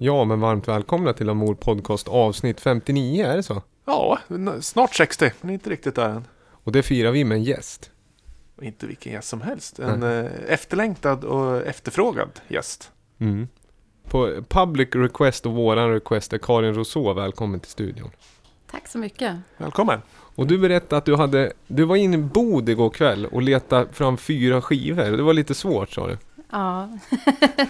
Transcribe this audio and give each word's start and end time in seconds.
Ja, 0.00 0.24
men 0.24 0.40
varmt 0.40 0.68
välkomna 0.68 1.12
till 1.12 1.28
Amor 1.28 1.54
Podcast 1.54 2.08
avsnitt 2.08 2.60
59, 2.60 3.26
är 3.26 3.36
det 3.36 3.42
så? 3.42 3.62
Ja, 3.84 4.18
snart 4.60 4.94
60, 4.94 5.30
men 5.40 5.50
inte 5.50 5.70
riktigt 5.70 5.94
där 5.94 6.08
än. 6.08 6.24
Och 6.50 6.72
det 6.72 6.82
firar 6.82 7.10
vi 7.10 7.24
med 7.24 7.36
en 7.36 7.42
gäst. 7.42 7.90
Och 8.56 8.62
inte 8.62 8.86
vilken 8.86 9.12
gäst 9.12 9.28
som 9.28 9.40
helst. 9.40 9.78
En 9.78 10.02
eh, 10.02 10.30
efterlängtad 10.48 11.24
och 11.24 11.66
efterfrågad 11.66 12.30
gäst. 12.48 12.90
Mm. 13.18 13.48
På 14.04 14.42
public 14.48 14.88
request 14.92 15.46
och 15.46 15.52
våran 15.52 15.92
request 15.92 16.32
är 16.32 16.38
Karin 16.38 16.74
Rousseau 16.74 17.14
välkommen 17.14 17.60
till 17.60 17.70
studion. 17.70 18.10
Tack 18.70 18.88
så 18.88 18.98
mycket. 18.98 19.36
Välkommen! 19.56 20.02
Och 20.10 20.46
du 20.46 20.58
berättade 20.58 20.96
att 20.96 21.04
du 21.04 21.16
hade, 21.16 21.52
du 21.66 21.84
var 21.84 21.96
inne 21.96 22.16
i 22.16 22.20
bod 22.20 22.68
igår 22.68 22.90
kväll 22.90 23.26
och 23.26 23.42
letade 23.42 23.92
fram 23.92 24.16
fyra 24.16 24.62
skivor. 24.62 25.16
Det 25.16 25.22
var 25.22 25.32
lite 25.32 25.54
svårt 25.54 25.90
sa 25.90 26.06
du. 26.06 26.18
Ja. 26.50 26.88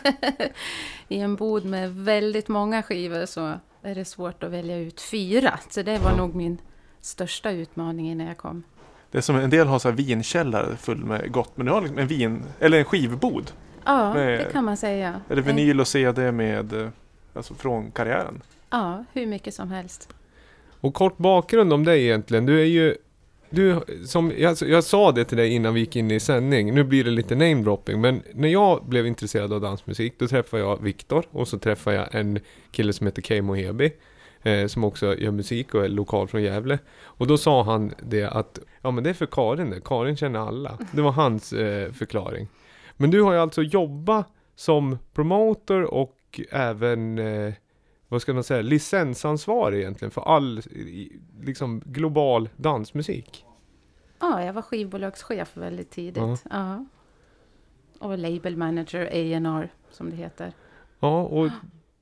I 1.09 1.19
en 1.21 1.37
bod 1.37 1.65
med 1.65 1.91
väldigt 1.95 2.49
många 2.49 2.83
skivor 2.83 3.27
så 3.27 3.53
är 3.83 3.95
det 3.95 4.05
svårt 4.05 4.43
att 4.43 4.51
välja 4.51 4.79
ut 4.79 5.01
fyra. 5.01 5.59
Så 5.71 5.83
det 5.83 5.99
var 5.99 6.11
Ja. 6.11 6.17
nog 6.17 6.35
min 6.35 6.59
största 7.01 7.51
utmaning 7.51 8.11
innan 8.11 8.27
jag 8.27 8.37
kom. 8.37 8.63
Det 9.11 9.19
är 9.19 9.23
som 9.23 9.37
en 9.37 9.51
del 9.51 9.67
har 9.67 9.79
så 9.79 9.89
här 9.89 9.97
vinkällare 9.97 10.77
full 10.77 11.05
med 11.05 11.33
gott, 11.33 11.57
men 11.57 11.67
du 11.67 11.73
har 11.73 11.81
liksom 11.81 11.99
en 11.99 12.07
vin, 12.07 12.43
eller 12.61 12.79
en 12.79 12.85
skivbod. 12.85 13.51
Ja, 13.85 14.15
Med- 14.15 14.39
det 14.41 14.53
kan 14.53 14.65
man 14.65 14.77
säga. 14.77 15.21
Är 15.29 15.37
det 15.37 15.43
vinyl 15.43 15.81
och 15.81 15.89
CD 15.89 16.33
med, 16.33 16.73
eh, 16.73 16.89
alltså 17.35 17.55
från 17.55 17.91
karriären? 17.91 18.43
Ja, 18.71 19.05
hur 19.13 19.27
mycket 19.27 19.55
som 19.55 19.71
helst. 19.71 20.09
Och 20.81 20.95
kort 20.95 21.17
bakgrund 21.19 21.73
om 21.73 21.85
dig 21.85 22.05
egentligen. 22.05 22.47
Du 22.47 22.61
är 22.61 22.65
ju, 22.65 22.97
du, 23.51 23.81
som, 24.07 24.33
jag, 24.39 24.57
jag 24.61 24.85
sa 24.85 25.13
det 25.13 25.25
till 25.25 25.37
dig 25.37 25.51
innan 25.51 25.75
vi 25.75 25.81
gick 25.81 25.97
in 25.97 26.11
i 26.11 26.21
sändning. 26.21 26.75
Nu 26.75 26.85
blir 26.85 27.05
det 27.05 27.11
lite 27.11 27.35
namedropping. 27.35 28.01
Men 28.01 28.23
när 28.35 28.49
jag 28.49 28.85
blev 28.85 29.07
intresserad 29.07 29.53
av 29.53 29.61
dansmusik. 29.61 30.15
Då 30.19 30.29
träffade 30.29 30.63
jag 30.63 30.83
Viktor. 30.83 31.25
Och 31.31 31.49
så 31.49 31.59
träffade 31.59 31.97
jag 31.97 32.15
en 32.15 32.41
kille 32.71 32.93
som 32.93 33.07
heter 33.07 33.23
Kei 33.23 33.43
Mohebi. 33.43 33.93
Eh, 34.43 34.67
som 34.67 34.85
också 34.85 35.17
gör 35.17 35.31
musik 35.31 35.75
och 35.75 35.85
är 35.85 35.89
lokal 35.89 36.29
från 36.29 36.43
Gävle. 36.43 36.79
Och 37.03 37.27
då 37.27 37.39
sa 37.39 37.63
han 37.63 37.95
det 38.03 38.25
att, 38.25 38.59
ja 38.83 38.91
men 38.91 39.05
det 39.05 39.11
är 39.11 39.15
för 39.15 39.27
Karin 39.27 39.71
det. 39.71 39.81
Karin 39.85 40.17
känner 40.17 40.39
alla. 40.39 40.79
Det 40.93 41.03
var 41.03 41.13
hans 41.13 41.53
eh, 41.53 41.93
förklaring. 41.93 42.49
Men 42.97 43.11
du 43.11 43.23
har 43.23 43.33
ju 43.33 43.39
alltså 43.39 43.63
jobbat 43.63 44.29
som 44.57 44.99
promoter 45.15 45.83
och 45.85 46.41
även 46.51 47.19
eh, 47.19 47.53
vad 48.09 48.23
ska 48.23 48.35
man 48.35 48.45
säga, 48.45 48.63
licensansvarig 48.63 49.81
egentligen 49.81 50.11
för 50.11 50.21
all 50.21 50.63
liksom 51.41 51.83
global 51.87 52.49
dansmusik. 52.57 53.45
Ja, 54.21 54.45
jag 54.45 54.53
var 54.53 54.63
skivbolagschef 54.63 55.57
väldigt 55.57 55.91
tidigt. 55.91 56.45
Ja. 56.51 56.85
Och 57.99 58.19
label 58.19 58.57
manager, 58.57 59.07
A&R 59.07 59.73
som 59.91 60.11
det 60.11 60.17
heter. 60.17 60.53
Ja, 61.01 61.23
och 61.23 61.51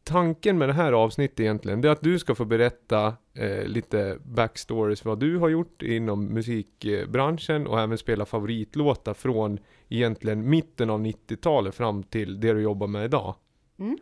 tanken 0.04 0.58
med 0.58 0.68
det 0.68 0.72
här 0.72 0.92
avsnittet 0.92 1.40
egentligen, 1.40 1.80
det 1.80 1.88
är 1.88 1.92
att 1.92 2.00
du 2.00 2.18
ska 2.18 2.34
få 2.34 2.44
berätta 2.44 3.14
eh, 3.34 3.64
lite 3.66 4.18
backstories 4.24 5.04
vad 5.04 5.18
du 5.18 5.38
har 5.38 5.48
gjort 5.48 5.82
inom 5.82 6.24
musikbranschen 6.26 7.66
och 7.66 7.80
även 7.80 7.98
spela 7.98 8.24
favoritlåtar 8.24 9.14
från 9.14 9.58
egentligen 9.88 10.50
mitten 10.50 10.90
av 10.90 11.00
90-talet 11.00 11.74
fram 11.74 12.02
till 12.02 12.40
det 12.40 12.52
du 12.52 12.60
jobbar 12.60 12.86
med 12.86 13.04
idag. 13.04 13.34
Mm. 13.78 13.98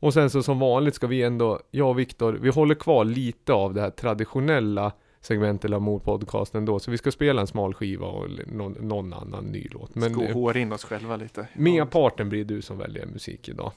Och 0.00 0.14
sen 0.14 0.30
så 0.30 0.42
som 0.42 0.58
vanligt 0.58 0.94
ska 0.94 1.06
vi 1.06 1.22
ändå, 1.22 1.60
jag 1.70 1.88
och 1.88 1.98
Viktor, 1.98 2.32
vi 2.32 2.48
håller 2.48 2.74
kvar 2.74 3.04
lite 3.04 3.52
av 3.52 3.74
det 3.74 3.80
här 3.80 3.90
traditionella 3.90 4.92
segmentet 5.20 5.72
av 5.72 5.98
podcasten 5.98 6.64
då, 6.64 6.78
så 6.78 6.90
vi 6.90 6.98
ska 6.98 7.10
spela 7.10 7.40
en 7.40 7.46
smal 7.46 7.74
skiva 7.74 8.06
och 8.06 8.28
någon, 8.46 8.72
någon 8.72 9.12
annan 9.12 9.44
ny 9.44 9.68
låt. 9.70 9.94
Men 9.94 10.14
Ska 10.14 10.24
eh, 10.24 10.34
håra 10.34 10.58
in 10.58 10.72
oss 10.72 10.84
själva 10.84 11.16
lite. 11.16 11.48
merparten 11.54 12.28
blir 12.28 12.44
du 12.44 12.62
som 12.62 12.78
väljer 12.78 13.06
musik 13.06 13.48
idag. 13.48 13.72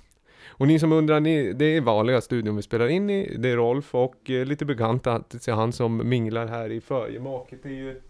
Och 0.48 0.68
ni 0.68 0.80
som 0.80 0.92
undrar, 0.92 1.20
ni, 1.20 1.54
det 1.54 1.66
är 1.66 1.82
vanliga 1.82 2.22
studion 2.22 2.56
vi 2.56 2.62
spelar 2.62 2.88
in 2.88 3.10
i, 3.10 3.38
det 3.38 3.50
är 3.50 3.56
Rolf 3.56 3.96
och 3.96 4.30
eh, 4.30 4.46
lite 4.46 4.66
bekanta, 4.66 5.14
att 5.14 5.44
se 5.44 5.52
han 5.52 5.72
som 5.74 6.10
minglar 6.10 6.48
här 6.48 6.72
i 6.72 6.82
förgemaket. 6.82 7.64
Det 7.64 7.70
är 7.70 7.74
ju, 7.74 8.02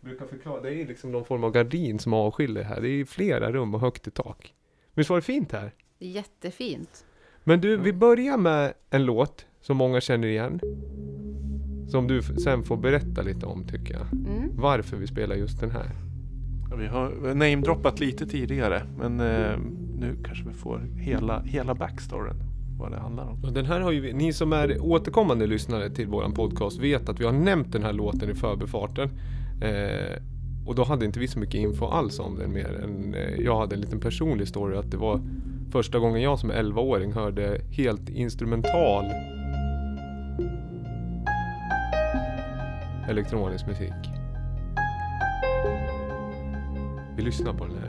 brukar 0.00 0.26
förklara, 0.26 0.60
det 0.60 0.74
är 0.74 0.86
liksom 0.86 1.12
någon 1.12 1.24
form 1.24 1.44
av 1.44 1.52
gardin 1.52 1.98
som 1.98 2.12
avskiljer 2.12 2.62
här. 2.62 2.80
Det 2.80 2.88
är 2.88 3.04
flera 3.04 3.52
rum 3.52 3.74
och 3.74 3.80
högt 3.80 4.06
i 4.06 4.10
tak. 4.10 4.54
Visst 4.94 5.10
var 5.10 5.16
det 5.16 5.22
fint 5.22 5.52
här? 5.52 5.72
Jättefint. 5.98 7.04
Men 7.48 7.60
du, 7.60 7.76
vi 7.76 7.92
börjar 7.92 8.36
med 8.36 8.72
en 8.90 9.04
låt 9.04 9.46
som 9.60 9.76
många 9.76 10.00
känner 10.00 10.28
igen. 10.28 10.60
Som 11.88 12.06
du 12.06 12.22
sen 12.22 12.62
får 12.62 12.76
berätta 12.76 13.22
lite 13.22 13.46
om 13.46 13.64
tycker 13.64 13.94
jag. 13.94 14.06
Mm. 14.12 14.50
Varför 14.54 14.96
vi 14.96 15.06
spelar 15.06 15.36
just 15.36 15.60
den 15.60 15.70
här. 15.70 15.90
Ja, 16.70 16.76
Vi 16.76 16.86
har 16.86 17.34
namedroppat 17.34 18.00
lite 18.00 18.26
tidigare, 18.26 18.82
men 18.98 19.20
eh, 19.20 19.58
nu 19.98 20.16
kanske 20.24 20.48
vi 20.48 20.54
får 20.54 20.80
hela, 20.96 21.40
hela 21.40 21.74
backstoryn. 21.74 22.42
Vad 22.78 22.90
det 22.90 22.98
handlar 22.98 23.24
om. 23.24 23.44
Och 23.44 23.52
den 23.52 23.66
här 23.66 23.80
har 23.80 23.92
ju 23.92 24.12
ni 24.12 24.32
som 24.32 24.52
är 24.52 24.78
återkommande 24.80 25.46
lyssnare 25.46 25.90
till 25.90 26.06
våran 26.06 26.32
podcast 26.32 26.80
vet 26.80 27.08
att 27.08 27.20
vi 27.20 27.24
har 27.24 27.32
nämnt 27.32 27.72
den 27.72 27.82
här 27.82 27.92
låten 27.92 28.30
i 28.30 28.34
förbifarten. 28.34 29.10
Eh, 29.60 30.22
och 30.66 30.74
då 30.74 30.84
hade 30.84 31.04
inte 31.04 31.20
vi 31.20 31.28
så 31.28 31.38
mycket 31.38 31.60
info 31.60 31.86
alls 31.86 32.18
om 32.18 32.38
den 32.38 32.52
mer 32.52 32.80
än 32.84 33.14
eh, 33.14 33.40
jag 33.40 33.58
hade 33.58 33.74
en 33.74 33.80
liten 33.80 34.00
personlig 34.00 34.48
story 34.48 34.76
att 34.76 34.90
det 34.90 34.96
var 34.96 35.20
första 35.72 35.98
gången 35.98 36.22
jag 36.22 36.38
som 36.38 36.52
11-åring 36.52 37.12
hörde 37.12 37.60
helt 37.70 38.08
instrumental 38.08 39.04
elektronisk 43.08 43.66
musik. 43.66 43.92
Vi 47.16 47.22
lyssnar 47.22 47.52
på 47.52 47.64
den 47.64 47.78
här 47.78 47.87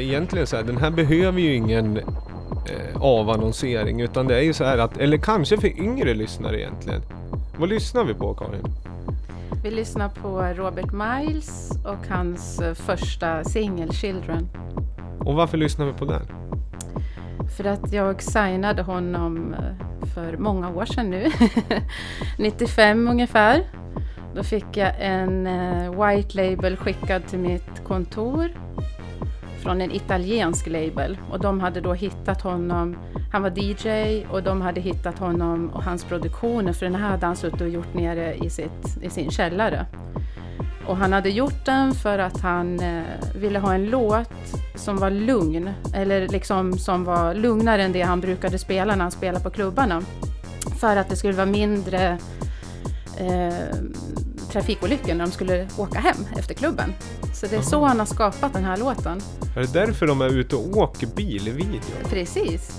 egentligen 0.00 0.46
så 0.46 0.56
här, 0.56 0.62
den 0.62 0.76
här 0.76 0.90
behöver 0.90 1.40
ju 1.40 1.54
ingen 1.54 1.96
eh, 1.96 2.96
avannonsering 3.00 4.00
utan 4.00 4.26
det 4.26 4.36
är 4.36 4.42
ju 4.42 4.52
så 4.52 4.64
här 4.64 4.78
att, 4.78 4.98
eller 4.98 5.16
kanske 5.16 5.56
för 5.56 5.80
yngre 5.80 6.14
lyssnare 6.14 6.60
egentligen. 6.60 7.02
Vad 7.58 7.68
lyssnar 7.68 8.04
vi 8.04 8.14
på 8.14 8.34
Karin? 8.34 8.64
Vi 9.62 9.70
lyssnar 9.70 10.08
på 10.08 10.42
Robert 10.42 10.92
Miles 10.92 11.70
och 11.84 12.08
hans 12.08 12.60
eh, 12.60 12.74
första 12.74 13.44
singel 13.44 13.92
Children. 13.92 14.48
Och 15.20 15.34
varför 15.34 15.58
lyssnar 15.58 15.86
vi 15.86 15.92
på 15.92 16.04
den? 16.04 16.22
För 17.56 17.64
att 17.64 17.92
jag 17.92 18.22
signade 18.22 18.82
honom 18.82 19.54
eh, 19.54 20.06
för 20.14 20.36
många 20.36 20.70
år 20.70 20.84
sedan 20.84 21.10
nu. 21.10 21.30
95 22.38 23.08
ungefär. 23.08 23.62
Då 24.34 24.42
fick 24.42 24.76
jag 24.76 24.92
en 24.98 25.46
eh, 25.46 25.90
white 25.90 26.36
label 26.36 26.76
skickad 26.76 27.26
till 27.26 27.38
mitt 27.38 27.84
kontor 27.84 28.50
från 29.62 29.80
en 29.80 29.92
italiensk 29.92 30.66
label 30.66 31.18
och 31.30 31.40
de 31.40 31.60
hade 31.60 31.80
då 31.80 31.94
hittat 31.94 32.42
honom. 32.42 32.96
Han 33.32 33.42
var 33.42 33.52
DJ 33.58 34.24
och 34.30 34.42
de 34.42 34.60
hade 34.62 34.80
hittat 34.80 35.18
honom 35.18 35.70
och 35.74 35.82
hans 35.82 36.04
produktioner 36.04 36.72
för 36.72 36.86
den 36.86 36.94
här 36.94 37.10
hade 37.10 37.26
han 37.26 37.36
suttit 37.36 37.60
och 37.60 37.68
gjort 37.68 37.94
nere 37.94 38.34
i, 38.34 38.50
sitt, 38.50 38.98
i 39.02 39.10
sin 39.10 39.30
källare. 39.30 39.86
Och 40.86 40.96
han 40.96 41.12
hade 41.12 41.30
gjort 41.30 41.64
den 41.64 41.94
för 41.94 42.18
att 42.18 42.40
han 42.40 42.80
eh, 42.80 43.02
ville 43.34 43.58
ha 43.58 43.74
en 43.74 43.86
låt 43.86 44.32
som 44.74 44.96
var 44.96 45.10
lugn, 45.10 45.70
eller 45.94 46.28
liksom 46.28 46.78
som 46.78 47.04
var 47.04 47.34
lugnare 47.34 47.82
än 47.82 47.92
det 47.92 48.02
han 48.02 48.20
brukade 48.20 48.58
spela 48.58 48.94
när 48.94 49.02
han 49.02 49.10
spelade 49.10 49.44
på 49.44 49.50
klubbarna. 49.50 50.02
För 50.80 50.96
att 50.96 51.08
det 51.08 51.16
skulle 51.16 51.34
vara 51.34 51.46
mindre 51.46 52.18
eh, 53.18 53.54
trafikolyckor 54.52 55.14
när 55.14 55.24
de 55.26 55.32
skulle 55.32 55.68
åka 55.76 55.98
hem 56.00 56.16
efter 56.38 56.54
klubben. 56.54 56.94
Så 57.34 57.46
det 57.46 57.56
är 57.56 57.62
så 57.62 57.84
han 57.84 57.98
har 57.98 58.06
skapat 58.06 58.52
den 58.52 58.64
här 58.64 58.76
låten. 58.76 59.20
Är 59.56 59.60
det 59.60 59.72
därför 59.72 60.06
de 60.06 60.20
är 60.20 60.28
ute 60.28 60.56
och 60.56 60.76
åker 60.76 61.06
bil 61.06 61.48
i 61.48 61.50
videon? 61.50 61.80
Precis. 62.10 62.70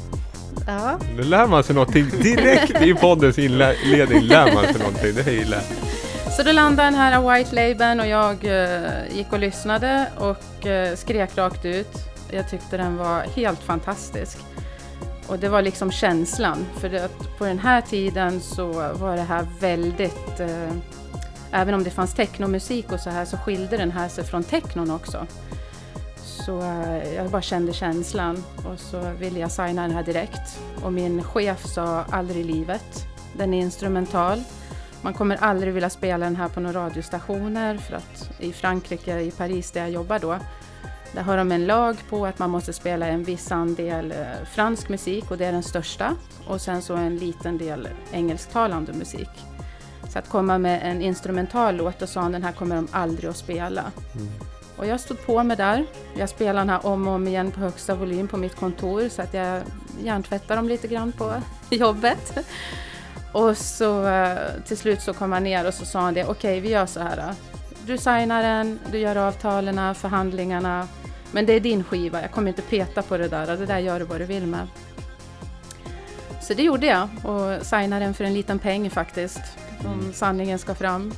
Ja, 0.67 0.99
Nu 1.17 1.23
lär 1.23 1.47
man 1.47 1.63
sig 1.63 1.75
någonting 1.75 2.09
direkt 2.09 2.81
i 2.81 2.93
poddens 2.93 3.39
inledning. 3.39 4.21
Lär 4.21 4.53
man 4.53 4.63
sig 4.63 4.77
någonting, 4.79 5.13
det 5.25 5.31
gillar 5.31 5.57
jag. 5.57 6.33
så 6.33 6.43
då 6.43 6.51
landade 6.51 6.87
den 6.87 6.95
här 6.95 7.33
White 7.37 7.55
Labeln 7.55 7.99
och 7.99 8.07
jag 8.07 8.45
eh, 8.45 9.15
gick 9.15 9.33
och 9.33 9.39
lyssnade 9.39 10.07
och 10.17 10.65
eh, 10.67 10.95
skrek 10.95 11.37
rakt 11.37 11.65
ut. 11.65 11.89
Jag 12.31 12.49
tyckte 12.49 12.77
den 12.77 12.97
var 12.97 13.21
helt 13.21 13.59
fantastisk. 13.59 14.37
Och 15.27 15.39
det 15.39 15.49
var 15.49 15.61
liksom 15.61 15.91
känslan, 15.91 16.65
för 16.79 16.93
att 16.95 17.37
på 17.37 17.45
den 17.45 17.59
här 17.59 17.81
tiden 17.81 18.41
så 18.41 18.67
var 18.93 19.15
det 19.15 19.21
här 19.21 19.47
väldigt 19.59 20.39
eh, 20.39 20.71
Även 21.51 21.73
om 21.73 21.83
det 21.83 21.89
fanns 21.89 22.13
technomusik 22.13 22.91
och 22.91 22.99
så 22.99 23.09
här 23.09 23.25
så 23.25 23.37
skilde 23.37 23.77
den 23.77 23.91
här 23.91 24.09
sig 24.09 24.23
från 24.23 24.43
technon 24.43 24.91
också. 24.91 25.27
Så 26.47 26.61
eh, 26.61 27.13
jag 27.13 27.29
bara 27.29 27.41
kände 27.41 27.73
känslan 27.73 28.43
och 28.57 28.79
så 28.79 29.11
ville 29.19 29.39
jag 29.39 29.51
signa 29.51 29.81
den 29.81 29.91
här 29.91 30.03
direkt. 30.03 30.59
Och 30.83 30.93
min 30.93 31.23
chef 31.23 31.65
sa 31.65 32.03
aldrig 32.09 32.41
i 32.41 32.43
livet. 32.43 33.07
Den 33.37 33.53
är 33.53 33.61
instrumental. 33.61 34.43
Man 35.01 35.13
kommer 35.13 35.35
aldrig 35.35 35.73
vilja 35.73 35.89
spela 35.89 36.25
den 36.25 36.35
här 36.35 36.49
på 36.49 36.59
några 36.59 36.85
radiostationer 36.85 37.77
för 37.77 37.95
att 37.95 38.31
i 38.39 38.53
Frankrike, 38.53 39.19
i 39.19 39.31
Paris 39.31 39.71
där 39.71 39.81
jag 39.81 39.91
jobbar 39.91 40.19
då, 40.19 40.37
där 41.13 41.21
har 41.21 41.37
de 41.37 41.51
en 41.51 41.65
lag 41.65 41.97
på 42.09 42.25
att 42.25 42.39
man 42.39 42.49
måste 42.49 42.73
spela 42.73 43.07
en 43.07 43.23
viss 43.23 43.51
andel 43.51 44.11
eh, 44.11 44.45
fransk 44.53 44.89
musik 44.89 45.31
och 45.31 45.37
det 45.37 45.45
är 45.45 45.51
den 45.51 45.63
största 45.63 46.15
och 46.47 46.61
sen 46.61 46.81
så 46.81 46.95
en 46.95 47.17
liten 47.17 47.57
del 47.57 47.89
engelsktalande 48.11 48.93
musik. 48.93 49.29
Så 50.09 50.19
att 50.19 50.29
komma 50.29 50.57
med 50.57 50.79
en 50.83 51.01
instrumental 51.01 51.75
låt 51.75 52.01
och 52.01 52.09
sa 52.09 52.29
den 52.29 52.43
här 52.43 52.51
kommer 52.51 52.75
de 52.75 52.87
aldrig 52.91 53.29
att 53.29 53.37
spela. 53.37 53.91
Mm. 54.15 54.27
Och 54.77 54.85
jag 54.85 54.99
stod 54.99 55.25
på 55.25 55.43
mig 55.43 55.57
där. 55.57 55.85
Jag 56.17 56.29
spelade 56.29 56.59
den 56.59 56.69
här 56.69 56.85
om 56.85 57.07
och 57.07 57.13
om 57.13 57.27
igen 57.27 57.51
på 57.51 57.59
högsta 57.59 57.95
volym 57.95 58.27
på 58.27 58.37
mitt 58.37 58.55
kontor 58.55 59.09
så 59.09 59.21
att 59.21 59.33
jag 59.33 59.61
hjärntvättade 60.03 60.55
dem 60.55 60.69
lite 60.69 60.87
grann 60.87 61.11
på 61.11 61.33
jobbet. 61.75 62.37
Och 63.31 63.57
så 63.57 64.07
eh, 64.07 64.37
till 64.67 64.77
slut 64.77 65.01
så 65.01 65.13
kom 65.13 65.31
han 65.31 65.43
ner 65.43 65.67
och 65.67 65.73
så 65.73 65.85
sa 65.85 65.99
han 65.99 66.13
det, 66.13 66.23
okej 66.23 66.31
okay, 66.31 66.59
vi 66.59 66.69
gör 66.69 66.85
så 66.85 66.99
här. 66.99 67.33
Du 67.85 67.97
signar 67.97 68.43
den, 68.43 68.79
du 68.91 68.97
gör 68.97 69.15
avtalen, 69.15 69.95
förhandlingarna. 69.95 70.87
Men 71.31 71.45
det 71.45 71.53
är 71.53 71.59
din 71.59 71.83
skiva, 71.83 72.21
jag 72.21 72.31
kommer 72.31 72.47
inte 72.47 72.61
peta 72.61 73.01
på 73.01 73.17
det 73.17 73.27
där. 73.27 73.57
Det 73.57 73.65
där 73.65 73.79
gör 73.79 73.99
du 73.99 74.05
vad 74.05 74.21
du 74.21 74.25
vill 74.25 74.47
med. 74.47 74.67
Så 76.41 76.53
det 76.53 76.63
gjorde 76.63 76.87
jag 76.87 77.09
och 77.23 77.65
signade 77.65 78.05
den 78.05 78.13
för 78.13 78.23
en 78.23 78.33
liten 78.33 78.59
peng 78.59 78.89
faktiskt. 78.89 79.41
Om 79.85 79.93
Mm. 79.99 80.13
sanningen 80.13 80.59
ska 80.59 80.75
fram. 80.75 81.11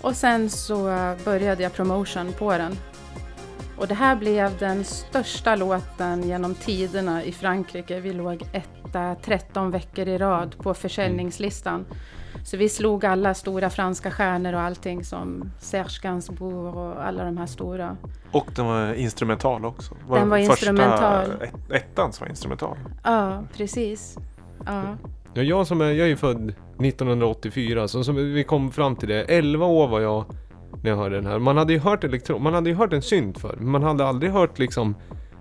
Och 0.00 0.16
sen 0.16 0.50
så 0.50 0.84
började 1.24 1.62
jag 1.62 1.72
promotion 1.72 2.32
på 2.32 2.52
den. 2.52 2.76
Och 3.78 3.86
det 3.88 3.94
här 3.94 4.16
blev 4.16 4.58
den 4.58 4.84
största 4.84 5.56
låten 5.56 6.22
genom 6.22 6.54
tiderna 6.54 7.24
i 7.24 7.32
Frankrike. 7.32 8.00
Vi 8.00 8.12
låg 8.12 8.42
etta 8.52 9.14
13 9.22 9.70
veckor 9.70 10.08
i 10.08 10.18
rad 10.18 10.56
på 10.58 10.74
försäljningslistan. 10.74 11.86
Så 12.44 12.56
vi 12.56 12.68
slog 12.68 13.04
alla 13.04 13.34
stora 13.34 13.70
franska 13.70 14.10
stjärnor 14.10 14.52
och 14.52 14.60
allting 14.60 15.04
som 15.04 15.50
Serge 15.60 16.00
Gainsbourg 16.02 16.76
och 16.76 17.06
alla 17.06 17.24
de 17.24 17.38
här 17.38 17.46
stora. 17.46 17.96
Och 18.32 18.46
den 18.56 18.66
var 18.66 18.92
instrumental 18.94 19.64
också. 19.64 19.94
Den 20.14 20.28
var 20.28 20.38
första 20.38 20.52
instrumental. 20.52 21.42
Ett, 21.42 21.70
ettan 21.70 22.12
som 22.12 22.24
var 22.24 22.30
instrumental. 22.30 22.76
Ja, 23.04 23.42
precis. 23.56 24.16
Ja. 24.66 24.82
Ja, 25.38 25.44
jag 25.44 25.66
som 25.66 25.80
är, 25.80 25.92
jag 25.92 26.10
är 26.10 26.16
född 26.16 26.54
1984, 26.84 27.88
så 27.88 28.04
som 28.04 28.16
vi 28.34 28.44
kom 28.44 28.72
fram 28.72 28.96
till 28.96 29.08
det. 29.08 29.22
11 29.24 29.66
år 29.66 29.88
var 29.88 30.00
jag 30.00 30.24
när 30.82 30.90
jag 30.90 30.96
hörde 30.96 31.16
den 31.16 31.26
här. 31.26 31.38
Man 31.38 31.56
hade 31.56 31.72
ju 31.72 31.78
hört 31.78 32.04
elektron, 32.04 32.42
man 32.42 32.54
hade 32.54 32.70
ju 32.70 32.76
hört 32.76 32.92
en 32.92 33.02
synt 33.02 33.38
för 33.38 33.56
men 33.56 33.70
man 33.70 33.82
hade 33.82 34.06
aldrig 34.06 34.32
hört 34.32 34.58
liksom 34.58 34.94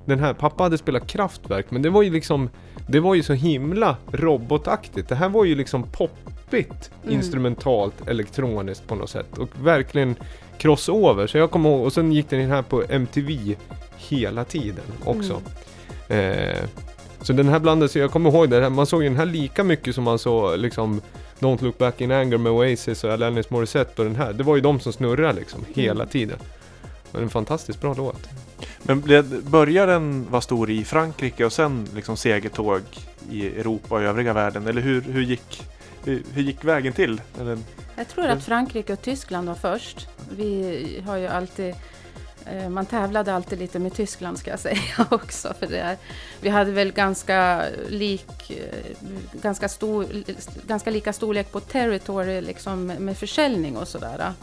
den 0.06 0.20
här, 0.20 0.34
pappa 0.34 0.64
hade 0.64 0.78
spelat 0.78 1.08
kraftverk, 1.08 1.66
men 1.70 1.82
det 1.82 1.90
var 1.90 2.02
ju 2.02 2.10
liksom 2.10 2.50
Det 2.90 3.00
var 3.00 3.16
ju 3.16 3.24
så 3.24 3.34
himla 3.34 3.98
robotaktigt. 4.12 5.10
Det 5.10 5.16
här 5.16 5.30
var 5.30 5.46
ju 5.46 5.56
liksom 5.56 5.84
poppigt, 5.84 6.92
Mm. 7.04 7.16
instrumentalt, 7.16 8.08
elektroniskt 8.08 8.88
på 8.88 8.96
något 8.96 9.10
sätt. 9.10 9.38
Och 9.38 9.50
verkligen 9.64 10.16
crossover. 10.58 11.28
Så 11.28 11.38
jag 11.38 11.52
kommer 11.52 11.70
ihåg, 11.70 11.86
och 11.86 11.94
sen 11.94 12.12
gick 12.12 12.30
den 12.30 12.50
här 12.50 12.62
på 12.62 12.84
MTV 12.90 13.56
hela 13.98 14.44
tiden 14.44 14.84
också. 15.06 15.42
Eh, 16.14 16.64
så 17.28 17.34
den 17.34 17.48
här 17.48 17.60
blandades, 17.60 17.96
jag 17.96 18.12
kommer 18.12 18.30
ihåg 18.30 18.50
det, 18.50 18.62
här, 18.62 18.70
man 18.70 18.86
såg 18.86 19.04
ju 19.04 19.10
den 19.10 19.18
här 19.18 19.26
lika 19.26 19.64
mycket 19.64 19.96
som 19.96 20.04
man 20.04 20.20
såg 20.20 20.60
liksom 20.60 21.02
Don't 21.40 21.64
Look 21.64 21.78
Back 21.78 22.02
In 22.02 22.12
Anger 22.12 22.38
med 22.38 22.52
Oasis 22.52 23.04
och 23.04 23.14
Alanis 23.14 23.50
Morissette 23.50 24.02
och 24.02 24.08
den 24.08 24.16
här. 24.16 24.34
Det 24.34 24.44
var 24.44 24.56
ju 24.56 24.62
de 24.62 24.80
som 24.80 24.94
snurrade 24.94 25.34
liksom 25.34 25.66
hela 25.74 26.06
tiden. 26.06 26.40
Men 27.12 27.24
en 27.24 27.30
fantastiskt 27.30 27.82
bra 27.82 27.94
låt. 27.94 28.30
Men 28.84 29.04
började 29.44 29.92
den 29.92 30.28
vara 30.30 30.42
stor 30.42 30.70
i 30.70 30.84
Frankrike 30.84 31.46
och 31.46 31.54
sen 31.54 31.88
liksom 31.96 32.18
segertåg 32.18 32.82
i 33.32 33.48
Europa 33.48 33.96
och 33.96 34.02
övriga 34.02 34.34
världen? 34.34 34.68
Eller 34.68 34.82
hur, 34.82 35.02
hur, 35.02 35.22
gick, 35.22 35.64
hur, 36.04 36.24
hur 36.34 36.42
gick 36.42 36.64
vägen 36.64 36.94
till? 36.94 37.22
Eller, 37.42 37.58
Jag 37.96 38.08
tror 38.08 38.28
att 38.28 38.44
Frankrike 38.44 38.94
och 38.94 39.02
Tyskland 39.02 39.48
var 39.48 39.56
först. 39.56 40.08
Vi 40.38 41.04
har 41.06 41.18
ju 41.18 41.28
alltid 41.28 41.76
Eh, 42.52 42.70
man 42.70 42.86
tävlade 42.86 43.34
alltid 43.34 43.60
lite 43.60 43.80
med 43.80 43.94
Tyskland 43.94 44.38
ska 44.38 44.52
jag 44.52 44.60
säga 44.60 44.82
också. 45.12 45.54
För 45.60 45.68
det 45.68 45.80
är, 45.80 45.98
vi 46.42 46.50
hade 46.50 46.72
väl 46.72 46.92
ganska, 46.92 47.64
lik, 47.90 48.52
eh, 48.52 48.98
ganska, 49.42 49.70
stor, 49.70 50.06
ganska 50.68 50.90
lika 50.90 51.14
storlek 51.14 51.52
på 51.52 51.60
territory 51.60 52.42
liksom 52.42 52.86
med 52.86 53.18
försäljning 53.18 53.78
och 53.78 53.88
sådär. 53.88 54.34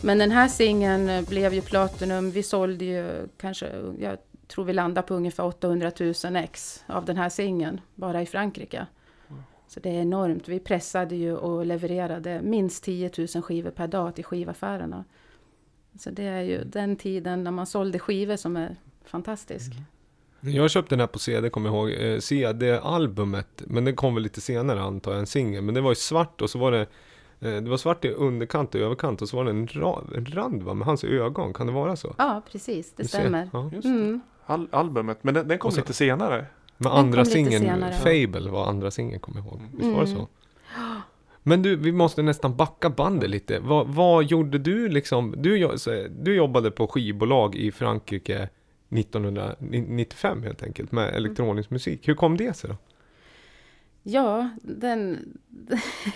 Men 0.00 0.18
den 0.18 0.30
här 0.30 0.48
singeln 0.48 1.08
eh, 1.08 1.28
blev 1.28 1.54
ju 1.54 1.60
Platinum. 1.60 2.30
Vi 2.30 2.42
sålde 2.42 2.84
ju 2.84 3.28
kanske, 3.36 3.66
jag 3.98 4.18
tror 4.48 4.64
vi 4.64 4.72
landade 4.72 5.06
på 5.06 5.14
ungefär 5.14 5.44
800 5.44 5.92
000 6.24 6.36
ex 6.36 6.84
av 6.86 7.04
den 7.04 7.16
här 7.16 7.28
singeln 7.28 7.80
bara 7.94 8.22
i 8.22 8.26
Frankrike. 8.26 8.86
Så 9.68 9.80
det 9.80 9.88
är 9.88 10.00
enormt. 10.00 10.48
Vi 10.48 10.60
pressade 10.60 11.16
ju 11.16 11.36
och 11.36 11.66
levererade 11.66 12.40
minst 12.42 12.84
10 12.84 13.10
000 13.34 13.42
skivor 13.42 13.70
per 13.70 13.86
dag 13.86 14.14
till 14.14 14.24
skivaffärerna. 14.24 15.04
Så 15.98 16.10
det 16.10 16.22
är 16.24 16.40
ju 16.42 16.64
den 16.64 16.96
tiden 16.96 17.44
när 17.44 17.50
man 17.50 17.66
sålde 17.66 17.98
skivor 17.98 18.36
som 18.36 18.56
är 18.56 18.76
fantastisk. 19.04 19.72
Jag 20.40 20.70
köpte 20.70 20.94
den 20.94 21.00
här 21.00 21.06
på 21.06 21.18
CD, 21.18 21.50
kommer 21.50 21.68
jag 21.68 21.76
ihåg. 21.76 21.90
Eh, 22.06 22.18
CD-albumet. 22.20 23.62
Men 23.66 23.84
den 23.84 23.96
kom 23.96 24.14
väl 24.14 24.22
lite 24.22 24.40
senare 24.40 24.80
antar 24.82 25.10
jag, 25.12 25.20
en 25.20 25.26
singel. 25.26 25.62
Men 25.62 25.74
det 25.74 25.80
var 25.80 25.90
ju 25.90 25.94
svart 25.94 26.40
och 26.42 26.50
så 26.50 26.58
var 26.58 26.72
det 26.72 26.80
eh, 27.40 27.56
det 27.62 27.70
var 27.70 27.76
svart 27.76 28.04
i 28.04 28.10
underkant 28.10 28.74
och 28.74 28.80
överkant 28.80 29.22
och 29.22 29.28
så 29.28 29.36
var 29.36 29.44
det 29.44 29.50
en, 29.50 29.66
ra, 29.66 30.02
en 30.16 30.26
rand 30.26 30.62
va, 30.62 30.74
med 30.74 30.86
hans 30.86 31.04
ögon. 31.04 31.52
Kan 31.54 31.66
det 31.66 31.72
vara 31.72 31.96
så? 31.96 32.14
Ja, 32.18 32.42
precis. 32.52 32.92
Det 32.96 33.08
stämmer. 33.08 33.50
Ja. 33.52 33.70
just 33.72 33.82
det. 33.82 33.88
Mm. 33.88 34.20
Al 34.46 34.68
albumet, 34.72 35.18
men 35.24 35.34
den, 35.34 35.48
den 35.48 35.58
kom 35.58 35.70
så- 35.70 35.76
lite 35.80 35.92
senare. 35.92 36.46
Men 36.78 36.90
Den 36.92 36.98
andra 36.98 37.24
singeln. 37.24 37.84
Fable 37.92 38.50
var 38.50 38.66
andra 38.66 38.90
singeln 38.90 39.20
kommer 39.20 39.38
jag 39.40 39.46
ihåg. 39.46 39.60
Visst 39.72 39.84
var 39.96 40.04
det 40.04 40.10
Mm. 40.10 40.16
så? 40.16 40.28
Men 41.48 41.62
du, 41.62 41.76
vi 41.76 41.92
måste 41.92 42.22
nästan 42.22 42.56
backa 42.56 42.90
bandet 42.90 43.30
lite. 43.30 43.58
Vad, 43.58 43.86
vad 43.86 44.24
gjorde 44.24 44.58
du 44.58 44.88
liksom? 44.88 45.34
Du, 45.38 45.76
du 46.18 46.34
jobbade 46.34 46.70
på 46.70 46.86
skivbolag 46.86 47.54
i 47.54 47.72
Frankrike 47.72 48.48
1995 48.90 50.42
helt 50.42 50.62
enkelt 50.62 50.92
med 50.92 51.14
elektronisk 51.14 51.70
musik. 51.70 52.08
Hur 52.08 52.14
kom 52.14 52.36
det 52.36 52.56
sig 52.56 52.70
då? 52.70 52.76
Ja, 54.02 54.50
den, 54.62 55.18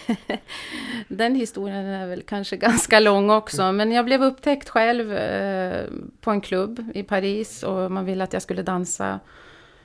Den 1.09 1.35
historien 1.35 1.87
är 1.87 2.07
väl 2.07 2.23
kanske 2.23 2.57
ganska 2.57 3.01
lång 3.01 3.31
också. 3.31 3.73
Men 3.73 3.93
jag 3.93 4.05
blev 4.05 4.23
upptäckt 4.23 4.69
själv 4.69 5.13
eh, 5.13 5.85
på 6.21 6.31
en 6.31 6.41
klubb 6.41 6.91
i 6.95 7.03
Paris 7.03 7.63
och 7.63 7.93
man 7.93 8.05
ville 8.05 8.25
att 8.25 8.33
jag 8.33 8.43
skulle 8.43 8.63
dansa 8.63 9.21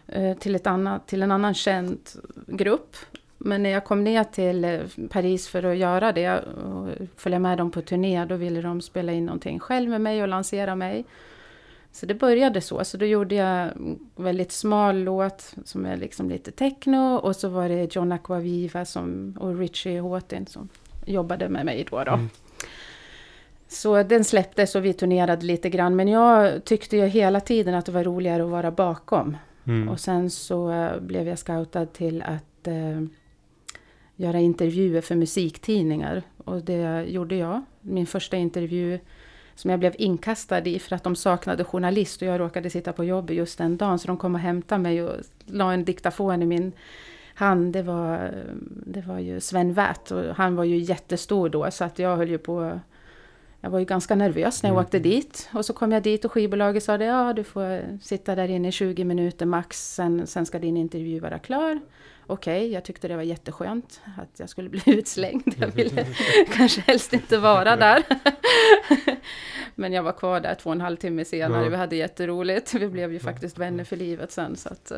eh, 0.07 0.37
till, 0.37 0.55
ett 0.55 0.67
annat, 0.67 1.07
till 1.07 1.23
en 1.23 1.31
annan 1.31 1.53
känd 1.53 1.99
grupp. 2.47 2.95
Men 3.45 3.63
när 3.63 3.69
jag 3.69 3.83
kom 3.83 4.03
ner 4.03 4.23
till 4.23 4.65
eh, 4.65 4.79
Paris 5.09 5.47
för 5.47 5.63
att 5.63 5.77
göra 5.77 6.11
det 6.11 6.39
och 6.39 6.89
följa 7.15 7.39
med 7.39 7.57
dem 7.57 7.71
på 7.71 7.81
turné, 7.81 8.25
då 8.25 8.35
ville 8.35 8.61
de 8.61 8.81
spela 8.81 9.11
in 9.11 9.25
någonting 9.25 9.59
själv 9.59 9.89
med 9.89 10.01
mig 10.01 10.21
och 10.21 10.27
lansera 10.27 10.75
mig. 10.75 11.05
Så 11.91 12.05
det 12.05 12.13
började 12.13 12.61
så. 12.61 12.83
Så 12.83 12.97
då 12.97 13.05
gjorde 13.05 13.35
jag 13.35 13.61
en 13.61 13.99
väldigt 14.15 14.51
smal 14.51 14.97
låt 15.03 15.53
som 15.63 15.85
är 15.85 15.97
liksom 15.97 16.29
lite 16.29 16.51
techno 16.51 17.15
och 17.15 17.35
så 17.35 17.49
var 17.49 17.69
det 17.69 17.95
John 17.95 18.11
Aquaviva 18.11 18.85
som, 18.85 19.37
och 19.39 19.57
Richie 19.57 19.99
Houghton 19.99 20.45
som 20.45 20.69
jobbade 21.05 21.49
med 21.49 21.65
mig 21.65 21.85
då. 21.89 22.03
då. 22.03 22.11
Mm. 22.11 22.29
Så 23.67 24.03
den 24.03 24.23
släpptes 24.23 24.75
och 24.75 24.85
vi 24.85 24.93
turnerade 24.93 25.45
lite 25.45 25.69
grann. 25.69 25.95
Men 25.95 26.07
jag 26.07 26.65
tyckte 26.65 26.97
ju 26.97 27.05
hela 27.05 27.39
tiden 27.39 27.75
att 27.75 27.85
det 27.85 27.91
var 27.91 28.03
roligare 28.03 28.43
att 28.43 28.49
vara 28.49 28.71
bakom. 28.71 29.37
Mm. 29.67 29.89
Och 29.89 29.99
sen 29.99 30.29
så 30.29 30.71
eh, 30.71 30.99
blev 30.99 31.27
jag 31.27 31.39
scoutad 31.39 31.85
till 31.85 32.21
att 32.21 32.67
eh, 32.67 33.01
göra 34.15 34.39
intervjuer 34.39 35.01
för 35.01 35.15
musiktidningar. 35.15 36.23
Och 36.37 36.61
det 36.61 37.03
gjorde 37.03 37.35
jag. 37.35 37.61
Min 37.81 38.05
första 38.05 38.37
intervju 38.37 38.99
som 39.55 39.71
jag 39.71 39.79
blev 39.79 39.95
inkastad 39.97 40.65
i 40.65 40.79
för 40.79 40.95
att 40.95 41.03
de 41.03 41.15
saknade 41.15 41.63
journalist 41.63 42.21
och 42.21 42.27
jag 42.27 42.39
råkade 42.39 42.69
sitta 42.69 42.93
på 42.93 43.03
jobbet 43.03 43.35
just 43.35 43.57
den 43.57 43.77
dagen. 43.77 43.99
Så 43.99 44.07
de 44.07 44.17
kom 44.17 44.35
och 44.35 44.41
hämtade 44.41 44.81
mig 44.81 45.03
och 45.03 45.15
la 45.45 45.73
en 45.73 45.85
diktafon 45.85 46.41
i 46.41 46.45
min 46.45 46.71
hand. 47.33 47.73
Det 47.73 47.81
var, 47.81 48.31
det 48.85 49.01
var 49.01 49.19
ju 49.19 49.39
Sven 49.39 49.73
Wärt 49.73 50.11
och 50.11 50.35
han 50.35 50.55
var 50.55 50.63
ju 50.63 50.77
jättestor 50.77 51.49
då 51.49 51.71
så 51.71 51.83
att 51.83 51.99
jag 51.99 52.17
höll 52.17 52.29
ju 52.29 52.37
på 52.37 52.79
jag 53.65 53.69
var 53.69 53.79
ju 53.79 53.85
ganska 53.85 54.15
nervös 54.15 54.63
när 54.63 54.69
jag 54.69 54.75
mm. 54.75 54.85
åkte 54.85 54.99
dit. 54.99 55.49
Och 55.53 55.65
så 55.65 55.73
kom 55.73 55.91
jag 55.91 56.03
dit 56.03 56.25
och 56.25 56.31
skivbolaget 56.31 56.83
sa 56.83 56.97
det, 56.97 57.05
ja 57.05 57.33
du 57.33 57.43
får 57.43 57.99
sitta 58.01 58.35
där 58.35 58.47
inne 58.47 58.67
i 58.67 58.71
20 58.71 59.03
minuter 59.03 59.45
max, 59.45 59.93
sen, 59.95 60.27
sen 60.27 60.45
ska 60.45 60.59
din 60.59 60.77
intervju 60.77 61.19
vara 61.19 61.39
klar 61.39 61.79
okej, 62.27 62.57
okay, 62.57 62.71
jag 62.71 62.83
tyckte 62.83 63.07
det 63.07 63.15
var 63.15 63.23
jätteskönt 63.23 64.01
att 64.17 64.39
jag 64.39 64.49
skulle 64.49 64.69
bli 64.69 64.81
utslängd. 64.85 65.55
Jag 65.57 65.67
ville 65.67 66.05
kanske 66.53 66.81
helst 66.81 67.13
inte 67.13 67.37
vara 67.37 67.75
där. 67.75 68.03
Men 69.75 69.93
jag 69.93 70.03
var 70.03 70.11
kvar 70.11 70.39
där 70.39 70.55
två 70.55 70.69
och 70.69 70.75
en 70.75 70.81
halv 70.81 70.97
timme 70.97 71.25
senare. 71.25 71.63
Ja. 71.63 71.69
Vi 71.69 71.75
hade 71.75 71.95
jätteroligt. 71.95 72.73
Vi 72.73 72.87
blev 72.87 73.13
ju 73.13 73.19
faktiskt 73.19 73.57
vänner 73.57 73.83
för 73.83 73.95
livet 73.95 74.31
sen. 74.31 74.55
Så 74.55 74.69
att, 74.69 74.91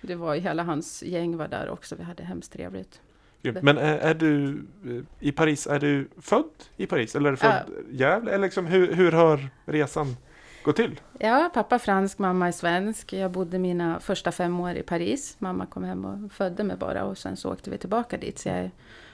det 0.00 0.14
var 0.14 0.34
ju 0.34 0.40
hela 0.40 0.62
hans 0.62 1.02
gäng 1.02 1.36
var 1.36 1.48
där 1.48 1.70
också. 1.70 1.96
Vi 1.96 2.02
hade 2.02 2.22
hemskt 2.22 2.52
trevligt. 2.52 3.00
Men 3.42 3.78
är, 3.78 3.98
är, 3.98 4.14
du 4.14 4.64
eh, 4.84 5.28
i 5.28 5.32
Paris, 5.32 5.66
är 5.66 5.78
du 5.78 6.08
född 6.20 6.50
i 6.76 6.86
Paris? 6.86 7.16
Eller 7.16 7.28
är 7.28 7.30
du 7.30 7.36
född 7.36 7.68
uh, 7.68 7.94
Gävle? 7.94 8.30
Eller 8.30 8.46
liksom, 8.46 8.66
hur, 8.66 8.92
hur 8.92 9.12
har 9.12 9.48
resan 9.64 10.16
gå 10.64 10.72
till? 10.72 11.00
Ja, 11.18 11.50
pappa 11.54 11.78
fransk, 11.78 12.18
mamma 12.18 12.48
är 12.48 12.52
svensk. 12.52 13.12
Jag 13.12 13.30
bodde 13.30 13.58
mina 13.58 14.00
första 14.00 14.32
fem 14.32 14.60
år 14.60 14.74
i 14.74 14.82
Paris. 14.82 15.36
Mamma 15.38 15.66
kom 15.66 15.84
hem 15.84 16.04
och 16.04 16.32
födde 16.32 16.64
mig 16.64 16.76
bara 16.76 17.04
och 17.04 17.18
sen 17.18 17.36
så 17.36 17.52
åkte 17.52 17.70
vi 17.70 17.78
tillbaka 17.78 18.16
dit. 18.16 18.38
Så 18.38 18.48
jag 18.48 18.58
är 18.58 18.70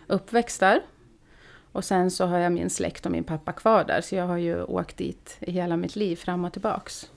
uppväxt 0.07 0.61
där. 0.61 0.81
Och 1.73 1.85
sen 1.85 2.11
så 2.11 2.27
har 2.27 2.39
jag 2.39 2.53
min 2.53 2.71
släkt 2.71 3.07
och 3.07 3.13
min 3.13 3.25
pappa 3.25 3.53
kvar 3.53 3.85
där. 3.85 4.01
Så 4.01 4.15
jag 4.15 4.27
har 4.27 4.37
ju 4.37 4.63
åkt 4.63 4.97
dit 4.97 5.37
i 5.41 5.51
hela 5.51 5.77
mitt 5.77 5.97
liv 5.97 6.17
fram 6.17 6.45
och 6.45 6.53
tillbaks. 6.53 7.11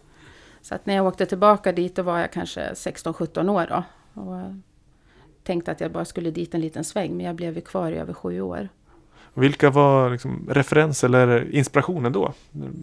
Så 0.62 0.76
att 0.76 0.86
när 0.86 0.96
jag 0.96 1.06
åkte 1.06 1.26
tillbaka 1.26 1.72
dit 1.72 1.96
då 1.96 2.02
var 2.02 2.20
jag 2.20 2.32
kanske 2.32 2.74
16-17 2.74 3.50
år 3.50 3.68
då. 3.70 3.84
Och 4.22 4.54
tänkte 5.48 5.72
att 5.72 5.82
jag 5.82 5.92
bara 5.92 6.06
skulle 6.06 6.32
dit 6.32 6.54
en 6.54 6.62
liten 6.62 6.84
sväng. 6.84 7.18
Men 7.18 7.25
jag 7.25 7.36
blev 7.36 7.62
kvar 7.62 7.92
i 7.92 7.98
över 7.98 8.13
sju 8.13 8.42
år. 8.42 8.70
Vilka 9.34 9.70
var 9.70 10.10
liksom 10.10 10.50
referens 10.50 11.04
eller 11.04 11.56
inspirationen 11.56 12.12
då? 12.12 12.34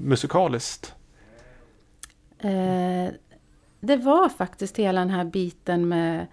Musikaliskt? 0.02 0.94
Eh, 2.38 3.12
det 3.80 3.96
var 3.96 4.28
faktiskt 4.28 4.78
hela 4.78 5.00
den 5.00 5.10
här 5.10 5.24
biten 5.24 5.88
med 5.88 6.26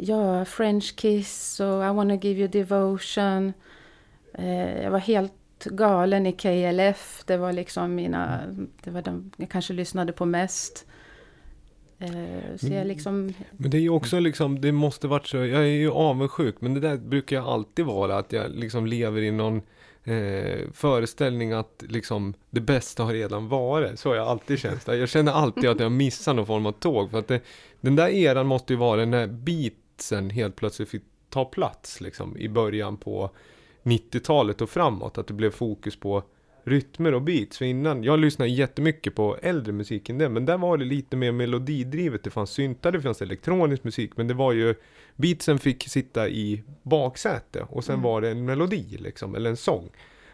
ja, 0.00 0.44
French 0.44 0.96
kiss 0.96 1.60
och 1.60 1.84
I 1.84 1.88
wanna 1.88 2.14
give 2.14 2.40
you 2.40 2.48
devotion. 2.48 3.52
Eh, 4.34 4.82
jag 4.82 4.90
var 4.90 4.98
helt 4.98 5.64
galen 5.64 6.26
i 6.26 6.32
KLF. 6.32 7.22
Det 7.26 7.36
var 7.36 7.52
liksom 7.52 7.94
mina, 7.94 8.40
det 8.84 8.90
var 8.90 9.02
de 9.02 9.30
jag 9.36 9.48
kanske 9.48 9.72
lyssnade 9.72 10.12
på 10.12 10.26
mest. 10.26 10.86
Eh, 12.04 12.56
så 12.56 12.66
jag 12.66 12.86
liksom... 12.86 13.34
Men 13.50 13.70
det 13.70 13.76
är 13.76 13.80
ju 13.80 13.90
också 13.90 14.18
liksom, 14.20 14.60
det 14.60 14.72
måste 14.72 15.08
varit 15.08 15.26
så, 15.26 15.36
jag 15.36 15.62
är 15.62 15.66
ju 15.66 15.90
avundsjuk, 15.90 16.56
men 16.60 16.74
det 16.74 16.80
där 16.80 16.96
brukar 16.96 17.36
jag 17.36 17.46
alltid 17.46 17.84
vara, 17.84 18.18
att 18.18 18.32
jag 18.32 18.50
liksom 18.50 18.86
lever 18.86 19.22
i 19.22 19.30
någon 19.30 19.62
eh, 20.04 20.58
föreställning 20.72 21.52
att 21.52 21.84
liksom 21.88 22.34
det 22.50 22.60
bästa 22.60 23.02
har 23.02 23.12
redan 23.12 23.48
varit. 23.48 23.98
Så 23.98 24.08
har 24.08 24.16
jag 24.16 24.28
alltid 24.28 24.58
känt. 24.58 24.86
Jag 24.86 25.08
känner 25.08 25.32
alltid 25.32 25.70
att 25.70 25.80
jag 25.80 25.92
missar 25.92 26.34
någon 26.34 26.46
form 26.46 26.66
av 26.66 26.72
tåg. 26.72 27.10
För 27.10 27.18
att 27.18 27.28
det, 27.28 27.40
den 27.80 27.96
där 27.96 28.08
eran 28.08 28.46
måste 28.46 28.72
ju 28.72 28.78
vara 28.78 29.04
när 29.04 29.26
beatsen 29.26 30.30
helt 30.30 30.56
plötsligt 30.56 30.88
fick 30.88 31.02
ta 31.30 31.44
plats 31.44 32.00
liksom, 32.00 32.36
i 32.38 32.48
början 32.48 32.96
på 32.96 33.30
90-talet 33.82 34.60
och 34.60 34.70
framåt. 34.70 35.18
Att 35.18 35.26
det 35.26 35.34
blev 35.34 35.50
fokus 35.50 35.96
på 35.96 36.22
rytmer 36.64 37.14
och 37.14 37.22
beats. 37.22 37.58
För 37.58 37.64
innan, 37.64 38.04
jag 38.04 38.18
lyssnade 38.18 38.50
jättemycket 38.50 39.14
på 39.14 39.36
äldre 39.42 39.72
musik 39.72 40.08
än 40.08 40.18
det, 40.18 40.28
men 40.28 40.46
där 40.46 40.58
var 40.58 40.76
det 40.76 40.84
lite 40.84 41.16
mer 41.16 41.32
melodidrivet. 41.32 42.24
Det 42.24 42.30
fanns 42.30 42.50
syntar, 42.50 42.92
det 42.92 43.02
fanns 43.02 43.22
elektronisk 43.22 43.84
musik, 43.84 44.16
men 44.16 44.28
det 44.28 44.34
var 44.34 44.52
ju 44.52 44.74
beatsen 45.16 45.58
fick 45.58 45.88
sitta 45.88 46.28
i 46.28 46.62
baksäte 46.82 47.66
och 47.68 47.84
sen 47.84 47.94
mm. 47.94 48.02
var 48.02 48.20
det 48.20 48.30
en 48.30 48.44
melodi 48.44 48.96
liksom, 49.00 49.34
eller 49.34 49.50
en 49.50 49.56
sång. 49.56 49.90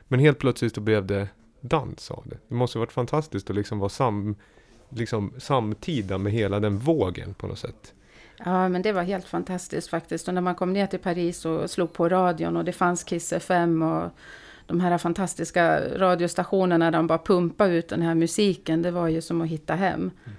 Men 0.08 0.20
helt 0.20 0.38
plötsligt 0.38 0.74
så 0.74 0.80
blev 0.80 1.06
det 1.06 1.28
dans 1.60 2.10
av 2.10 2.24
det. 2.26 2.38
Det 2.48 2.54
måste 2.54 2.78
varit 2.78 2.92
fantastiskt 2.92 3.50
att 3.50 3.56
liksom 3.56 3.78
vara 3.78 3.88
sam, 3.88 4.36
liksom 4.88 5.34
samtida 5.38 6.18
med 6.18 6.32
hela 6.32 6.60
den 6.60 6.78
vågen 6.78 7.34
på 7.34 7.46
något 7.46 7.58
sätt. 7.58 7.94
Ja, 8.44 8.68
men 8.68 8.82
det 8.82 8.92
var 8.92 9.02
helt 9.02 9.26
fantastiskt 9.26 9.88
faktiskt. 9.88 10.28
Och 10.28 10.34
när 10.34 10.40
man 10.40 10.54
kom 10.54 10.72
ner 10.72 10.86
till 10.86 10.98
Paris 10.98 11.44
och 11.44 11.70
slog 11.70 11.92
på 11.92 12.08
radion 12.08 12.56
och 12.56 12.64
det 12.64 12.72
fanns 12.72 13.04
Kiss 13.04 13.32
FM 13.32 13.82
och 13.82 14.10
de 14.70 14.80
här 14.80 14.98
fantastiska 14.98 15.80
radiostationerna 15.98 16.90
där 16.90 16.98
de 16.98 17.06
bara 17.06 17.18
pumpade 17.18 17.74
ut 17.74 17.88
den 17.88 18.02
här 18.02 18.14
musiken, 18.14 18.82
det 18.82 18.90
var 18.90 19.08
ju 19.08 19.20
som 19.20 19.40
att 19.40 19.48
hitta 19.48 19.74
hem. 19.74 20.00
Mm. 20.00 20.36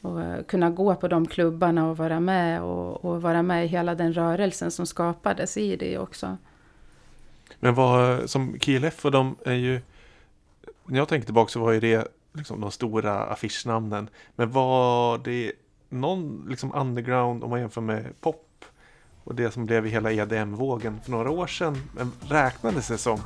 Och 0.00 0.18
uh, 0.18 0.42
kunna 0.42 0.70
gå 0.70 0.94
på 0.94 1.08
de 1.08 1.26
klubbarna 1.26 1.90
och 1.90 1.96
vara 1.96 2.20
med 2.20 2.62
och, 2.62 3.04
och, 3.04 3.22
vara 3.22 3.42
med 3.42 3.64
i 3.64 3.68
hela 3.68 3.94
den 3.94 4.12
rörelsen 4.12 4.70
som 4.70 4.86
skapades 4.86 5.56
i 5.56 5.76
det 5.76 5.98
också. 5.98 6.36
Men 7.60 7.74
vad, 7.74 8.30
som 8.30 8.58
KLF 8.58 9.04
och 9.04 9.10
de 9.10 9.36
är 9.44 9.54
ju, 9.54 9.80
när 10.84 10.98
jag 10.98 11.08
tänker 11.08 11.24
tillbaka 11.24 11.50
så 11.50 11.60
var 11.60 11.72
ju 11.72 11.80
det 11.80 12.08
liksom 12.32 12.60
de 12.60 12.70
stora 12.70 13.24
affischnamnen. 13.24 14.08
Men 14.36 14.50
var 14.50 15.18
det 15.18 15.52
någon 15.88 16.46
liksom 16.48 16.74
underground 16.74 17.44
om 17.44 17.50
man 17.50 17.60
jämför 17.60 17.80
med 17.80 18.20
pop 18.20 18.43
och 19.24 19.34
det 19.34 19.50
som 19.50 19.66
blev 19.66 19.86
hela 19.86 20.12
EDM-vågen 20.12 21.00
för 21.04 21.10
några 21.10 21.30
år 21.30 21.46
sedan. 21.46 21.82
Räknades 22.28 22.88
det 22.88 22.98
som 22.98 23.20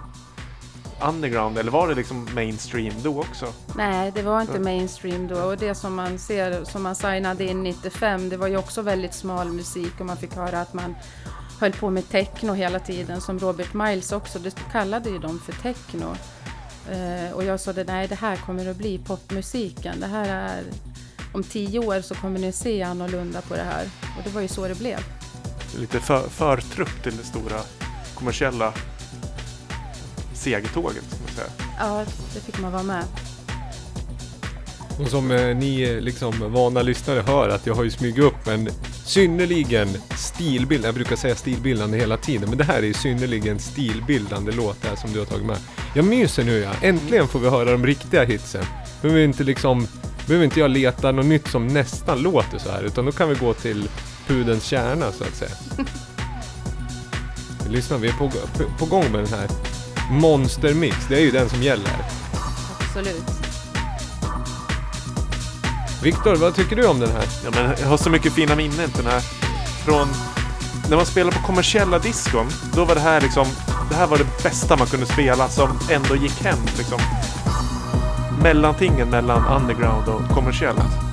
underground 1.03 1.59
eller 1.59 1.71
var 1.71 1.89
det 1.89 1.95
liksom 1.95 2.29
mainstream 2.35 2.95
då 3.03 3.21
också? 3.21 3.47
Nej, 3.77 4.13
det 4.15 4.23
var 4.23 4.41
inte 4.41 4.59
mainstream 4.59 5.29
då 5.29 5.41
och 5.41 5.57
det 5.57 5.75
som 5.75 5.95
man 5.95 6.19
ser 6.19 6.65
som 6.65 6.83
man 6.83 6.95
signade 6.95 7.45
in 7.45 7.63
95 7.63 8.29
det 8.29 8.37
var 8.37 8.47
ju 8.47 8.57
också 8.57 8.83
väldigt 8.83 9.15
smal 9.15 9.53
musik 9.53 10.01
och 10.01 10.07
man 10.07 10.17
fick 10.17 10.35
höra 10.35 10.61
att 10.61 10.75
man 10.75 10.95
höll 11.61 11.73
på 11.73 11.91
med 11.91 12.09
techno 12.09 12.53
hela 12.53 12.79
tiden 12.79 13.21
som 13.21 13.39
Robert 13.39 13.75
Miles 13.75 14.13
också, 14.13 14.39
det 14.39 14.59
kallade 14.73 15.11
ju 15.11 15.19
dem 15.19 15.41
för 15.47 15.53
techno. 15.53 16.15
Uh, 16.91 17.33
och 17.33 17.45
jag 17.45 17.61
sa 17.61 17.73
det, 17.73 17.85
nej 17.85 18.09
det 18.09 18.15
här 18.15 18.37
kommer 18.37 18.71
att 18.71 18.77
bli 18.77 18.99
popmusiken, 18.99 20.01
det 20.01 20.07
här 20.07 20.29
är 20.29 20.63
om 21.35 21.43
tio 21.43 21.79
år 21.79 22.01
så 22.01 22.15
kommer 22.15 22.39
ni 22.39 22.53
se 22.53 22.83
annorlunda 22.83 23.41
på 23.41 23.55
det 23.55 23.63
här. 23.63 23.85
Och 24.19 24.25
det 24.25 24.31
var 24.31 24.41
ju 24.41 24.49
så 24.49 24.69
det 24.69 24.79
blev 24.79 25.18
lite 25.77 26.01
för, 26.01 26.29
förtrupp 26.29 27.03
till 27.03 27.17
det 27.17 27.25
stora 27.25 27.61
kommersiella 28.15 28.73
segertåget. 30.35 31.05
Ska 31.09 31.19
man 31.25 31.35
säga. 31.35 31.69
Ja, 31.79 32.05
det 32.35 32.41
fick 32.41 32.61
man 32.61 32.73
vara 32.73 32.83
med. 32.83 33.05
Och 35.01 35.09
som 35.09 35.31
eh, 35.31 35.57
ni 35.57 35.83
eh, 35.83 36.01
liksom 36.01 36.53
vana 36.53 36.83
lyssnare 36.83 37.21
hör 37.21 37.49
att 37.49 37.67
jag 37.67 37.75
har 37.75 37.85
ju 37.85 37.91
smugit 37.91 38.25
upp 38.25 38.47
en 38.47 38.69
synnerligen 39.05 39.89
stilbild, 40.17 40.85
jag 40.85 40.95
brukar 40.95 41.17
säga 41.17 41.35
stilbildande 41.35 41.99
hela 41.99 42.17
tiden, 42.17 42.49
men 42.49 42.59
det 42.59 42.65
här 42.65 42.79
är 42.79 42.87
ju 42.87 42.95
synnerligen 42.95 43.59
stilbildande 43.59 44.53
låt 44.53 44.85
här 44.85 44.97
som 44.97 45.13
du 45.13 45.19
har 45.19 45.27
tagit 45.27 45.47
med. 45.47 45.57
Jag 45.95 46.05
myser 46.05 46.45
nu 46.45 46.59
ja, 46.59 46.73
äntligen 46.83 47.29
får 47.29 47.39
vi 47.39 47.49
höra 47.49 47.73
de 47.73 47.87
riktiga 47.87 48.25
hitsen. 48.25 48.65
Behöver 49.03 49.21
inte 49.21 49.45
liksom, 49.45 49.87
behöver 50.27 50.45
inte 50.45 50.61
jag 50.61 50.71
leta 50.71 51.13
något 51.13 51.27
nytt 51.27 51.49
som 51.49 51.67
nästan 51.67 52.23
låter 52.23 52.59
så 52.59 52.71
här, 52.71 52.83
utan 52.83 53.05
då 53.05 53.13
kan 53.13 53.29
vi 53.29 53.35
gå 53.35 53.55
till 53.55 53.89
pudens 54.29 54.65
kärna 54.65 55.13
så 55.13 55.25
att 55.25 55.35
säga. 55.35 55.51
Lyssna, 57.69 57.97
vi 57.97 58.09
är 58.09 58.13
på, 58.13 58.31
på, 58.31 58.65
på 58.79 58.87
gång 58.87 59.13
med 59.13 59.25
den 59.25 59.39
här 59.39 59.49
Monster 60.11 60.75
Mix. 60.75 60.97
Det 61.09 61.17
är 61.17 61.21
ju 61.21 61.31
den 61.31 61.49
som 61.49 61.63
gäller. 61.63 61.91
Absolut. 62.81 63.25
Viktor, 66.03 66.37
vad 66.37 66.55
tycker 66.55 66.77
du 66.77 66.87
om 66.87 67.01
den 67.01 67.11
här? 67.11 67.25
Ja, 67.45 67.51
men 67.55 67.75
jag 67.81 67.89
har 67.89 67.97
så 67.97 68.11
mycket 68.11 68.33
fina 68.33 68.57
minnen 68.57 68.91
till 68.91 69.05
den 69.05 69.13
här. 69.13 69.21
Från 69.85 70.09
när 70.89 70.97
man 70.97 71.07
spelar 71.07 71.33
på 71.33 71.39
kommersiella 71.47 71.99
diskon, 71.99 72.47
då 72.75 72.85
var 72.85 72.95
det 72.95 73.01
här 73.01 73.21
liksom, 73.21 73.47
det 73.91 73.97
här 73.97 74.07
var 74.07 74.19
det 74.19 74.43
bästa 74.43 74.77
man 74.77 74.87
kunde 74.87 75.07
spela 75.07 75.49
som 75.49 75.79
ändå 75.91 76.17
gick 76.17 76.45
hem 76.45 76.59
liksom. 76.77 76.99
Mellantingen 78.43 79.11
mellan 79.11 79.63
underground 79.63 80.09
och 80.09 80.29
kommersiellt. 80.35 81.08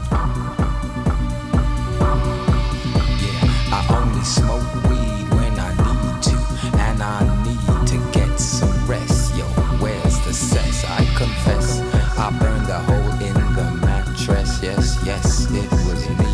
Smoke 4.26 4.74
weed 4.90 5.30
when 5.38 5.54
I 5.60 5.70
need 5.86 6.24
to, 6.24 6.38
and 6.80 7.02
I 7.02 7.22
need 7.46 7.88
to 7.90 7.98
get 8.12 8.40
some 8.40 8.74
rest. 8.88 9.36
Yo, 9.36 9.46
where's 9.80 10.20
the 10.26 10.34
cess? 10.34 10.84
I 10.86 11.06
confess, 11.16 11.82
I 12.18 12.36
burned 12.40 12.70
a 12.70 12.80
hole 12.80 13.12
in 13.22 13.34
the 13.54 13.68
mattress. 13.86 14.62
Yes, 14.64 15.00
yes, 15.06 15.52
it 15.52 15.72
was 15.86 16.10
me. 16.10 16.34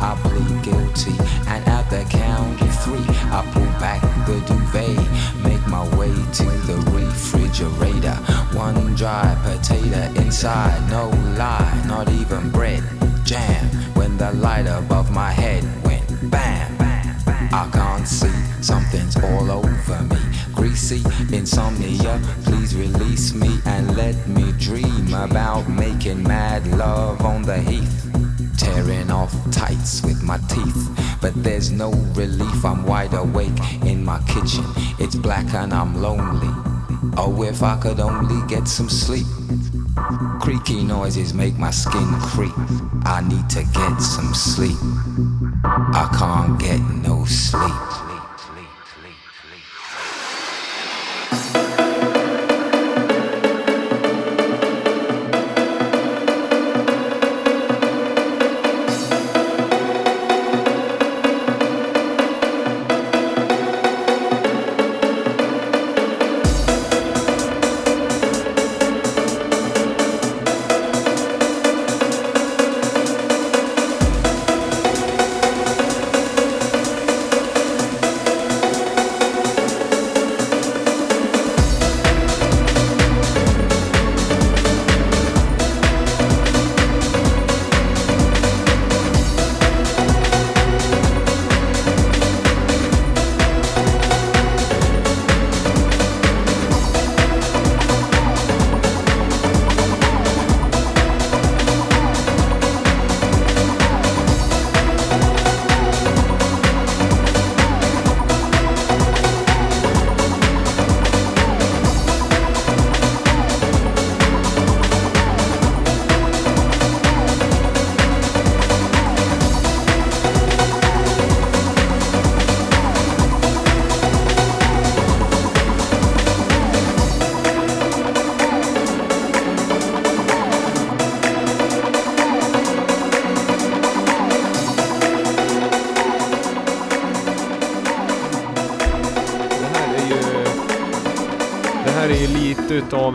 I 0.00 0.18
plead 0.22 0.62
guilty, 0.62 1.16
and 1.46 1.62
at 1.68 1.90
the 1.90 2.04
count 2.08 2.60
of 2.62 2.74
three, 2.82 3.04
I 3.30 3.42
pull 3.52 3.70
back 3.80 4.00
the 4.26 4.40
duvet, 4.48 4.96
make 5.44 5.64
my 5.68 5.84
way 5.96 6.14
to 6.38 6.44
the 6.68 6.76
refrigerator. 6.90 8.16
One 8.56 8.94
dry 8.94 9.36
potato 9.44 10.02
inside, 10.20 10.88
no 10.90 11.10
lie, 11.36 11.82
not 11.86 12.08
even 12.08 12.50
bread. 12.50 12.82
Jam 13.24 13.66
when 13.94 14.16
the 14.16 14.32
light 14.32 14.66
above 14.66 15.10
my 15.10 15.30
head 15.32 15.64
went 15.84 16.30
bam. 16.30 16.65
See, 18.06 18.30
something's 18.62 19.16
all 19.16 19.50
over 19.50 20.02
me. 20.04 20.16
Greasy 20.54 21.02
insomnia, 21.36 22.20
please 22.44 22.76
release 22.76 23.34
me 23.34 23.58
and 23.66 23.96
let 23.96 24.28
me 24.28 24.52
dream 24.52 25.12
about 25.12 25.68
making 25.68 26.22
mad 26.22 26.64
love 26.68 27.20
on 27.22 27.42
the 27.42 27.58
heath. 27.58 28.08
Tearing 28.56 29.10
off 29.10 29.34
tights 29.50 30.02
with 30.02 30.22
my 30.22 30.38
teeth, 30.48 31.18
but 31.20 31.32
there's 31.42 31.72
no 31.72 31.90
relief. 32.14 32.64
I'm 32.64 32.86
wide 32.86 33.12
awake 33.12 33.58
in 33.84 34.04
my 34.04 34.22
kitchen. 34.28 34.64
It's 35.00 35.16
black 35.16 35.52
and 35.54 35.74
I'm 35.74 36.00
lonely. 36.00 36.52
Oh, 37.16 37.42
if 37.42 37.64
I 37.64 37.76
could 37.76 37.98
only 37.98 38.46
get 38.46 38.68
some 38.68 38.88
sleep. 38.88 39.26
Creaky 40.40 40.84
noises 40.84 41.34
make 41.34 41.58
my 41.58 41.72
skin 41.72 42.08
creep. 42.20 42.54
I 43.04 43.24
need 43.26 43.50
to 43.50 43.64
get 43.64 43.98
some 44.00 44.32
sleep. 44.32 44.78
I 45.78 46.08
can't 46.18 46.58
get 46.58 46.80
no 47.06 47.26
sleep. 47.26 48.15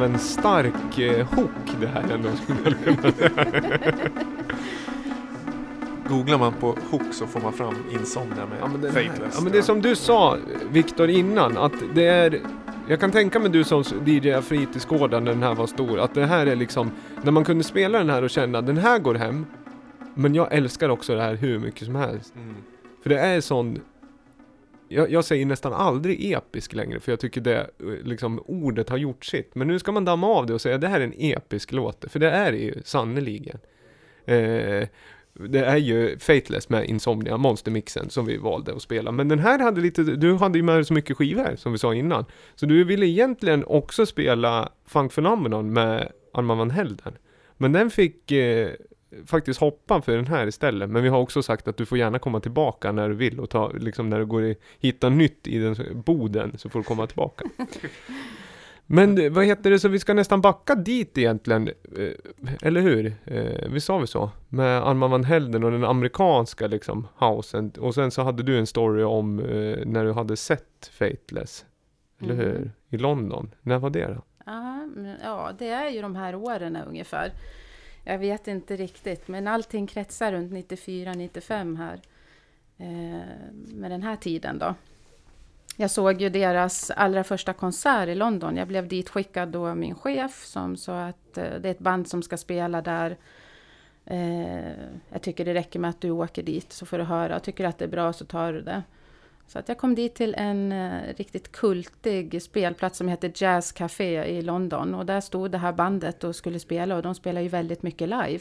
Utav 0.01 0.13
en 0.13 0.19
stark 0.19 0.99
eh, 0.99 1.27
hook 1.27 1.75
det 1.79 1.87
här 1.87 2.03
ändå. 2.13 2.29
Googlar 6.09 6.37
man 6.37 6.53
på 6.53 6.77
hook 6.91 7.13
så 7.13 7.27
får 7.27 7.41
man 7.41 7.53
fram 7.53 7.75
Insomnia 7.91 8.45
med 8.45 8.57
Ja 8.61 8.67
men, 8.67 8.81
den 8.81 8.95
här, 8.95 9.03
Fateless. 9.03 9.33
ja 9.35 9.41
men 9.43 9.51
det 9.51 9.57
är 9.57 9.61
som 9.61 9.81
du 9.81 9.95
sa 9.95 10.37
Viktor 10.71 11.09
innan 11.09 11.57
att 11.57 11.73
det 11.95 12.05
är 12.05 12.41
jag 12.87 12.99
kan 12.99 13.11
tänka 13.11 13.39
mig 13.39 13.49
du 13.49 13.63
som 13.63 13.83
DJ 14.05 14.41
fritidsgården 14.41 15.23
när 15.23 15.31
den 15.31 15.43
här 15.43 15.55
var 15.55 15.67
stor 15.67 15.99
att 15.99 16.13
det 16.13 16.25
här 16.25 16.45
är 16.45 16.55
liksom 16.55 16.91
när 17.21 17.31
man 17.31 17.43
kunde 17.43 17.63
spela 17.63 17.97
den 17.97 18.09
här 18.09 18.23
och 18.23 18.29
känna 18.29 18.61
den 18.61 18.77
här 18.77 18.99
går 18.99 19.15
hem 19.15 19.45
men 20.13 20.35
jag 20.35 20.53
älskar 20.53 20.89
också 20.89 21.15
det 21.15 21.21
här 21.21 21.35
hur 21.35 21.59
mycket 21.59 21.85
som 21.85 21.95
helst. 21.95 22.35
Mm. 22.35 22.55
För 23.03 23.09
det 23.09 23.19
är 23.19 23.41
sån 23.41 23.79
jag, 24.91 25.11
jag 25.11 25.25
säger 25.25 25.45
nästan 25.45 25.73
aldrig 25.73 26.31
episk 26.31 26.73
längre 26.73 26.99
för 26.99 27.11
jag 27.11 27.19
tycker 27.19 27.41
det, 27.41 27.59
eh, 27.59 27.87
liksom 28.03 28.43
ordet 28.45 28.89
har 28.89 28.97
gjort 28.97 29.25
sitt. 29.25 29.55
Men 29.55 29.67
nu 29.67 29.79
ska 29.79 29.91
man 29.91 30.05
damma 30.05 30.27
av 30.27 30.45
det 30.45 30.53
och 30.53 30.61
säga 30.61 30.77
det 30.77 30.87
här 30.87 30.99
är 30.99 31.03
en 31.03 31.13
episk 31.17 31.71
låt. 31.71 32.05
För 32.11 32.19
det 32.19 32.29
är 32.29 32.51
det 32.51 32.57
ju 32.57 32.81
sannerligen. 32.83 33.59
Eh, 34.25 34.87
det 35.33 35.59
är 35.65 35.77
ju 35.77 36.19
Fateless 36.19 36.69
med 36.69 36.85
Insomnia, 36.85 37.37
monstermixen 37.37 38.09
som 38.09 38.25
vi 38.25 38.37
valde 38.37 38.73
att 38.73 38.81
spela. 38.81 39.11
Men 39.11 39.27
den 39.27 39.39
här 39.39 39.59
hade 39.59 39.81
lite, 39.81 40.03
du 40.03 40.33
hade 40.33 40.57
ju 40.57 40.63
med 40.63 40.87
så 40.87 40.93
mycket 40.93 41.17
skivor 41.17 41.55
som 41.55 41.71
vi 41.71 41.77
sa 41.77 41.93
innan. 41.93 42.25
Så 42.55 42.65
du 42.65 42.83
ville 42.83 43.05
egentligen 43.05 43.63
också 43.65 44.05
spela 44.05 44.71
Funk 44.85 45.15
Phenomenon 45.15 45.73
med 45.73 46.11
Arman 46.33 46.57
van 46.57 46.71
Helden. 46.71 47.13
Men 47.57 47.71
den 47.71 47.89
fick 47.89 48.31
eh, 48.31 48.69
faktiskt 49.25 49.59
hoppa 49.59 50.01
för 50.01 50.15
den 50.15 50.27
här 50.27 50.47
istället. 50.47 50.89
Men 50.89 51.03
vi 51.03 51.09
har 51.09 51.19
också 51.19 51.43
sagt 51.43 51.67
att 51.67 51.77
du 51.77 51.85
får 51.85 51.97
gärna 51.97 52.19
komma 52.19 52.39
tillbaka 52.39 52.91
när 52.91 53.09
du 53.09 53.15
vill 53.15 53.39
och 53.39 53.49
ta, 53.49 53.71
liksom 53.71 54.09
när 54.09 54.19
du 54.19 54.25
går 54.25 54.43
i, 54.45 54.55
hitta 54.79 55.09
nytt 55.09 55.47
i 55.47 55.57
den 55.59 55.75
boden 56.05 56.57
så 56.57 56.69
får 56.69 56.79
du 56.79 56.83
komma 56.83 57.07
tillbaka. 57.07 57.45
Men 58.85 59.17
eh, 59.17 59.31
vad 59.31 59.45
heter 59.45 59.71
det, 59.71 59.79
så 59.79 59.87
vi 59.87 59.99
ska 59.99 60.13
nästan 60.13 60.41
backa 60.41 60.75
dit 60.75 61.17
egentligen, 61.17 61.67
eh, 61.97 62.11
eller 62.61 62.81
hur? 62.81 63.13
Eh, 63.25 63.69
vi 63.69 63.79
sa 63.79 63.97
väl 63.97 64.07
så? 64.07 64.29
Med 64.49 64.83
Arman 64.87 65.11
van 65.11 65.23
Helden 65.23 65.63
och 65.63 65.71
den 65.71 65.83
amerikanska 65.83 66.67
liksom 66.67 67.07
housen. 67.15 67.71
Och 67.79 67.95
sen 67.95 68.11
så 68.11 68.21
hade 68.23 68.43
du 68.43 68.59
en 68.59 68.67
story 68.67 69.03
om 69.03 69.35
när 69.85 70.05
du 70.05 70.11
hade 70.11 70.37
sett 70.37 70.91
Fateless. 70.91 71.65
Eller 72.21 72.33
Mhm. 72.33 72.43
hur? 72.43 72.71
I 72.89 72.97
London. 72.97 73.51
När 73.61 73.79
var 73.79 73.89
det 73.89 74.07
då? 74.07 74.21
Ja, 75.23 75.51
det 75.59 75.69
är 75.69 75.89
ju 75.89 76.01
de 76.01 76.15
här 76.15 76.35
åren 76.35 76.77
ungefär. 76.87 77.31
Jag 78.03 78.17
vet 78.17 78.47
inte 78.47 78.75
riktigt, 78.75 79.27
men 79.27 79.47
allting 79.47 79.87
kretsar 79.87 80.31
runt 80.31 80.51
94-95 80.51 81.77
här. 81.77 82.01
Eh, 82.77 83.21
med 83.51 83.91
den 83.91 84.03
här 84.03 84.15
tiden 84.15 84.59
då. 84.59 84.75
Jag 85.77 85.91
såg 85.91 86.21
ju 86.21 86.29
deras 86.29 86.91
allra 86.91 87.23
första 87.23 87.53
konsert 87.53 88.09
i 88.09 88.15
London. 88.15 88.57
Jag 88.57 88.67
blev 88.67 88.87
ditskickad 88.87 89.49
då 89.49 89.67
av 89.67 89.77
min 89.77 89.95
chef 89.95 90.45
som 90.45 90.77
sa 90.77 91.01
att 91.01 91.37
eh, 91.37 91.43
det 91.43 91.69
är 91.69 91.71
ett 91.71 91.79
band 91.79 92.07
som 92.07 92.23
ska 92.23 92.37
spela 92.37 92.81
där. 92.81 93.17
Eh, 94.05 94.71
jag 95.09 95.21
tycker 95.21 95.45
det 95.45 95.53
räcker 95.53 95.79
med 95.79 95.89
att 95.89 96.01
du 96.01 96.11
åker 96.11 96.43
dit 96.43 96.73
så 96.73 96.85
får 96.85 96.97
du 96.97 97.03
höra. 97.03 97.39
Tycker 97.39 97.63
du 97.63 97.67
att 97.69 97.77
det 97.77 97.85
är 97.85 97.89
bra 97.89 98.13
så 98.13 98.25
tar 98.25 98.53
du 98.53 98.61
det. 98.61 98.83
Så 99.47 99.59
att 99.59 99.69
jag 99.69 99.77
kom 99.77 99.95
dit 99.95 100.15
till 100.15 100.35
en 100.37 100.71
eh, 100.71 101.13
riktigt 101.17 101.51
kultig 101.51 102.41
spelplats 102.41 102.97
som 102.97 103.07
heter 103.07 103.31
Jazz 103.35 103.71
Café 103.71 104.23
i 104.23 104.41
London. 104.41 104.95
Och 104.95 105.05
där 105.05 105.21
stod 105.21 105.51
det 105.51 105.57
här 105.57 105.73
bandet 105.73 106.23
och 106.23 106.35
skulle 106.35 106.59
spela 106.59 106.95
och 106.95 107.01
de 107.01 107.15
spelar 107.15 107.41
ju 107.41 107.47
väldigt 107.47 107.83
mycket 107.83 108.09
live. 108.09 108.39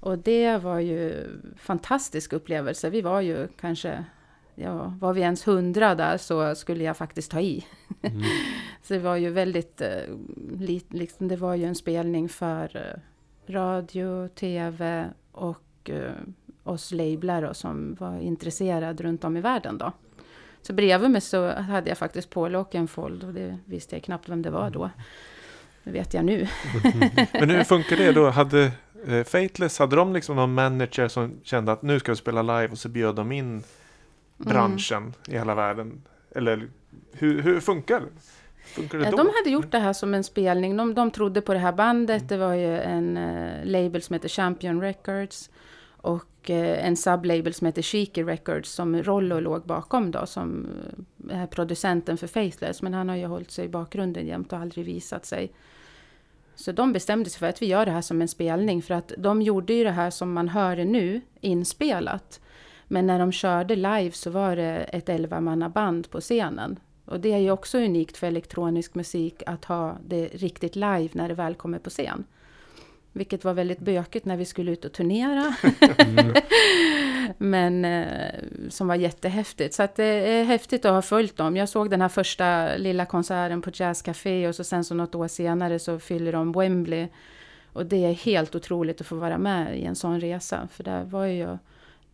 Och 0.00 0.18
det 0.18 0.56
var 0.56 0.78
ju 0.78 1.26
fantastisk 1.56 2.32
upplevelse. 2.32 2.90
Vi 2.90 3.00
var 3.00 3.20
ju 3.20 3.48
kanske, 3.60 4.04
ja, 4.54 4.96
var 5.00 5.12
vi 5.12 5.20
ens 5.20 5.48
hundra 5.48 5.94
där 5.94 6.16
så 6.16 6.54
skulle 6.54 6.84
jag 6.84 6.96
faktiskt 6.96 7.30
ta 7.30 7.40
i. 7.40 7.64
Mm. 8.02 8.22
Så 8.82 8.94
det 8.94 9.00
var 9.00 9.16
ju 9.16 9.30
väldigt, 9.30 9.80
eh, 9.80 10.02
lit, 10.58 10.92
liksom, 10.92 11.28
det 11.28 11.36
var 11.36 11.54
ju 11.54 11.64
en 11.64 11.74
spelning 11.74 12.28
för 12.28 12.76
eh, 12.76 13.00
radio, 13.52 14.28
tv 14.28 15.10
och 15.32 15.90
eh, 15.90 16.12
oss 16.64 16.92
lablar 16.92 17.42
då, 17.42 17.54
som 17.54 17.94
var 17.94 18.18
intresserade 18.18 19.02
runt 19.02 19.24
om 19.24 19.36
i 19.36 19.40
världen 19.40 19.78
då. 19.78 19.92
Så 20.62 20.72
bredvid 20.72 21.10
mig 21.10 21.20
så 21.20 21.52
hade 21.52 21.88
jag 21.88 21.98
faktiskt 21.98 22.30
Paul 22.30 22.56
Oakenfold 22.56 23.24
och 23.24 23.34
det 23.34 23.58
visste 23.64 23.96
jag 23.96 24.02
knappt 24.02 24.28
vem 24.28 24.42
det 24.42 24.50
var 24.50 24.70
då. 24.70 24.90
Det 25.84 25.90
vet 25.90 26.14
jag 26.14 26.24
nu. 26.24 26.48
Men 27.32 27.50
hur 27.50 27.64
funkar 27.64 27.96
det 27.96 28.12
då? 28.12 28.30
Hade 28.30 28.72
eh, 29.06 29.24
Fateless, 29.24 29.78
hade 29.78 29.96
de 29.96 30.12
liksom 30.12 30.36
någon 30.36 30.54
manager 30.54 31.08
som 31.08 31.40
kände 31.42 31.72
att 31.72 31.82
nu 31.82 32.00
ska 32.00 32.12
vi 32.12 32.16
spela 32.16 32.42
live 32.42 32.68
och 32.68 32.78
så 32.78 32.88
bjöd 32.88 33.14
de 33.14 33.32
in 33.32 33.62
branschen 34.36 35.14
i 35.28 35.32
hela 35.32 35.54
världen? 35.54 36.02
Eller 36.34 36.68
hur, 37.12 37.42
hur 37.42 37.60
funkar 37.60 38.00
det? 38.00 39.10
De 39.10 39.30
hade 39.34 39.50
gjort 39.50 39.70
det 39.70 39.78
här 39.78 39.92
som 39.92 40.14
en 40.14 40.24
spelning. 40.24 40.76
De, 40.76 40.94
de 40.94 41.10
trodde 41.10 41.40
på 41.40 41.52
det 41.52 41.58
här 41.58 41.72
bandet. 41.72 42.28
Det 42.28 42.36
var 42.36 42.54
ju 42.54 42.78
en 42.80 43.16
eh, 43.16 43.64
label 43.64 44.02
som 44.02 44.14
heter 44.14 44.28
Champion 44.28 44.80
Records. 44.80 45.50
Och 46.02 46.50
eh, 46.50 46.86
en 46.86 46.96
sublabel 46.96 47.54
som 47.54 47.66
heter 47.66 47.82
Cheeky 47.82 48.22
Records 48.22 48.72
som 48.72 49.02
Rollo 49.02 49.40
låg 49.40 49.62
bakom 49.62 50.10
då. 50.10 50.26
Som 50.26 50.68
eh, 51.30 51.42
är 51.42 51.46
producenten 51.46 52.16
för 52.16 52.26
Faithless. 52.26 52.82
Men 52.82 52.94
han 52.94 53.08
har 53.08 53.16
ju 53.16 53.26
hållit 53.26 53.50
sig 53.50 53.64
i 53.64 53.68
bakgrunden 53.68 54.26
jämt 54.26 54.52
och 54.52 54.58
aldrig 54.58 54.86
visat 54.86 55.26
sig. 55.26 55.52
Så 56.54 56.72
de 56.72 56.92
bestämde 56.92 57.30
sig 57.30 57.38
för 57.38 57.46
att 57.46 57.62
vi 57.62 57.66
gör 57.66 57.86
det 57.86 57.92
här 57.92 58.00
som 58.00 58.22
en 58.22 58.28
spelning. 58.28 58.82
För 58.82 58.94
att 58.94 59.12
de 59.18 59.42
gjorde 59.42 59.72
ju 59.72 59.84
det 59.84 59.90
här 59.90 60.10
som 60.10 60.32
man 60.32 60.48
hör 60.48 60.76
nu 60.76 61.20
inspelat. 61.40 62.40
Men 62.88 63.06
när 63.06 63.18
de 63.18 63.32
körde 63.32 63.76
live 63.76 64.10
så 64.10 64.30
var 64.30 64.56
det 64.56 64.76
ett 64.76 65.08
11-mannaband 65.08 66.10
på 66.10 66.20
scenen. 66.20 66.78
Och 67.04 67.20
det 67.20 67.32
är 67.32 67.38
ju 67.38 67.50
också 67.50 67.78
unikt 67.78 68.16
för 68.16 68.26
elektronisk 68.26 68.94
musik 68.94 69.42
att 69.46 69.64
ha 69.64 69.96
det 70.06 70.26
riktigt 70.26 70.76
live 70.76 71.08
när 71.12 71.28
det 71.28 71.34
väl 71.34 71.54
kommer 71.54 71.78
på 71.78 71.90
scen. 71.90 72.24
Vilket 73.12 73.44
var 73.44 73.54
väldigt 73.54 73.78
bökigt 73.78 74.26
när 74.26 74.36
vi 74.36 74.44
skulle 74.44 74.70
ut 74.70 74.84
och 74.84 74.92
turnera. 74.92 75.54
Men 77.38 77.84
eh, 77.84 78.34
som 78.68 78.88
var 78.88 78.94
jättehäftigt. 78.94 79.74
Så 79.74 79.82
att 79.82 79.96
det 79.96 80.04
är 80.04 80.44
häftigt 80.44 80.84
att 80.84 80.92
ha 80.92 81.02
följt 81.02 81.36
dem. 81.36 81.56
Jag 81.56 81.68
såg 81.68 81.90
den 81.90 82.00
här 82.00 82.08
första 82.08 82.76
lilla 82.76 83.06
konserten 83.06 83.62
på 83.62 83.70
Jazz 83.74 84.02
Café 84.02 84.48
och 84.48 84.54
så 84.54 84.64
sen 84.64 84.84
så 84.84 84.94
något 84.94 85.14
år 85.14 85.28
senare 85.28 85.78
så 85.78 85.98
fyller 85.98 86.32
de 86.32 86.52
Wembley. 86.52 87.08
Och 87.72 87.86
det 87.86 88.04
är 88.04 88.12
helt 88.12 88.54
otroligt 88.54 89.00
att 89.00 89.06
få 89.06 89.16
vara 89.16 89.38
med 89.38 89.78
i 89.78 89.84
en 89.84 89.96
sån 89.96 90.20
resa. 90.20 90.68
För 90.72 90.84
det 90.84 91.04
var 91.04 91.26
ju 91.26 91.58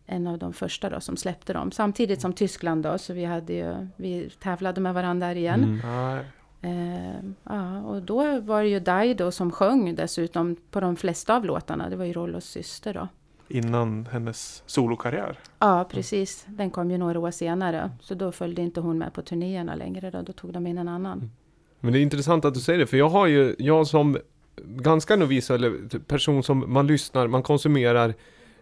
en 0.05 0.27
av 0.27 0.37
de 0.37 0.53
första 0.53 0.89
då 0.89 0.99
som 0.99 1.17
släppte 1.17 1.53
dem. 1.53 1.71
Samtidigt 1.71 2.21
som 2.21 2.33
Tyskland 2.33 2.83
då, 2.83 2.97
så 2.97 3.13
vi, 3.13 3.25
hade 3.25 3.53
ju, 3.53 3.87
vi 3.95 4.29
tävlade 4.29 4.81
med 4.81 4.93
varandra 4.93 5.27
där 5.27 5.35
igen. 5.35 5.63
Mm. 5.63 6.23
Eh, 6.61 7.19
ja, 7.43 7.81
och 7.81 8.01
då 8.01 8.39
var 8.39 8.63
det 8.63 8.69
ju 8.69 8.79
Dai 8.79 9.13
då 9.13 9.31
som 9.31 9.51
sjöng 9.51 9.95
dessutom 9.95 10.55
på 10.71 10.79
de 10.79 10.95
flesta 10.95 11.35
av 11.35 11.45
låtarna. 11.45 11.89
Det 11.89 11.95
var 11.95 12.05
ju 12.05 12.13
Rollos 12.13 12.45
syster 12.45 12.93
då. 12.93 13.07
Innan 13.47 14.05
hennes 14.11 14.63
solokarriär. 14.65 15.39
Ja, 15.59 15.87
precis. 15.91 16.45
Den 16.47 16.71
kom 16.71 16.91
ju 16.91 16.97
några 16.97 17.19
år 17.19 17.31
senare. 17.31 17.91
Så 18.01 18.13
då 18.15 18.31
följde 18.31 18.61
inte 18.61 18.81
hon 18.81 18.97
med 18.97 19.13
på 19.13 19.21
turnéerna 19.21 19.75
längre. 19.75 20.11
Då, 20.11 20.21
då 20.21 20.33
tog 20.33 20.53
de 20.53 20.67
in 20.67 20.77
en 20.77 20.87
annan. 20.87 21.31
Men 21.79 21.93
det 21.93 21.99
är 21.99 22.01
intressant 22.01 22.45
att 22.45 22.53
du 22.53 22.59
säger 22.59 22.79
det, 22.79 22.87
för 22.87 22.97
jag 22.97 23.09
har 23.09 23.27
ju, 23.27 23.55
jag 23.59 23.87
som 23.87 24.17
ganska 24.65 25.15
novis, 25.15 25.51
eller 25.51 25.89
typ 25.89 26.07
person 26.07 26.43
som 26.43 26.73
man 26.73 26.87
lyssnar, 26.87 27.27
man 27.27 27.43
konsumerar 27.43 28.13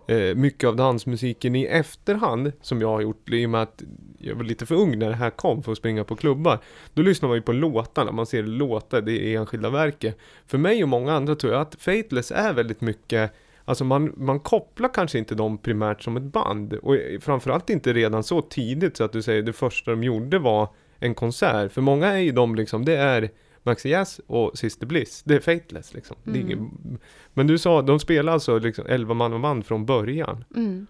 eh, 0.08 0.36
mycket 0.36 0.68
av 0.68 0.76
dansmusiken 0.76 1.56
i 1.56 1.66
efterhand, 1.66 2.52
som 2.62 2.82
jag 2.82 2.88
har 2.88 3.02
gjort, 3.02 3.30
i 3.30 3.46
och 3.46 3.50
med 3.50 3.62
att 3.62 3.84
jag 4.18 4.36
var 4.36 4.44
lite 4.44 4.66
för 4.66 4.76
ung 4.76 5.00
när 5.00 5.10
det 5.10 5.16
här 5.16 5.30
kom 5.30 5.64
för 5.64 5.72
att 5.72 5.78
springa 5.78 6.04
på 6.04 6.16
klubbar. 6.16 6.60
Då 6.94 7.02
lyssnar 7.02 7.30
man 7.30 7.38
ju 7.38 7.42
på 7.42 7.52
låtarna, 7.54 8.12
man 8.12 8.26
ser 8.26 8.44
låtar, 8.44 9.02
det 9.02 9.12
är 9.12 9.40
enskilda 9.40 9.70
verket. 9.70 10.18
För 10.48 10.58
mig 10.58 10.84
och 10.84 10.90
många 10.90 11.14
andra 11.14 11.36
tror 11.36 11.54
jag 11.54 11.62
att 11.62 11.76
Fateless 11.76 12.32
är 12.32 12.54
väldigt 12.54 12.82
mycket 12.82 13.34
Alltså 13.68 13.84
man, 13.84 14.14
man 14.18 14.40
kopplar 14.40 14.94
kanske 14.94 15.18
inte 15.18 15.36
dem 15.36 15.58
primärt 15.58 16.04
som 16.04 16.18
ett 16.18 16.24
band 16.24 16.74
och 16.74 16.96
framförallt 17.22 17.70
inte 17.70 17.94
redan 17.94 18.24
så 18.24 18.42
tidigt 18.42 18.98
så 18.98 19.04
att 19.04 19.12
du 19.12 19.22
säger 19.22 19.42
det 19.42 19.54
första 19.54 19.92
de 19.92 20.04
gjorde 20.04 20.40
var 20.40 20.70
en 21.00 21.16
konsert. 21.16 21.72
För 21.72 21.82
många 21.82 22.08
är 22.08 22.18
ju 22.18 22.32
de 22.32 22.56
liksom, 22.56 22.86
det 22.86 22.98
är 22.98 23.30
Maxi 23.68 23.90
Jazz 23.90 24.22
och 24.28 24.58
Sister 24.58 24.88
Bliss. 24.88 25.24
Det 25.26 25.36
är 25.36 25.40
Fateless 25.40 25.94
liksom. 25.94 26.16
Det 26.24 26.30
är 26.32 26.36
Mm. 26.36 26.48
ingen, 26.48 27.00
men 27.34 27.48
du 27.48 27.58
sa, 27.58 27.82
de 27.82 28.00
spelar 28.00 28.34
alltså 28.34 28.60
liksom 28.60 28.86
11 28.88 29.14
man 29.14 29.34
och 29.34 29.40
band 29.40 29.66
från 29.66 29.86
början. 29.86 30.44
Mm. 30.56 30.88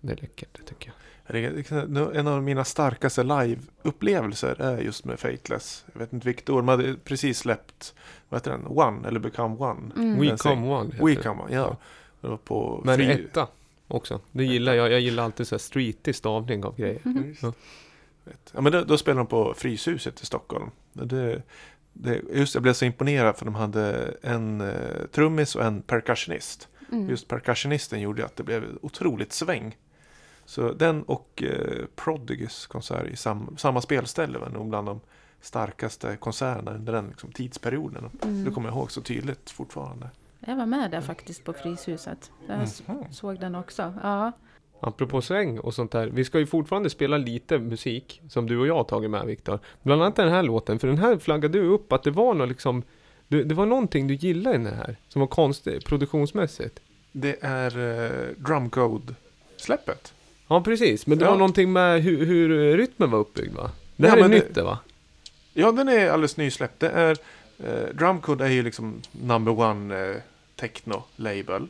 Det 0.00 0.12
är 0.12 0.16
läckert, 0.16 0.48
det 0.52 0.62
tycker 0.62 0.86
jag. 0.86 0.96
Är 1.26 2.14
En 2.16 2.26
av 2.26 2.42
mina 2.42 2.64
starkaste 2.64 3.22
live-upplevelser 3.22 4.60
är 4.62 4.78
just 4.78 5.04
med 5.04 5.20
Fateless. 5.20 5.84
Jag 5.92 6.00
vet 6.00 6.12
inte 6.12 6.26
vilket 6.26 6.48
år, 6.50 6.56
de 6.56 6.68
hade 6.68 6.94
precis 7.04 7.38
släppt, 7.38 7.94
vad 8.28 8.40
heter 8.40 8.50
den, 8.50 8.66
One, 8.66 9.08
eller 9.08 9.20
Become 9.20 9.56
One. 9.56 9.92
Mm. 9.96 10.20
We 10.20 10.36
Come 10.36 10.66
One 10.66 10.90
heter 10.92 11.04
We 11.06 11.14
det. 11.14 11.22
Come 11.22 11.42
One, 11.42 11.54
ja. 11.54 11.76
Det 12.20 12.28
var 12.28 12.36
på 12.36 12.82
Men 12.84 12.96
fri... 12.96 13.10
etta 13.12 13.48
också. 13.88 14.20
Det 14.32 14.44
gillar 14.44 14.74
jag. 14.74 14.92
Jag 14.92 15.00
gillar 15.00 15.24
alltid 15.24 15.46
så 15.46 15.54
här 15.54 15.58
streetig 15.60 16.14
stavning 16.14 16.64
av 16.64 16.76
grejer. 16.76 17.00
Just. 17.26 17.42
Ja. 17.42 17.52
Ja, 18.52 18.60
men 18.60 18.72
då, 18.72 18.84
då 18.84 18.98
spelade 18.98 19.20
de 19.20 19.26
på 19.26 19.54
Fryshuset 19.56 20.22
i 20.22 20.26
Stockholm. 20.26 20.70
Det, 20.92 21.42
det, 21.92 22.20
just 22.32 22.54
jag 22.54 22.62
blev 22.62 22.72
så 22.72 22.84
imponerad 22.84 23.36
för 23.36 23.44
de 23.44 23.54
hade 23.54 24.14
en 24.22 24.60
eh, 24.60 25.06
trummis 25.12 25.54
och 25.56 25.64
en 25.64 25.82
percussionist. 25.82 26.68
Mm. 26.92 27.08
Just 27.10 27.28
percussionisten 27.28 28.00
gjorde 28.00 28.24
att 28.24 28.36
det 28.36 28.42
blev 28.42 28.64
otroligt 28.82 29.32
sväng. 29.32 29.76
Så 30.44 30.72
den 30.72 31.02
och 31.02 31.42
eh, 31.42 31.84
Prodigys 31.96 32.66
konsert 32.66 33.06
i 33.06 33.16
sam, 33.16 33.56
samma 33.58 33.80
spelställe 33.80 34.38
var 34.38 34.48
nog 34.48 34.68
bland 34.68 34.86
de 34.88 35.00
starkaste 35.40 36.16
konserterna 36.16 36.74
under 36.74 36.92
den 36.92 37.08
liksom, 37.08 37.32
tidsperioden. 37.32 38.10
Mm. 38.22 38.44
Det 38.44 38.50
kommer 38.50 38.68
jag 38.68 38.76
ihåg 38.76 38.90
så 38.92 39.00
tydligt 39.00 39.50
fortfarande. 39.50 40.10
Jag 40.46 40.56
var 40.56 40.66
med 40.66 40.90
där 40.90 41.00
faktiskt 41.00 41.44
på 41.44 41.52
Fryshuset. 41.52 42.30
Jag 42.48 42.62
s- 42.62 42.82
såg 43.10 43.40
den 43.40 43.54
också. 43.54 43.94
Ja. 44.02 44.32
Apropå 44.84 45.22
sväng 45.22 45.58
och 45.58 45.74
sånt 45.74 45.90
där. 45.92 46.06
Vi 46.06 46.24
ska 46.24 46.38
ju 46.38 46.46
fortfarande 46.46 46.90
spela 46.90 47.16
lite 47.18 47.58
musik 47.58 48.20
som 48.28 48.46
du 48.46 48.58
och 48.58 48.66
jag 48.66 48.74
har 48.74 48.84
tagit 48.84 49.10
med 49.10 49.26
Viktor. 49.26 49.58
Bland 49.82 50.02
annat 50.02 50.16
den 50.16 50.28
här 50.28 50.42
låten. 50.42 50.78
För 50.78 50.88
den 50.88 50.98
här 50.98 51.18
flaggade 51.18 51.58
du 51.58 51.64
upp 51.66 51.92
att 51.92 52.02
det 52.02 52.10
var 52.10 52.34
något 52.34 52.48
liksom 52.48 52.82
det, 53.28 53.44
det 53.44 53.54
var 53.54 53.66
någonting 53.66 54.06
du 54.08 54.14
gillade 54.14 54.56
i 54.56 54.58
den 54.58 54.74
här. 54.74 54.96
Som 55.08 55.20
var 55.20 55.26
konstigt 55.26 55.84
produktionsmässigt. 55.84 56.80
Det 57.12 57.36
är 57.40 57.78
eh, 57.78 58.10
Drumcode-släppet. 58.36 60.12
Ja 60.48 60.60
precis. 60.62 61.06
Men 61.06 61.18
det 61.18 61.24
Ja. 61.24 61.30
var 61.30 61.38
någonting 61.38 61.72
med 61.72 62.02
hur, 62.02 62.26
hur 62.26 62.76
rytmen 62.76 63.10
var 63.10 63.18
uppbyggd 63.18 63.54
va? 63.54 63.70
Det 63.96 64.06
Ja, 64.06 64.10
här 64.10 64.16
är 64.18 64.22
men 64.22 64.30
det- 64.30 64.36
nytt 64.36 64.54
det 64.54 64.62
va? 64.62 64.78
Ja, 65.54 65.72
den 65.72 65.88
är 65.88 66.10
alldeles 66.10 66.36
nysläppt. 66.36 66.80
Det 66.80 66.88
är, 66.90 67.16
eh, 67.64 67.94
Drumcode 67.94 68.44
är 68.44 68.48
ju 68.50 68.62
liksom 68.62 68.94
number 69.12 69.60
one 69.60 70.08
eh, 70.10 70.16
techno-label. 70.56 71.66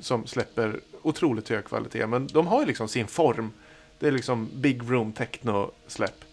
Som 0.00 0.26
släpper 0.26 0.80
otroligt 1.02 1.48
hög 1.48 1.64
kvalitet. 1.64 2.06
Men 2.06 2.26
de 2.26 2.46
har 2.46 2.60
ju 2.60 2.66
liksom 2.66 2.88
sin 2.88 3.06
form. 3.06 3.52
Det 3.98 4.06
är 4.06 4.12
liksom 4.12 4.48
big 4.54 4.90
room 4.90 5.12
techno-släpp. 5.12 6.24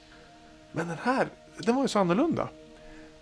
Men 0.71 0.87
den 0.87 0.97
här, 1.03 1.27
den 1.57 1.75
var 1.75 1.81
ju 1.81 1.87
så 1.87 1.99
annorlunda. 1.99 2.47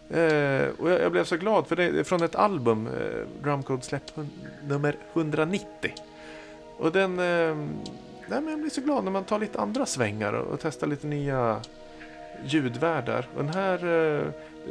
Eh, 0.10 0.68
och 0.80 0.92
jag, 0.92 1.02
jag 1.02 1.12
blev 1.12 1.24
så 1.24 1.38
glad 1.38 1.68
för 1.68 1.76
det 1.76 1.84
är 1.84 2.04
från 2.04 2.24
ett 2.24 2.36
album, 2.36 2.88
eh, 2.88 3.44
Drumcode 3.44 3.82
släpp 3.82 4.12
nummer 4.64 4.96
190. 5.14 5.94
Och 6.78 6.92
den, 6.92 7.12
eh, 7.12 7.56
nej, 8.28 8.42
men 8.42 8.48
jag 8.48 8.60
blir 8.60 8.70
så 8.70 8.82
glad 8.82 9.04
när 9.04 9.12
man 9.12 9.24
tar 9.24 9.40
lite 9.40 9.60
andra 9.60 9.86
svängar 9.86 10.34
och, 10.34 10.54
och 10.54 10.60
testar 10.62 10.88
lite 10.88 11.08
nya 11.08 11.62
ljudvärldar. 12.46 13.28
Och 13.36 13.44
den 13.44 13.54
här, 13.54 13.78
eh, 13.78 14.28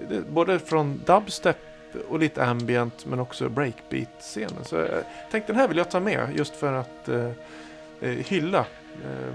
det, 0.09 0.31
både 0.31 0.59
från 0.59 1.03
dubstep 1.07 1.74
och 2.09 2.19
lite 2.19 2.45
ambient 2.45 3.07
men 3.07 3.21
också 3.21 3.49
breakbeat-scenen. 3.49 4.65
Så 4.65 4.77
jag 4.77 5.05
tänkte 5.31 5.53
den 5.53 5.61
här 5.61 5.69
vill 5.69 5.77
jag 5.77 5.91
ta 5.91 6.01
med 6.01 6.29
just 6.37 6.57
för 6.57 6.73
att 6.73 7.09
eh, 7.09 7.31
eh, 8.01 8.11
hylla. 8.11 8.67
Eh, 9.05 9.35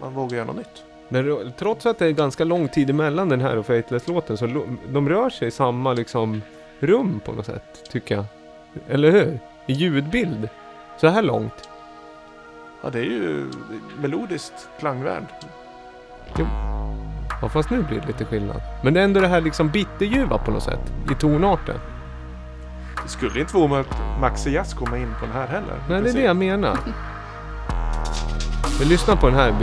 man 0.00 0.14
vågar 0.14 0.36
göra 0.36 0.46
något 0.46 0.56
nytt. 0.56 0.84
Men 1.08 1.52
trots 1.58 1.86
att 1.86 1.98
det 1.98 2.06
är 2.06 2.10
ganska 2.10 2.44
lång 2.44 2.68
tid 2.68 2.90
emellan 2.90 3.28
den 3.28 3.40
här 3.40 3.56
och 3.56 3.66
Fateless-låten 3.66 4.36
så 4.36 4.46
de 4.88 5.08
rör 5.08 5.30
sig 5.30 5.48
i 5.48 5.50
samma 5.50 5.92
liksom 5.92 6.42
rum 6.80 7.20
på 7.24 7.32
något 7.32 7.46
sätt, 7.46 7.90
tycker 7.90 8.14
jag. 8.14 8.24
Eller 8.88 9.10
hur? 9.10 9.40
I 9.66 9.72
ljudbild. 9.72 10.48
Så 10.96 11.06
här 11.06 11.22
långt. 11.22 11.68
Ja, 12.82 12.90
det 12.90 12.98
är 12.98 13.04
ju 13.04 13.50
melodiskt 14.00 14.68
klangvärd. 14.78 15.24
Ja, 17.42 17.48
fast 17.48 17.70
nu 17.70 17.82
blir 17.82 18.00
det 18.00 18.06
lite 18.06 18.24
skillnad. 18.24 18.60
Men 18.82 18.94
det 18.94 19.00
är 19.00 19.04
ändå 19.04 19.20
det 19.20 19.28
här 19.28 19.40
liksom 19.40 19.68
bitterljuva 19.68 20.38
på 20.38 20.50
något 20.50 20.62
sätt. 20.62 20.92
I 21.12 21.14
tonarten. 21.14 21.76
Det 23.08 23.12
skulle 23.12 23.40
inte 23.40 23.54
vara 23.54 23.64
omöjligt 23.64 23.92
att 23.92 24.20
Maxi 24.20 24.50
Jazz 24.50 24.74
komma 24.74 24.98
in 24.98 25.14
på 25.20 25.26
den 25.26 25.34
här 25.34 25.46
heller. 25.46 25.82
Nej, 25.88 26.02
det 26.02 26.10
är 26.10 26.14
det 26.14 26.22
jag 26.22 26.36
menar. 26.36 26.78
Vi 28.80 28.84
lyssnar 28.84 29.16
på 29.16 29.26
den 29.26 29.36
här 29.36 29.48
en 29.48 29.58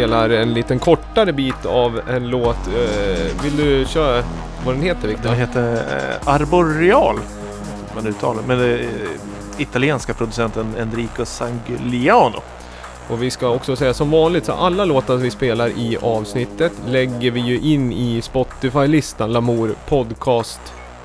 spelar 0.00 0.30
en 0.30 0.54
liten 0.54 0.78
kortare 0.78 1.32
bit 1.32 1.66
av 1.66 2.00
en 2.08 2.28
låt. 2.28 2.56
Eh, 2.66 3.42
vill 3.42 3.56
du 3.56 3.84
köra 3.86 4.24
vad 4.64 4.74
den 4.74 4.82
heter 4.82 5.08
Viktor? 5.08 5.28
Den 5.28 5.38
heter 5.38 5.74
eh, 5.74 6.28
Arboreal. 6.28 7.16
Man 7.94 8.06
uttalar 8.06 8.42
men 8.42 8.60
är 8.60 8.88
italienska 9.58 10.14
producenten 10.14 10.74
Enrico 10.78 11.24
Sangiuliano. 11.24 12.42
Och 13.08 13.22
vi 13.22 13.30
ska 13.30 13.48
också 13.48 13.76
säga 13.76 13.94
som 13.94 14.10
vanligt 14.10 14.44
så 14.44 14.52
alla 14.52 14.84
låtar 14.84 15.16
vi 15.16 15.30
spelar 15.30 15.68
i 15.68 15.98
avsnittet 16.02 16.72
lägger 16.86 17.30
vi 17.30 17.40
ju 17.40 17.60
in 17.60 17.92
i 17.92 18.22
Spotify-listan 18.22 19.32
Lamour 19.32 19.74
Podcast 19.88 20.60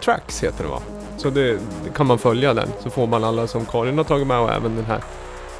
Tracks 0.05 0.43
heter 0.43 0.63
det 0.63 0.69
va? 0.69 0.79
Så 1.17 1.29
det, 1.29 1.51
det 1.53 1.89
kan 1.95 2.05
man 2.05 2.19
följa 2.19 2.53
den 2.53 2.69
så 2.83 2.89
får 2.89 3.07
man 3.07 3.23
alla 3.23 3.47
som 3.47 3.65
Karin 3.65 3.97
har 3.97 4.05
tagit 4.05 4.27
med 4.27 4.39
och 4.39 4.51
även 4.51 4.75
den 4.75 4.85
här. 4.85 5.01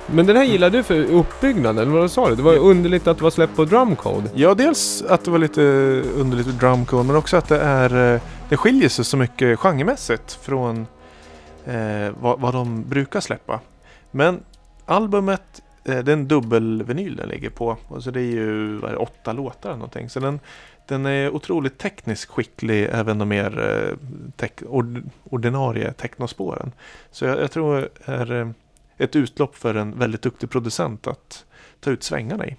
Men 0.08 0.26
den 0.26 0.38
här 0.38 0.44
gillar 0.44 0.70
du 0.70 0.84
för 0.84 1.04
uppbyggnaden, 1.04 1.92
vad 1.92 2.12
sa 2.12 2.30
du? 2.30 2.36
Det 2.36 2.42
var 2.42 2.58
underligt 2.58 3.08
att 3.08 3.18
det 3.18 3.24
var 3.24 3.32
släppt 3.32 3.56
på 3.56 3.66
Drumcode. 3.66 4.30
Ja, 4.36 4.54
dels 4.54 5.02
att 5.02 5.24
det 5.24 5.32
var 5.32 5.40
lite 5.40 5.62
underligt 6.16 6.48
med 6.48 6.56
drumcode 6.56 7.04
men 7.04 7.16
också 7.16 7.38
att 7.38 7.50
det 7.50 7.60
är 7.60 8.14
eh, 8.14 8.22
det 8.50 8.58
skiljer 8.58 8.90
sig 8.90 9.06
så 9.06 9.18
mycket 9.18 9.60
genremässigt 9.60 10.34
från 10.34 10.88
eh, 11.66 12.14
vad, 12.20 12.40
vad 12.40 12.54
de 12.54 12.84
brukar 12.90 13.20
släppa. 13.20 13.60
Men 14.12 14.44
albumet, 14.86 15.62
eh, 15.84 15.98
det 15.98 16.12
är 16.12 16.14
en 16.14 16.28
dubbelvinyl 16.28 17.16
den 17.16 17.30
ligger 17.30 17.50
på. 17.50 17.78
Och 17.88 18.04
så 18.04 18.12
det 18.12 18.20
är 18.20 18.32
ju 18.32 18.78
vad 18.78 18.90
är 18.90 18.94
det, 18.94 19.00
åtta 19.00 19.34
låtar 19.34 19.70
eller 19.70 19.78
någonting. 19.78 20.10
Så 20.10 20.20
den, 20.20 20.40
den 20.88 21.06
är 21.06 21.30
otroligt 21.30 21.78
tekniskt 21.78 22.30
skicklig, 22.32 22.90
även 22.92 23.18
de 23.18 23.30
mer 23.30 23.60
eh, 23.60 23.98
tek, 24.36 24.62
ord, 24.70 25.04
ordinarie 25.30 25.94
technospåren. 25.94 26.72
Så 27.12 27.26
jag, 27.26 27.42
jag 27.42 27.52
tror 27.52 27.90
är 28.06 28.32
eh, 28.32 28.50
ett 28.98 29.16
utlopp 29.16 29.56
för 29.56 29.76
en 29.76 30.00
väldigt 30.00 30.22
duktig 30.22 30.50
producent 30.50 31.08
att 31.08 31.46
ta 31.80 31.92
ut 31.92 32.04
svängarna 32.04 32.48
i. 32.48 32.56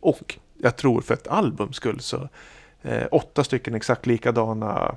Och 0.00 0.38
jag 0.58 0.76
tror 0.76 1.00
för 1.00 1.14
ett 1.14 1.28
albums 1.28 1.76
skull 1.76 2.00
så 2.00 2.28
eh, 2.82 3.06
åtta 3.10 3.44
stycken 3.44 3.74
exakt 3.74 4.06
likadana 4.06 4.96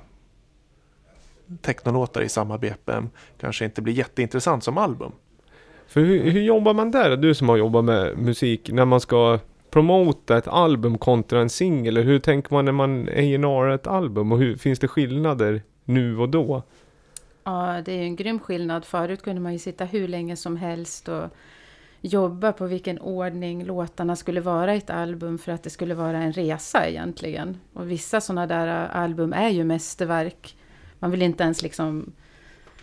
technolåtar 1.60 2.22
i 2.22 2.28
samma 2.28 2.58
BPM 2.58 3.10
kanske 3.40 3.64
inte 3.64 3.82
blir 3.82 3.94
jätteintressant 3.94 4.64
som 4.64 4.78
album. 4.78 5.12
För 5.86 6.00
hur, 6.00 6.30
hur 6.30 6.42
jobbar 6.42 6.74
man 6.74 6.90
där? 6.90 7.16
Du 7.16 7.34
som 7.34 7.48
har 7.48 7.56
jobbat 7.56 7.84
med 7.84 8.18
musik, 8.18 8.70
när 8.72 8.84
man 8.84 9.00
ska 9.00 9.38
promota 9.70 10.38
ett 10.38 10.48
album 10.48 10.98
kontra 10.98 11.40
en 11.40 11.50
singel? 11.50 11.96
Hur 11.96 12.18
tänker 12.18 12.54
man 12.54 12.64
när 12.64 12.72
man 12.72 13.08
A&R 13.08 13.68
ett 13.68 13.86
album? 13.86 14.32
Och 14.32 14.38
hur, 14.38 14.56
finns 14.56 14.78
det 14.78 14.88
skillnader 14.88 15.62
nu 15.84 16.18
och 16.18 16.28
då? 16.28 16.62
Ja, 17.48 17.82
det 17.84 17.92
är 17.92 17.96
ju 17.96 18.02
en 18.02 18.16
grym 18.16 18.40
skillnad. 18.40 18.84
Förut 18.84 19.22
kunde 19.22 19.40
man 19.40 19.52
ju 19.52 19.58
sitta 19.58 19.84
hur 19.84 20.08
länge 20.08 20.36
som 20.36 20.56
helst 20.56 21.08
och 21.08 21.24
jobba 22.00 22.52
på 22.52 22.66
vilken 22.66 22.98
ordning 22.98 23.64
låtarna 23.64 24.16
skulle 24.16 24.40
vara 24.40 24.74
i 24.74 24.78
ett 24.78 24.90
album 24.90 25.38
för 25.38 25.52
att 25.52 25.62
det 25.62 25.70
skulle 25.70 25.94
vara 25.94 26.18
en 26.18 26.32
resa 26.32 26.88
egentligen. 26.88 27.60
Och 27.72 27.90
vissa 27.90 28.20
sådana 28.20 28.46
där 28.46 28.66
äh, 28.66 28.96
album 28.96 29.32
är 29.32 29.48
ju 29.48 29.64
mästerverk. 29.64 30.56
Man 30.98 31.10
vill 31.10 31.22
inte 31.22 31.44
ens 31.44 31.62
liksom 31.62 32.12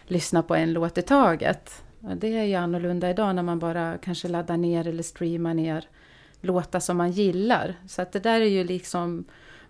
lyssna 0.05 0.43
på 0.43 0.55
en 0.55 0.73
låt 0.73 0.97
i 0.97 1.01
taget. 1.01 1.83
Och 1.99 2.17
det 2.17 2.37
är 2.37 2.43
ju 2.43 2.55
annorlunda 2.55 3.09
idag 3.09 3.35
när 3.35 3.43
man 3.43 3.59
bara 3.59 3.97
kanske 3.97 4.27
laddar 4.27 4.57
ner 4.57 4.87
eller 4.87 5.03
streamar 5.03 5.53
ner 5.53 5.87
låtar 6.41 6.79
som 6.79 6.97
man 6.97 7.11
gillar. 7.11 7.75
Så 7.87 8.01
att 8.01 8.11
det 8.11 8.19
där 8.19 8.41
är 8.41 8.49
ju 8.49 8.63
liksom 8.63 9.25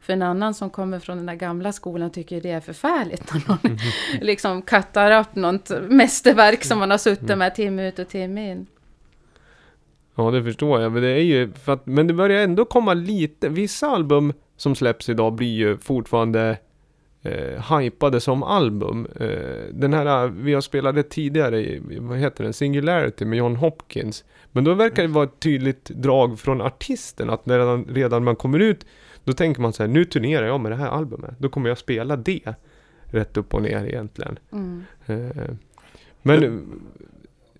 för 0.06 0.14
en 0.14 0.22
annan 0.22 0.54
som 0.54 0.70
kommer 0.70 1.00
från 1.00 1.18
den 1.18 1.26
där 1.26 1.36
gamla 1.36 1.72
skolan 1.72 2.12
tycker 2.12 2.42
det 2.42 2.52
är 2.52 2.62
förfärligt 2.62 3.34
när 3.34 3.44
någon 3.48 3.78
liksom 4.22 4.62
kattar 4.62 5.20
upp 5.20 5.36
något 5.36 5.72
mästerverk 5.90 6.64
som 6.64 6.80
man 6.80 6.92
har 6.92 6.98
suttit 6.98 7.38
med 7.38 7.56
timme 7.56 7.88
ut 7.88 8.00
och 8.00 8.08
timme 8.08 8.52
in. 8.52 8.66
Ja, 10.16 10.32
det 10.32 10.44
förstår 10.44 10.82
jag. 10.82 10.92
Men 10.92 11.02
det 11.02 11.10
är 11.10 11.24
ju 11.24 11.52
att, 11.66 11.86
men 11.86 12.08
det 12.08 12.14
börjar 12.14 12.44
ändå 12.44 12.66
komma 12.66 12.94
lite, 12.94 13.50
vissa 13.50 13.88
album 13.88 14.34
som 14.58 14.76
släpps 14.76 15.10
idag 15.10 15.34
blir 15.34 15.56
ju 15.56 15.78
fortfarande 15.78 16.58
eh, 17.26 17.78
hypade 17.78 18.20
som 18.20 18.44
album. 18.44 19.08
Eh, 19.20 19.30
den 19.72 19.94
här, 19.94 20.28
vi 20.28 20.54
har 20.54 20.62
spelat 20.62 20.96
det 20.96 21.04
tidigare, 21.04 21.80
vad 22.00 22.18
heter 22.18 22.44
den, 22.44 22.54
Singularity 22.54 23.26
med 23.26 23.38
John 23.38 23.56
Hopkins. 23.56 24.24
Men 24.52 24.64
då 24.64 24.74
verkar 24.74 25.02
det 25.02 25.10
vara 25.10 25.24
ett 25.24 25.40
tydligt 25.40 25.86
drag 25.86 26.40
från 26.40 26.62
artisten, 26.62 27.30
att 27.30 27.46
när 27.46 27.60
redan, 27.60 27.86
redan 27.86 28.24
man 28.24 28.36
kommer 28.36 28.60
ut, 28.60 28.86
då 29.24 29.34
tänker 29.34 29.62
man 29.62 29.74
så 29.74 29.84
här, 29.84 29.88
nu 29.88 30.06
turnerar 30.06 30.48
jag 30.48 30.60
med 30.60 30.72
det 30.72 30.76
här 30.76 30.90
albumet. 30.90 31.36
Då 31.38 31.50
kommer 31.50 31.70
jag 31.70 31.78
spela 31.78 32.16
det. 32.16 32.56
Rätt 33.04 33.38
upp 33.38 33.54
och 33.54 33.62
ner 33.62 33.86
egentligen. 33.86 34.40
Mm. 34.52 34.84
Eh, 35.06 35.56
Men 36.22 36.44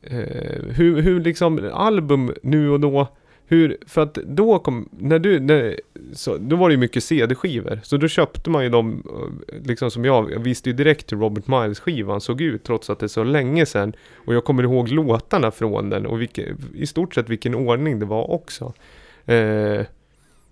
eh, 0.02 0.64
hur, 0.70 1.02
hur 1.02 1.20
liksom 1.20 1.70
album 1.74 2.34
nu 2.44 2.70
och 2.70 2.80
då 2.80 3.08
hur, 3.48 3.78
för 3.88 4.02
att 4.02 4.14
då 4.14 4.60
kom, 4.60 4.90
när 4.92 5.20
du, 5.20 5.40
när, 5.40 5.80
så, 6.14 6.38
då 6.38 6.56
var 6.56 6.70
det 6.70 6.74
ju 6.74 6.80
mycket 6.80 7.04
CD-skivor. 7.04 7.80
Så 7.84 7.98
då 7.98 8.08
köpte 8.08 8.50
man 8.50 8.64
ju 8.64 8.70
dem, 8.70 9.04
eh, 9.50 9.68
liksom 9.68 9.92
som 9.92 10.06
jag, 10.06 10.32
jag 10.32 10.40
visste 10.40 10.70
ju 10.70 10.76
direkt 10.76 11.12
hur 11.12 11.18
Robert 11.18 11.48
Miles 11.48 11.80
skivan 11.80 12.22
såg 12.22 12.42
ut 12.42 12.64
trots 12.64 12.90
att 12.90 13.00
det 13.00 13.06
är 13.06 13.08
så 13.08 13.24
länge 13.24 13.66
sedan. 13.66 13.94
Och 14.16 14.36
jag 14.36 14.46
kommer 14.46 14.64
ihåg 14.64 14.90
låtarna 14.90 15.52
från 15.52 15.90
den 15.90 16.06
och 16.06 16.22
vilke, 16.22 16.56
i 16.76 16.88
stort 16.88 17.16
sett 17.16 17.30
vilken 17.30 17.56
ordning 17.56 18.00
det 18.00 18.06
var 18.06 18.32
också. 18.32 18.74
Eh, 19.26 19.82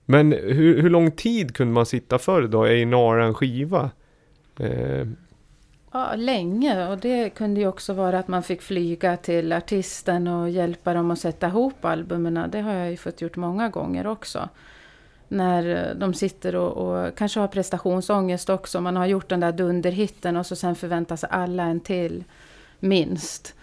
men 0.05 0.31
hur, 0.31 0.81
hur 0.81 0.89
lång 0.89 1.11
tid 1.11 1.55
kunde 1.55 1.73
man 1.73 1.85
sitta 1.85 2.19
förr 2.19 2.41
då 2.41 2.67
i 2.67 2.85
nara 2.85 3.25
en 3.25 3.33
skiva? 3.33 3.91
Eh, 4.59 5.07
Ja, 5.95 6.15
länge. 6.15 6.87
Och 6.87 6.97
det 6.97 7.29
kunde 7.29 7.59
ju 7.59 7.67
också 7.67 7.93
vara 7.93 8.19
att 8.19 8.27
man 8.27 8.43
fick 8.43 8.61
flyga 8.61 9.17
till 9.17 9.53
artisten 9.53 10.27
och 10.27 10.49
hjälpa 10.49 10.93
dem 10.93 11.11
att 11.11 11.19
sätta 11.19 11.47
ihop 11.47 11.85
albumen. 11.85 12.49
Det 12.51 12.61
har 12.61 12.73
jag 12.73 12.91
ju 12.91 12.97
fått 12.97 13.21
gjort 13.21 13.35
många 13.35 13.69
gånger 13.69 14.07
också. 14.07 14.49
När 15.27 15.89
eh, 15.89 15.95
de 15.95 16.13
sitter 16.13 16.55
och, 16.55 16.71
och 16.71 17.15
kanske 17.15 17.39
har 17.39 17.47
prestationsångest 17.47 18.49
också. 18.49 18.81
Man 18.81 18.95
har 18.95 19.05
gjort 19.05 19.29
den 19.29 19.39
där 19.39 19.51
dunderhitten 19.51 20.37
och 20.37 20.45
så 20.45 20.55
sen 20.55 20.75
förväntar 20.75 21.15
sig 21.15 21.29
alla 21.31 21.63
en 21.63 21.79
till, 21.79 22.23
minst. 22.79 23.55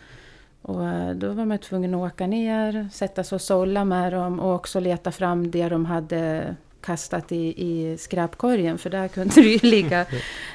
Och 0.62 0.86
eh, 0.86 1.10
då 1.14 1.32
var 1.32 1.44
man 1.44 1.58
tvungen 1.58 1.94
att 1.94 2.12
åka 2.12 2.26
ner, 2.26 2.88
sätta 2.92 3.24
sig 3.24 3.36
och 3.36 3.42
sålla 3.42 3.84
med 3.84 4.12
dem 4.12 4.40
och 4.40 4.54
också 4.54 4.80
leta 4.80 5.10
fram 5.10 5.50
det 5.50 5.68
de 5.68 5.86
hade 5.86 6.56
kastat 6.80 7.32
i, 7.32 7.66
i 7.66 7.98
skräpkorgen. 7.98 8.78
För 8.78 8.90
där 8.90 9.08
kunde 9.08 9.34
det 9.34 9.48
ju 9.48 9.58
ligga 9.70 10.06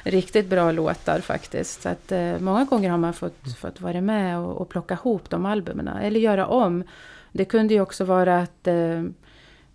riktigt 0.04 0.46
bra 0.46 0.72
låtar 0.72 1.20
faktiskt. 1.20 1.82
Så 1.82 1.88
att, 1.88 2.12
eh, 2.12 2.38
många 2.38 2.64
gånger 2.64 2.90
har 2.90 2.98
man 2.98 3.14
fått, 3.14 3.58
fått 3.58 3.80
vara 3.80 4.00
med 4.00 4.38
och, 4.38 4.60
och 4.60 4.68
plocka 4.68 4.94
ihop 4.94 5.30
de 5.30 5.46
albumen. 5.46 5.88
Eller 5.88 6.20
göra 6.20 6.46
om. 6.46 6.84
Det 7.32 7.44
kunde 7.44 7.74
ju 7.74 7.80
också 7.80 8.04
vara 8.04 8.38
att 8.38 8.66
eh, 8.66 9.02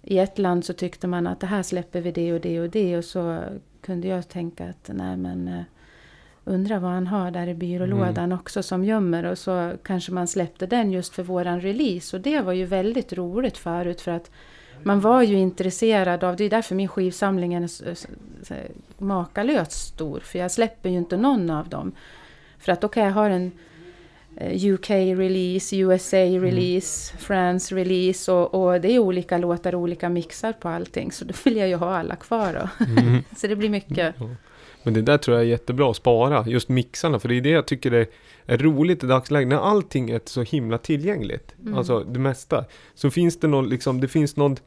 i 0.02 0.18
ett 0.18 0.40
land 0.40 0.66
så 0.66 0.74
tyckte 0.74 1.08
man 1.08 1.28
att 1.28 1.40
det 1.40 1.48
här 1.48 1.64
släpper 1.64 2.02
vi 2.02 2.12
det 2.12 2.34
och 2.34 2.42
det 2.42 2.62
och 2.62 2.70
det. 2.70 2.98
Och 2.98 3.06
så 3.06 3.44
kunde 3.82 4.08
jag 4.08 4.30
tänka 4.30 4.70
att 4.70 4.90
nej 4.94 5.18
men 5.18 5.48
eh, 5.48 5.64
undra 6.44 6.80
vad 6.80 6.92
han 6.92 7.08
har 7.08 7.32
där 7.32 7.48
i 7.48 7.54
byrålådan 7.54 8.32
också 8.32 8.64
som 8.64 8.86
gömmer. 8.86 9.24
Och 9.24 9.38
så 9.38 9.74
kanske 9.84 10.12
man 10.12 10.28
släppte 10.28 10.66
den 10.66 10.92
just 10.92 11.16
för 11.16 11.24
våran 11.24 11.62
release. 11.62 12.18
Och 12.18 12.22
det 12.22 12.42
var 12.42 12.54
ju 12.54 12.66
väldigt 12.66 13.14
roligt 13.14 13.58
förut 13.58 14.02
för 14.02 14.12
att 14.12 14.32
man 14.84 15.00
var 15.00 15.22
ju 15.22 15.36
intresserad 15.38 16.24
av, 16.24 16.36
det 16.36 16.44
är 16.44 16.50
därför 16.50 16.76
min 16.76 16.88
skivsamling 16.88 17.54
är 17.54 17.70
makalöst 18.98 19.72
stor. 19.72 20.20
För 20.20 20.40
jag 20.40 20.52
släpper 20.52 20.90
ju 20.90 20.98
inte 20.98 21.18
någon 21.18 21.50
av 21.50 21.70
dem. 21.70 21.92
För 22.60 22.72
att 22.72 22.82
då 22.82 22.88
kan 22.88 23.04
jag 23.04 23.12
ha 23.12 23.28
en 23.28 23.52
eh, 24.38 24.66
UK-release, 24.74 25.76
USA-release, 25.76 27.18
France-release 27.18 28.32
och, 28.32 28.54
och 28.54 28.82
det 28.82 28.92
är 28.92 29.00
olika 29.00 29.38
låtar 29.38 29.76
och 29.76 29.82
olika 29.82 30.10
mixar 30.10 30.54
på 30.54 30.70
allting. 30.70 31.12
Så 31.12 31.26
då 31.26 31.34
vill 31.44 31.58
jag 31.58 31.68
ju 31.68 31.76
ha 31.76 31.98
alla 31.98 32.16
kvar 32.16 32.54
då. 32.54 32.86
mm. 32.86 33.24
Så 33.38 33.48
det 33.48 33.56
blir 33.56 33.70
mycket. 33.70 34.16
Men 34.84 34.94
det 34.94 35.02
där 35.02 35.18
tror 35.18 35.38
jag 35.38 35.46
är 35.46 35.50
jättebra 35.50 35.90
att 35.92 35.96
spara, 35.96 36.48
just 36.48 36.70
mixarna, 36.70 37.20
för 37.20 37.30
det 37.30 37.36
är 37.36 37.42
det 37.42 37.50
jag 37.50 37.66
tycker 37.66 37.92
är, 37.92 38.08
är 38.46 38.58
roligt 38.58 39.04
i 39.04 39.08
dagsläget, 39.08 39.48
när 39.48 39.58
allting 39.58 40.10
är 40.10 40.22
så 40.26 40.42
himla 40.42 40.78
tillgängligt, 40.78 41.56
Mm. 41.62 41.78
alltså 41.78 42.00
det 42.04 42.20
mesta, 42.20 42.66
så 42.96 43.12
finns 43.12 43.40
det 43.40 43.48
någon, 43.48 43.70
liksom, 43.70 44.02
det 44.02 44.08
finns 44.08 44.36
något 44.36 44.62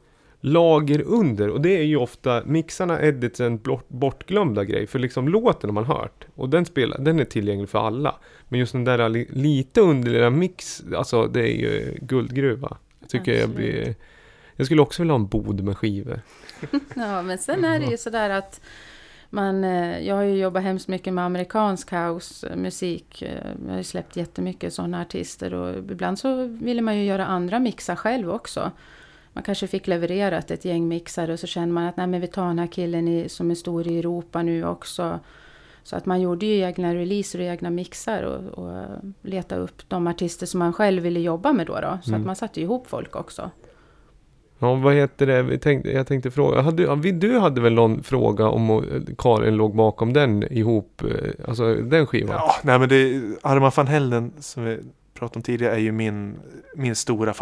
lager 0.45 1.01
under, 1.01 1.49
och 1.49 1.61
det 1.61 1.77
är 1.77 1.83
ju 1.83 1.97
ofta 1.97 2.43
mixarna, 2.45 3.01
editsen, 3.01 3.57
bort, 3.57 3.89
bortglömda 3.89 4.63
grej, 4.63 4.87
för 4.87 4.99
liksom 4.99 5.27
låten 5.27 5.69
har 5.69 5.73
man 5.73 5.85
hört, 5.85 6.25
och 6.35 6.49
den 6.49 6.65
spelar, 6.65 6.97
den 6.99 7.19
är 7.19 7.25
tillgänglig 7.25 7.69
för 7.69 7.79
alla, 7.79 8.15
men 8.49 8.59
just 8.59 8.71
den 8.73 8.83
där 8.83 9.09
li, 9.09 9.27
lite 9.29 9.81
underliga 9.81 10.29
mix, 10.29 10.83
alltså 10.95 11.27
det 11.27 11.39
är 11.41 11.55
ju 11.57 11.97
guldgruva. 12.01 12.77
Jag 12.99 13.09
tycker 13.09 13.31
jag 13.31 13.43
Absolut. 13.43 13.57
blir, 13.57 13.95
jag 14.55 14.65
skulle 14.65 14.81
också 14.81 15.01
vilja 15.01 15.13
ha 15.13 15.19
en 15.19 15.27
bod 15.27 15.63
med 15.63 15.77
skivor. 15.77 16.21
Ja, 16.95 17.21
men 17.21 17.37
sen 17.37 17.65
är 17.65 17.79
det 17.79 17.85
ju 17.85 17.97
sådär 17.97 18.29
att 18.29 18.61
man, 19.29 19.63
eh, 19.63 19.99
jag 20.07 20.15
har 20.15 20.23
ju 20.23 20.37
jobbat 20.37 20.63
hemskt 20.63 20.87
mycket 20.87 21.13
med 21.13 21.25
amerikansk 21.25 21.91
housemusik. 21.91 23.21
Eh, 23.21 23.29
Jag 23.65 23.71
har 23.71 23.77
ju 23.77 23.83
släppt 23.83 24.15
jättemycket 24.15 24.73
sådana 24.73 25.01
artister 25.01 25.53
och 25.53 25.77
ibland 25.77 26.19
så 26.19 26.45
ville 26.47 26.81
man 26.81 26.97
ju 26.97 27.03
göra 27.05 27.25
andra 27.25 27.59
mixar 27.59 27.95
själv 27.95 28.31
också. 28.31 28.71
Man 29.35 29.43
kanske 29.43 29.67
fick 29.67 29.87
levererat 29.87 30.51
ett 30.51 30.65
gäng 30.65 30.87
mixar 30.87 31.29
och 31.29 31.39
så 31.39 31.47
känner 31.47 31.73
man 31.73 31.83
att 31.85 31.97
nej 31.97 32.07
men 32.07 32.21
vi 32.21 32.27
tar 32.27 32.47
den 32.47 32.59
här 32.59 32.67
killen 32.67 33.07
i, 33.07 33.29
som 33.29 33.51
är 33.51 33.55
stor 33.55 33.87
i 33.87 33.99
Europa 33.99 34.41
nu 34.43 34.65
också. 34.65 35.19
Så 35.83 35.95
att 35.95 36.05
man 36.05 36.21
gjorde 36.21 36.45
ju 36.45 36.59
egna 36.61 36.95
releaser 36.95 37.39
och 37.39 37.45
egna 37.45 37.69
mixar 37.69 38.23
och, 38.23 38.59
och 38.63 38.77
eh, 38.77 38.85
letade 39.21 39.61
upp 39.61 39.81
de 39.89 40.07
artister 40.07 40.45
som 40.45 40.59
man 40.59 40.73
själv 40.73 41.03
ville 41.03 41.19
jobba 41.19 41.53
med 41.53 41.67
då. 41.67 41.73
då. 41.79 41.97
Så 42.03 42.09
Mm. 42.09 42.21
att 42.21 42.25
man 42.25 42.35
satte 42.35 42.61
ihop 42.61 42.87
folk 42.87 43.15
också. 43.15 43.51
Ja, 44.59 44.75
vad 44.75 44.93
heter 44.93 45.27
det? 45.27 45.43
Vi 45.43 45.57
tänkte, 45.57 45.91
jag 45.91 46.07
tänkte 46.07 46.31
fråga. 46.31 46.61
Hade, 46.61 47.11
du 47.11 47.39
hade 47.39 47.61
väl 47.61 47.73
någon 47.73 48.03
fråga 48.03 48.47
om 48.47 48.69
eh, 48.69 48.81
Karin 49.17 49.55
låg 49.55 49.75
bakom 49.75 50.13
den 50.13 50.43
ihop, 50.53 51.01
eh, 51.03 51.47
alltså 51.47 51.75
den 51.75 52.05
skivan? 52.07 52.35
Ja, 52.35 52.51
nej 52.63 52.79
men 52.79 52.89
det 52.89 53.21
Arman 53.41 53.71
van 53.75 53.87
Helden 53.87 54.33
som 54.39 54.63
vi 54.65 54.79
pratade 55.13 55.37
om 55.37 55.43
tidigare 55.43 55.73
är 55.75 55.79
ju 55.79 55.91
min, 55.91 56.35
min 56.75 56.95
stora 56.95 57.33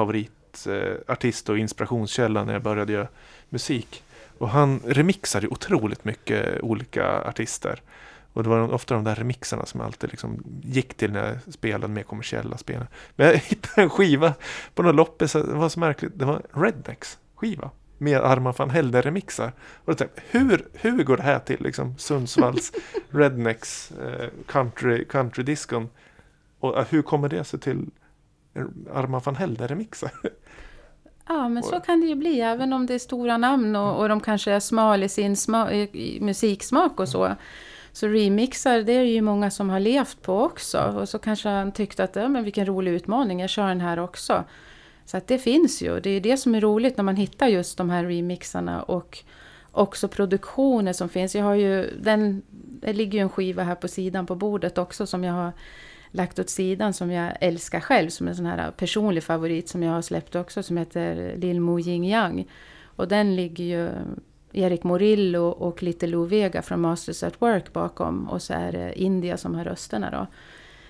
eh, 0.67 0.95
artist 1.07 1.49
och 1.49 1.57
inspirationskälla 1.57 2.43
när 2.43 2.53
jag 2.53 2.63
började 2.63 2.93
göra 2.93 3.07
musik. 3.49 4.03
Och 4.37 4.49
han 4.49 4.79
remixade 4.85 5.47
otroligt 5.47 6.05
mycket 6.05 6.61
olika 6.61 7.21
artister. 7.21 7.81
Och 8.33 8.43
det 8.43 8.49
var 8.49 8.73
ofta 8.73 8.93
de 8.93 9.03
där 9.03 9.15
remixarna 9.15 9.65
som 9.65 9.79
jag 9.79 9.87
alltid 9.87 10.09
liksom 10.09 10.43
gick 10.63 10.93
till 10.93 11.11
när 11.11 11.29
jag 11.29 11.53
spelade 11.53 11.93
mer 11.93 12.03
kommersiella 12.03 12.57
spel. 12.57 12.85
Men 13.15 13.27
jag 13.27 13.35
hittade 13.37 13.81
en 13.81 13.89
skiva 13.89 14.33
på 14.75 14.83
något 14.83 14.95
loppis, 14.95 15.33
det 15.33 15.43
var 15.43 15.69
så 15.69 15.79
märkligt, 15.79 16.11
det 16.15 16.25
var 16.25 16.41
Rednex 16.53 17.17
skiva 17.35 17.71
med 17.97 18.21
Arman 18.21 18.53
van 18.57 18.69
Helden 18.69 19.01
remixar. 19.01 19.53
Och 19.57 19.89
jag 19.89 19.97
tänkte, 19.97 20.21
hur, 20.29 20.67
hur 20.73 21.03
går 21.03 21.17
det 21.17 21.23
här 21.23 21.39
till? 21.39 21.63
Liksom 21.63 21.97
Sundsvalls 21.97 22.71
Rednex 23.09 23.91
eh, 23.91 24.29
country, 24.47 25.05
country 25.05 25.43
discon. 25.43 25.89
Och 26.59 26.77
eh, 26.77 26.85
hur 26.89 27.01
kommer 27.01 27.29
det 27.29 27.43
sig 27.43 27.59
till 27.59 27.89
en 28.53 28.87
Arman 28.93 29.21
van 29.25 29.35
Helden 29.35 29.67
remixar? 29.67 30.11
Ja, 31.27 31.49
men 31.49 31.63
så 31.63 31.79
kan 31.79 32.01
det 32.01 32.07
ju 32.07 32.15
bli, 32.15 32.41
även 32.41 32.73
om 32.73 32.85
det 32.85 32.93
är 32.93 32.99
stora 32.99 33.37
namn 33.37 33.75
och, 33.75 33.99
och 33.99 34.09
de 34.09 34.19
kanske 34.19 34.51
är 34.51 34.59
smal 34.59 35.03
i 35.03 35.09
sin 35.09 35.35
sma, 35.35 35.71
i, 35.73 36.17
musiksmak 36.21 36.99
och 36.99 37.09
så. 37.09 37.35
Så 37.91 38.07
remixar, 38.07 38.81
det 38.81 38.93
är 38.93 39.03
ju 39.03 39.21
många 39.21 39.51
som 39.51 39.69
har 39.69 39.79
levt 39.79 40.21
på 40.21 40.41
också. 40.41 40.79
Och 40.81 41.09
så 41.09 41.19
kanske 41.19 41.49
han 41.49 41.71
tyckte 41.71 42.03
att, 42.03 42.15
ja 42.15 42.29
men 42.29 42.43
vilken 42.43 42.65
rolig 42.65 42.91
utmaning, 42.91 43.39
jag 43.39 43.49
kör 43.49 43.67
den 43.67 43.81
här 43.81 43.99
också. 43.99 44.43
Så 45.05 45.17
att 45.17 45.27
det 45.27 45.39
finns 45.39 45.81
ju, 45.81 45.99
det 45.99 46.09
är 46.09 46.21
det 46.21 46.37
som 46.37 46.55
är 46.55 46.61
roligt 46.61 46.97
när 46.97 47.03
man 47.03 47.15
hittar 47.15 47.47
just 47.47 47.77
de 47.77 47.89
här 47.89 48.03
remixarna 48.03 48.83
och 48.83 49.23
också 49.71 50.07
produktioner 50.07 50.93
som 50.93 51.09
finns. 51.09 51.35
Jag 51.35 51.43
har 51.43 51.55
ju, 51.55 51.97
den, 52.01 52.41
det 52.49 52.93
ligger 52.93 53.19
ju 53.19 53.21
en 53.21 53.29
skiva 53.29 53.63
här 53.63 53.75
på 53.75 53.87
sidan 53.87 54.25
på 54.25 54.35
bordet 54.35 54.77
också 54.77 55.05
som 55.05 55.23
jag 55.23 55.33
har 55.33 55.51
lagt 56.13 56.39
åt 56.39 56.49
sidan 56.49 56.93
som 56.93 57.11
jag 57.11 57.33
älskar 57.41 57.79
själv 57.79 58.09
som 58.09 58.27
en 58.27 58.35
sån 58.35 58.45
här 58.45 58.71
personlig 58.71 59.23
favorit 59.23 59.69
som 59.69 59.83
jag 59.83 59.91
har 59.91 60.01
släppt 60.01 60.35
också 60.35 60.63
som 60.63 60.77
heter 60.77 61.35
Lil 61.37 61.61
Mo 61.61 61.79
Ying 61.79 62.05
Yang. 62.07 62.47
Och 62.95 63.07
den 63.07 63.35
ligger 63.35 63.63
ju 63.63 63.89
Erik 64.51 64.83
Morillo 64.83 65.47
och 65.47 65.83
Little 65.83 66.07
Lou 66.07 66.25
Vega 66.25 66.61
från 66.61 66.81
Masters 66.81 67.23
at 67.23 67.41
Work 67.41 67.73
bakom 67.73 68.29
och 68.29 68.41
så 68.41 68.53
är 68.53 68.71
det 68.71 68.99
India 69.01 69.37
som 69.37 69.55
har 69.55 69.63
rösterna 69.63 70.11
då. 70.11 70.27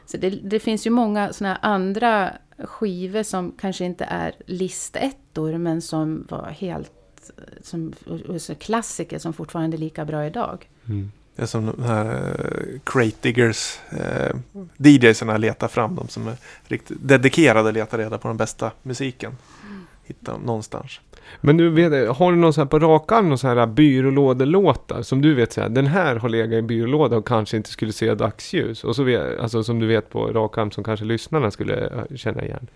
Så 0.05 0.17
det, 0.17 0.29
det 0.29 0.59
finns 0.59 0.87
ju 0.87 0.89
många 0.89 1.33
såna 1.33 1.49
här 1.49 1.57
andra 1.61 2.33
skivor 2.57 3.23
som 3.23 3.53
kanske 3.59 3.85
inte 3.85 4.05
är 4.05 4.35
listettor 4.45 5.57
men 5.57 5.81
som 5.81 6.27
var 6.29 6.49
helt 6.49 6.91
som, 7.61 7.93
och 8.27 8.41
så 8.41 8.55
klassiker 8.55 9.19
som 9.19 9.33
fortfarande 9.33 9.77
är 9.77 9.79
lika 9.79 10.05
bra 10.05 10.25
idag. 10.25 10.69
Mm. 10.89 11.11
Det 11.35 11.41
är 11.41 11.45
som 11.45 11.65
de 11.65 11.83
här 11.83 12.05
uh, 12.05 12.79
Crate 12.83 13.17
Diggers 13.21 13.79
uh, 13.93 14.35
DJsarna 14.77 15.37
letar 15.37 15.67
fram 15.67 15.95
de 15.95 16.07
som 16.07 16.27
är 16.27 16.35
riktigt 16.67 16.97
dedikerade 17.01 17.71
letar 17.71 17.97
reda 17.97 18.17
på 18.17 18.27
den 18.27 18.37
bästa 18.37 18.71
musiken. 18.83 19.37
Hitta 20.03 20.31
dem 20.31 20.41
någonstans. 20.41 20.99
Men 21.41 21.57
du 21.57 21.69
vet, 21.69 22.09
har 22.17 22.31
du 22.31 22.37
någon 22.37 22.53
så 22.53 22.61
här 22.61 22.65
på 22.65 22.79
rak 22.79 23.11
arm, 23.11 23.29
någon 23.29 23.37
så 23.37 23.47
här 23.47 23.65
byrålådelåtar 23.65 25.01
som 25.01 25.21
du 25.21 25.33
vet 25.33 25.53
så 25.53 25.61
här, 25.61 25.69
den 25.69 25.87
här 25.87 26.15
har 26.15 26.29
legat 26.29 26.51
i 26.51 26.55
en 26.55 26.67
byrålåda 26.67 27.17
och 27.17 27.27
kanske 27.27 27.57
inte 27.57 27.69
skulle 27.69 27.93
se 27.93 28.13
dagsljus. 28.13 28.83
Och 28.83 28.95
så 28.95 29.03
vet, 29.03 29.39
alltså 29.39 29.63
som 29.63 29.79
du 29.79 29.87
vet 29.87 30.09
på 30.09 30.27
rak 30.27 30.57
arm 30.57 30.71
som 30.71 30.83
kanske 30.83 31.05
lyssnarna 31.05 31.51
skulle 31.51 31.87
eh, 31.87 32.15
känna 32.15 32.43
igen. 32.43 32.67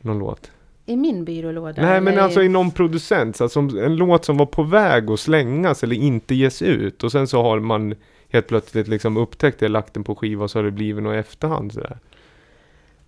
Någon 0.00 0.18
låt. 0.18 0.50
I 0.92 0.96
min 0.96 1.24
byrålåda? 1.24 1.82
Nej 1.82 2.00
men 2.00 2.12
eller 2.12 2.22
alltså 2.22 2.42
i 2.42 2.48
någon 2.48 2.70
producent, 2.70 3.40
alltså 3.40 3.60
en 3.60 3.96
låt 3.96 4.24
som 4.24 4.36
var 4.36 4.46
på 4.46 4.62
väg 4.62 5.10
att 5.10 5.20
slängas 5.20 5.82
eller 5.82 5.96
inte 5.96 6.34
ges 6.34 6.62
ut. 6.62 7.04
Och 7.04 7.12
sen 7.12 7.26
så 7.26 7.42
har 7.42 7.60
man 7.60 7.94
helt 8.28 8.46
plötsligt 8.46 8.88
liksom 8.88 9.16
upptäckt 9.16 9.60
det, 9.60 9.68
lagt 9.68 9.94
den 9.94 10.04
på 10.04 10.14
skiva 10.14 10.44
och 10.44 10.50
så 10.50 10.58
har 10.58 10.64
det 10.64 10.70
blivit 10.70 11.02
något 11.02 11.14
i 11.14 11.18
efterhand 11.18 11.72
sådär. 11.72 11.98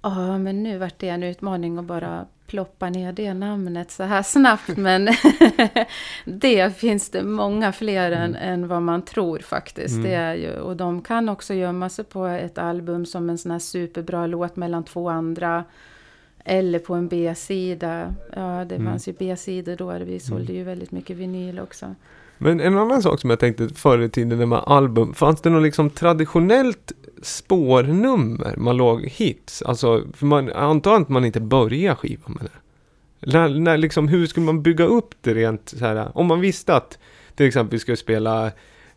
Ja, 0.03 0.39
men 0.39 0.63
nu 0.63 0.79
vart 0.79 0.99
det 0.99 1.09
en 1.09 1.23
utmaning 1.23 1.79
att 1.79 1.85
bara 1.85 2.27
ploppa 2.47 2.91
ner 2.91 3.13
det 3.13 3.35
namnet 3.35 3.91
så 3.91 4.03
här 4.03 4.23
snabbt. 4.23 4.69
Men 4.77 5.09
det 6.25 6.77
finns 6.77 7.11
det 7.11 7.23
många 7.23 7.73
fler 7.73 8.13
än, 8.13 8.35
än 8.35 8.69
vad 8.69 8.83
man 8.83 9.03
tror 9.03 9.39
faktiskt. 9.39 9.95
Mm. 9.95 10.11
Det 10.11 10.15
är 10.15 10.35
ju, 10.35 10.51
och 10.51 10.77
de 10.77 11.03
kan 11.03 11.29
också 11.29 11.55
gömma 11.55 11.89
sig 11.89 12.05
på 12.05 12.27
ett 12.27 12.59
album 12.59 13.07
som 13.07 13.31
en 13.31 13.39
sån 13.39 13.51
här 13.51 13.59
superbra 13.59 14.27
låt 14.27 14.57
mellan 14.57 14.85
två 14.85 15.09
andra. 15.09 15.65
Eller 16.45 16.79
på 16.79 16.95
en 16.95 17.09
B-sida. 17.09 18.15
Ja, 18.37 18.65
det 18.69 18.75
Mm. 18.75 18.87
fanns 18.87 19.09
ju 19.09 19.13
B-sidor 19.19 19.77
då. 19.77 19.99
Vi 20.05 20.21
sålde 20.21 20.53
ju 20.53 20.63
väldigt 20.65 20.91
mycket 20.93 21.17
vinyl 21.17 21.59
också. 21.61 21.95
Men 22.39 22.61
en 22.61 22.79
annan 22.79 23.03
sak 23.03 23.21
som 23.21 23.31
jag 23.31 23.39
tänkte 23.41 23.69
förr 23.69 23.99
i 24.03 24.09
tiden 24.09 24.49
med 24.49 24.63
album, 24.67 25.15
fanns 25.15 25.41
det 25.41 25.51
något 25.51 25.63
liksom 25.63 25.91
traditionellt 25.91 26.93
spårnummer 27.23 28.55
man 28.57 28.77
låg 28.77 29.05
hits? 29.07 29.63
Alltså, 29.63 30.03
för 30.13 30.27
man 30.27 30.53
antar 30.53 31.01
att 31.01 31.09
man 31.09 31.25
inte 31.25 31.41
börjar 31.41 31.95
skivan 31.95 32.39
med 32.41 32.45
det. 32.45 32.59
När, 33.33 33.49
när 33.49 33.77
liksom, 33.77 34.09
hur 34.09 34.27
skulle 34.27 34.47
man 34.47 34.63
bygga 34.63 34.85
upp 34.85 35.15
det 35.21 35.35
rent 35.35 35.69
så 35.69 35.85
här, 35.85 36.09
om 36.19 36.27
man 36.27 36.41
visste 36.41 36.75
att 36.77 36.99
till 37.35 37.47
exempel 37.47 37.71
vi 37.73 37.79
skulle 37.79 37.97
spela 37.97 38.47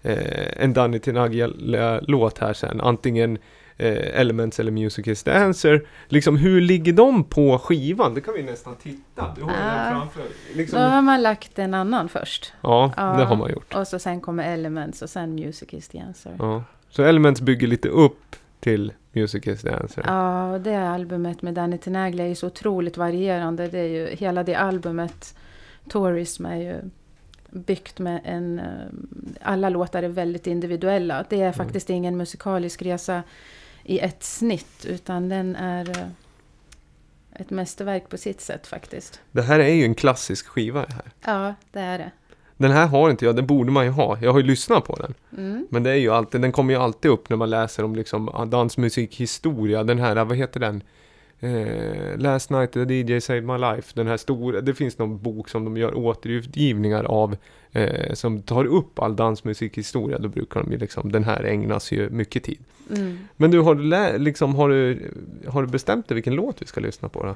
eh, 0.02 0.64
en 0.64 0.74
Danny 0.74 1.00
Tinaglia-låt 1.00 2.38
här 2.38 2.54
sen, 2.54 2.82
antingen 2.82 3.38
eh, 3.78 4.20
Elements 4.20 4.60
eller 4.60 4.72
Music 4.72 5.08
is 5.08 5.24
the 5.24 5.32
answer. 5.32 5.88
Liksom 6.08 6.38
hur 6.38 6.62
ligger 6.62 6.94
de 6.94 7.24
på 7.24 7.58
skivan? 7.60 8.14
Det 8.14 8.22
kan 8.22 8.34
vi 8.34 8.44
nästan 8.44 8.76
titta. 8.76 9.34
Du 9.36 9.42
har 9.44 9.50
den 9.52 9.60
Ah. 9.62 9.92
framför. 9.92 10.22
Då 10.22 10.58
Liksom, 10.58 10.82
har 10.82 11.02
man 11.02 11.22
lagt 11.22 11.60
en 11.60 11.74
annan 11.74 12.10
först. 12.10 12.54
ja, 12.62 12.94
Ja. 12.98 13.04
det 13.04 13.24
har 13.26 13.36
man 13.36 13.50
gjort. 13.52 13.74
Och 13.76 13.88
så 13.88 14.00
sen 14.00 14.22
kommer 14.22 14.54
Elements 14.54 15.02
och 15.02 15.10
sen 15.10 15.36
Music 15.36 15.74
is 15.74 15.88
the 15.88 16.00
answer. 16.00 16.36
Ja. 16.40 16.64
Så 16.90 17.04
Elements 17.04 17.42
bygger 17.42 17.68
lite 17.68 17.90
upp 17.90 18.36
till 18.60 18.94
Music 19.14 19.48
is 19.48 19.62
the 19.62 19.70
answer. 19.70 20.04
Ja, 20.08 20.52
och 20.54 20.62
det 20.62 20.76
albumet 20.90 21.42
med 21.42 21.54
Danny 21.54 21.78
Tenaglia 21.78 22.26
är 22.26 22.30
ju 22.30 22.36
så 22.36 22.48
otroligt 22.48 22.98
varierande. 22.98 23.68
Det 23.68 23.80
är 23.80 23.88
ju, 23.88 24.08
hela 24.16 24.44
det 24.44 24.56
albumet, 24.56 25.36
Tourism, 25.90 26.46
är 26.46 26.56
ju 26.56 26.76
byggt 27.50 28.00
med 28.00 28.22
en... 28.24 28.60
eh, 28.60 28.66
Alla 29.42 29.70
låtar 29.70 30.04
är 30.04 30.08
väldigt 30.08 30.48
individuella. 30.48 31.26
Det 31.30 31.42
är 31.42 31.52
faktiskt 31.52 31.90
ingen 31.90 32.18
musikalisk 32.18 32.82
resa 32.82 33.24
i 33.88 34.00
ett 34.00 34.24
snitt, 34.24 34.86
utan 34.86 35.30
den 35.30 35.56
är 35.56 35.90
eh, 35.90 36.08
ett 37.42 37.50
mästerverk 37.50 38.10
på 38.10 38.18
sitt 38.18 38.42
sätt 38.42 38.68
faktiskt. 38.68 39.22
Det 39.32 39.42
här 39.42 39.60
är 39.60 39.74
ju 39.74 39.86
en 39.86 39.96
klassisk 39.96 40.48
skiva 40.48 40.86
det 40.86 40.94
här. 40.94 41.12
Ja, 41.26 41.56
det 41.72 41.80
är 41.80 41.98
det. 41.98 42.12
Den 42.58 42.72
här 42.72 42.88
har 42.88 43.10
inte 43.10 43.26
jag, 43.26 43.36
den 43.36 43.48
borde 43.48 43.72
man 43.72 43.86
ju 43.86 43.92
ha. 43.92 44.18
Jag 44.22 44.32
har 44.32 44.40
ju 44.40 44.46
lyssnat 44.46 44.86
på 44.86 44.96
den. 44.96 45.14
Mm. 45.38 45.68
Men 45.70 45.84
det 45.84 45.90
är 45.90 45.96
ju 45.96 46.10
alltid, 46.10 46.42
den 46.42 46.52
kommer 46.52 46.74
ju 46.74 46.80
alltid 46.80 47.12
upp 47.12 47.30
när 47.30 47.38
man 47.38 47.50
läser 47.50 47.84
om 47.84 47.96
liksom 47.96 48.30
ah, 48.30 48.46
dansmusikhistoria. 48.46 49.84
Den 49.84 50.00
här, 50.00 50.26
vad 50.26 50.38
heter 50.38 50.60
den? 50.60 50.84
Eh, 51.40 52.18
Last 52.18 52.50
Night 52.50 52.72
the 52.72 52.80
DJ 52.80 53.22
Saved 53.22 53.44
My 53.44 53.58
Life. 53.58 53.92
Den 53.94 54.08
här 54.08 54.18
stora, 54.18 54.62
det 54.62 54.74
finns 54.74 54.98
någon 54.98 55.22
bok 55.22 55.50
som 55.50 55.66
de 55.66 55.78
gör 55.78 55.98
återutgivningar 55.98 57.04
av. 57.04 57.36
Eh, 57.72 58.14
som 58.14 58.42
tar 58.42 58.66
upp 58.66 59.00
all 59.00 59.16
dansmusikhistoria. 59.16 60.18
Då 60.18 60.30
brukar 60.30 60.64
de 60.64 60.72
ju 60.72 60.78
liksom, 60.78 61.12
den 61.12 61.24
här 61.24 61.44
ägnas 61.44 61.92
ju 61.92 62.10
mycket 62.10 62.44
tid. 62.44 62.60
Mm. 62.96 63.18
Men 63.36 63.52
du, 63.52 63.60
har 63.60 63.76
du, 63.76 64.18
liksom, 64.18 64.56
har 64.56 64.70
du, 64.70 65.12
har 65.48 65.62
du 65.62 65.68
bestämt 65.68 66.08
dig 66.08 66.16
vilken 66.16 66.36
låt 66.36 66.62
vi 66.62 66.66
ska 66.66 66.82
lyssna 66.82 67.10
på 67.10 67.24
då? 67.24 67.36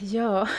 Ja. 0.00 0.48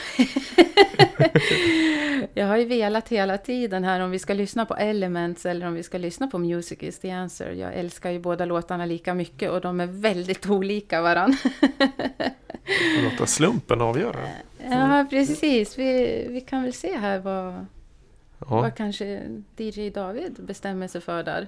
jag 2.33 2.47
har 2.47 2.57
ju 2.57 2.65
velat 2.65 3.09
hela 3.09 3.37
tiden 3.37 3.83
här 3.83 3.99
om 3.99 4.11
vi 4.11 4.19
ska 4.19 4.33
lyssna 4.33 4.65
på 4.65 4.75
Elements 4.75 5.45
eller 5.45 5.67
om 5.67 5.73
vi 5.73 5.83
ska 5.83 5.97
lyssna 5.97 6.27
på 6.27 6.37
Music 6.37 6.77
is 6.83 6.99
the 6.99 7.11
answer. 7.11 7.51
Jag 7.51 7.73
älskar 7.73 8.11
ju 8.11 8.19
båda 8.19 8.45
låtarna 8.45 8.85
lika 8.85 9.13
mycket 9.13 9.51
och 9.51 9.61
de 9.61 9.79
är 9.79 9.87
väldigt 9.87 10.49
olika 10.49 11.01
varann. 11.01 11.37
Och 12.97 13.03
låta 13.11 13.25
slumpen 13.25 13.81
avgöra. 13.81 14.19
ja, 14.69 15.05
precis. 15.09 15.79
Vi, 15.79 16.25
vi 16.29 16.41
kan 16.41 16.63
väl 16.63 16.73
se 16.73 16.97
här 16.97 17.19
vad, 17.19 17.53
Ja. 18.39 18.45
vad 18.61 18.75
kanske 18.75 19.21
DJ 19.57 19.89
David 19.89 20.35
bestämmer 20.39 20.87
sig 20.87 21.01
för 21.01 21.23
där. 21.23 21.47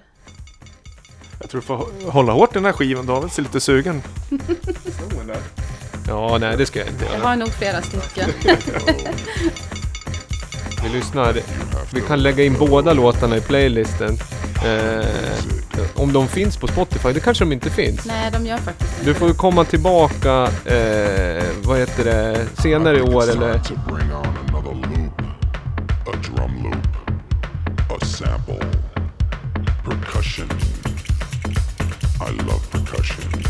Jag 1.42 1.50
tror 1.50 1.62
du 1.62 1.68
får 1.68 1.78
hå- 1.78 2.10
hålla 2.10 2.34
hårt 2.34 2.52
i 2.52 2.54
den 2.54 2.66
här 2.66 2.72
skivan. 2.74 3.06
David 3.06 3.32
ser 3.32 3.42
lite 3.44 3.60
sugen. 3.60 4.02
Ja, 6.08 6.38
nej 6.42 6.58
det 6.58 6.66
ska 6.66 6.80
jag 6.80 6.88
inte 6.88 7.06
Jag 7.06 7.14
göra. 7.14 7.28
har 7.28 7.36
nog 7.36 7.50
flera 7.50 7.82
stycken. 7.82 8.30
Vi 10.84 10.90
lyssnar. 10.90 11.36
Vi 11.94 12.02
kan 12.02 12.24
lägga 12.24 12.44
in 12.44 12.56
båda 12.60 12.94
låtarna 12.94 13.38
i 13.38 13.42
playlisten. 13.42 14.18
Eh, 14.66 15.06
om 15.96 16.14
de 16.14 16.28
finns 16.28 16.58
på 16.58 16.68
Spotify, 16.68 17.14
det 17.14 17.20
kanske 17.20 17.44
de 17.44 17.52
inte 17.52 17.70
finns. 17.70 18.06
Nej, 18.06 18.32
de 18.32 18.46
gör 18.46 18.58
faktiskt 18.58 18.94
inte 19.00 19.06
Du 19.06 19.14
får 19.14 19.28
ju 19.28 19.34
komma 19.34 19.64
tillbaka, 19.66 20.44
eh, 20.66 21.44
vad 21.64 21.80
heter 21.80 22.04
det, 22.06 22.46
senare 22.62 22.98
i 22.98 23.02
år 23.02 23.30
eller... 23.30 23.62
I 32.22 32.34
love 32.44 32.66
percussion. 32.72 33.41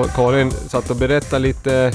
Och, 0.00 0.10
Karin 0.14 0.50
satt 0.50 0.90
och 0.90 0.96
berättade 0.96 1.42
lite 1.42 1.92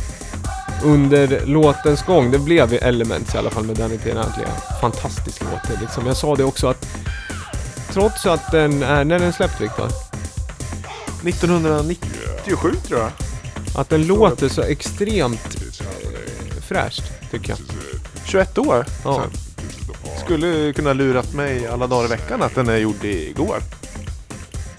under 0.83 1.45
låtens 1.45 2.03
gång. 2.03 2.31
Det 2.31 2.39
blev 2.39 2.73
ju 2.73 2.77
Elements 2.77 3.35
i 3.35 3.37
alla 3.37 3.49
fall 3.49 3.63
med 3.63 3.75
Danny 3.75 3.97
Tenaglia. 3.97 4.47
Fantastisk 4.81 5.41
låt. 5.41 5.81
Liksom. 5.81 6.07
Jag 6.07 6.17
sa 6.17 6.35
det 6.35 6.43
också 6.43 6.67
att 6.67 6.87
trots 7.93 8.25
att 8.25 8.51
den 8.51 8.83
är, 8.83 9.03
när 9.03 9.19
den 9.19 9.33
släppt 9.33 9.61
Viktor? 9.61 9.87
1997 11.23 12.71
tror 12.87 12.99
jag. 12.99 13.11
Att 13.75 13.89
den 13.89 14.07
låter 14.07 14.49
så 14.49 14.61
extremt 14.61 15.57
eh, 15.81 16.61
fräscht, 16.61 17.03
tycker 17.31 17.49
jag. 17.49 17.57
21 18.25 18.57
år. 18.57 18.85
Ja. 19.03 19.23
Skulle 20.25 20.73
kunna 20.73 20.93
lurat 20.93 21.33
mig 21.33 21.67
alla 21.67 21.87
dagar 21.87 22.05
i 22.05 22.07
veckan 22.07 22.41
att 22.41 22.55
den 22.55 22.69
är 22.69 22.77
gjord 22.77 23.03
igår. 23.03 23.57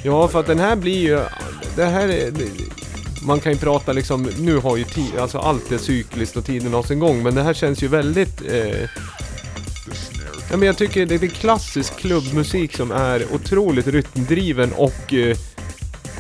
Ja, 0.02 0.28
för 0.28 0.40
att 0.40 0.46
den 0.46 0.58
här 0.58 0.76
blir 0.76 0.98
ju... 0.98 1.20
Det 1.76 1.84
här 1.84 2.08
är... 2.08 2.32
Man 3.26 3.40
kan 3.40 3.52
ju 3.52 3.58
prata 3.58 3.92
liksom, 3.92 4.22
nu 4.38 4.56
har 4.58 4.76
ju 4.76 4.84
tid, 4.84 5.18
alltså 5.18 5.38
allt 5.38 5.72
är 5.72 5.78
cykliskt 5.78 6.36
och 6.36 6.44
tiden 6.44 6.72
har 6.72 6.82
sin 6.82 6.98
gång, 6.98 7.22
men 7.22 7.34
det 7.34 7.42
här 7.42 7.54
känns 7.54 7.82
ju 7.82 7.88
väldigt... 7.88 8.42
Eh, 8.42 8.80
ja, 10.50 10.56
men 10.56 10.62
jag 10.62 10.76
tycker 10.76 11.06
det 11.06 11.14
är 11.14 11.28
klassisk 11.28 11.96
klubbmusik 11.96 12.76
som 12.76 12.90
är 12.90 13.34
otroligt 13.34 13.86
rytmdriven 13.86 14.72
och 14.72 15.14
eh, 15.14 15.36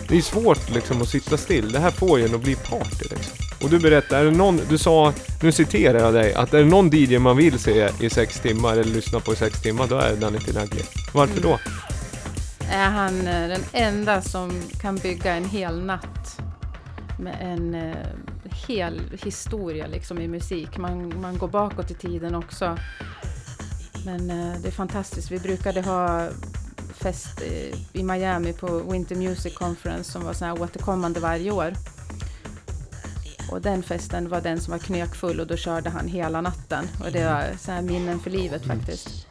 det 0.08 0.16
är 0.16 0.22
svårt 0.22 0.70
liksom 0.70 1.02
att 1.02 1.08
sitta 1.08 1.36
still. 1.36 1.72
Det 1.72 1.78
här 1.78 1.90
får 1.90 2.18
ju 2.18 2.24
en 2.24 2.34
att 2.34 2.40
bli 2.40 2.54
party 2.54 3.04
liksom. 3.10 3.46
Och 3.62 3.70
du 3.70 3.78
berättade, 3.78 4.20
är 4.20 4.24
det 4.24 4.30
någon, 4.30 4.60
du 4.68 4.78
sa, 4.78 5.12
nu 5.42 5.52
citerar 5.52 5.98
jag 5.98 6.14
dig, 6.14 6.34
att 6.34 6.54
är 6.54 6.58
det 6.58 6.64
någon 6.64 6.90
DJ 6.92 7.18
man 7.18 7.36
vill 7.36 7.58
se 7.58 7.90
i 8.00 8.10
sex 8.10 8.40
timmar 8.40 8.72
eller 8.72 8.84
lyssna 8.84 9.20
på 9.20 9.32
i 9.32 9.36
sex 9.36 9.62
timmar, 9.62 9.86
då 9.86 9.96
är 9.96 10.10
det 10.10 10.16
Danny 10.16 10.38
Tinagli. 10.38 10.82
Varför 11.14 11.40
då? 11.40 11.48
Mm. 11.48 12.80
Är 12.80 12.90
han 12.90 13.26
eh, 13.26 13.48
den 13.48 13.62
enda 13.72 14.22
som 14.22 14.50
kan 14.80 14.96
bygga 14.96 15.34
en 15.34 15.44
hel 15.44 15.84
natt 15.84 16.40
med 17.18 17.36
en 17.40 17.74
eh, 17.74 18.06
hel 18.68 19.00
historia 19.24 19.86
liksom 19.86 20.18
i 20.18 20.28
musik. 20.28 20.78
Man, 20.78 21.20
man 21.20 21.38
går 21.38 21.48
bakåt 21.48 21.90
i 21.90 21.94
tiden 21.94 22.34
också. 22.34 22.78
Men 24.04 24.30
eh, 24.30 24.60
det 24.60 24.68
är 24.68 24.72
fantastiskt. 24.72 25.30
Vi 25.30 25.38
brukade 25.38 25.82
ha 25.82 26.28
fest 26.94 27.42
eh, 27.42 28.00
i 28.00 28.02
Miami 28.02 28.52
på 28.52 28.78
Winter 28.78 29.16
Music 29.16 29.54
Conference 29.54 30.12
som 30.12 30.24
var 30.24 30.32
så 30.32 30.44
här 30.44 30.62
återkommande 30.62 31.20
varje 31.20 31.50
år. 31.50 31.72
Och 33.50 33.60
den 33.60 33.82
festen 33.82 34.28
var 34.28 34.40
den 34.40 34.60
som 34.60 34.70
var 34.70 34.78
knökfull 34.78 35.40
och 35.40 35.46
då 35.46 35.56
körde 35.56 35.90
han 35.90 36.08
hela 36.08 36.40
natten. 36.40 36.88
Och 37.04 37.12
det 37.12 37.24
var 37.24 37.44
så 37.58 37.72
här 37.72 37.82
minnen 37.82 38.20
för 38.20 38.30
livet 38.30 38.66
faktiskt. 38.66 39.26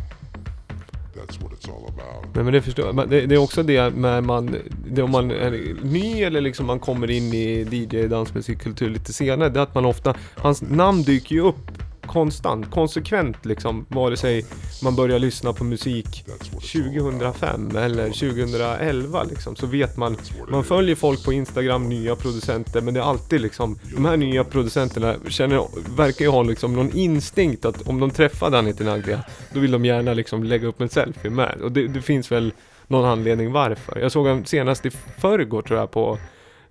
Nej 2.34 2.44
men 2.44 2.54
det 2.54 2.62
förstår 2.62 2.86
jag. 2.86 3.10
Det, 3.10 3.26
det 3.26 3.36
är 3.36 3.40
också 3.40 3.64
det 3.64 3.90
när 3.90 4.22
man, 4.22 4.56
det 4.88 5.02
om 5.02 5.12
man 5.12 5.32
är 5.32 5.76
ny 5.84 6.24
eller 6.24 6.42
liksom 6.42 6.66
man 6.66 6.80
kommer 6.80 7.12
in 7.12 7.34
i 7.34 7.68
DJ, 7.72 8.08
dansmusikkultur 8.08 8.90
lite 8.90 9.14
senare, 9.14 9.50
det 9.50 9.60
är 9.60 9.64
att 9.64 9.76
man 9.76 9.86
ofta, 9.86 10.14
hans 10.36 10.62
namn 10.62 11.04
dyker 11.04 11.36
ju 11.36 11.42
upp 11.42 11.72
konstant, 12.06 12.72
konsekvent 12.72 13.46
liksom, 13.46 13.86
vare 13.90 14.18
sig 14.18 14.46
man 14.84 14.96
börjar 14.96 15.20
lyssna 15.20 15.54
på 15.54 15.64
musik 15.64 16.26
2005 16.52 17.76
eller 17.78 18.06
2011 18.06 19.24
liksom, 19.24 19.56
så 19.56 19.68
vet 19.68 19.98
man, 19.98 20.18
man 20.50 20.64
följer 20.64 20.96
folk 20.96 21.26
på 21.26 21.34
Instagram, 21.34 21.90
nya 21.90 22.16
producenter, 22.16 22.82
men 22.82 22.94
det 22.94 23.00
är 23.00 23.04
alltid 23.04 23.42
liksom, 23.42 23.80
de 23.96 24.06
här 24.06 24.18
nya 24.18 24.44
producenterna 24.44 25.16
känner, 25.28 25.68
verkar 25.96 26.26
ju 26.26 26.32
ha 26.32 26.44
liksom 26.44 26.76
någon 26.76 26.92
instinkt 26.92 27.66
att 27.66 27.88
om 27.88 28.00
de 28.00 28.12
träffar 28.12 28.50
Danny 28.50 28.74
Tenaglia, 28.74 29.24
då 29.54 29.60
vill 29.60 29.72
de 29.72 29.86
gärna 29.86 30.14
liksom 30.14 30.44
lägga 30.44 30.68
upp 30.68 30.82
en 30.82 30.90
selfie 30.90 31.32
med. 31.32 31.62
Och 31.62 31.72
det, 31.72 31.88
det 31.88 32.02
finns 32.02 32.32
väl 32.32 32.54
någon 32.88 33.06
anledning 33.06 33.52
varför. 33.52 34.00
Jag 34.00 34.12
såg 34.12 34.28
honom 34.28 34.46
senast 34.46 34.86
i 34.86 34.90
förrgår 35.18 35.62
tror 35.62 35.80
jag 35.80 35.92
på, 35.92 36.18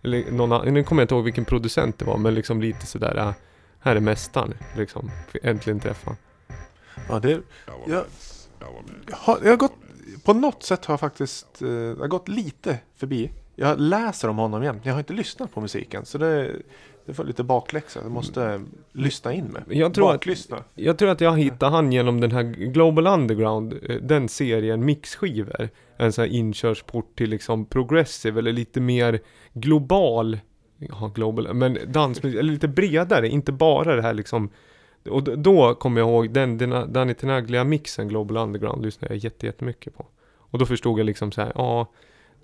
eller 0.03 0.31
någon, 0.31 0.75
nu 0.75 0.85
kommer 0.85 1.03
jag 1.03 1.05
inte 1.05 1.15
ihåg 1.15 1.25
vilken 1.25 1.45
producent 1.45 1.99
det 1.99 2.05
var, 2.05 2.19
men 2.19 2.35
liksom 2.35 2.61
lite 2.61 2.87
sådär, 2.87 3.17
äh, 3.17 3.33
här 3.85 3.97
är 3.97 4.01
mästaren, 4.01 4.55
liksom, 4.77 5.11
äntligen 5.43 5.81
träffa. 5.81 6.17
Ja, 7.09 7.19
det, 7.21 7.31
jag, 7.31 7.41
jag, 7.87 8.05
har, 9.17 9.39
jag 9.43 9.51
har 9.51 9.57
gått, 9.57 9.73
på 10.25 10.33
något 10.33 10.63
sätt 10.63 10.85
har 10.85 10.93
jag 10.93 11.01
faktiskt 11.01 11.63
eh, 11.63 11.69
jag 11.69 11.97
har 11.97 12.09
gått 12.09 12.29
lite 12.29 12.79
förbi. 12.97 13.31
Jag 13.57 13.81
läser 13.81 14.29
om 14.29 14.39
honom 14.39 14.63
jämt, 14.63 14.81
jag 14.87 14.93
har 14.93 14.99
inte 14.99 15.13
lyssnat 15.13 15.55
på 15.55 15.61
musiken. 15.61 16.05
Så 16.07 16.19
det, 16.19 16.53
det 17.07 17.15
får 17.15 17.25
lite 17.25 17.43
bakläxa. 17.45 18.01
Jag 18.03 18.11
måste 18.11 18.63
lyssna 18.93 19.33
in 19.33 19.45
med. 19.45 19.63
Jag 19.69 19.95
tror 19.95 20.09
att- 20.11 20.15
Baklyssna. 20.15 20.65
Jag 20.75 20.99
tror 20.99 21.11
att 21.11 21.21
jag 21.21 21.39
hittade 21.39 21.73
han 21.73 21.93
genom 21.93 22.21
den 22.21 22.31
här 22.33 22.43
Global 22.43 23.07
Underground, 23.07 23.73
eh, 23.89 23.97
den 23.97 24.29
serien 24.29 24.85
mixskivor. 24.85 25.69
En 25.97 26.13
sån 26.13 26.23
här 26.25 26.31
inkörsport 26.33 27.17
till 27.19 27.31
liksom 27.31 27.67
progressive 27.67 28.39
eller 28.39 28.53
lite 28.53 28.81
mer 28.81 29.21
global, 29.53 30.39
ja 30.89 31.11
global, 31.15 31.55
men 31.55 31.79
dansmusik, 31.87 32.39
eller 32.39 32.53
lite 32.53 32.69
bredare, 32.69 33.29
inte 33.29 33.53
bara 33.53 33.97
det 33.97 34.03
här 34.03 34.15
liksom 34.15 34.51
och 35.11 35.39
då 35.39 35.75
kommer 35.75 36.01
jag 36.01 36.09
ihåg 36.09 36.31
den, 36.31 36.59
den 36.59 36.93
Danny 36.93 37.15
Tenaglia 37.15 37.65
mixen 37.65 38.09
Global 38.09 38.37
Underground 38.37 38.85
lyssnade 38.85 39.15
jag 39.15 39.25
jätte- 39.25 39.47
jättemycket 39.47 39.97
på. 39.97 40.07
Och 40.37 40.59
då 40.59 40.67
förstod 40.67 40.99
jag 40.99 41.07
liksom 41.07 41.33
så 41.33 41.41
här, 41.41 41.53
ja 41.55 41.91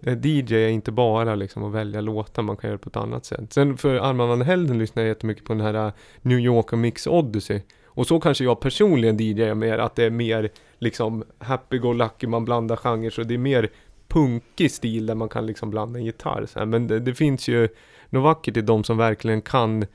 eh, 0.03 0.19
DJ 0.27 0.55
är 0.55 0.69
inte 0.69 0.93
bara 0.93 1.35
liksom 1.35 1.65
att 1.65 1.73
välja 1.73 2.01
låtar, 2.01 2.43
man 2.43 2.57
kan 2.57 2.69
göra 2.69 2.77
det 2.77 2.83
på 2.83 2.89
ett 2.89 2.97
annat 2.97 3.25
sätt. 3.25 3.53
Sen 3.53 3.77
för 3.77 3.95
Armand 3.95 4.29
van 4.29 4.43
Helden 4.43 4.79
lyssnade 4.79 5.09
jag 5.09 5.15
jättemycket 5.15 5.45
på 5.45 5.53
den 5.53 5.63
här 5.63 5.87
eh, 5.87 5.93
New 6.23 6.39
York 6.39 6.73
Mix 6.73 7.07
Odyssey. 7.07 7.61
Och 7.85 8.07
så 8.07 8.21
kanske 8.21 8.45
jag 8.45 8.61
personligen 8.61 9.17
DJar 9.17 9.55
mer, 9.55 9.79
att 9.79 9.97
det 9.97 10.05
är 10.05 10.11
mer 10.11 10.49
liksom 10.79 11.25
happy-go-lucky, 11.39 12.27
man 12.27 12.45
blandar 12.45 12.77
genrer, 12.77 13.11
så 13.11 13.23
det 13.23 13.35
är 13.35 13.39
mer 13.39 13.71
punkig 14.09 14.71
stil 14.71 15.07
där 15.07 15.15
man 15.15 15.29
kan 15.29 15.47
liksom 15.47 15.71
blanda 15.71 15.99
en 15.99 16.05
gitarr. 16.05 16.47
Så 16.47 16.59
här. 16.59 16.67
Men 16.67 16.87
det, 16.87 17.01
det 17.01 17.15
finns 17.15 17.49
ju 17.49 17.69
något 18.11 18.23
vackert 18.23 18.57
i 18.57 18.61
de 18.61 18.85
som 18.85 18.97
verkligen 18.97 19.43
kan 19.43 19.87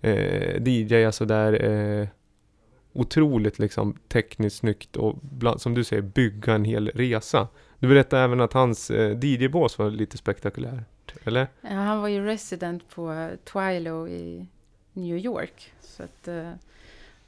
eh, 0.00 0.62
DJa 0.62 1.12
sådär 1.12 1.64
eh, 1.64 2.08
otroligt 2.92 3.58
liksom 3.58 3.96
tekniskt 4.08 4.56
snyggt 4.56 4.96
och 4.96 5.18
bland, 5.22 5.60
som 5.60 5.74
du 5.74 5.84
säger 5.84 6.02
bygga 6.02 6.54
en 6.54 6.64
hel 6.64 6.88
resa. 6.88 7.48
Du 7.78 7.88
berättade 7.88 8.22
även 8.22 8.40
att 8.40 8.52
hans 8.52 8.90
eh, 8.90 9.18
DJ-bås 9.18 9.78
var 9.78 9.90
lite 9.90 10.18
spektakulärt, 10.18 11.14
eller? 11.24 11.48
Ja, 11.60 11.68
han 11.68 12.00
var 12.00 12.08
ju 12.08 12.24
resident 12.24 12.88
på 12.88 13.30
Twilo 13.44 14.08
i 14.08 14.46
New 14.92 15.16
York. 15.16 15.72
Så 15.80 16.02
att 16.02 16.28
eh, 16.28 16.52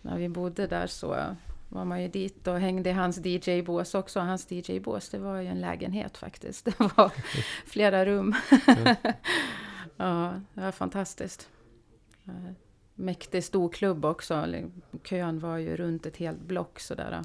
när 0.03 0.19
vi 0.19 0.29
bodde 0.29 0.67
där 0.67 0.87
så 0.87 1.37
var 1.69 1.85
man 1.85 2.03
ju 2.03 2.09
dit 2.09 2.47
och 2.47 2.61
hängde 2.61 2.91
i 2.91 2.93
hans 2.93 3.19
DJ-bås 3.19 3.95
också. 3.95 4.21
Hans 4.21 4.53
DJ-bås, 4.53 5.09
det 5.09 5.19
var 5.19 5.41
ju 5.41 5.47
en 5.47 5.61
lägenhet 5.61 6.17
faktiskt. 6.17 6.65
Det 6.79 6.81
var 6.81 7.13
flera 7.67 8.05
rum. 8.07 8.35
ja, 10.01 10.33
det 10.55 10.61
var 10.61 10.73
fantastiskt. 10.73 11.49
Eh, 12.27 12.33
Mäktig 12.95 13.45
stor 13.45 13.69
klubb 13.69 14.05
också. 14.05 14.45
Kön 15.05 15.39
var 15.39 15.57
ju 15.57 15.77
runt 15.77 16.07
ett 16.07 16.17
helt 16.17 16.41
block 16.41 16.81
sådär. 16.81 17.21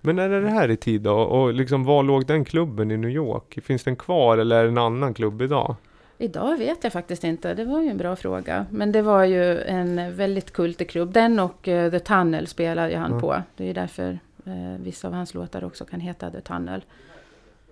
Men 0.00 0.16
när 0.16 0.30
är 0.30 0.42
det 0.42 0.50
här 0.50 0.70
i 0.70 0.76
tid 0.76 1.02
då? 1.02 1.14
Och 1.14 1.54
liksom 1.54 1.84
var 1.84 2.02
låg 2.02 2.26
den 2.26 2.44
klubben 2.44 2.90
i 2.90 2.96
New 2.96 3.10
York? 3.10 3.58
Finns 3.64 3.84
den 3.84 3.96
kvar 3.96 4.38
eller 4.38 4.56
är 4.56 4.62
det 4.62 4.68
en 4.68 4.78
annan 4.78 5.14
klubb 5.14 5.42
idag? 5.42 5.76
Idag 6.18 6.58
vet 6.58 6.84
jag 6.84 6.92
faktiskt 6.92 7.24
inte. 7.24 7.54
Det 7.54 7.64
var 7.64 7.80
ju 7.82 7.88
en 7.88 7.96
bra 7.96 8.16
fråga. 8.16 8.66
Men 8.70 8.92
det 8.92 9.02
var 9.02 9.24
ju 9.24 9.60
en 9.60 10.16
väldigt 10.16 10.52
kultig 10.52 10.90
klubb. 10.90 11.12
Den 11.12 11.40
och 11.40 11.68
uh, 11.68 11.90
The 11.90 11.98
Tunnel 12.00 12.46
spelade 12.46 12.96
han 12.96 13.10
Mm. 13.10 13.20
på. 13.20 13.42
Det 13.56 13.64
är 13.64 13.68
ju 13.68 13.72
därför 13.72 14.18
uh, 14.46 14.76
vissa 14.80 15.08
av 15.08 15.14
hans 15.14 15.34
låtar 15.34 15.64
också 15.64 15.84
kan 15.84 16.00
heta 16.00 16.30
The 16.30 16.40
Tunnel. 16.40 16.84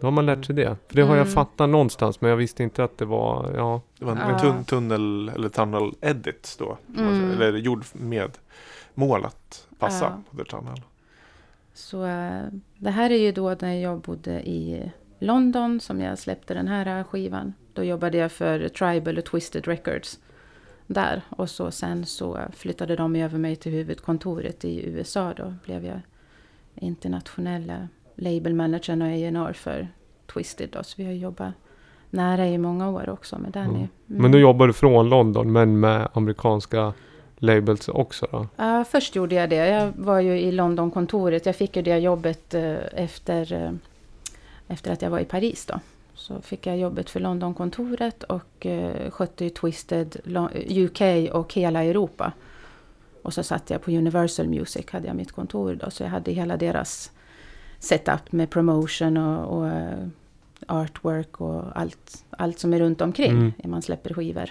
Då 0.00 0.06
har 0.06 0.10
man 0.12 0.26
lärt 0.26 0.44
sig 0.44 0.54
det. 0.54 0.76
För 0.88 0.96
det 0.96 1.02
har 1.02 1.16
jag 1.16 1.26
Mm. 1.26 1.34
fattat 1.34 1.68
någonstans 1.68 2.20
men 2.20 2.30
jag 2.30 2.36
visste 2.36 2.62
inte 2.62 2.84
att 2.84 2.98
det 2.98 3.04
var, 3.04 3.52
ja. 3.56 3.80
Det 3.98 4.04
var 4.04 4.12
en, 4.12 4.18
Ja. 4.18 4.30
en 4.34 4.40
tun, 4.40 4.64
tunnel 4.64 5.28
eller 5.28 5.48
tunnel 5.48 5.92
edit 6.00 6.56
då. 6.58 6.78
Mm. 6.98 7.30
Eller 7.30 7.52
gjord 7.58 7.84
med 7.92 8.38
mål 8.94 9.24
att 9.24 9.66
passa 9.78 10.04
Ja. 10.04 10.22
på 10.30 10.36
The 10.36 10.50
Tunnel. 10.50 10.82
Så 11.74 12.04
uh, 12.04 12.42
det 12.78 12.90
här 12.90 13.10
är 13.10 13.16
ju 13.18 13.32
då 13.32 13.56
när 13.60 13.74
jag 13.74 14.00
bodde 14.00 14.48
i 14.48 14.92
London 15.18 15.80
som 15.80 16.00
jag 16.00 16.18
släppte 16.18 16.54
den 16.54 16.68
här 16.68 17.04
skivan. 17.04 17.52
Då 17.72 17.84
jobbade 17.84 18.18
jag 18.18 18.32
för 18.32 18.68
Tribal 18.68 19.18
och 19.18 19.24
Twisted 19.24 19.66
Records 19.66 20.20
där. 20.86 21.22
Och 21.30 21.50
så 21.50 21.70
sen 21.70 22.06
så 22.06 22.38
flyttade 22.52 22.96
de 22.96 23.16
över 23.16 23.38
mig 23.38 23.56
till 23.56 23.72
huvudkontoret 23.72 24.64
i 24.64 24.86
USA. 24.88 25.34
Då 25.36 25.54
blev 25.64 25.84
jag 25.84 26.00
internationella 26.74 27.88
label 28.16 28.54
managern 28.54 29.02
och 29.02 29.08
A&R 29.08 29.52
för 29.52 29.88
Twisted. 30.26 30.68
Då. 30.72 30.82
Så 30.82 30.94
vi 30.96 31.04
har 31.04 31.12
jobbat 31.12 31.52
nära 32.10 32.46
i 32.46 32.58
många 32.58 32.90
år 32.90 33.08
också 33.08 33.38
med 33.38 33.52
Danny. 33.52 33.68
Mm. 33.68 33.78
Mm. 33.78 34.22
Men 34.22 34.32
då 34.32 34.38
jobbar 34.38 34.66
du 34.66 34.72
från 34.72 35.08
London 35.08 35.52
men 35.52 35.80
med 35.80 36.08
amerikanska 36.12 36.92
labels 37.38 37.88
också 37.88 38.28
då? 38.32 38.46
Ja, 38.56 38.84
först 38.84 39.16
gjorde 39.16 39.34
jag 39.34 39.50
det. 39.50 39.66
Jag 39.66 39.92
var 39.96 40.20
ju 40.20 40.40
i 40.40 40.52
Londonkontoret. 40.52 41.46
Jag 41.46 41.56
fick 41.56 41.76
ju 41.76 41.82
det 41.82 41.98
jobbet 41.98 42.54
eh, 42.54 42.76
efter, 42.92 43.52
eh, 43.52 43.70
efter 44.68 44.92
att 44.92 45.02
jag 45.02 45.10
var 45.10 45.18
i 45.18 45.24
Paris. 45.24 45.66
Då. 45.66 45.80
Så 46.14 46.40
fick 46.40 46.66
jag 46.66 46.78
jobbet 46.78 47.10
för 47.10 47.20
Londonkontoret 47.20 48.22
och 48.22 48.66
eh, 48.66 49.10
skötte 49.10 49.44
ju 49.44 49.50
Twisted 49.50 50.16
UK 50.68 51.32
och 51.32 51.54
hela 51.54 51.84
Europa. 51.84 52.32
Och 53.22 53.34
så 53.34 53.42
satt 53.42 53.70
jag 53.70 53.82
på 53.82 53.90
Universal 53.90 54.48
Music, 54.48 54.86
hade 54.90 55.06
jag 55.06 55.16
mitt 55.16 55.32
kontor 55.32 55.74
då. 55.74 55.90
Så 55.90 56.02
jag 56.02 56.10
hade 56.10 56.32
hela 56.32 56.56
deras 56.56 57.10
setup 57.78 58.32
med 58.32 58.50
promotion 58.50 59.16
och, 59.16 59.58
och 59.58 59.68
eh, 59.68 60.06
artwork 60.66 61.40
och 61.40 61.80
allt, 61.80 62.24
allt 62.30 62.58
som 62.58 62.74
är 62.74 62.78
runt 62.78 63.00
omkring 63.00 63.32
Mm. 63.32 63.52
när 63.56 63.70
man 63.70 63.82
släpper 63.82 64.14
skivor. 64.14 64.50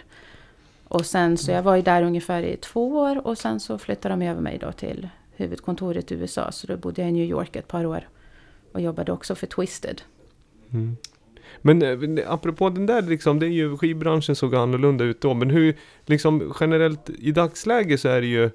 Och 0.87 1.05
sen 1.05 1.37
så 1.37 1.51
jag 1.51 1.63
var 1.63 1.75
ju 1.75 1.81
där 1.81 2.03
ungefär 2.03 2.43
i 2.43 2.57
två 2.57 2.97
år 2.97 3.27
och 3.27 3.37
sen 3.37 3.59
så 3.59 3.77
flyttade 3.77 4.15
de 4.15 4.25
över 4.25 4.41
mig 4.41 4.57
då 4.57 4.71
till 4.71 5.09
huvudkontoret 5.35 6.11
i 6.11 6.15
USA. 6.15 6.51
Så 6.51 6.67
då 6.67 6.77
bodde 6.77 7.01
jag 7.01 7.09
i 7.09 7.13
New 7.13 7.29
York 7.29 7.55
ett 7.55 7.67
par 7.67 7.85
år 7.85 8.07
och 8.71 8.81
jobbade 8.81 9.11
också 9.11 9.35
för 9.35 9.47
Twisted. 9.47 10.01
Mm. 10.73 10.97
Men 11.61 11.81
eh, 12.17 12.31
apropå 12.31 12.69
den 12.69 12.85
där 12.85 13.01
liksom, 13.01 13.39
det 13.39 13.45
är 13.45 13.49
ju 13.49 13.77
skivbranschen 13.77 14.35
såg 14.35 14.55
annorlunda 14.55 15.03
ut 15.03 15.21
då. 15.21 15.33
Men 15.33 15.49
hur, 15.49 15.75
liksom 16.05 16.53
generellt 16.59 17.09
i 17.09 17.31
dagsläget 17.31 17.99
så 17.99 18.07
är 18.07 18.21
det 18.21 18.27
ju 18.27 18.49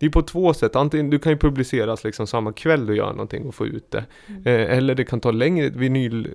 det 0.00 0.06
är 0.06 0.10
på 0.10 0.22
två 0.22 0.54
sätt. 0.54 0.76
Antingen 0.76 1.10
du 1.10 1.18
kan 1.18 1.32
ju 1.32 1.38
publiceras 1.38 2.04
liksom 2.04 2.26
samma 2.26 2.52
kväll 2.52 2.86
du 2.86 2.96
gör 2.96 3.12
någonting 3.12 3.46
och 3.46 3.54
få 3.54 3.66
ut 3.66 3.90
det. 3.90 4.04
Eh, 4.44 4.76
eller 4.76 4.94
det 4.94 5.04
kan 5.04 5.20
ta 5.20 5.30
längre. 5.30 5.68
Vinyl 5.68 6.28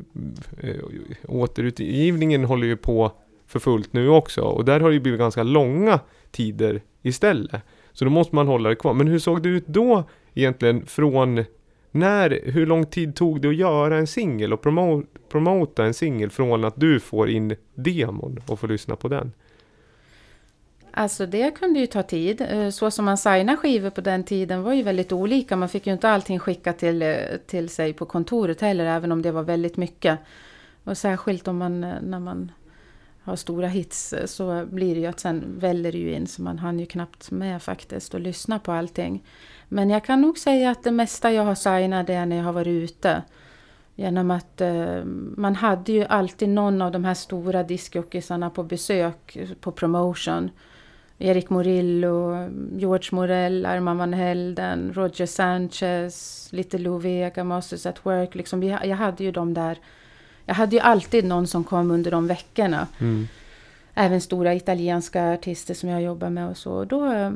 eh, 0.61 0.75
återutgivningen 1.27 2.43
håller 2.43 2.67
ju 2.67 2.77
på 2.77 3.11
för 3.47 3.59
fullt 3.59 3.93
nu 3.93 4.09
också. 4.09 4.41
Och 4.41 4.65
där 4.65 4.79
har 4.79 4.89
det 4.89 4.93
ju 4.93 4.99
blivit 4.99 5.19
ganska 5.19 5.43
långa 5.43 5.99
tider 6.31 6.81
istället. 7.01 7.61
Så 7.91 8.05
då 8.05 8.11
måste 8.11 8.35
man 8.35 8.47
hålla 8.47 8.69
det 8.69 8.75
kvar. 8.75 8.93
Men 8.93 9.07
hur 9.07 9.19
såg 9.19 9.43
det 9.43 9.49
ut 9.49 9.67
då 9.67 10.03
egentligen 10.33 10.85
från 10.85 11.43
när, 11.91 12.39
hur 12.45 12.65
lång 12.65 12.85
tid 12.85 13.15
tog 13.15 13.41
det 13.41 13.47
att 13.47 13.55
göra 13.55 13.97
en 13.97 14.07
singel 14.07 14.53
och 14.53 14.63
promo- 14.63 15.05
promota 15.31 15.85
en 15.85 15.93
singel 15.93 16.29
från 16.29 16.63
att 16.65 16.75
du 16.75 16.99
får 16.99 17.29
in 17.29 17.55
demon 17.75 18.39
och 18.47 18.59
får 18.59 18.67
lyssna 18.67 18.95
på 18.95 19.07
den? 19.07 19.31
Alltså 20.97 21.25
det 21.25 21.51
kunde 21.51 21.79
ju 21.79 21.87
ta 21.87 22.03
tid. 22.03 22.41
Eh, 22.41 22.69
så 22.69 22.91
som 22.91 23.05
man 23.05 23.17
signade 23.17 23.57
skivor 23.57 23.89
på 23.89 24.01
den 24.01 24.23
tiden 24.23 24.63
var 24.63 24.73
ju 24.73 24.83
väldigt 24.83 25.11
olika. 25.11 25.55
Man 25.55 25.69
fick 25.69 25.87
ju 25.87 25.93
inte 25.93 26.09
allting 26.09 26.39
skickat 26.39 26.77
till, 26.77 27.01
eh, 27.01 27.17
till 27.47 27.69
sig 27.69 27.93
på 27.93 28.05
kontoret 28.05 28.61
heller, 28.61 28.85
även 28.85 29.11
om 29.11 29.21
det 29.21 29.31
var 29.31 29.43
väldigt 29.43 29.77
mycket. 29.77 30.19
Och 30.83 30.97
särskilt 30.97 31.47
om 31.47 31.57
man, 31.57 31.83
eh, 31.83 32.01
när 32.01 32.19
man 32.19 32.51
har 33.21 33.35
stora 33.35 33.67
hits 33.67 34.13
så 34.25 34.65
blir 34.65 34.95
det 34.95 35.01
ju 35.01 35.07
att 35.07 35.19
sen 35.19 35.43
väller 35.59 35.91
det 35.91 35.97
ju 35.97 36.13
in 36.13 36.27
så 36.27 36.41
man 36.41 36.59
hann 36.59 36.79
ju 36.79 36.85
knappt 36.85 37.31
med 37.31 37.61
faktiskt 37.61 38.13
och 38.13 38.19
lyssna 38.19 38.59
på 38.59 38.71
allting. 38.71 39.23
Men 39.69 39.89
jag 39.89 40.05
kan 40.05 40.21
nog 40.21 40.37
säga 40.37 40.71
att 40.71 40.83
det 40.83 40.91
mesta 40.91 41.31
jag 41.31 41.43
har 41.43 41.55
signat 41.55 42.09
är 42.09 42.25
när 42.25 42.35
jag 42.35 42.43
har 42.43 42.53
varit 42.53 42.67
ute. 42.67 43.23
Genom 43.95 44.31
att 44.31 44.61
eh, 44.61 45.03
man 45.37 45.55
hade 45.55 45.91
ju 45.91 46.05
alltid 46.05 46.49
någon 46.49 46.81
av 46.81 46.91
de 46.91 47.05
här 47.05 47.13
stora 47.13 47.63
diskjockeysarna 47.63 48.49
på 48.49 48.63
besök 48.63 49.37
på 49.61 49.71
promotion. 49.71 50.51
Erik 51.19 51.49
Morillo, 51.49 52.49
George 52.77 53.09
Morell, 53.11 53.65
Arman 53.65 53.97
van 53.97 54.13
Helden, 54.13 54.93
Roger 54.93 55.25
Sanchez, 55.25 56.47
lite 56.51 56.77
Lou 56.77 56.99
Vega, 56.99 57.43
Masters 57.43 57.85
at 57.85 58.05
Work. 58.05 58.35
Liksom, 58.35 58.63
jag 58.63 58.97
hade 58.97 59.23
ju 59.23 59.31
dem 59.31 59.53
där. 59.53 59.77
Jag 60.45 60.55
hade 60.55 60.75
ju 60.75 60.81
alltid 60.81 61.25
någon 61.25 61.47
som 61.47 61.63
kom 61.63 61.91
under 61.91 62.11
de 62.11 62.27
veckorna. 62.27 62.87
Mm. 62.99 63.27
Även 63.97 64.21
stora 64.21 64.53
italienska 64.53 65.33
artister 65.33 65.73
som 65.73 65.89
jag 65.89 66.01
jobbar 66.01 66.29
med 66.29 66.49
och 66.49 66.57
så. 66.57 66.85
Då, 66.85 67.11
eh, 67.11 67.31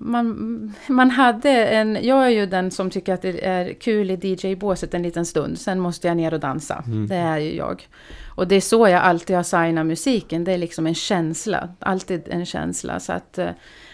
man, 0.00 0.74
man 0.88 1.10
hade 1.10 1.50
en, 1.50 1.98
jag 2.02 2.26
är 2.26 2.30
ju 2.30 2.46
den 2.46 2.70
som 2.70 2.90
tycker 2.90 3.14
att 3.14 3.22
det 3.22 3.46
är 3.46 3.74
kul 3.74 4.10
i 4.10 4.14
DJ-båset 4.14 4.94
en 4.94 5.02
liten 5.02 5.26
stund. 5.26 5.58
Sen 5.58 5.80
måste 5.80 6.08
jag 6.08 6.16
ner 6.16 6.34
och 6.34 6.40
dansa. 6.40 6.84
Mm. 6.86 7.06
Det 7.06 7.16
är 7.16 7.38
ju 7.38 7.56
jag. 7.56 7.88
Och 8.36 8.48
det 8.48 8.54
är 8.54 8.60
så 8.60 8.88
jag 8.88 9.02
alltid 9.02 9.36
har 9.36 9.42
signat 9.42 9.86
musiken. 9.86 10.44
Det 10.44 10.52
är 10.52 10.58
liksom 10.58 10.86
en 10.86 10.94
känsla. 10.94 11.68
Alltid 11.78 12.28
en 12.28 12.46
känsla. 12.46 13.00
Så 13.00 13.12
att 13.12 13.38
eh, 13.38 13.48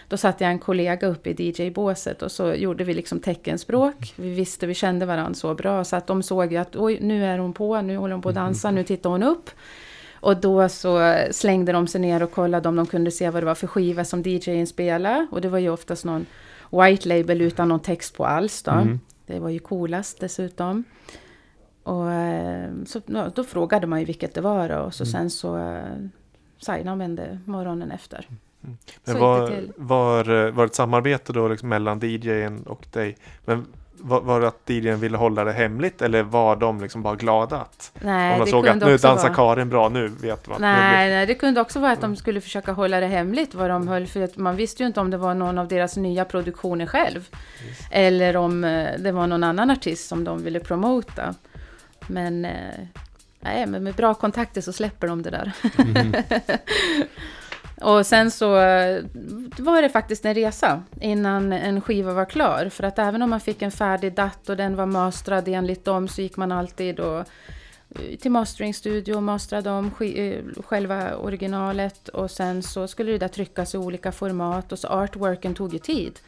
då 0.07 0.17
satte 0.17 0.43
jag 0.43 0.51
en 0.51 0.59
kollega 0.59 1.07
upp 1.07 1.27
i 1.27 1.31
DJ-båset 1.31 2.21
och 2.21 2.31
så 2.31 2.53
gjorde 2.53 2.83
vi 2.83 2.93
liksom 2.93 3.19
teckenspråk. 3.19 4.13
Vi 4.15 4.33
visste, 4.33 4.67
vi 4.67 4.73
kände 4.73 5.05
varandra 5.05 5.33
så 5.33 5.53
bra 5.53 5.83
så 5.83 5.95
att 5.95 6.07
de 6.07 6.23
såg 6.23 6.51
ju 6.51 6.57
att 6.57 6.75
oj, 6.75 6.97
nu 7.01 7.25
är 7.25 7.37
hon 7.37 7.53
på, 7.53 7.81
nu 7.81 7.97
håller 7.97 8.13
hon 8.13 8.21
på 8.21 8.29
att 8.29 8.35
dansa, 8.35 8.71
nu 8.71 8.83
tittar 8.83 9.09
hon 9.09 9.23
upp. 9.23 9.49
Och 10.21 10.37
då 10.37 10.69
så 10.69 11.17
slängde 11.31 11.71
de 11.71 11.87
sig 11.87 12.01
ner 12.01 12.23
och 12.23 12.31
kollade 12.31 12.69
om 12.69 12.75
de 12.75 12.85
kunde 12.85 13.11
se 13.11 13.29
vad 13.29 13.41
det 13.41 13.45
var 13.45 13.55
för 13.55 13.67
skiva 13.67 14.05
som 14.05 14.21
DJn 14.21 14.67
spelade. 14.67 15.27
Och 15.31 15.41
det 15.41 15.49
var 15.49 15.59
ju 15.59 15.69
oftast 15.69 16.05
någon 16.05 16.25
white 16.71 17.09
label 17.09 17.41
utan 17.41 17.67
någon 17.67 17.79
text 17.79 18.17
på 18.17 18.25
alls 18.25 18.63
då. 18.63 18.71
Mm. 18.71 18.99
Det 19.25 19.39
var 19.39 19.49
ju 19.49 19.59
coolast 19.59 20.19
dessutom. 20.19 20.83
Och 21.83 22.11
eh, 22.11 22.69
så, 22.85 23.01
då 23.35 23.43
frågade 23.43 23.87
man 23.87 23.99
ju 23.99 24.05
vilket 24.05 24.33
det 24.33 24.41
var 24.41 24.69
då, 24.69 24.77
och 24.77 24.93
så 24.93 25.05
sen 25.05 25.29
så 25.29 25.57
eh, 25.57 25.83
signade 26.57 26.97
man 26.97 27.15
det 27.15 27.39
morgonen 27.45 27.91
efter. 27.91 28.27
Men 28.59 28.77
Så 29.03 29.11
gick 29.11 29.21
var, 29.21 29.49
det 29.49 29.71
var, 29.75 30.45
eh, 30.45 30.51
var 30.51 30.63
det 30.63 30.69
ett 30.69 30.75
samarbete 30.75 31.33
då 31.33 31.47
liksom 31.47 31.69
mellan 31.69 31.99
DJn 31.99 32.63
och 32.63 32.87
dig? 32.91 33.17
Men 33.45 33.65
var, 33.97 34.21
var 34.21 34.41
det 34.41 34.47
att 34.47 34.69
DJn 34.69 34.99
ville 34.99 35.17
hålla 35.17 35.43
det 35.43 35.51
hemligt 35.51 36.01
eller 36.01 36.23
var 36.23 36.55
de 36.55 36.81
liksom 36.81 37.01
bara 37.01 37.15
glada 37.15 37.57
att 37.57 37.91
Nej, 38.01 38.33
om 38.33 38.39
de 38.39 38.51
såg 38.51 38.67
att 38.67 38.75
nu 38.75 38.97
dansar 38.97 39.15
vara... 39.15 39.33
Karin 39.33 39.69
bra, 39.69 39.89
nu 39.89 40.07
vet 40.07 40.47
man. 40.47 40.61
Nej, 40.61 41.09
nej, 41.09 41.25
det 41.25 41.35
kunde 41.35 41.61
också 41.61 41.79
vara 41.79 41.91
att 41.91 42.01
de 42.01 42.15
skulle 42.15 42.41
försöka 42.41 42.71
hålla 42.71 42.99
det 42.99 43.07
hemligt 43.07 43.55
vad 43.55 43.69
de 43.69 43.87
höll. 43.87 44.07
För 44.07 44.21
att 44.21 44.37
man 44.37 44.55
visste 44.55 44.83
ju 44.83 44.87
inte 44.87 44.99
om 44.99 45.11
det 45.11 45.17
var 45.17 45.33
någon 45.33 45.57
av 45.57 45.67
deras 45.67 45.97
nya 45.97 46.25
produktioner 46.25 46.85
själv. 46.85 47.27
Eller 47.91 48.37
om 48.37 48.63
eh, 48.63 48.89
det 48.99 49.11
var 49.11 49.27
någon 49.27 49.43
annan 49.43 49.71
artist 49.71 50.07
som 50.07 50.23
de 50.23 50.43
ville 50.43 50.59
promota. 50.59 51.35
Men 52.07 52.45
eh, 52.45 52.51
Nej, 53.43 53.65
men 53.65 53.83
med 53.83 53.95
bra 53.95 54.13
kontakter 54.13 54.61
så 54.61 54.73
släpper 54.73 55.07
de 55.07 55.21
det 55.21 55.29
där. 55.29 55.51
Mhm. 55.77 56.13
och 57.81 58.05
sen 58.05 58.31
så 58.31 58.57
eh, 58.57 59.03
var 59.57 59.81
det 59.81 59.89
faktiskt 59.89 60.25
en 60.25 60.33
resa 60.33 60.83
innan 61.01 61.53
en 61.53 61.81
skiva 61.81 62.13
var 62.13 62.25
klar. 62.25 62.69
För 62.69 62.83
att 62.83 62.99
även 62.99 63.21
om 63.21 63.29
man 63.29 63.39
fick 63.39 63.61
en 63.61 63.71
färdig 63.71 64.13
datt 64.13 64.49
och 64.49 64.57
den 64.57 64.75
var 64.75 64.85
mastrad 64.85 65.47
enligt 65.47 65.85
dem 65.85 66.07
så 66.07 66.21
gick 66.21 66.37
man 66.37 66.51
alltid 66.51 66.99
och 66.99 67.19
eh, 67.19 68.17
till 68.21 68.31
masteringstudio 68.31 69.13
och 69.15 69.23
mastrade 69.23 69.69
om 69.69 69.91
eh, 69.99 70.39
själva 70.65 71.15
originalet 71.15 72.07
och 72.09 72.31
sen 72.31 72.63
så 72.63 72.87
skulle 72.87 73.11
det 73.11 73.17
där 73.17 73.27
tryckas 73.27 73.73
i 73.73 73.77
olika 73.77 74.11
format 74.11 74.71
och 74.71 74.79
så 74.79 74.87
artworken 74.87 75.53
tog 75.55 75.73
ju 75.73 75.79
tid. 75.79 76.19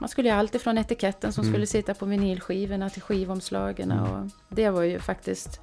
Man 0.00 0.08
skulle 0.08 0.28
ju 0.28 0.34
alltid 0.34 0.60
från 0.60 0.78
etiketten 0.78 1.32
som 1.32 1.42
Mm. 1.42 1.52
skulle 1.54 1.66
sitta 1.66 1.94
på 1.94 2.06
vinylskivorna 2.06 2.90
till 2.90 3.02
skivomslagen 3.02 3.92
och 3.92 4.30
det 4.48 4.70
var 4.70 4.82
ju 4.82 4.98
faktiskt 4.98 5.60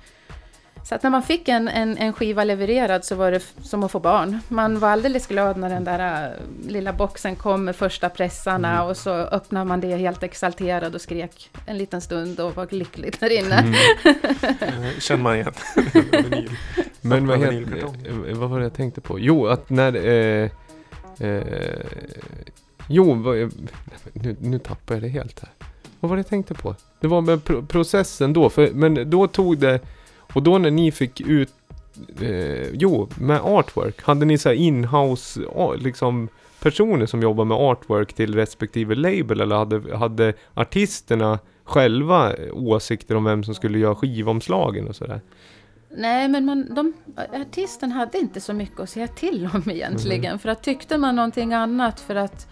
så 0.86 0.96
att 0.96 1.04
när 1.04 1.10
man 1.10 1.24
fick 1.24 1.48
en, 1.48 1.68
en, 1.68 1.98
en 1.98 2.14
skiva 2.14 2.44
levererad 2.44 3.06
så 3.06 3.16
var 3.16 3.32
det 3.32 3.44
som 3.64 3.84
att 3.84 3.92
få 3.92 4.00
barn. 4.00 4.40
Man 4.48 4.80
var 4.80 4.90
alldeles 4.90 5.28
glad 5.28 5.58
när 5.58 5.70
den 5.70 5.84
där 5.84 6.28
äh, 6.28 6.32
lilla 6.68 6.94
boxen 6.94 7.36
kom 7.36 7.66
med 7.66 7.76
första 7.76 8.10
pressarna 8.10 8.74
Mm. 8.76 8.88
och 8.88 8.98
så 8.98 9.10
öppnade 9.10 9.66
man 9.66 9.82
det 9.82 9.96
helt 9.96 10.24
exalterad 10.24 10.96
och 10.96 11.02
skrek 11.02 11.50
en 11.66 11.78
liten 11.78 12.02
stund 12.02 12.40
och 12.40 12.56
var 12.56 12.68
lycklig 12.70 13.16
där 13.20 13.30
inne. 13.40 13.56
Mm. 13.60 13.74
Eh, 14.62 15.00
Känner 15.00 15.24
man 15.24 15.36
igen. 15.36 15.54
Men 17.02 17.28
vad, 17.28 17.40
heter, 17.40 17.84
eh, 18.30 18.38
vad 18.38 18.50
var 18.50 18.60
det 18.60 18.66
jag 18.66 18.74
tänkte 18.74 19.02
på? 19.02 19.20
Jo, 19.20 19.48
att 19.48 19.70
när... 19.70 19.96
Eh, 19.96 20.50
eh, 21.20 21.44
jo, 22.88 23.14
vad, 23.14 23.36
nu, 24.14 24.36
nu 24.40 24.60
tappar 24.60 24.96
jag 24.96 25.02
det 25.02 25.10
helt 25.10 25.40
här. 25.40 25.50
Vad 26.00 26.10
var 26.10 26.16
det 26.16 26.20
jag 26.20 26.28
tänkte 26.28 26.54
på? 26.54 26.76
Det 27.00 27.08
var 27.08 27.22
med 27.22 27.44
pro 27.44 27.66
processen 27.66 28.34
då, 28.34 28.50
för, 28.50 28.72
men 28.72 29.10
då 29.10 29.28
tog 29.28 29.58
det... 29.58 29.80
Och 30.36 30.44
då 30.44 30.58
när 30.58 30.72
ni 30.72 30.92
fick 30.92 31.22
ut... 31.22 31.54
Eh, 32.22 32.70
jo, 32.74 33.10
med 33.20 33.42
artwork. 33.42 34.02
Hade 34.04 34.26
ni 34.26 34.38
så 34.38 34.50
här 34.50 34.56
inhouse 34.56 35.40
liksom 35.78 36.30
personer 36.60 37.06
som 37.06 37.22
jobbar 37.22 37.46
med 37.46 37.58
artwork 37.58 38.14
till 38.14 38.36
respektive 38.36 38.96
label? 38.96 39.42
Eller 39.42 39.56
hade, 39.56 39.98
hade 39.98 40.34
artisterna 40.54 41.40
själva 41.64 42.34
åsikter 42.52 43.16
om 43.16 43.24
vem 43.24 43.44
som 43.44 43.56
skulle 43.56 43.80
göra 43.80 43.96
skivomslagen 43.96 44.88
och 44.88 44.96
sådär? 44.96 45.22
Nej, 45.98 46.28
men 46.28 46.46
man, 46.46 46.74
de, 46.76 46.94
artisten 47.34 47.92
hade 47.92 48.18
inte 48.18 48.42
så 48.42 48.54
mycket 48.54 48.80
att 48.80 48.90
säga 48.90 49.08
till 49.08 49.50
om 49.54 49.64
egentligen. 49.70 50.40
För 50.40 50.50
att 50.50 50.64
tyckte 50.64 50.98
man 50.98 51.16
någonting 51.16 51.54
annat 51.54 52.00
för 52.00 52.16
att 52.16 52.48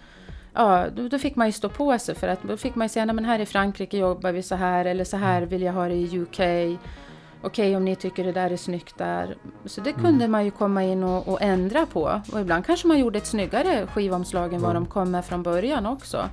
Ja, 0.56 0.86
då, 0.96 1.08
då 1.08 1.18
fick 1.18 1.36
man 1.36 1.46
ju 1.46 1.52
stå 1.52 1.68
på 1.68 1.98
sig 1.98 2.14
för 2.14 2.28
att 2.28 2.42
då 2.42 2.56
fick 2.56 2.74
man 2.74 2.84
ju 2.84 2.88
säga, 2.88 3.04
nej 3.04 3.14
men 3.14 3.24
här 3.24 3.38
i 3.38 3.46
Frankrike 3.46 3.98
jobbar 3.98 4.32
vi 4.32 4.42
så 4.42 4.54
här 4.54 4.84
eller 4.84 5.04
så 5.04 5.16
här 5.16 5.42
vill 5.42 5.62
jag 5.62 5.72
ha 5.72 5.88
det 5.88 5.94
i 5.94 6.18
UK. 6.18 6.40
Okej 7.44 7.76
om 7.76 7.84
ni 7.84 7.96
tycker 7.96 8.24
det 8.24 8.32
där 8.32 8.50
är 8.50 8.56
snyggt 8.56 8.98
där. 8.98 9.36
Så 9.64 9.80
det 9.80 9.92
kunde 9.92 10.28
man 10.28 10.44
ju 10.44 10.50
komma 10.50 10.84
in 10.84 11.02
och, 11.04 11.28
och 11.28 11.42
ändra 11.42 11.86
på. 11.86 12.20
Och 12.32 12.40
ibland 12.40 12.66
kanske 12.66 12.86
man 12.88 12.98
gjorde 12.98 13.18
ett 13.18 13.26
snyggare 13.26 13.86
skivomslag 13.86 14.52
än 14.52 14.60
vad 14.62 14.70
Mm. 14.70 14.82
de 14.84 14.90
kom 14.90 15.10
med 15.10 15.24
från 15.24 15.42
början 15.42 15.86
också. 15.86 16.28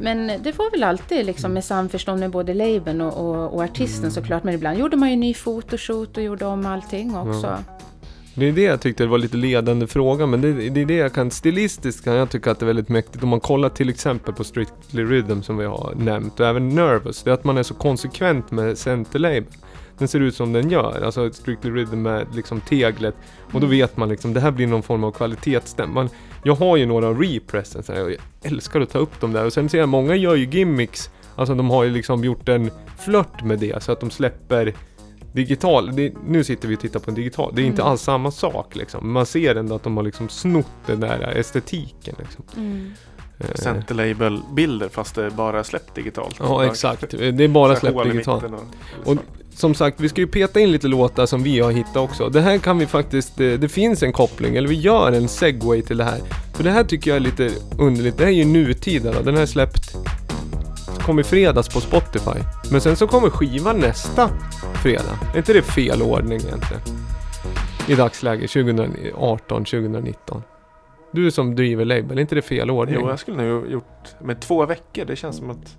Men 0.00 0.26
det 0.26 0.58
var 0.58 0.70
väl 0.70 0.84
alltid 0.84 1.26
liksom 1.26 1.52
med 1.52 1.64
samförstånd 1.64 2.20
med 2.20 2.30
både 2.30 2.54
labeln 2.54 3.00
och, 3.00 3.16
och, 3.30 3.54
och 3.54 3.62
artisten 3.62 4.10
såklart. 4.10 4.44
Men 4.44 4.54
ibland 4.54 4.78
gjorde 4.78 4.96
man 4.96 5.10
ju 5.10 5.16
ny 5.16 5.34
fotoshoot 5.34 6.16
och 6.16 6.22
gjorde 6.22 6.44
om 6.46 6.66
allting 6.66 7.16
också. 7.16 7.58
Det 8.40 8.48
är 8.48 8.52
det 8.52 8.62
jag 8.62 8.80
tyckte 8.80 9.06
var 9.06 9.18
lite 9.18 9.36
ledande 9.36 9.86
fråga, 9.86 10.26
men 10.26 10.40
det, 10.40 10.52
det 10.52 10.80
är 10.80 10.84
det 10.84 10.94
jag 10.94 11.12
kan 11.12 11.30
stilistiskt 11.30 12.04
kan 12.04 12.14
jag 12.14 12.30
tycka 12.30 12.50
att 12.50 12.58
det 12.58 12.64
är 12.64 12.66
väldigt 12.66 12.88
mäktigt. 12.88 13.22
Om 13.22 13.28
man 13.28 13.40
kollar 13.40 13.68
till 13.68 13.88
exempel 13.88 14.34
på 14.34 14.44
Strictly 14.44 15.04
Rhythm 15.04 15.42
som 15.42 15.56
vi 15.56 15.64
har 15.64 15.94
nämnt 15.96 16.40
och 16.40 16.46
även 16.46 16.68
Nervous. 16.68 17.22
Det 17.22 17.30
är 17.30 17.34
att 17.34 17.44
man 17.44 17.58
är 17.58 17.62
så 17.62 17.74
konsekvent 17.74 18.50
med 18.50 18.78
centerlabeln. 18.78 19.46
Den 19.98 20.08
ser 20.08 20.20
ut 20.20 20.34
som 20.34 20.52
den 20.52 20.70
gör, 20.70 21.02
alltså 21.04 21.32
Strictly 21.32 21.70
Rhythm 21.70 22.02
med 22.02 22.26
liksom 22.34 22.60
teglet. 22.60 23.14
Och 23.52 23.60
då 23.60 23.66
vet 23.66 23.96
man 23.96 24.08
liksom, 24.08 24.32
det 24.32 24.40
här 24.40 24.50
blir 24.50 24.66
någon 24.66 24.82
form 24.82 25.04
av 25.04 25.10
kvalitetsstämman. 25.10 26.08
Jag 26.44 26.54
har 26.54 26.76
ju 26.76 26.86
några 26.86 27.10
repressen 27.10 27.82
så 27.82 27.92
här, 27.92 28.04
och 28.04 28.10
jag 28.10 28.18
älskar 28.42 28.80
att 28.80 28.90
ta 28.90 28.98
upp 28.98 29.20
dem 29.20 29.32
där. 29.32 29.44
Och 29.44 29.52
sen 29.52 29.68
ser 29.68 29.78
jag 29.78 29.88
många 29.88 30.14
gör 30.14 30.34
ju 30.34 30.44
gimmicks. 30.46 31.10
Alltså 31.36 31.54
de 31.54 31.70
har 31.70 31.84
ju 31.84 31.90
liksom 31.90 32.24
gjort 32.24 32.48
en 32.48 32.70
flört 32.98 33.44
med 33.44 33.58
det 33.58 33.82
så 33.82 33.92
att 33.92 34.00
de 34.00 34.10
släpper 34.10 34.74
digital, 35.32 35.96
det, 35.96 36.12
nu 36.26 36.44
sitter 36.44 36.68
vi 36.68 36.76
och 36.76 36.80
tittar 36.80 37.00
på 37.00 37.10
en 37.10 37.14
digital, 37.14 37.52
det 37.54 37.62
är 37.62 37.66
inte 37.66 37.82
Mm. 37.82 37.90
alls 37.92 38.02
samma 38.02 38.30
sak 38.30 38.76
liksom. 38.76 39.12
Man 39.12 39.26
ser 39.26 39.54
ändå 39.54 39.74
att 39.74 39.82
de 39.82 39.96
har 39.96 40.04
liksom 40.04 40.28
snott 40.28 40.66
den 40.86 41.00
där 41.00 41.32
estetiken 41.36 42.14
liksom. 42.18 42.44
Mm. 42.56 42.92
Eh, 43.38 43.46
Centerlabel-bilder 43.54 44.88
fast 44.88 45.14
det 45.14 45.30
bara 45.30 45.64
släppt 45.64 45.94
digitalt. 45.94 46.36
Ja 46.38 46.64
exakt, 46.66 47.10
det 47.10 47.44
är 47.44 47.48
bara 47.48 47.76
släppt 47.76 48.04
digitalt. 48.04 48.44
Och 49.04 49.16
som 49.54 49.74
sagt, 49.74 50.00
vi 50.00 50.08
ska 50.08 50.20
ju 50.20 50.26
peta 50.26 50.60
in 50.60 50.72
lite 50.72 50.88
låtar 50.88 51.26
som 51.26 51.42
vi 51.42 51.60
har 51.60 51.70
hittat 51.70 51.96
också. 51.96 52.28
Det 52.28 52.40
här 52.40 52.58
kan 52.58 52.78
vi 52.78 52.86
faktiskt, 52.86 53.40
eh, 53.40 53.52
det 53.52 53.68
finns 53.68 54.02
en 54.02 54.12
koppling, 54.12 54.56
eller 54.56 54.68
vi 54.68 54.74
gör 54.74 55.12
en 55.12 55.28
segway 55.28 55.82
till 55.82 55.96
det 55.96 56.04
här. 56.04 56.20
För 56.54 56.64
det 56.64 56.70
här 56.70 56.84
tycker 56.84 57.10
jag 57.10 57.16
är 57.16 57.20
lite 57.20 57.50
underligt, 57.78 58.16
det 58.18 58.24
här 58.24 58.30
är 58.30 58.36
ju 58.36 58.44
nutida 58.44 59.12
då. 59.12 59.20
den 59.22 59.34
här 59.34 59.42
är 59.42 59.46
släppt, 59.46 59.96
kom 61.10 61.18
i 61.18 61.22
fredags 61.24 61.68
på 61.68 61.80
Spotify. 61.80 62.40
Men 62.72 62.80
sen 62.80 62.96
så 62.96 63.06
kommer 63.06 63.30
skivan 63.30 63.78
nästa 63.78 64.28
fredag. 64.82 65.18
Är 65.34 65.38
inte 65.38 65.52
det 65.52 65.62
fel 65.62 66.02
ordning 66.02 66.40
egentligen? 66.40 66.82
I 67.88 67.94
dagsläget, 67.94 68.50
2018, 68.50 69.64
2019. 69.64 70.42
Du 71.12 71.30
som 71.30 71.54
driver 71.56 71.84
label, 71.84 72.18
är 72.18 72.20
inte 72.20 72.34
det 72.34 72.42
fel 72.42 72.70
ordning? 72.70 72.96
Jo, 73.00 73.08
jag 73.08 73.18
skulle 73.18 73.42
nog 73.42 73.70
gjort 73.70 74.08
med 74.20 74.40
två 74.40 74.66
veckor. 74.66 75.04
Det 75.04 75.16
känns 75.16 75.36
som 75.36 75.50
att 75.50 75.76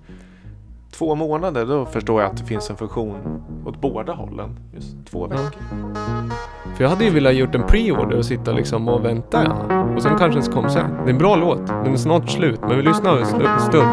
två 0.94 1.16
månader, 1.16 1.66
då 1.66 1.86
förstår 1.86 2.22
jag 2.22 2.32
att 2.32 2.38
det 2.38 2.46
finns 2.46 2.70
en 2.70 2.78
funktion 2.78 3.44
åt 3.66 3.82
båda 3.82 4.14
hållen. 4.14 4.60
Just 4.76 4.96
två 5.12 5.28
Ja. 5.32 5.38
veckor. 5.38 5.62
För 6.76 6.84
jag 6.84 6.90
hade 6.90 7.04
ju 7.04 7.10
velat 7.10 7.36
gjort 7.36 7.56
en 7.56 7.64
pre-order 7.64 8.18
och 8.18 8.26
sitta 8.26 8.52
liksom 8.52 8.88
och 8.88 9.06
vänta 9.06 9.44
ja. 9.44 9.84
Och 9.96 10.02
sen 10.04 10.18
kanske 10.18 10.40
den 10.42 10.52
kom 10.52 10.70
sen. 10.70 10.94
Det 10.94 11.10
är 11.10 11.14
en 11.14 11.18
bra 11.18 11.36
låt. 11.36 11.68
Den 11.68 11.94
är 11.94 11.98
snart 11.98 12.30
slut. 12.30 12.60
Men 12.62 12.78
vi 12.78 12.84
lyssnar 12.84 13.18
en 13.18 13.24
stu- 13.26 13.60
stund. 13.60 13.88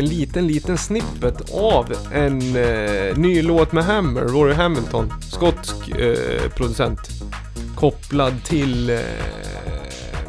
En 0.00 0.06
liten, 0.06 0.46
liten 0.46 0.78
snippet 0.78 1.50
av 1.50 1.92
en 2.12 2.56
eh, 2.56 3.16
ny 3.18 3.42
låt 3.42 3.72
med 3.72 3.84
Hammer, 3.84 4.20
Rory 4.20 4.54
Hamilton. 4.54 5.12
Skotsk 5.20 5.88
eh, 5.88 6.50
producent. 6.50 6.98
Kopplad 7.76 8.44
till... 8.44 8.90
Eh, 8.90 8.98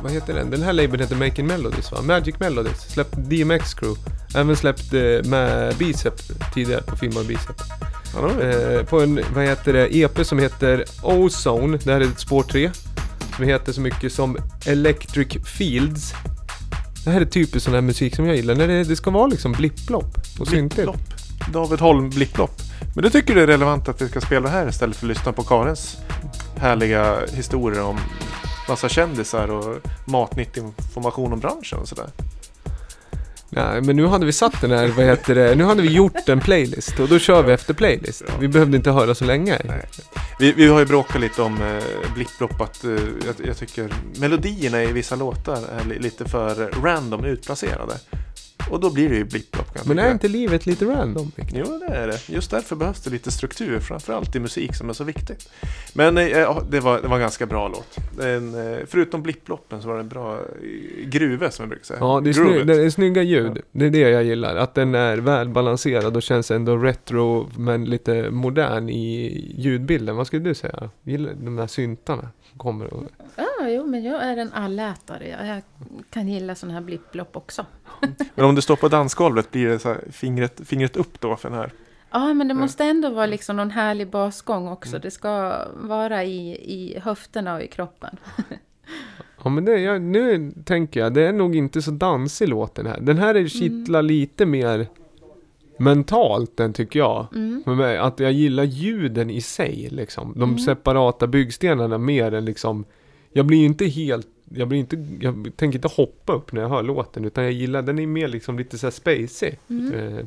vad 0.02 0.12
heter 0.12 0.34
den? 0.34 0.50
Den 0.50 0.62
här 0.62 0.74
labeln 0.74 1.02
heter 1.02 1.16
Making 1.16 1.48
Melodies 1.48 1.92
va? 1.92 2.02
Magic 2.02 2.40
Melodies. 2.40 2.94
Släppt 2.94 3.16
DMX 3.18 3.74
Crew. 3.74 4.02
Även 4.36 4.56
släppt 4.56 4.94
eh, 4.94 5.30
med 5.30 5.76
Bicep 5.78 6.14
tidigare 6.54 6.82
på 6.82 6.96
filmen 6.96 7.28
Bicep. 7.28 7.62
Eh, 8.42 8.86
på 8.86 9.02
en, 9.02 9.22
vad 9.34 9.44
heter 9.44 9.74
det, 9.74 9.98
EP 9.98 10.26
som 10.26 10.40
heter 10.40 10.86
Ozone. 11.04 11.78
Det 11.84 11.94
här 11.94 12.02
är 12.02 12.06
ett 12.06 12.20
spår 12.20 12.44
3. 12.44 12.72
Som 13.36 13.46
heter 13.46 13.72
så 13.72 13.82
mycket 13.82 14.14
som 14.14 14.38
Electric 14.66 15.46
Fields. 15.46 16.14
Det 17.04 17.12
här 17.12 17.22
är 17.22 17.26
typiskt 17.26 17.66
sån 17.66 17.74
här 17.74 17.82
musik 17.82 18.16
som 18.16 18.26
jag 18.26 18.36
gillar. 18.36 18.56
När 18.56 18.68
det, 18.68 18.84
det 18.84 18.96
ska 18.96 19.12
vara 19.12 19.28
liksom 19.28 19.52
blipplopp 19.52 20.18
och 20.40 20.48
syntigt. 20.48 20.76
Blipplopp. 20.76 21.54
David 21.54 21.80
Holm 21.80 22.10
blipplopp. 22.10 22.62
Men 22.96 23.04
du 23.04 23.10
tycker 23.10 23.36
det 23.36 23.42
är 23.42 23.48
relevant 23.48 23.90
att 23.90 24.02
vi 24.02 24.10
ska 24.10 24.22
spela 24.22 24.42
det 24.42 24.50
här 24.50 24.70
istället 24.70 24.96
för 24.96 25.06
att 25.06 25.18
lyssna 25.18 25.34
på 25.34 25.44
Karens 25.44 25.98
härliga 26.58 27.18
historier 27.34 27.84
om 27.84 28.00
massa 28.70 28.90
kändisar 28.90 29.52
och 29.52 29.78
matnyttig 30.06 30.64
information 30.64 31.34
om 31.34 31.40
branschen 31.40 31.80
och 31.80 31.88
sådär. 31.88 32.08
Nej, 33.54 33.82
men 33.82 33.96
nu 33.96 34.06
hade 34.06 34.26
vi 34.26 34.32
satt 34.32 34.62
den 34.62 34.72
här, 34.72 34.88
vad 34.88 35.06
heter 35.06 35.36
det, 35.36 35.56
nu 35.56 35.64
hade 35.64 35.82
vi 35.82 35.90
gjort 35.92 36.30
en 36.30 36.40
playlist 36.40 37.00
och 37.00 37.08
då 37.08 37.20
kör 37.20 37.44
vi 37.44 37.54
efter 37.54 37.74
playlist. 37.74 38.24
Vi 38.40 38.48
behövde 38.48 38.78
inte 38.78 38.92
höra 38.92 39.16
så 39.16 39.26
länge. 39.26 39.58
Nej. 39.64 39.86
Vi, 40.40 40.52
vi 40.52 40.68
har 40.68 40.80
ju 40.80 40.86
bråkat 40.86 41.22
lite 41.22 41.42
om 41.42 41.62
eh, 41.62 42.14
blipplopp 42.16 42.62
att 42.62 42.84
eh, 42.84 42.92
jag, 42.92 43.48
jag 43.48 43.58
tycker 43.58 43.90
melodierna 44.20 44.84
i 44.84 44.92
vissa 44.92 45.16
låtar 45.16 45.56
är 45.56 45.90
li, 45.90 46.00
lite 46.00 46.26
för 46.26 46.82
random 46.84 47.26
utplacerade. 47.26 47.94
Och 48.70 48.80
då 48.80 48.90
blir 48.94 49.10
det 49.10 49.16
ju 49.16 49.24
blipplopp 49.24 49.86
Men 49.86 50.00
är 50.00 50.12
inte 50.12 50.28
livet 50.28 50.66
lite 50.66 50.86
random? 50.86 51.32
Victor? 51.36 51.64
Jo, 51.68 51.80
det 51.88 51.94
är 51.96 52.08
det. 52.08 52.30
Just 52.30 52.52
därför 52.52 52.76
behövs 52.76 53.02
det 53.04 53.10
lite 53.10 53.32
struktur, 53.32 53.80
framförallt 53.80 54.36
i 54.36 54.40
musik 54.40 54.76
som 54.76 54.90
är 54.90 54.94
så 54.94 55.04
viktigt. 55.04 55.50
Men 55.94 56.18
eh, 56.18 56.28
ja, 56.28 56.64
det, 56.70 56.80
var, 56.80 57.02
det 57.02 57.08
var 57.08 57.16
en 57.16 57.22
ganska 57.22 57.46
bra 57.46 57.68
låt. 57.68 57.98
En, 58.26 58.74
eh, 58.74 58.78
förutom 58.88 59.24
blipploppen 59.24 59.82
så 59.82 59.88
var 59.88 59.96
det 59.96 60.02
en 60.02 60.10
bra 60.10 60.34
eh, 60.34 61.08
gruve 61.08 61.52
som 61.52 61.64
jag 61.64 61.70
brukar 61.70 61.86
säga. 61.86 62.00
Ja, 62.02 62.22
det 62.24 62.30
är, 62.30 62.34
sny- 62.34 62.64
det 62.64 62.82
är 62.86 62.90
snygga 62.90 63.22
ljud. 63.24 63.62
Det 63.72 63.86
är 63.86 63.90
det 63.90 64.00
jag 64.00 64.24
gillar. 64.24 64.56
Att 64.56 64.76
den 64.76 64.96
är 64.96 65.18
välbalanserad 65.18 66.16
och 66.16 66.24
känns 66.24 66.52
ändå 66.52 66.78
retro 66.78 67.50
men 67.58 67.86
lite 67.86 68.30
modern 68.32 68.90
i 68.90 69.46
ljudbilden. 69.58 70.16
Vad 70.16 70.28
skulle 70.28 70.44
du 70.50 70.54
säga? 70.56 70.90
Gillar 71.04 71.34
de 71.44 71.56
där 71.56 71.68
syntarna? 71.68 72.30
Kommer 72.58 72.94
och... 72.94 73.04
Ja, 73.36 73.70
jo, 73.70 73.86
men 73.88 74.04
jag 74.04 74.24
är 74.24 74.38
en 74.38 74.54
allätare. 74.54 75.28
Jag, 75.28 75.48
jag 75.48 75.62
kan 76.10 76.28
gilla 76.28 76.56
sådana 76.56 76.74
här 76.74 76.82
blipplopp 76.86 77.36
också. 77.36 77.66
Men 78.36 78.46
om 78.46 78.56
du 78.56 78.62
står 78.62 78.76
på 78.76 78.88
dansgolvet 78.88 79.52
blir 79.52 79.68
det 79.68 79.80
så 79.80 79.90
här 79.90 80.02
fingret, 80.12 80.62
fingret 80.66 80.96
upp 80.98 81.20
då 81.22 81.36
för 81.36 81.50
den 81.50 81.58
här. 81.58 81.72
Ja, 82.12 82.34
men 82.34 82.48
det 82.48 82.54
Ja. 82.54 82.60
måste 82.60 82.84
ändå 82.86 83.10
vara 83.10 83.26
liksom 83.26 83.56
någon 83.56 83.72
härlig 83.72 84.10
basgång 84.10 84.68
också. 84.68 84.90
Mm. 84.90 85.02
Det 85.02 85.12
ska 85.12 85.66
vara 85.76 86.24
i, 86.24 86.52
i 86.52 87.00
höfterna 87.00 87.56
och 87.56 87.62
i 87.62 87.68
kroppen. 87.68 88.18
Ja 89.44 89.50
men 89.50 89.66
det, 89.66 89.80
jag, 89.80 90.02
nu 90.02 90.52
tänker 90.66 91.00
jag, 91.00 91.14
det 91.14 91.22
är 91.28 91.34
nog 91.34 91.56
inte 91.56 91.82
så 91.82 91.92
dansig 91.92 92.50
låten 92.50 92.86
här. 92.86 93.00
Den 93.02 93.18
här 93.18 93.36
är 93.36 93.48
kittlar 93.48 94.02
lite 94.02 94.46
mer 94.46 94.88
mentalt 95.82 96.58
den 96.58 96.74
tycker 96.74 97.00
jag. 97.00 97.28
Mm. 97.36 97.64
Mig, 97.78 97.98
att 97.98 98.20
jag 98.20 98.32
gillar 98.32 98.64
ljuden 98.64 99.30
i 99.30 99.42
sig 99.42 99.88
liksom. 99.92 100.34
De 100.36 100.44
Mm. 100.44 100.60
separata 100.60 101.28
byggstenarna 101.28 101.98
mer 101.98 102.34
än 102.34 102.46
liksom 102.46 102.86
Jag 103.34 103.46
blir 103.46 103.66
inte 103.66 103.86
helt 103.86 104.28
jag, 104.56 104.68
blir 104.68 104.80
inte, 104.80 105.08
jag 105.22 105.52
tänker 105.56 105.78
inte 105.78 105.88
hoppa 105.88 106.34
upp 106.34 106.52
när 106.52 106.62
jag 106.62 106.70
hör 106.70 106.84
låten 106.84 107.26
utan 107.26 107.44
jag 107.44 107.54
gillar 107.54 107.82
den 107.82 108.00
är 108.00 108.08
mer 108.08 108.28
liksom 108.28 108.58
lite 108.58 108.78
så 108.78 108.86
här 108.86 108.92
spacey. 108.92 109.56
Mm. 109.70 109.94
Eh, 109.94 110.26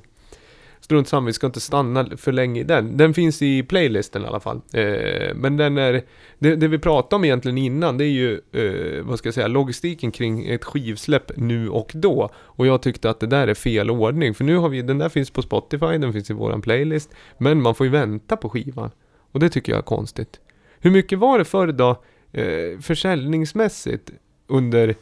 strunt 0.85 1.09
samma, 1.09 1.26
vi 1.26 1.32
ska 1.32 1.47
inte 1.47 1.61
stanna 1.61 2.07
för 2.16 2.32
länge 2.32 2.61
i 2.61 2.64
den. 2.64 2.97
Den 2.97 3.14
finns 3.14 3.43
i 3.43 3.62
playlisten 3.62 4.22
i 4.22 4.26
alla 4.26 4.41
fall. 4.41 4.61
Eh, 4.72 5.35
men 5.35 5.57
den 5.57 5.78
är, 5.78 6.03
det, 6.39 6.57
det 6.57 6.68
vi 6.68 6.78
pratade 6.78 7.16
om 7.16 7.24
egentligen 7.24 7.59
innan 7.59 7.99
det 7.99 8.05
är 8.05 8.09
ju, 8.09 8.41
eh, 8.53 9.05
vad 9.05 9.18
ska 9.18 9.26
jag 9.26 9.35
säga, 9.35 9.47
logistiken 9.47 10.11
kring 10.11 10.47
ett 10.47 10.64
skivsläpp 10.64 11.37
nu 11.37 11.68
och 11.68 11.91
då. 11.95 12.30
Och 12.37 12.66
jag 12.66 12.82
tyckte 12.82 13.11
att 13.11 13.20
det 13.20 13.26
där 13.26 13.49
är 13.49 13.55
fel 13.55 13.91
ordning. 13.91 14.35
För 14.35 14.45
nu 14.45 14.57
har 14.57 14.68
vi, 14.68 14.82
den 14.82 14.99
där 14.99 15.09
finns 15.09 15.30
på 15.30 15.43
Spotify, 15.43 15.99
den 15.99 16.12
finns 16.12 16.30
i 16.30 16.32
våran 16.32 16.62
playlist. 16.62 17.11
Men 17.39 17.62
man 17.62 17.74
får 17.74 17.87
ju 17.87 17.93
vänta 17.93 18.37
på 18.37 18.49
skivan. 18.49 18.91
Och 19.32 19.41
det 19.41 19.49
tycker 19.49 19.72
jag 19.72 19.78
är 19.78 19.82
konstigt. 19.82 20.41
Hur 20.80 20.91
mycket 20.91 21.18
var 21.18 21.39
det 21.39 21.45
förr 21.45 21.72
då, 21.72 21.91
eh, 22.32 22.78
försäljningsmässigt 22.80 24.11
under 24.47 24.95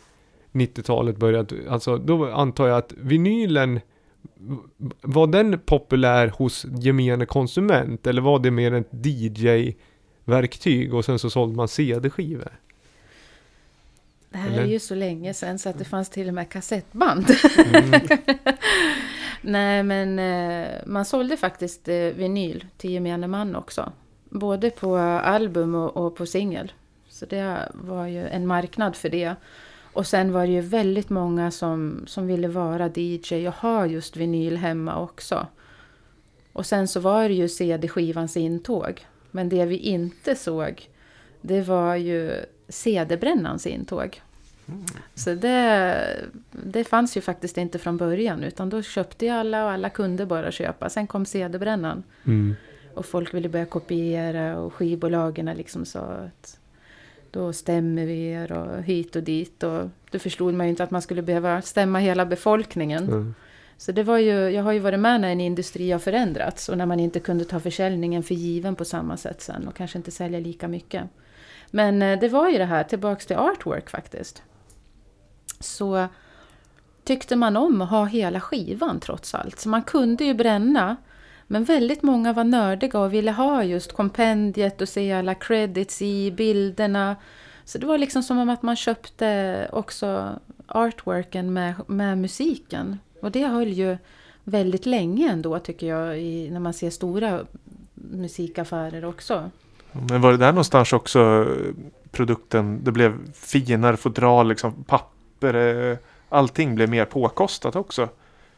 90-talet 0.52 1.16
började, 1.16 1.56
alltså 1.68 1.96
då 1.96 2.30
antar 2.30 2.68
jag 2.68 2.78
att 2.78 2.92
vinylen 2.96 3.80
var 5.00 5.26
den 5.26 5.58
populär 5.58 6.28
hos 6.28 6.66
gemene 6.80 7.26
konsument 7.26 8.06
eller 8.06 8.22
var 8.22 8.38
det 8.38 8.50
mer 8.50 8.72
ett 8.72 8.88
DJ-verktyg 9.06 10.94
och 10.94 11.04
sen 11.04 11.18
så 11.18 11.30
sålde 11.30 11.56
man 11.56 11.68
CD-skivor? 11.68 12.52
Det 14.32 14.38
här 14.38 14.50
Eller? 14.50 14.62
är 14.62 14.66
ju 14.66 14.78
så 14.78 14.94
länge 14.94 15.34
sedan 15.34 15.58
så 15.58 15.68
att 15.68 15.78
det 15.78 15.84
fanns 15.84 16.10
till 16.10 16.28
och 16.28 16.34
med 16.34 16.48
kassettband. 16.48 17.26
Mm. 17.74 18.00
Nej, 19.42 19.82
men 19.82 20.18
eh, 20.18 20.68
man 20.86 21.04
sålde 21.04 21.36
faktiskt 21.36 21.88
eh, 21.88 21.94
vinyl 21.94 22.66
till 22.76 22.90
gemene 22.90 23.26
man 23.26 23.56
också. 23.56 23.92
Både 24.28 24.70
på 24.70 24.96
album 24.96 25.74
och, 25.74 25.96
och 25.96 26.16
på 26.16 26.26
singel. 26.26 26.72
Så 27.08 27.26
det 27.26 27.68
var 27.74 28.06
ju 28.06 28.26
en 28.28 28.46
marknad 28.46 28.96
för 28.96 29.08
det. 29.08 29.34
Och 29.92 30.06
sen 30.06 30.32
var 30.32 30.46
det 30.46 30.52
ju 30.52 30.60
väldigt 30.60 31.10
många 31.10 31.50
som, 31.50 32.04
som 32.06 32.26
ville 32.26 32.48
vara 32.48 32.90
DJ 32.94 33.48
och 33.48 33.54
ha 33.54 33.86
just 33.86 34.16
vinyl 34.16 34.56
hemma 34.56 35.00
också. 35.00 35.46
Och 36.52 36.66
sen 36.66 36.88
så 36.88 37.00
var 37.00 37.28
det 37.28 37.34
ju 37.34 37.48
CD-skivans 37.48 38.36
intåg. 38.36 39.06
Men 39.30 39.48
det 39.48 39.64
vi 39.64 39.76
inte 39.76 40.36
såg, 40.36 40.88
det 41.40 41.60
var 41.60 41.96
ju 41.96 42.32
CD-brännans 42.68 43.66
intåg. 43.66 44.22
Så 45.14 45.34
det, 45.34 45.96
det 46.50 46.84
fanns 46.84 47.16
ju 47.16 47.20
faktiskt 47.20 47.58
inte 47.58 47.78
från 47.78 47.96
början 47.96 48.42
utan 48.44 48.70
då 48.70 48.82
köpte 48.82 49.24
ju 49.24 49.30
alla 49.30 49.64
och 49.64 49.70
alla 49.70 49.90
kunde 49.90 50.26
bara 50.26 50.50
köpa. 50.52 50.88
Sen 50.90 51.06
kom 51.06 51.26
CD-brännan 51.26 52.02
Mm. 52.24 52.54
och 52.94 53.06
folk 53.06 53.34
ville 53.34 53.48
börja 53.48 53.66
kopiera 53.66 54.58
och 54.58 54.74
skivbolagen 54.74 55.46
liksom 55.56 55.84
sa 55.84 56.00
att 56.00 56.58
då 57.32 57.52
stämmer 57.52 58.06
vi 58.06 58.26
er 58.30 58.52
och 58.52 58.82
hit 58.82 59.16
och 59.16 59.22
dit 59.22 59.62
och 59.62 59.88
då 60.10 60.18
förstod 60.18 60.54
man 60.54 60.66
ju 60.66 60.70
inte 60.70 60.84
att 60.84 60.90
man 60.90 61.02
skulle 61.02 61.22
behöva 61.22 61.62
stämma 61.62 61.98
hela 61.98 62.26
befolkningen. 62.26 63.04
Mm. 63.04 63.34
Så 63.76 63.92
det 63.92 64.02
var 64.02 64.18
ju, 64.18 64.50
jag 64.50 64.62
har 64.62 64.72
ju 64.72 64.78
varit 64.78 65.00
med 65.00 65.20
när 65.20 65.28
en 65.28 65.40
industri 65.40 65.90
har 65.90 65.98
förändrats 65.98 66.68
och 66.68 66.78
när 66.78 66.86
man 66.86 67.00
inte 67.00 67.20
kunde 67.20 67.44
ta 67.44 67.60
försäljningen 67.60 68.22
för 68.22 68.34
given 68.34 68.76
på 68.76 68.84
samma 68.84 69.16
sätt 69.16 69.40
sen 69.40 69.68
och 69.68 69.76
kanske 69.76 69.98
inte 69.98 70.10
sälja 70.10 70.38
lika 70.38 70.68
mycket. 70.68 71.04
Men 71.70 72.02
eh, 72.02 72.20
det 72.20 72.28
var 72.28 72.48
ju 72.48 72.58
det 72.58 72.64
här, 72.64 72.84
tillbaks 72.84 73.26
till 73.26 73.36
artwork 73.36 73.90
faktiskt. 73.90 74.42
Så 75.60 76.08
tyckte 77.04 77.36
man 77.36 77.56
om 77.56 77.80
att 77.80 77.90
ha 77.90 78.04
hela 78.04 78.40
skivan 78.40 79.00
trots 79.00 79.34
allt. 79.34 79.58
Så 79.58 79.68
man 79.68 79.82
kunde 79.82 80.24
ju 80.24 80.34
bränna. 80.34 80.96
Men 81.52 81.64
väldigt 81.64 82.02
många 82.02 82.32
var 82.32 82.44
nördiga 82.44 82.98
och 82.98 83.14
ville 83.14 83.30
ha 83.30 83.64
just 83.64 83.92
kompendiet 83.92 84.80
och 84.80 84.88
se 84.88 85.12
alla 85.12 85.34
credits 85.34 86.02
i 86.02 86.30
bilderna. 86.30 87.16
Så 87.64 87.78
det 87.78 87.86
var 87.86 87.98
liksom 87.98 88.22
som 88.22 88.38
om 88.38 88.48
att 88.48 88.62
man 88.62 88.76
köpte 88.76 89.68
också 89.72 90.38
artworken 90.66 91.52
med, 91.52 91.74
med 91.86 92.18
musiken. 92.18 92.98
Och 93.20 93.30
det 93.30 93.46
höll 93.46 93.68
ju 93.68 93.96
väldigt 94.44 94.86
länge 94.86 95.30
ändå 95.32 95.58
tycker 95.58 95.86
jag 95.86 96.20
i, 96.20 96.50
när 96.50 96.60
man 96.60 96.72
ser 96.72 96.90
stora 96.90 97.40
musikaffärer 97.94 99.04
också. 99.04 99.50
Men 99.92 100.20
var 100.20 100.32
det 100.32 100.38
där 100.38 100.52
någonstans 100.52 100.92
också 100.92 101.20
eh, 101.20 101.74
produkten, 102.10 102.84
det 102.84 102.92
blev 102.92 103.32
finare 103.32 103.96
fodral, 103.96 104.48
liksom 104.48 104.84
papper, 104.84 105.54
eh, 105.90 105.98
allting 106.28 106.74
blev 106.74 106.88
mer 106.88 107.04
påkostat 107.04 107.76
också. 107.76 108.08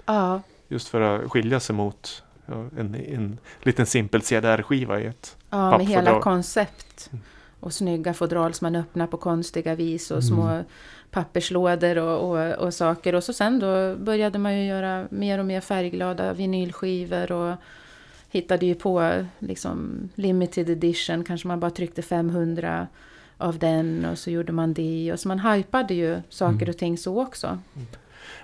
Ja, 0.07 0.41
Just 0.69 0.89
för 0.89 1.01
att 1.01 1.31
skilja 1.31 1.61
sig 1.61 1.77
mot 1.77 2.24
en, 2.47 2.95
en 2.95 3.39
liten 3.63 3.87
simpel 3.87 4.23
CDR-skiva 4.23 5.01
i 5.01 5.07
ett. 5.07 5.37
ja 5.51 5.79
med 5.79 5.87
hela 5.87 6.21
koncept. 6.21 7.11
Och 7.61 7.73
snygga 7.73 8.15
fodral 8.15 8.55
som 8.55 8.65
man 8.65 8.77
öppnar 8.77 9.07
på 9.07 9.17
konstiga 9.17 9.75
vis 9.75 10.11
och 10.11 10.25
små 10.25 10.63
papperslådor 11.11 11.99
och, 11.99 12.31
och, 12.31 12.53
och 12.53 12.75
saker. 12.75 13.15
Och 13.15 13.25
så 13.25 13.33
sen 13.33 13.59
då 13.59 13.97
började 13.97 14.39
man 14.39 14.59
ju 14.59 14.67
göra 14.67 15.07
mer 15.11 15.39
och 15.39 15.47
mer 15.47 15.61
färgglada 15.61 16.33
vinylskivor 16.33 17.33
och 17.33 17.57
hittade 18.31 18.67
ju 18.67 18.75
på 18.75 19.25
liksom 19.39 20.09
limited 20.15 20.71
edition, 20.71 21.25
kanske 21.25 21.49
man 21.49 21.61
bara 21.61 21.71
tryckte 21.71 22.03
500 22.03 22.87
av 23.39 23.59
den 23.59 24.05
och 24.05 24.19
så 24.19 24.31
gjorde 24.31 24.53
man 24.53 24.75
det. 24.75 25.13
Och 25.13 25.21
så 25.21 25.29
man 25.29 25.39
hypade 25.39 25.95
ju 25.95 26.21
saker 26.29 26.69
och 26.69 26.79
ting 26.79 26.99
så 26.99 27.23
också. 27.23 27.59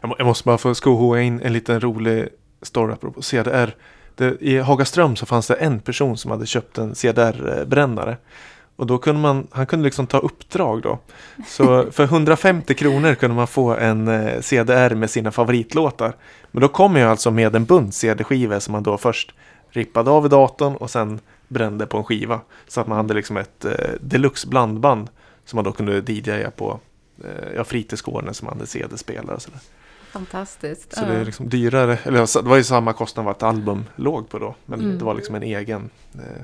Jag, 0.01 0.09
må, 0.09 0.15
jag 0.19 0.27
måste 0.27 0.45
bara 0.45 0.59
få 0.59 0.75
skohoa 0.75 1.21
in 1.21 1.41
en 1.41 1.53
liten 1.53 1.81
rolig 1.81 2.29
story 2.63 2.93
apropå 2.93 3.23
CDR. 3.23 3.75
Det, 4.15 4.37
I 4.41 4.59
Hagaström 4.59 5.17
så 5.17 5.27
fanns 5.27 5.47
det 5.47 5.55
en 5.55 5.81
person 5.81 6.17
som 6.17 6.31
hade 6.31 6.47
köpt 6.47 6.79
en 6.79 6.95
CDR-brännare. 6.95 8.17
Och 8.77 8.87
då 8.87 8.99
kunde 8.99 9.21
man, 9.21 9.47
han 9.51 9.67
kunde 9.67 9.85
liksom 9.85 10.07
ta 10.07 10.19
uppdrag 10.19 10.83
då. 10.83 10.99
Så 11.47 11.87
för 11.91 12.05
150 12.05 12.75
kronor 12.75 13.15
kunde 13.15 13.37
man 13.37 13.47
få 13.47 13.75
en 13.75 14.09
eh, 14.09 14.41
CDR 14.41 14.95
med 14.95 15.11
sina 15.11 15.31
favoritlåtar. 15.31 16.13
Men 16.51 16.61
då 16.61 16.69
kom 16.69 16.97
jag 16.97 17.11
alltså 17.11 17.31
med 17.31 17.57
en 17.57 17.65
bunt 17.65 17.95
CD-skivor 17.95 18.59
som 18.59 18.73
man 18.73 18.83
då 18.83 18.99
först 18.99 19.35
rippade 19.71 20.11
av 20.11 20.27
i 20.27 20.29
datorn 20.29 20.77
och 20.77 20.91
sen 20.91 21.21
brände 21.49 21.87
på 21.87 21.99
en 21.99 22.05
skiva. 22.05 22.41
Så 22.69 22.81
att 22.81 22.87
man 22.87 22.97
hade 22.97 23.15
liksom 23.15 23.37
ett 23.37 23.65
eh, 23.65 23.73
deluxe 24.01 24.49
blandband 24.49 25.09
som 25.45 25.57
man 25.57 25.65
då 25.65 25.73
kunde 25.73 26.13
DJa 26.13 26.51
på 26.51 26.81
eh, 27.25 27.55
ja, 27.57 27.65
fritidsgården 27.65 28.35
som 28.35 28.49
hade 28.49 28.67
CD-spelare 28.67 29.37
och 29.37 29.43
sådär. 29.43 29.61
Fantastiskt. 30.13 30.97
Så 30.97 31.05
det 31.05 31.13
är 31.15 31.25
liksom 31.25 31.49
dyrare, 31.49 31.99
eller 32.03 32.21
alltså, 32.21 32.43
det 32.43 32.49
var 32.49 32.57
ju 32.57 32.65
samma 32.65 32.93
kostnad 32.93 33.27
vad 33.27 33.37
ett 33.37 33.43
album 33.43 33.85
låg 33.97 34.29
på 34.29 34.39
då. 34.39 34.55
Men 34.67 34.81
Mm. 34.81 34.99
det 34.99 35.05
var 35.05 35.15
liksom 35.15 35.35
en 35.35 35.43
egen, 35.43 35.91
eh, 36.15 36.43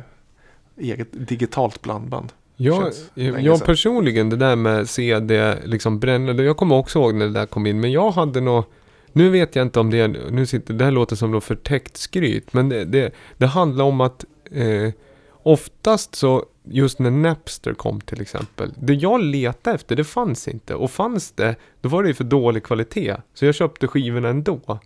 eget 0.77 1.09
digitalt 1.11 1.83
blandband. 1.83 2.33
Jag, 2.57 2.93
länge 3.15 3.41
jag 3.41 3.65
personligen, 3.65 4.31
det 4.31 4.37
där 4.37 4.57
med 4.57 4.89
CD, 4.89 5.55
liksom 5.65 5.99
brännande, 5.99 6.43
jag 6.43 6.57
kommer 6.57 6.77
också 6.77 6.99
ihåg 6.99 7.15
när 7.15 7.27
det 7.27 7.33
där 7.33 7.47
kom 7.47 7.67
in, 7.67 7.81
men 7.81 7.93
jag 7.93 8.11
hade 8.11 8.41
nog 8.41 8.65
nu 9.13 9.31
vet 9.31 9.57
jag 9.57 9.63
inte 9.67 9.81
om 9.81 9.91
det 9.91 10.09
nu 10.09 10.47
sitter, 10.47 10.75
det 10.75 10.85
här 10.85 10.91
låter 10.91 11.17
som 11.17 11.31
något 11.31 11.45
förtäckt 11.45 11.97
skryt, 11.97 12.53
men 12.53 12.69
det, 12.69 12.85
det, 12.85 13.15
det 13.37 13.47
handlar 13.47 13.85
om 13.85 14.01
att 14.01 14.25
eh, 14.51 14.93
oftast 15.33 16.15
så 16.15 16.45
just 16.71 16.99
när 16.99 17.11
Napster 17.11 17.75
kom 17.75 18.01
till 18.01 18.21
exempel. 18.21 18.73
Det 18.79 18.95
jag 18.95 19.21
letade 19.21 19.75
efter, 19.75 19.97
det 19.97 20.05
fanns 20.05 20.49
inte. 20.49 20.75
Och 20.75 20.91
fanns 20.91 21.33
det, 21.33 21.57
då 21.81 21.89
var 21.89 22.03
det 22.03 22.09
ju 22.09 22.15
för 22.15 22.25
dålig 22.25 22.65
kvalitet. 22.65 23.17
Så 23.35 23.45
jag 23.45 23.55
köpte 23.55 23.87
skivorna 23.87 24.29
ändå. 24.29 24.81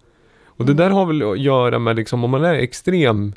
Och 0.45 0.66
det 0.66 0.74
där 0.74 0.91
har 0.91 1.07
väl 1.07 1.22
att 1.22 1.39
göra 1.39 1.78
med 1.78 1.97
liksom, 1.97 2.24
om 2.24 2.31
man 2.31 2.45
är 2.45 2.55
extrem 2.55 3.33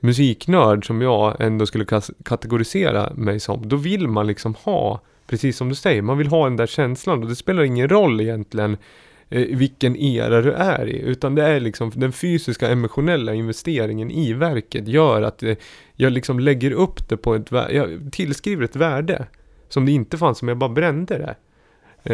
musiknörd 0.00 0.86
som 0.86 1.02
jag 1.02 1.40
ändå 1.40 1.66
skulle 1.66 1.84
kategorisera 2.24 3.12
mig 3.14 3.40
som. 3.40 3.68
Då 3.68 3.76
vill 3.76 4.08
man 4.08 4.26
liksom 4.26 4.54
ha, 4.54 5.00
precis 5.26 5.56
som 5.56 5.68
du 5.68 5.74
säger, 5.74 6.02
man 6.02 6.18
vill 6.18 6.26
ha 6.26 6.44
den 6.44 6.56
där 6.56 6.66
känslan. 6.66 7.22
Och 7.22 7.28
det 7.28 7.36
spelar 7.36 7.62
ingen 7.62 7.88
roll 7.88 8.20
egentligen 8.20 8.76
eh, 9.28 9.56
vilken 9.56 9.96
era 9.96 10.42
du 10.42 10.52
är 10.52 10.88
i. 10.88 10.98
Utan 10.98 11.34
det 11.34 11.42
är 11.42 11.60
liksom 11.60 11.92
den 11.94 12.12
fysiska 12.12 12.68
emotionella 12.68 13.34
investeringen 13.34 14.10
i 14.10 14.32
verket 14.32 14.88
gör 14.88 15.22
att 15.22 15.42
eh, 15.42 15.56
jag 16.00 16.12
liksom 16.12 16.40
lägger 16.40 16.70
upp 16.70 17.08
det 17.08 17.16
på 17.16 17.34
ett 17.34 17.52
värde, 17.52 17.72
jag 17.74 18.08
tillskriver 18.12 18.64
ett 18.64 18.76
värde. 18.76 19.26
Som 19.68 19.86
det 19.86 19.92
inte 19.92 20.18
fanns 20.18 20.42
om 20.42 20.48
jag 20.48 20.56
bara 20.58 20.70
brände 20.70 21.18
det. 21.18 21.34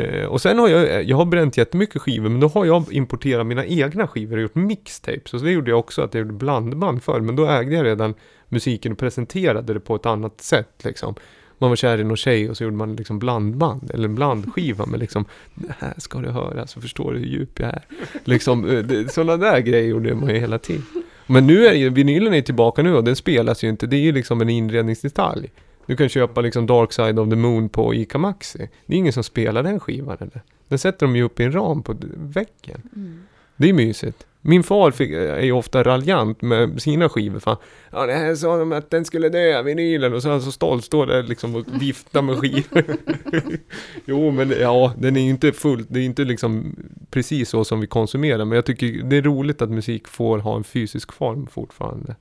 Eh, 0.00 0.26
och 0.26 0.40
sen 0.40 0.58
har 0.58 0.68
jag, 0.68 0.82
eh, 0.88 1.00
jag 1.00 1.16
har 1.16 1.24
bränt 1.24 1.56
jättemycket 1.56 2.02
skivor, 2.02 2.28
men 2.28 2.40
då 2.40 2.48
har 2.48 2.64
jag 2.64 2.92
importerat 2.92 3.46
mina 3.46 3.66
egna 3.66 4.06
skivor 4.06 4.36
och 4.36 4.42
gjort 4.42 4.54
mixtapes. 4.54 5.34
Och 5.34 5.40
så 5.40 5.46
det 5.46 5.52
gjorde 5.52 5.70
jag 5.70 5.78
också, 5.78 6.02
att 6.02 6.14
jag 6.14 6.20
gjorde 6.20 6.32
blandband 6.34 7.02
förr, 7.02 7.20
men 7.20 7.36
då 7.36 7.46
ägde 7.46 7.74
jag 7.74 7.84
redan 7.86 8.14
musiken 8.48 8.92
och 8.92 8.98
presenterade 8.98 9.74
det 9.74 9.80
på 9.80 9.94
ett 9.94 10.06
annat 10.06 10.40
sätt 10.40 10.84
liksom. 10.84 11.14
Man 11.58 11.70
var 11.70 11.76
kär 11.76 11.98
i 12.00 12.04
någon 12.04 12.16
tjej 12.16 12.50
och 12.50 12.56
så 12.56 12.64
gjorde 12.64 12.76
man 12.76 12.96
liksom 12.96 13.18
blandband, 13.18 13.90
eller 13.94 14.04
en 14.04 14.14
blandskiva 14.14 14.86
med 14.86 15.00
liksom 15.00 15.24
Det 15.54 15.74
här 15.78 15.94
ska 15.98 16.18
du 16.18 16.28
höra, 16.30 16.66
så 16.66 16.80
förstår 16.80 17.12
du 17.12 17.18
hur 17.18 17.26
djup 17.26 17.60
jag 17.60 17.68
är. 17.68 17.82
Liksom, 18.24 18.70
eh, 18.70 18.78
det- 18.78 19.12
sådana 19.12 19.36
där 19.36 19.60
grejer 19.60 19.88
gjorde 19.88 20.14
man 20.14 20.28
ju 20.28 20.38
hela 20.38 20.58
tiden. 20.58 20.82
Men 21.26 21.46
nu 21.46 21.66
är 21.66 21.74
ju, 21.74 21.90
vinylen 21.90 22.34
är 22.34 22.42
tillbaka 22.42 22.82
nu 22.82 22.94
och 22.94 23.04
den 23.04 23.16
spelas 23.16 23.64
ju 23.64 23.68
inte, 23.68 23.86
det 23.86 23.96
är 23.96 24.00
ju 24.00 24.12
liksom 24.12 24.40
en 24.40 24.48
inredningsdetalj. 24.48 25.50
Du 25.86 25.96
kan 25.96 26.08
köpa 26.08 26.40
liksom 26.40 26.66
Dark 26.66 26.92
Side 26.92 27.18
of 27.18 27.30
the 27.30 27.36
Moon 27.36 27.68
på 27.68 27.94
ICA 27.94 28.18
Maxi. 28.18 28.68
Det 28.86 28.94
är 28.94 28.98
ingen 28.98 29.12
som 29.12 29.24
spelar 29.24 29.62
den 29.62 29.80
skivan 29.80 30.16
eller? 30.20 30.42
Den 30.68 30.78
sätter 30.78 31.06
de 31.06 31.16
ju 31.16 31.22
upp 31.22 31.40
i 31.40 31.44
en 31.44 31.52
ram 31.52 31.82
på 31.82 31.96
väggen. 32.16 32.82
Mm. 32.96 33.22
Det 33.56 33.68
är 33.68 33.72
mysigt. 33.72 34.26
Min 34.46 34.62
far 34.62 34.90
fick, 34.90 35.10
är 35.10 35.40
ju 35.40 35.52
ofta 35.52 35.82
raljant 35.82 36.42
med 36.42 36.82
sina 36.82 37.08
skivor. 37.08 37.38
Fan, 37.38 37.56
ja, 37.92 38.06
det 38.06 38.12
här 38.12 38.34
sa 38.34 38.56
de 38.56 38.72
att 38.72 38.90
den 38.90 39.04
skulle 39.04 39.28
dö, 39.28 39.62
vinylen. 39.62 40.14
Och 40.14 40.22
så 40.22 40.28
är 40.28 40.32
han 40.32 40.42
så 40.42 40.52
stolt, 40.52 40.84
står 40.84 41.06
där 41.06 41.22
liksom 41.22 41.54
och 41.54 41.64
viftar 41.80 42.22
med 42.22 42.38
skivor. 42.38 42.84
jo, 44.04 44.30
men 44.30 44.50
ja, 44.60 44.94
den 44.98 45.16
är 45.16 45.20
ju 45.20 45.30
inte 45.30 45.52
fullt, 45.52 45.86
det 45.90 46.00
är 46.00 46.04
inte 46.04 46.24
liksom 46.24 46.76
precis 47.10 47.48
så 47.48 47.64
som 47.64 47.80
vi 47.80 47.86
konsumerar. 47.86 48.44
Men 48.44 48.56
jag 48.56 48.64
tycker 48.64 49.02
det 49.02 49.16
är 49.16 49.22
roligt 49.22 49.62
att 49.62 49.70
musik 49.70 50.08
får 50.08 50.38
ha 50.38 50.56
en 50.56 50.64
fysisk 50.64 51.12
form 51.12 51.46
fortfarande. 51.46 52.16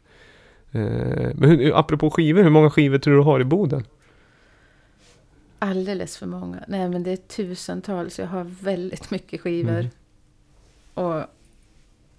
Eh, 0.71 1.31
men 1.35 1.49
hur, 1.49 1.79
apropå 1.79 2.11
skivor, 2.11 2.43
hur 2.43 2.49
många 2.49 2.69
skivor 2.69 2.97
tror 2.97 3.13
du 3.13 3.19
du 3.19 3.23
har 3.23 3.39
i 3.39 3.43
Boden? 3.43 3.83
Alldeles 5.59 6.17
för 6.17 6.25
många. 6.25 6.63
Nej, 6.67 6.89
men 6.89 7.03
det 7.03 7.11
är 7.11 7.17
tusentals. 7.17 8.19
Jag 8.19 8.27
har 8.27 8.43
väldigt 8.43 9.11
mycket 9.11 9.41
skivor. 9.41 9.79
Mm. 9.79 9.89
Och 10.93 11.23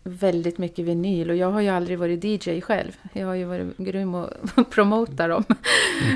väldigt 0.04 0.58
mycket 0.58 0.84
vinyl. 0.84 1.30
Och 1.30 1.36
jag 1.36 1.50
har 1.50 1.60
ju 1.60 1.68
aldrig 1.68 1.98
varit 1.98 2.24
DJ 2.24 2.60
själv. 2.60 2.96
Jag 3.12 3.26
har 3.26 3.34
ju 3.34 3.44
varit 3.44 3.76
grym 3.76 4.14
och 4.14 4.30
promota 4.70 5.28
dem. 5.28 5.44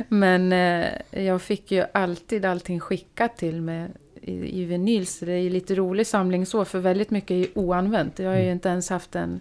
Men 0.08 0.52
eh, 0.52 0.86
jag 1.10 1.42
fick 1.42 1.72
ju 1.72 1.84
alltid 1.92 2.44
allting 2.44 2.80
skickat 2.80 3.36
till 3.36 3.62
mig 3.62 3.88
i, 4.22 4.62
i 4.62 4.64
vinyl. 4.64 5.06
Så 5.06 5.24
det 5.24 5.32
är 5.32 5.40
ju 5.40 5.50
lite 5.50 5.74
rolig 5.74 6.06
samling 6.06 6.46
så. 6.46 6.64
För 6.64 6.78
väldigt 6.78 7.10
mycket 7.10 7.30
är 7.30 7.34
ju 7.34 7.48
oanvänt. 7.54 8.18
Jag 8.18 8.30
har 8.30 8.38
ju 8.38 8.52
inte 8.52 8.68
ens 8.68 8.90
haft 8.90 9.16
en, 9.16 9.40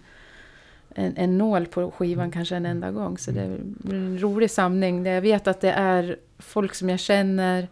en, 0.94 1.16
en 1.16 1.38
nål 1.38 1.66
på 1.66 1.90
skivan 1.90 2.30
kanske 2.30 2.56
en 2.56 2.66
enda 2.66 2.90
gång. 2.90 3.18
Så 3.18 3.30
det 3.30 3.40
är 3.40 3.60
en 3.90 4.18
rolig 4.22 4.50
samling. 4.50 5.06
Jag 5.06 5.20
vet 5.22 5.46
att 5.46 5.60
det 5.60 5.72
är 5.72 6.16
folk 6.38 6.74
som 6.74 6.88
jag 6.88 7.00
känner. 7.00 7.68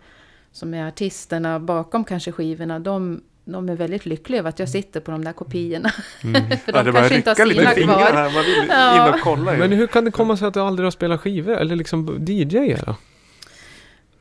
Som 0.53 0.75
är 0.75 0.89
artisterna 0.89 1.61
bakom 1.61 2.05
kanske 2.05 2.33
skivorna. 2.33 2.79
De, 2.79 3.23
de 3.53 3.69
är 3.69 3.75
väldigt 3.77 4.07
lyckliga 4.07 4.39
över 4.41 4.49
att 4.49 4.59
jag 4.59 4.69
sitter 4.69 5.01
på 5.01 5.11
de 5.11 5.25
där 5.25 5.33
kopiorna. 5.33 5.89
För 6.21 6.29
Ja, 6.33 6.43
de 6.65 6.73
börjar 6.73 6.93
kanske 6.93 7.15
inte 7.17 7.31
har 7.31 7.75
sina 7.75 7.95
kvar. 7.95 8.13
här. 8.13 8.33
Man 8.35 8.45
vill 8.45 8.67
Ja. 8.69 9.09
in 9.09 9.15
och 9.15 9.21
kolla 9.21 9.53
ju. 9.53 9.59
Men 9.59 9.73
hur 9.73 9.87
kan 9.87 10.05
det 10.05 10.11
komma 10.11 10.37
sig 10.37 10.49
att 10.49 10.55
du 10.55 10.61
aldrig 10.61 10.87
har 10.87 10.91
spelat 10.91 11.21
skivor? 11.21 11.57
Eller 11.57 11.77
liksom 11.77 12.25
DJ 12.29 12.75
då? 12.87 12.97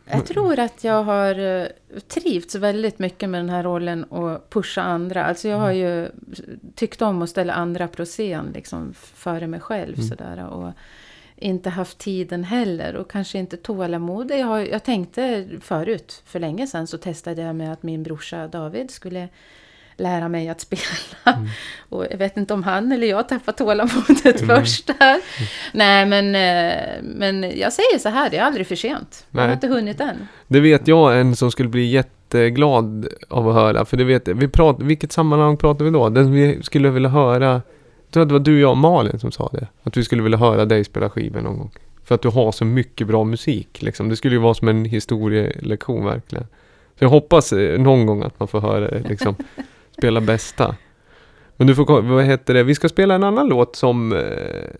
Jag 0.10 0.26
tror 0.26 0.60
att 0.60 0.84
jag 0.84 1.04
har 1.04 1.40
eh, 1.62 1.68
trivts 2.08 2.56
väldigt 2.56 3.00
mycket 3.00 3.30
med 3.30 3.40
den 3.40 3.50
här 3.50 3.64
rollen 3.64 4.04
och 4.04 4.50
pusha 4.50 4.82
andra. 4.82 5.26
Alltså 5.26 5.48
jag 5.48 5.58
har 5.58 5.72
ju 5.72 6.08
tyckt 6.76 7.02
om 7.02 7.22
att 7.22 7.30
ställa 7.30 7.54
andra 7.54 7.88
på 7.88 8.06
scen 8.06 8.52
liksom 8.54 8.94
före 8.94 9.48
mig 9.48 9.60
själv 9.60 9.96
sådär. 10.02 10.46
Och 10.50 10.72
inte 11.46 11.70
haft 11.70 11.98
tiden 11.98 12.44
heller 12.44 12.96
och 12.96 13.12
kanske 13.12 13.38
inte 13.38 13.58
tålamod. 13.58 14.32
Jag, 14.32 14.48
har, 14.48 14.60
jag 14.60 14.84
tänkte 14.84 15.48
förut, 15.62 16.22
för 16.26 16.40
länge 16.40 16.68
sedan, 16.68 16.88
så 16.88 16.98
testade 16.98 17.42
jag 17.42 17.56
med 17.56 17.74
att 17.74 17.84
min 17.84 18.04
brorsa 18.04 18.48
David 18.48 18.92
skulle 18.92 19.28
lära 19.98 20.30
mig 20.30 20.50
att 20.50 20.62
spela. 20.62 20.82
Och 21.90 22.06
jag 22.12 22.18
vet 22.18 22.38
inte 22.38 22.54
om 22.54 22.64
han 22.64 22.92
eller 22.92 23.08
jag 23.08 23.30
tappade 23.30 23.58
tålamodet 23.58 24.48
först 24.48 24.88
där. 24.88 25.22
Nej, 25.74 26.06
men, 26.06 26.36
eh, 26.36 27.04
men 27.04 27.60
jag 27.60 27.74
säger 27.74 28.00
så 28.00 28.10
här, 28.10 28.30
det 28.30 28.38
är 28.38 28.44
aldrig 28.44 28.68
för 28.68 28.76
sent. 28.76 29.26
Jag 29.32 29.40
har 29.40 29.48
Nej. 29.48 29.54
inte 29.54 29.68
hunnit 29.68 30.00
än. 30.00 30.28
Det 30.48 30.60
vet 30.60 30.88
jag 30.88 31.20
en 31.20 31.36
som 31.36 31.52
skulle 31.52 31.70
bli 31.70 31.86
jätteglad 31.86 33.08
av 33.30 33.50
att 33.50 33.56
höra. 33.56 33.86
För 33.86 33.98
det 33.98 34.04
vet. 34.04 34.28
Vi 34.28 34.48
prat, 34.48 34.76
vilket 34.80 35.12
sammanhang 35.12 35.58
pratar 35.58 35.86
vi 35.86 35.92
då? 35.92 36.10
Den 36.10 36.32
vi 36.32 36.64
skulle 36.64 36.90
vilja 36.90 37.10
höra. 37.10 37.62
Tror 38.16 38.24
att 38.24 38.30
det 38.30 38.34
var 38.34 38.40
du, 38.40 38.60
jag 38.60 38.72
och 38.72 38.78
Malin 38.78 39.20
som 39.20 39.32
sa 39.32 39.50
det. 39.54 39.68
Att 39.84 39.98
vi 39.98 40.04
skulle 40.04 40.24
vilja 40.24 40.38
höra 40.38 40.66
dig 40.66 40.84
spela 40.84 41.10
skivor 41.10 41.42
någon 41.42 41.58
gång. 41.58 41.72
För 42.04 42.16
att 42.16 42.22
du 42.22 42.30
har 42.30 42.52
så 42.52 42.66
mycket 42.66 43.08
bra 43.08 43.24
musik. 43.24 43.82
Liksom. 43.82 44.10
Det 44.10 44.16
skulle 44.16 44.36
ju 44.36 44.42
vara 44.42 44.54
som 44.54 44.68
en 44.68 44.86
historielektion 44.86 46.06
verkligen. 46.06 46.44
Så 47.00 47.04
jag 47.04 47.10
hoppas 47.10 47.54
eh, 47.54 47.80
någon 47.80 48.06
gång 48.06 48.24
att 48.24 48.40
man 48.40 48.48
får 48.48 48.62
höra 48.62 48.80
det 48.80 49.10
liksom. 49.10 49.36
spela 49.98 50.22
bästa. 50.22 50.76
Men 51.58 51.68
du 51.68 51.76
får, 51.76 52.02
vad 52.02 52.24
heter 52.24 52.54
det? 52.54 52.64
Vi 52.64 52.76
ska 52.76 52.90
spela 52.90 53.16
en 53.16 53.24
annan 53.24 53.48
låt 53.48 53.76
som, 53.76 54.14
eh, 54.14 54.20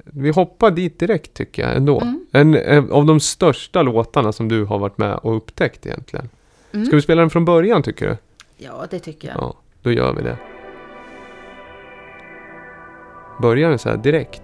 vi 0.04 0.30
hoppar 0.30 0.72
dit 0.72 1.00
direkt 1.00 1.34
tycker 1.34 1.62
jag 1.62 1.76
ändå. 1.76 2.02
Mm. 2.02 2.26
En, 2.32 2.56
en 2.56 2.92
av 2.92 3.06
de 3.06 3.20
största 3.20 3.82
låtarna 3.82 4.32
som 4.32 4.50
du 4.50 4.64
har 4.64 4.80
varit 4.80 4.98
med 4.98 5.16
och 5.16 5.38
upptäckt 5.38 5.86
egentligen. 5.86 6.30
Mm. 6.72 6.86
Ska 6.86 6.96
vi 6.96 7.02
spela 7.02 7.22
den 7.22 7.30
från 7.30 7.46
början 7.46 7.84
tycker 7.84 8.08
du? 8.08 8.18
Ja, 8.58 8.86
det 8.90 9.00
tycker 9.00 9.28
jag. 9.28 9.38
Ja, 9.38 9.56
då 9.82 9.92
gör 9.92 10.14
vi 10.14 10.22
det. 10.22 10.38
Börjar 13.42 13.70
den 13.70 13.80
så 13.80 13.90
här 13.90 13.98
direkt? 13.98 14.42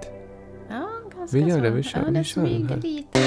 Ja, 0.70 0.88
ganska 1.18 1.38
Vi 1.38 1.44
gör 1.44 1.62
det, 1.62 1.70
vi 1.70 1.84
kör- 1.84 2.00
ja, 2.00 2.06
vi 2.20 2.24
kör 2.24 2.42
den 2.42 2.68
här. 2.68 2.76
lite. 2.78 3.20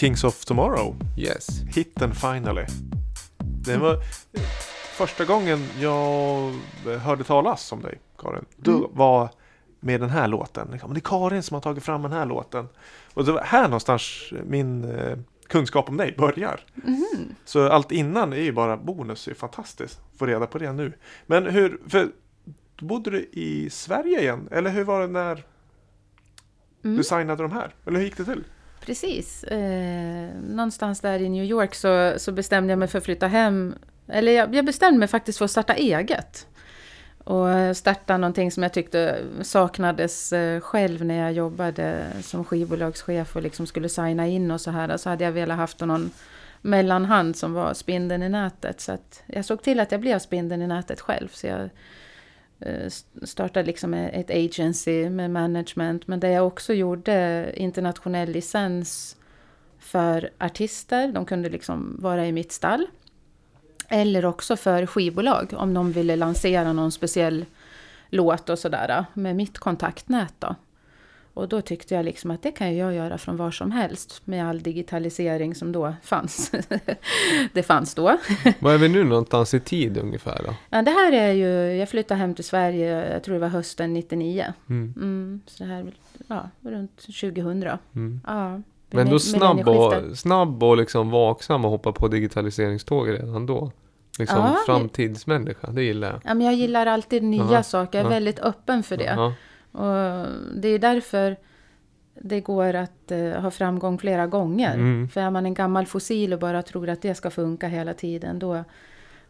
Kings 0.00 0.24
of 0.24 0.44
Tomorrow. 0.44 0.96
Yes. 1.16 1.48
Hitten 1.74 2.14
Finally. 2.14 2.64
Det 3.38 3.76
var 3.76 3.96
första 4.96 5.24
gången 5.24 5.66
jag 5.80 6.52
hörde 6.98 7.24
talas 7.24 7.72
om 7.72 7.82
dig, 7.82 7.98
Karin. 8.18 8.44
Du 8.56 8.70
Mm. 8.70 8.84
var 8.92 9.28
med 9.80 10.00
den 10.00 10.10
här 10.10 10.28
låten. 10.28 10.68
Liksom, 10.72 10.94
Det 10.94 10.98
är 10.98 11.00
Karin 11.00 11.42
som 11.42 11.54
har 11.54 11.60
tagit 11.60 11.84
fram 11.84 12.02
den 12.02 12.12
här 12.12 12.26
låten. 12.26 12.68
Och 13.14 13.24
det 13.24 13.32
var 13.32 13.42
här 13.42 13.62
någonstans 13.62 14.32
min 14.44 14.84
eh, 14.98 15.18
kunskap 15.48 15.88
om 15.88 15.96
dig 15.96 16.14
börjar. 16.18 16.60
Mhm. 16.74 17.34
Så 17.44 17.68
allt 17.68 17.92
innan 17.92 18.32
är 18.32 18.36
ju 18.36 18.52
bara 18.52 18.76
bonus, 18.76 19.24
det 19.24 19.30
är 19.30 19.34
fantastiskt. 19.34 20.00
Få 20.18 20.26
reda 20.26 20.46
på 20.46 20.58
det 20.58 20.72
nu. 20.72 20.92
Men 21.26 21.46
hur, 21.46 21.80
för 21.88 22.08
bodde 22.80 23.10
du 23.10 23.28
i 23.32 23.70
Sverige 23.70 24.20
igen? 24.20 24.48
Eller 24.50 24.70
hur 24.70 24.84
var 24.84 25.00
det 25.00 25.06
när 25.06 25.44
Mm. 26.84 26.96
du 26.96 27.04
signade 27.04 27.42
de 27.42 27.52
här? 27.52 27.74
Eller 27.86 27.98
hur 27.98 28.04
gick 28.04 28.16
det 28.16 28.24
till? 28.24 28.44
Precis. 28.80 29.44
Eh, 29.44 30.28
någonstans 30.48 31.00
där 31.00 31.22
i 31.22 31.28
New 31.28 31.44
York 31.44 31.74
så, 31.74 32.14
så 32.16 32.32
bestämde 32.32 32.72
jag 32.72 32.78
mig 32.78 32.88
för 32.88 32.98
att 32.98 33.04
flytta 33.04 33.26
hem. 33.26 33.74
Eller 34.08 34.32
jag, 34.32 34.54
jag 34.54 34.64
bestämde 34.64 34.98
mig 34.98 35.08
faktiskt 35.08 35.38
för 35.38 35.44
att 35.44 35.50
starta 35.50 35.74
eget. 35.74 36.46
Och 37.24 37.76
starta 37.76 38.16
någonting 38.16 38.50
som 38.50 38.62
jag 38.62 38.72
tyckte 38.72 39.22
saknades 39.42 40.32
eh, 40.32 40.60
själv 40.60 41.04
när 41.04 41.18
jag 41.18 41.32
jobbade 41.32 42.06
som 42.22 42.44
skivbolagschef 42.44 43.36
och 43.36 43.42
liksom 43.42 43.66
skulle 43.66 43.88
signa 43.88 44.26
in 44.26 44.50
och 44.50 44.60
så 44.60 44.70
här. 44.70 44.96
Så 44.96 45.08
hade 45.08 45.24
jag 45.24 45.32
velat 45.32 45.56
haft 45.56 45.80
någon 45.80 46.10
mellanhand 46.62 47.36
som 47.36 47.52
var 47.52 47.74
spindeln 47.74 48.22
i 48.22 48.28
nätet. 48.28 48.80
Så 48.80 48.92
att 48.92 49.22
jag 49.26 49.44
såg 49.44 49.62
till 49.62 49.80
att 49.80 49.92
jag 49.92 50.00
blev 50.00 50.18
spindeln 50.18 50.62
i 50.62 50.66
nätet 50.66 51.00
själv. 51.00 51.28
Så 51.32 51.46
jag 51.46 51.70
Eh, 52.60 52.90
startade 53.22 53.66
liksom 53.66 53.94
e-, 53.94 54.10
ett 54.12 54.30
agency 54.30 55.10
med 55.10 55.30
management. 55.30 56.06
Men 56.06 56.20
där 56.20 56.28
jag 56.28 56.46
också 56.46 56.72
gjorde 56.72 57.46
internationell 57.56 58.30
licens 58.30 59.16
för 59.78 60.30
artister. 60.38 61.08
De 61.08 61.24
kunde 61.24 61.48
liksom 61.48 61.96
vara 61.98 62.26
i 62.26 62.32
mitt 62.32 62.52
stall. 62.52 62.86
Eller 63.88 64.24
också 64.24 64.56
för 64.56 64.86
skivbolag 64.86 65.54
om 65.56 65.74
de 65.74 65.92
ville 65.92 66.16
lansera 66.16 66.72
någon 66.72 66.92
speciell 66.92 67.44
låt 68.08 68.48
och 68.48 68.58
sådär 68.58 69.04
med 69.14 69.36
mitt 69.36 69.58
kontaktnät 69.58 70.34
då. 70.38 70.54
Och 71.34 71.48
då 71.48 71.60
tyckte 71.60 71.94
jag 71.94 72.04
liksom 72.04 72.30
att 72.30 72.42
det 72.42 72.52
kan 72.52 72.76
jag 72.76 72.94
göra 72.94 73.18
från 73.18 73.36
var 73.36 73.50
som 73.50 73.70
helst 73.70 74.22
med 74.24 74.48
all 74.48 74.62
digitalisering 74.62 75.54
som 75.54 75.72
då 75.72 75.94
fanns. 76.02 76.52
det 77.52 77.62
fanns 77.62 77.94
då. 77.94 78.18
Var 78.58 78.72
är 78.72 78.78
vi 78.78 78.88
nu 78.88 79.04
någonstans 79.04 79.54
i 79.54 79.60
tid 79.60 79.98
ungefär 79.98 80.42
då? 80.46 80.54
Ja, 80.70 80.82
det 80.82 80.90
här 80.90 81.12
är 81.12 81.32
ju, 81.32 81.76
jag 81.76 81.88
flyttade 81.88 82.20
hem 82.20 82.34
till 82.34 82.44
Sverige, 82.44 83.12
jag 83.12 83.24
tror 83.24 83.34
det 83.34 83.40
var 83.40 83.48
hösten 83.48 83.92
99. 83.92 84.46
Mm. 84.68 84.94
Mm, 84.96 85.40
så 85.46 85.64
det 85.64 85.70
här, 85.70 85.92
ja, 86.26 86.50
runt 86.60 86.96
2000. 86.96 87.78
Mm. 87.94 88.20
Ja, 88.26 88.60
Men 88.90 89.10
då 89.10 89.18
snabb 89.18 89.68
och, 89.68 90.18
snabb 90.18 90.62
och 90.62 90.76
liksom 90.76 91.10
vaksam 91.10 91.64
och 91.64 91.70
hoppa 91.70 91.92
på 91.92 92.08
digitaliseringståg 92.08 93.08
redan 93.08 93.46
då. 93.46 93.72
Liksom 94.18 94.38
Ja, 94.38 94.56
framtidsmänniska, 94.66 95.70
det 95.70 95.82
gillar 95.82 96.08
jag. 96.08 96.20
Ja, 96.24 96.34
men 96.34 96.46
jag 96.46 96.54
gillar 96.54 96.86
alltid 96.86 97.22
nya 97.22 97.42
Aha, 97.42 97.62
saker, 97.62 97.98
jag 97.98 98.06
är 98.06 98.10
ja. 98.10 98.14
väldigt 98.14 98.38
öppen 98.38 98.82
för 98.82 98.96
det. 98.96 99.04
Ja. 99.04 99.34
Och 99.72 100.26
det 100.54 100.68
är 100.68 100.78
därför 100.78 101.36
det 102.14 102.40
går 102.40 102.74
att 102.74 103.10
eh, 103.10 103.30
ha 103.30 103.50
framgång 103.50 103.98
flera 103.98 104.26
gånger. 104.26 104.74
Mm. 104.74 105.08
För 105.08 105.20
är 105.20 105.30
man 105.30 105.46
en 105.46 105.54
gammal 105.54 105.86
fossil 105.86 106.32
och 106.32 106.38
bara 106.38 106.62
tror 106.62 106.88
att 106.88 107.02
det 107.02 107.14
ska 107.14 107.30
funka 107.30 107.68
hela 107.68 107.94
tiden, 107.94 108.38
då, 108.38 108.64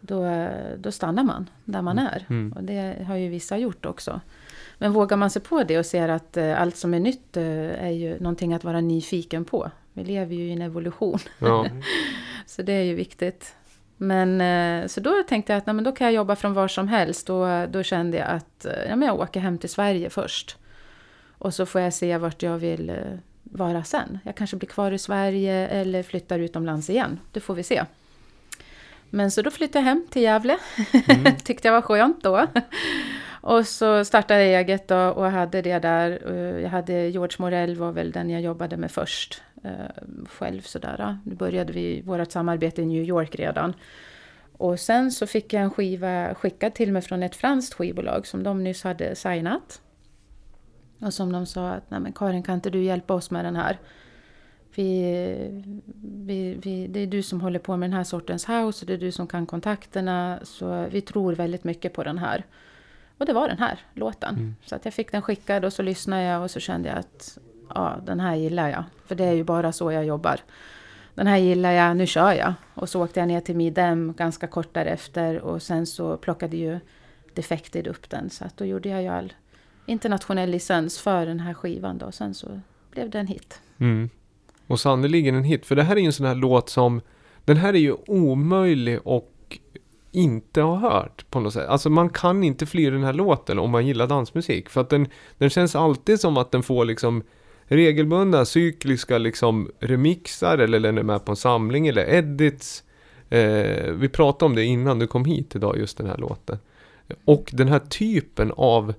då, 0.00 0.48
då 0.78 0.92
stannar 0.92 1.22
man 1.22 1.50
där 1.64 1.82
man 1.82 1.98
är. 1.98 2.26
Mm. 2.30 2.52
Och 2.52 2.64
det 2.64 3.04
har 3.06 3.16
ju 3.16 3.28
vissa 3.28 3.58
gjort 3.58 3.86
också. 3.86 4.20
Men 4.78 4.92
vågar 4.92 5.16
man 5.16 5.30
sig 5.30 5.42
på 5.42 5.62
det 5.62 5.78
och 5.78 5.86
ser 5.86 6.08
att 6.08 6.36
eh, 6.36 6.60
allt 6.60 6.76
som 6.76 6.94
är 6.94 7.00
nytt 7.00 7.36
eh, 7.36 7.84
är 7.84 7.90
ju 7.90 8.18
någonting 8.20 8.54
att 8.54 8.64
vara 8.64 8.80
nyfiken 8.80 9.44
på. 9.44 9.70
Vi 9.92 10.04
lever 10.04 10.34
ju 10.34 10.48
i 10.48 10.52
en 10.52 10.62
evolution, 10.62 11.18
Ja. 11.38 11.66
så 12.46 12.62
det 12.62 12.72
är 12.72 12.82
ju 12.82 12.94
viktigt. 12.94 13.54
Men 14.02 14.40
eh, 14.40 14.86
så 14.86 15.00
då 15.00 15.22
tänkte 15.28 15.52
jag 15.52 15.58
att 15.58 15.66
nej, 15.66 15.74
men 15.74 15.84
då 15.84 15.92
kan 15.92 16.04
jag 16.04 16.14
jobba 16.14 16.36
från 16.36 16.54
var 16.54 16.68
som 16.68 16.88
helst. 16.88 17.30
Och 17.30 17.68
då 17.68 17.82
kände 17.82 18.16
jag 18.16 18.28
att 18.28 18.64
eh, 18.64 18.88
ja, 18.88 18.96
men 18.96 19.08
jag 19.08 19.20
åker 19.20 19.40
hem 19.40 19.58
till 19.58 19.70
Sverige 19.70 20.10
först. 20.10 20.56
Och 21.38 21.54
så 21.54 21.66
får 21.66 21.80
jag 21.80 21.94
se 21.94 22.18
vart 22.18 22.42
jag 22.42 22.58
vill 22.58 22.90
eh, 22.90 22.96
vara 23.42 23.84
sen. 23.84 24.18
Jag 24.24 24.34
kanske 24.34 24.56
blir 24.56 24.68
kvar 24.68 24.92
i 24.92 24.98
Sverige 24.98 25.68
eller 25.68 26.02
flyttar 26.02 26.38
utomlands 26.38 26.90
igen. 26.90 27.18
Det 27.32 27.40
får 27.40 27.54
vi 27.54 27.62
se. 27.62 27.84
Men 29.10 29.30
så 29.30 29.42
då 29.42 29.50
flyttade 29.50 29.78
jag 29.78 29.88
hem 29.88 30.06
till 30.10 30.22
Gävle. 30.22 30.58
Tyckte 31.44 31.68
jag 31.68 31.72
var 31.72 31.82
skönt 31.82 32.22
då. 32.22 32.46
Och 33.40 33.66
så 33.66 34.04
startade 34.04 34.46
jag 34.46 34.60
eget 34.60 34.88
då 34.88 34.98
och 34.98 35.30
hade 35.30 35.62
det 35.62 35.78
där. 35.78 36.32
Jag 36.62 36.70
hade 36.70 37.08
George 37.08 37.36
Morell 37.38 37.76
var 37.76 37.92
väl 37.92 38.12
den 38.12 38.30
jag 38.30 38.40
jobbade 38.40 38.76
med 38.76 38.90
först. 38.90 39.42
Eh, 39.62 40.26
Själv 40.28 40.60
sådär. 40.60 41.18
Nu 41.24 41.34
började 41.34 41.72
vi 41.72 42.02
vårt 42.02 42.32
samarbete 42.32 42.82
i 42.82 42.86
New 42.86 43.04
York 43.04 43.34
redan. 43.34 43.74
Och 44.52 44.80
sen 44.80 45.10
så 45.10 45.26
fick 45.26 45.52
jag 45.52 45.62
en 45.62 45.70
skiva 45.70 46.34
skickad 46.34 46.74
till 46.74 46.92
mig 46.92 47.02
från 47.02 47.22
ett 47.22 47.36
franskt 47.36 47.74
skivbolag 47.74 48.26
som 48.26 48.42
de 48.42 48.64
nyss 48.64 48.84
hade 48.84 49.14
signat. 49.14 49.80
Och 50.98 51.14
som 51.14 51.32
de 51.32 51.46
sa 51.46 51.68
att, 51.68 51.90
nej 51.90 52.00
men 52.00 52.12
Karin 52.12 52.42
kan 52.42 52.54
inte 52.54 52.70
du 52.70 52.82
hjälpa 52.82 53.14
oss 53.14 53.30
med 53.30 53.44
den 53.44 53.56
här? 53.56 53.78
Vi, 54.74 55.02
vi, 56.02 56.54
vi, 56.54 56.86
det 56.86 57.00
är 57.00 57.06
du 57.06 57.22
som 57.22 57.40
håller 57.40 57.58
på 57.58 57.76
med 57.76 57.90
den 57.90 57.96
här 57.96 58.04
sortens 58.04 58.48
house 58.48 58.84
och 58.84 58.86
det 58.86 58.92
är 58.92 58.98
du 58.98 59.12
som 59.12 59.26
kan 59.26 59.46
kontakterna. 59.46 60.38
Så 60.42 60.86
vi 60.90 61.00
tror 61.00 61.32
väldigt 61.32 61.64
mycket 61.64 61.92
på 61.92 62.04
den 62.04 62.18
här. 62.18 62.44
Och 63.18 63.26
det 63.26 63.32
var 63.32 63.48
den 63.48 63.58
här 63.58 63.78
låten. 63.94 64.56
Så 64.64 64.74
att 64.76 64.84
jag 64.84 64.94
fick 64.94 65.12
den 65.12 65.22
skickad 65.22 65.64
och 65.64 65.72
så 65.72 65.82
lyssnade 65.82 66.22
jag 66.22 66.42
och 66.42 66.50
så 66.50 66.60
kände 66.60 66.88
jag 66.88 66.98
att 66.98 67.38
ja, 67.74 67.96
den 68.06 68.20
här 68.20 68.36
gillar 68.36 68.68
jag. 68.68 68.84
För 69.06 69.14
det 69.14 69.24
är 69.24 69.32
ju 69.32 69.44
bara 69.44 69.72
så 69.72 69.92
jag 69.92 70.04
jobbar. 70.04 70.40
Den 71.14 71.26
här 71.26 71.36
gillar 71.36 71.72
jag, 71.72 71.96
nu 71.96 72.06
kör 72.06 72.32
jag. 72.32 72.54
Och 72.74 72.88
så 72.88 73.04
åkte 73.04 73.20
jag 73.20 73.28
ner 73.28 73.40
till 73.40 73.56
Midem 73.56 74.14
ganska 74.18 74.46
kort 74.46 74.74
därefter 74.74 75.40
och 75.40 75.62
sen 75.62 75.86
så 75.86 76.16
plockade 76.16 76.56
ju 76.56 76.78
Defected 77.34 77.86
upp 77.86 78.10
den. 78.10 78.30
Så 78.30 78.44
att 78.44 78.56
då 78.56 78.64
gjorde 78.64 78.88
jag 78.88 79.02
ju 79.02 79.08
all 79.08 79.32
internationell 79.86 80.50
licens 80.50 80.98
för 80.98 81.26
den 81.26 81.40
här 81.40 81.54
skivan 81.54 81.98
då. 81.98 82.12
Sen 82.12 82.34
så 82.34 82.60
blev 82.90 83.10
det 83.10 83.18
en 83.18 83.26
hit. 83.26 83.60
Mm. 83.78 84.10
Och 84.66 84.80
sannerligen 84.80 85.34
en 85.34 85.44
hit. 85.44 85.66
För 85.66 85.76
det 85.76 85.82
här 85.82 85.96
är 85.96 86.00
ju 86.00 86.06
en 86.06 86.12
sån 86.12 86.26
här 86.26 86.34
låt 86.34 86.68
som... 86.68 87.00
Den 87.44 87.56
här 87.56 87.74
är 87.74 87.78
ju 87.78 87.96
omöjlig 88.06 88.98
och 89.04 89.58
inte 90.12 90.60
ha 90.62 90.76
hört 90.76 91.30
på 91.30 91.40
något 91.40 91.52
sätt. 91.52 91.68
Alltså 91.68 91.90
man 91.90 92.10
kan 92.10 92.44
inte 92.44 92.66
fly 92.66 92.90
den 92.90 93.04
här 93.04 93.12
låten 93.12 93.58
om 93.58 93.70
man 93.70 93.86
gillar 93.86 94.06
dansmusik. 94.06 94.68
För 94.68 94.80
att 94.80 94.90
den, 94.90 95.08
den 95.38 95.50
känns 95.50 95.76
alltid 95.76 96.20
som 96.20 96.36
att 96.36 96.50
den 96.50 96.62
får 96.62 96.84
liksom 96.84 97.22
regelbundna 97.70 98.44
cykliska 98.44 99.18
liksom 99.18 99.70
remixar 99.80 100.58
eller 100.58 100.80
den 100.80 100.98
är 100.98 101.02
med 101.02 101.24
på 101.24 101.32
en 101.32 101.36
samling 101.36 101.86
eller 101.88 102.04
edits. 102.14 102.84
Eh, 103.30 103.92
vi 103.92 104.08
pratade 104.08 104.44
om 104.46 104.54
det 104.54 104.64
innan 104.64 104.98
du 104.98 105.06
kom 105.06 105.24
hit 105.24 105.56
idag, 105.56 105.78
just 105.78 105.98
den 105.98 106.06
här 106.06 106.16
låten. 106.16 106.58
Och 107.24 107.50
den 107.52 107.68
här 107.68 107.78
typen 107.78 108.52
av 108.56 108.94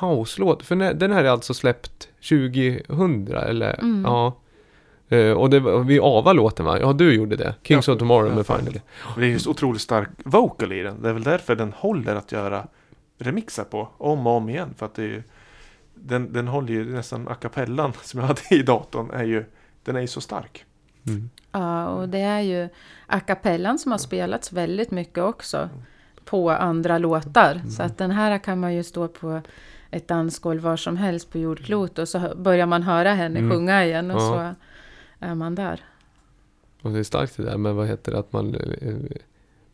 house-låt. 0.00 0.62
För 0.62 0.76
när- 0.76 0.94
den 0.94 1.12
här 1.12 1.24
är 1.24 1.28
alltså 1.28 1.54
släppt 1.54 2.08
2000 2.28 3.36
eller? 3.36 3.78
Mm. 3.80 4.02
Ja. 4.06 4.36
Eh, 5.08 5.30
och 5.32 5.50
det 5.50 5.60
var, 5.60 5.78
vi 5.78 5.98
ava 6.00 6.32
låten 6.32 6.64
va? 6.66 6.78
Ja, 6.80 6.92
du 6.92 7.14
gjorde 7.14 7.36
det. 7.36 7.54
Kings 7.62 7.88
Ja, 7.88 7.92
of 7.94 7.98
Tomorrow 7.98 8.28
ja, 8.30 8.34
med. 8.36 8.46
Finally. 8.46 8.80
Det 9.16 9.22
är 9.22 9.28
ju 9.28 9.38
så 9.38 9.50
otroligt 9.50 9.80
stark 9.82 10.08
vocal 10.24 10.72
i 10.72 10.82
den. 10.82 11.02
Det 11.02 11.08
är 11.08 11.12
väl 11.12 11.22
därför 11.22 11.54
den 11.56 11.72
håller 11.76 12.14
att 12.14 12.32
göra 12.32 12.66
remixar 13.18 13.64
på 13.64 13.88
om 13.98 14.26
och 14.26 14.32
om 14.36 14.48
igen. 14.48 14.74
För 14.78 14.86
att 14.86 14.94
det 14.94 15.02
är 15.02 15.06
ju, 15.06 15.22
den, 16.02 16.32
den 16.32 16.48
håller 16.48 16.72
ju 16.72 16.84
nästan 16.94 17.28
a 17.28 17.34
cappellan 17.34 17.92
som 18.02 18.20
jag 18.20 18.26
hade 18.26 18.40
i 18.50 18.62
datorn. 18.62 19.10
Är 19.10 19.24
ju, 19.24 19.44
den 19.84 19.96
är 19.96 20.00
ju 20.00 20.06
så 20.06 20.20
stark. 20.20 20.64
Mm. 21.06 21.30
Ja, 21.52 21.88
och 21.88 22.08
det 22.08 22.18
är 22.20 22.40
ju 22.40 22.68
a 23.06 23.20
cappellan 23.20 23.78
som 23.78 23.92
har 23.92 23.98
spelats 23.98 24.52
väldigt 24.52 24.90
mycket 24.90 25.24
också 25.24 25.68
på 26.24 26.50
andra 26.50 26.98
låtar. 26.98 27.60
Så 27.70 27.82
att 27.82 27.98
den 27.98 28.10
här 28.10 28.38
kan 28.38 28.60
man 28.60 28.74
ju 28.74 28.82
stå 28.82 29.08
på 29.08 29.40
ett 29.90 30.08
dansgolv 30.08 30.62
var 30.62 30.76
som 30.76 30.96
helst 30.96 31.30
på 31.32 31.38
jordklot 31.38 31.98
och 31.98 32.08
så 32.08 32.32
börjar 32.36 32.66
man 32.66 32.82
höra 32.82 33.14
henne 33.14 33.38
Mm. 33.38 33.50
sjunga 33.50 33.84
igen 33.84 34.10
och 34.10 34.20
Ja. 34.20 34.54
så 35.20 35.24
är 35.26 35.34
man 35.34 35.54
där. 35.54 35.80
Och 36.82 36.90
det 36.90 36.98
är 36.98 37.02
starkt 37.02 37.36
det 37.36 37.42
där 37.42 37.56
med 37.58 37.74
vad 37.74 37.86
heter 37.88 38.12
det 38.12 38.18
att 38.18 38.32
man... 38.32 38.56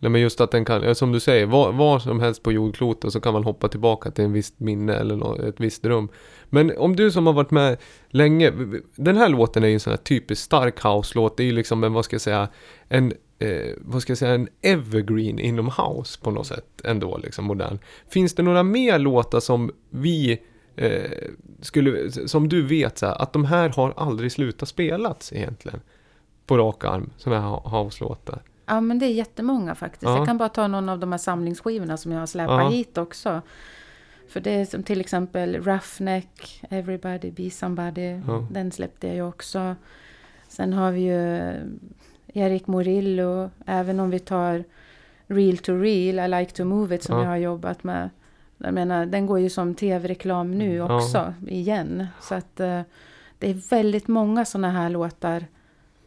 Nej 0.04 0.10
men 0.10 0.20
just 0.20 0.40
att 0.40 0.50
den 0.50 0.64
kan, 0.64 0.82
eh, 0.82 0.92
som 0.92 1.12
du 1.12 1.20
säger, 1.20 1.46
var, 1.46 1.72
var 1.72 1.98
som 1.98 2.20
helst 2.20 2.42
på 2.42 2.52
jordklotet 2.52 3.12
så 3.12 3.20
kan 3.20 3.32
man 3.32 3.44
hoppa 3.44 3.68
tillbaka 3.68 4.10
till 4.10 4.24
en 4.24 4.32
visst 4.32 4.60
minne 4.60 4.94
eller 4.94 5.48
ett 5.48 5.60
visst 5.60 5.84
rum. 5.84 6.08
Men 6.44 6.76
om 6.78 6.96
du 6.96 7.10
som 7.10 7.26
har 7.26 7.32
varit 7.32 7.50
med 7.50 7.76
länge, 8.08 8.52
den 8.96 9.16
här 9.16 9.28
låten 9.28 9.64
är 9.64 9.68
ju 9.68 9.74
en 9.74 9.80
sån 9.80 9.90
här 9.90 9.98
typiskt 9.98 10.44
stark 10.44 10.84
house-låt. 10.84 11.36
Det 11.36 11.42
är 11.42 11.44
ju 11.44 11.52
liksom 11.52 11.84
en, 11.84 11.92
vad 11.92 12.04
ska 12.04 12.14
jag 12.14 12.20
säga, 12.20 12.48
en, 12.88 13.12
eh, 13.38 13.72
vad 13.78 14.02
ska 14.02 14.10
jag 14.10 14.18
säga, 14.18 14.34
en 14.34 14.48
evergreen 14.62 15.38
inom 15.38 15.66
house 15.66 16.20
på 16.22 16.30
något 16.30 16.46
sätt 16.46 16.80
ändå, 16.84 17.18
liksom 17.18 17.44
modern. 17.44 17.78
Finns 18.08 18.34
det 18.34 18.42
några 18.42 18.62
mer 18.62 18.98
låtar 18.98 19.40
som 19.40 19.70
vi 19.90 20.40
eh, 20.76 21.28
skulle, 21.60 22.10
som 22.10 22.48
du 22.48 22.62
vet 22.62 22.98
så 22.98 23.06
här, 23.06 23.22
att 23.22 23.32
de 23.32 23.44
här 23.44 23.68
har 23.68 23.94
aldrig 23.96 24.32
slutat 24.32 24.68
spelas 24.68 25.32
egentligen? 25.32 25.80
På 26.46 26.58
rak 26.58 26.84
arm, 26.84 27.10
såna 27.16 27.40
här 27.40 27.70
house-låtar. 27.70 28.42
Ja, 28.66 28.80
men 28.80 28.98
det 28.98 29.06
är 29.06 29.12
jättemånga 29.12 29.74
faktiskt. 29.74 30.02
Ja. 30.02 30.16
Jag 30.16 30.26
kan 30.26 30.38
bara 30.38 30.48
ta 30.48 30.68
någon 30.68 30.88
av 30.88 30.98
de 30.98 31.12
här 31.12 31.18
samlingsskivorna 31.18 31.96
som 31.96 32.12
jag 32.12 32.18
har 32.20 32.26
släpat 32.26 32.60
Ja. 32.62 32.68
hit 32.68 32.98
också. 32.98 33.42
För 34.28 34.40
det 34.40 34.50
är 34.50 34.64
som 34.64 34.82
till 34.82 35.00
exempel 35.00 35.56
Roughneck, 35.62 36.62
Everybody 36.70 37.30
Be 37.30 37.50
Somebody. 37.50 38.20
Ja. 38.26 38.46
Den 38.50 38.72
släppte 38.72 39.06
jag 39.06 39.16
ju 39.16 39.22
också. 39.22 39.76
Sen 40.48 40.72
har 40.72 40.90
vi 40.92 41.00
ju 41.00 41.52
Erik 42.34 42.66
Morillo, 42.66 43.50
även 43.66 44.00
om 44.00 44.10
vi 44.10 44.18
tar 44.18 44.64
Real 45.26 45.58
to 45.58 45.72
Real, 45.72 46.18
I 46.18 46.38
like 46.40 46.52
to 46.52 46.64
move 46.64 46.94
it 46.94 47.02
som 47.02 47.16
Ja. 47.16 47.22
jag 47.22 47.28
har 47.30 47.36
jobbat 47.36 47.84
med. 47.84 48.10
Jag 48.58 48.74
menar, 48.74 49.06
den 49.06 49.26
går 49.26 49.38
ju 49.40 49.50
som 49.50 49.74
tv-reklam 49.74 50.58
nu 50.58 50.74
Ja. 50.74 50.96
också, 50.96 51.34
igen. 51.48 52.06
Så 52.20 52.34
att 52.34 52.60
eh, 52.60 52.80
det 53.38 53.50
är 53.50 53.70
väldigt 53.70 54.08
många 54.08 54.44
sådana 54.44 54.70
här 54.70 54.90
låtar 54.90 55.44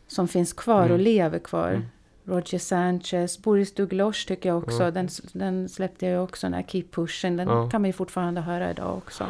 som 0.07 0.27
finns 0.27 0.53
kvar 0.53 0.79
och 0.84 0.85
Mm. 0.89 1.01
lever 1.01 1.39
kvar. 1.39 1.69
Mm. 1.69 1.85
Roger 2.29 2.59
Sanchez, 2.59 3.41
Boris 3.41 3.73
Douglas 3.73 4.25
tycker 4.25 4.49
jag 4.49 4.57
också. 4.57 4.83
Ja. 4.83 4.91
Den, 4.91 5.09
den 5.33 5.69
släppte 5.69 6.05
jag 6.05 6.23
också, 6.23 6.45
den 6.47 6.53
här 6.53 6.63
Keep 6.67 6.83
Pushing. 6.91 7.37
Den 7.37 7.47
Ja. 7.47 7.69
kan 7.69 7.81
man 7.81 7.89
ju 7.89 7.93
fortfarande 7.93 8.41
höra 8.41 8.71
idag 8.71 8.97
också. 8.97 9.23
Ja. 9.23 9.29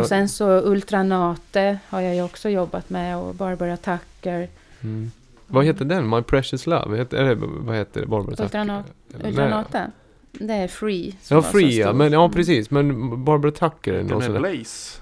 Och 0.00 0.06
sen 0.06 0.28
så 0.28 0.50
Ultranate 0.60 1.78
har 1.88 2.00
jag 2.00 2.14
ju 2.14 2.22
också 2.22 2.48
jobbat 2.48 2.90
med 2.90 3.16
och 3.18 3.34
Barbara 3.34 3.76
Tucker. 3.76 4.48
Mm. 4.80 5.10
Vad 5.46 5.64
heter 5.64 5.84
den? 5.84 6.08
My 6.10 6.22
Precious 6.22 6.66
Love? 6.66 6.96
Heter, 6.98 7.16
är 7.16 7.24
det, 7.24 7.34
vad 7.46 7.76
heter 7.76 8.00
det? 8.00 8.06
Barbara 8.06 8.36
Tucker? 8.36 8.58
Ultranat- 8.58 9.24
Ultranate? 9.24 9.90
Det 10.32 10.54
är 10.54 10.68
Free. 10.68 11.16
Ja, 11.28 11.42
Free 11.42 11.78
ja. 11.80 11.92
Men, 11.92 12.12
ja, 12.12 12.28
precis. 12.28 12.70
Men 12.70 13.24
Barbara 13.24 13.52
Tucker 13.52 13.92
är 13.92 13.98
Den 13.98 14.06
någon 14.06 14.20
där. 14.32 14.38
Blaze. 14.40 15.00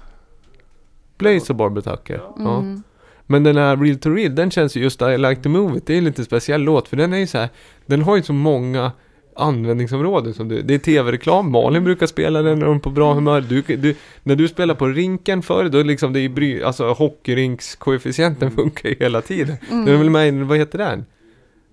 Blaze 1.17 1.53
och 1.53 1.55
Barbara 1.55 1.81
Tucker. 1.97 2.21
Ja. 2.37 2.57
Mm. 2.59 2.83
Men 3.31 3.43
den 3.43 3.57
här 3.57 3.77
Real 3.77 3.97
to 3.97 4.09
Real, 4.09 4.35
den 4.35 4.51
känns 4.51 4.77
ju 4.77 4.81
just 4.81 5.01
I 5.01 5.17
Like 5.17 5.41
to 5.41 5.49
Move 5.49 5.77
It. 5.77 5.87
Det 5.87 5.93
är 5.93 5.97
en 5.97 6.03
lite 6.03 6.23
speciell 6.23 6.61
låt. 6.61 6.87
För 6.87 6.97
den 6.97 7.13
är 7.13 7.17
ju 7.17 7.27
så 7.27 7.37
här. 7.37 7.49
Den 7.85 8.01
har 8.01 8.15
ju 8.15 8.23
så 8.23 8.33
många 8.33 8.91
användningsområden 9.35 10.33
som 10.33 10.47
du. 10.47 10.61
Det 10.61 10.73
är 10.73 10.79
tv-reklam. 10.79 11.51
Malin 11.51 11.83
brukar 11.83 12.07
spela 12.07 12.41
den 12.41 12.59
när 12.59 12.67
hon 12.67 12.75
är 12.75 12.79
på 12.79 12.89
bra 12.89 13.13
humör. 13.13 13.41
Du, 13.41 13.61
du, 13.61 13.95
när 14.23 14.35
du 14.35 14.47
spelar 14.47 14.75
på 14.75 14.87
rinken 14.87 15.41
förr, 15.41 15.69
då 15.69 15.83
liksom 15.83 16.13
det 16.13 16.19
är 16.19 16.29
bry, 16.29 16.63
alltså 16.63 16.93
hockeyrinkskoefficienten 16.93 18.51
funkar 18.51 18.89
ju 18.89 18.95
hela 18.99 19.21
tiden. 19.21 19.57
Mm. 19.71 19.85
Den 19.85 19.93
är 19.93 19.97
väl 19.97 20.09
med 20.09 20.27
i, 20.27 20.31
vad 20.31 20.57
heter 20.57 20.77
den? 20.77 21.05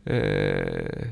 Eh, 0.05 1.07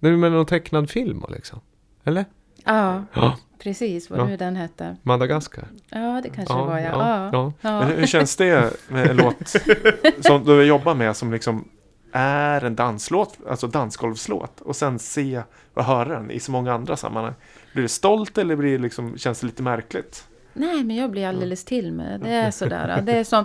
den 0.00 0.12
är 0.12 0.16
med 0.16 0.28
i 0.28 0.34
någon 0.34 0.46
tecknad 0.46 0.90
film 0.90 1.24
liksom. 1.28 1.60
Eller? 2.04 2.24
Ja, 2.64 3.04
Ja, 3.14 3.36
precis 3.62 4.10
vad 4.10 4.18
Ja. 4.18 4.24
nu 4.26 4.36
den 4.36 4.56
hette. 4.56 4.96
Madagaskar. 5.02 5.64
Ja, 5.88 6.20
det 6.22 6.30
kanske 6.30 6.54
det 6.54 6.60
var 6.60 6.78
ja. 6.78 6.84
ja, 6.84 6.98
ja. 6.98 7.30
ja. 7.32 7.52
ja. 7.60 7.80
Men 7.80 7.98
hur 7.98 8.06
känns 8.06 8.36
det 8.36 8.72
med 8.88 9.10
en 9.10 9.16
låt 9.16 9.48
som 10.26 10.44
du 10.44 10.62
jobbar 10.64 10.94
med 10.94 11.16
som 11.16 11.32
liksom 11.32 11.68
är 12.12 12.64
en 12.64 12.74
danslåt, 12.76 13.38
alltså 13.48 13.66
dansgolvslåt 13.66 14.60
och 14.60 14.76
sen 14.76 14.98
se 14.98 15.42
och 15.74 15.84
höra 15.84 16.08
den 16.18 16.30
i 16.30 16.40
så 16.40 16.52
många 16.52 16.72
andra 16.72 16.96
sammanhang. 16.96 17.34
Blir 17.72 17.82
du 17.82 17.88
stolt 17.88 18.38
eller 18.38 18.56
blir 18.56 18.72
det 18.72 18.78
liksom, 18.82 19.18
känns 19.18 19.40
det 19.40 19.46
lite 19.46 19.62
märkligt? 19.62 20.24
Nej, 20.52 20.84
men 20.84 20.96
jag 20.96 21.10
blir 21.10 21.26
alldeles 21.26 21.64
till 21.64 21.92
med 21.92 22.20
det. 22.20 22.26
Det 22.26 22.34
är 22.34 22.50
sådär. 22.50 23.02
Det 23.02 23.12
är 23.12 23.24
som... 23.24 23.44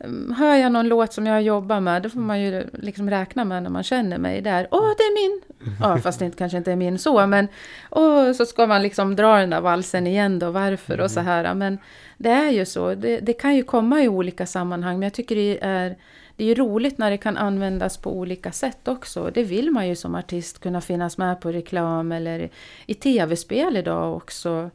mm, 0.00 0.32
Hör 0.38 0.54
jag 0.54 0.72
någon 0.72 0.88
låt 0.88 1.12
som 1.12 1.26
jag 1.26 1.42
jobbar 1.42 1.80
med, 1.80 2.02
då 2.02 2.08
får 2.08 2.20
man 2.20 2.40
ju 2.40 2.64
liksom 2.72 3.10
räkna 3.10 3.44
med 3.44 3.62
när 3.62 3.70
man 3.70 3.82
känner 3.82 4.18
mig 4.18 4.40
där. 4.40 4.68
Åh, 4.70 4.92
det 4.96 5.02
är 5.02 5.14
min! 5.28 5.42
Ja, 5.80 5.98
fast 5.98 6.18
det 6.18 6.24
inte- 6.24 6.38
kanske 6.38 6.58
inte 6.58 6.72
är 6.72 6.76
min 6.76 6.98
så, 6.98 7.26
men... 7.26 7.48
Åh, 7.90 8.32
så 8.32 8.46
ska 8.46 8.66
man 8.66 8.82
liksom 8.82 9.16
dra 9.16 9.36
den 9.36 9.50
där 9.50 9.60
valsen 9.60 10.06
igen 10.06 10.38
då, 10.38 10.50
varför 10.50 11.00
och 11.00 11.10
så 11.10 11.20
här. 11.20 11.54
Men 11.54 11.78
det 12.18 12.30
är 12.30 12.50
ju 12.50 12.64
så. 12.64 12.94
Det, 12.94 13.20
det 13.20 13.32
kan 13.32 13.54
ju 13.56 13.62
komma 13.62 14.02
i 14.02 14.08
olika 14.08 14.46
sammanhang, 14.46 14.94
men 14.98 15.02
jag 15.06 15.12
tycker 15.14 15.36
det 15.36 15.58
är... 15.62 15.96
Det 16.36 16.44
är 16.44 16.48
ju 16.48 16.54
roligt 16.54 16.98
när 16.98 17.10
det 17.10 17.16
kan 17.16 17.36
användas 17.36 17.96
på 17.96 18.16
olika 18.18 18.52
sätt 18.52 18.88
också. 18.88 19.30
Det 19.34 19.42
vill 19.42 19.70
man 19.70 19.88
ju 19.88 19.96
som 19.96 20.14
artist 20.14 20.58
kunna 20.60 20.80
finnas 20.80 21.18
med 21.18 21.40
på 21.40 21.52
reklam 21.52 22.12
eller 22.12 22.48
i 22.86 22.94
tv-spel 22.94 23.76
idag 23.76 24.16
också. 24.16 24.70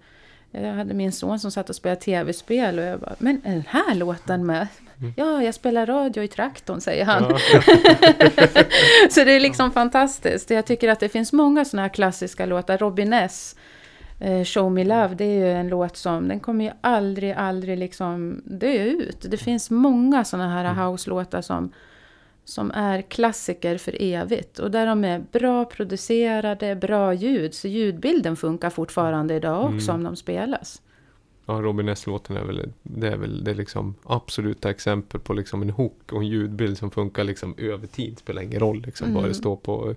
Jag 0.52 0.74
hade 0.74 0.94
min 0.94 1.12
son 1.12 1.40
som 1.40 1.52
satt 1.52 1.70
och 1.70 1.76
spelade 1.76 2.02
tv-spel 2.02 2.80
och 2.80 2.86
jag 2.86 3.00
bara, 3.00 3.16
men 3.20 3.42
är 3.46 3.52
den 3.52 3.64
här 3.68 3.96
låten 3.96 4.46
med? 4.46 4.68
Ja, 5.16 5.44
jag 5.44 5.54
spelar 5.56 5.86
radio 5.86 6.24
i 6.24 6.28
traktorn, 6.28 6.82
säger 6.82 7.06
han. 7.06 7.24
Så 9.10 9.24
det 9.24 9.32
är 9.32 9.40
liksom 9.40 9.72
fantastiskt. 9.72 10.50
Jag 10.50 10.66
tycker 10.66 10.90
att 10.90 11.00
det 11.00 11.10
finns 11.10 11.34
många 11.34 11.66
sådana 11.66 11.82
här 11.82 11.94
klassiska 11.94 12.46
låtar. 12.46 12.78
Robin 12.78 13.14
S. 13.14 13.56
eh, 14.20 14.44
Show 14.44 14.72
Me 14.72 14.84
Love, 14.84 15.16
det 15.16 15.24
är 15.26 15.46
ju 15.46 15.52
en 15.52 15.68
låt 15.68 15.98
som, 15.98 16.28
den 16.28 16.40
kommer 16.40 16.66
ju 16.66 16.72
aldrig, 16.82 17.32
aldrig 17.32 17.78
liksom 17.78 18.42
dö 18.46 18.74
ut. 18.84 19.26
Det 19.30 19.38
finns 19.38 19.70
många 19.70 20.24
sådana 20.24 20.50
här 20.50 20.74
house-låtar 20.86 21.42
som, 21.42 21.72
som 22.46 22.72
är 22.72 23.02
klassiker 23.02 23.78
för 23.78 24.02
evigt. 24.02 24.60
Och 24.60 24.72
där 24.72 24.86
de 24.86 25.04
är 25.06 25.20
bra 25.32 25.66
producerade, 25.66 26.76
bra 26.76 27.14
ljud. 27.14 27.54
Så 27.54 27.68
ljudbilden 27.68 28.36
funkar 28.36 28.70
fortfarande 28.70 29.34
idag 29.34 29.66
också 29.76 29.92
om 29.92 30.04
de 30.04 30.16
spelas. 30.16 30.82
Ja, 31.56 31.62
Robin 31.62 31.90
S-låten 31.90 32.38
är 32.38 32.44
väl, 32.44 32.70
det 32.84 33.08
är 33.08 33.18
väl 33.18 33.44
det 33.44 33.54
liksom 33.54 33.96
absoluta 34.04 34.70
exempel 34.70 35.20
på 35.22 35.34
liksom 35.34 35.62
en 35.62 35.70
hook 35.70 36.12
och 36.12 36.20
en 36.22 36.28
ljudbild 36.28 36.78
som 36.78 36.92
funkar 36.92 37.24
liksom 37.24 37.56
över 37.58 37.88
tid. 37.88 38.20
Spelar 38.20 38.42
ingen 38.42 38.60
roll 38.60 38.82
liksom 38.86 39.14
vad 39.14 39.18
Mm. 39.24 39.30
det 39.30 39.36
står 39.38 39.56
på 39.56 39.96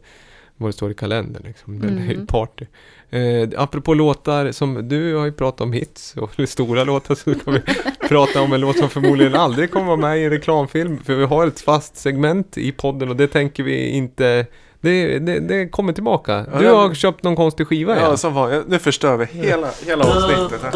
vad 0.56 0.68
det 0.68 0.72
står 0.72 0.90
i 0.90 0.94
kalendern 0.94 1.43
liksom. 1.47 1.81
Den 1.81 1.98
är 1.98 2.06
ju 2.06 2.14
Mm. 2.14 2.26
party. 2.26 2.64
Eh, 3.10 3.48
apropå 3.56 3.94
låtar 3.94 4.52
som, 4.52 4.89
du 4.89 5.14
har 5.14 5.24
ju 5.24 5.32
pratat 5.32 5.60
om 5.60 5.72
hits 5.72 6.16
och 6.16 6.31
stora 6.48 6.85
låtar 6.85 7.14
så 7.14 7.35
ska 7.35 7.51
vi 7.51 7.60
prata 8.09 8.40
om 8.43 8.52
en 8.52 8.60
låt 8.60 8.78
som 8.78 8.89
förmodligen 8.90 9.35
aldrig 9.35 9.70
kommer 9.70 9.86
vara 9.86 9.97
med 9.97 10.18
i 10.18 10.24
en 10.24 10.31
reklamfilm. 10.31 10.98
För 10.98 11.14
vi 11.14 11.24
har 11.24 11.47
ett 11.47 11.60
fast 11.60 11.97
segment 11.97 12.59
i 12.59 12.72
podden 12.72 13.09
och 13.09 13.16
det 13.16 13.26
tänker 13.28 13.62
vi 13.62 13.89
inte 13.89 14.47
det, 14.85 15.19
det, 15.19 15.40
det 15.40 15.69
kommer 15.69 15.93
tillbaka. 15.93 16.44
Du 16.59 16.66
har 16.70 16.94
köpt 16.94 17.23
någon 17.24 17.36
konstig 17.36 17.66
skiva 17.66 17.97
Ja, 17.97 18.02
ja. 18.02 18.16
som 18.16 18.35
var, 18.35 18.62
nu 18.66 18.78
förstör 18.78 19.16
vi 19.16 19.24
hela, 19.24 19.69
hela 19.86 20.05
avsnittet 20.05 20.62
här. 20.62 20.73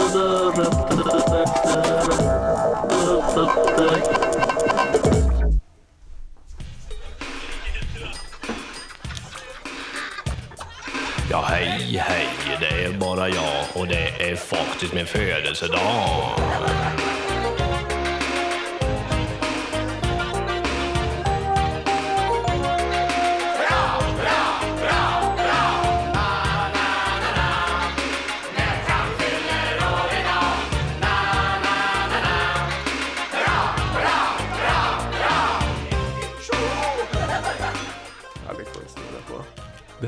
Ja, 11.30 11.44
hej, 11.48 12.02
hej, 12.04 12.28
det 12.60 12.84
är 12.84 12.92
bara 12.98 13.28
jag 13.28 13.64
och 13.74 13.86
det 13.86 14.30
är 14.30 14.36
faktiskt 14.36 14.94
min 14.94 15.06
födelsedag. 15.06 16.30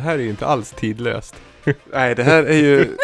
Det 0.00 0.04
här 0.04 0.14
är 0.14 0.22
ju 0.22 0.30
inte 0.30 0.46
alls 0.46 0.70
tidlöst. 0.70 1.34
Nej, 1.92 2.14
det 2.14 2.22
här 2.22 2.42
är 2.42 2.56
ju 2.56 2.96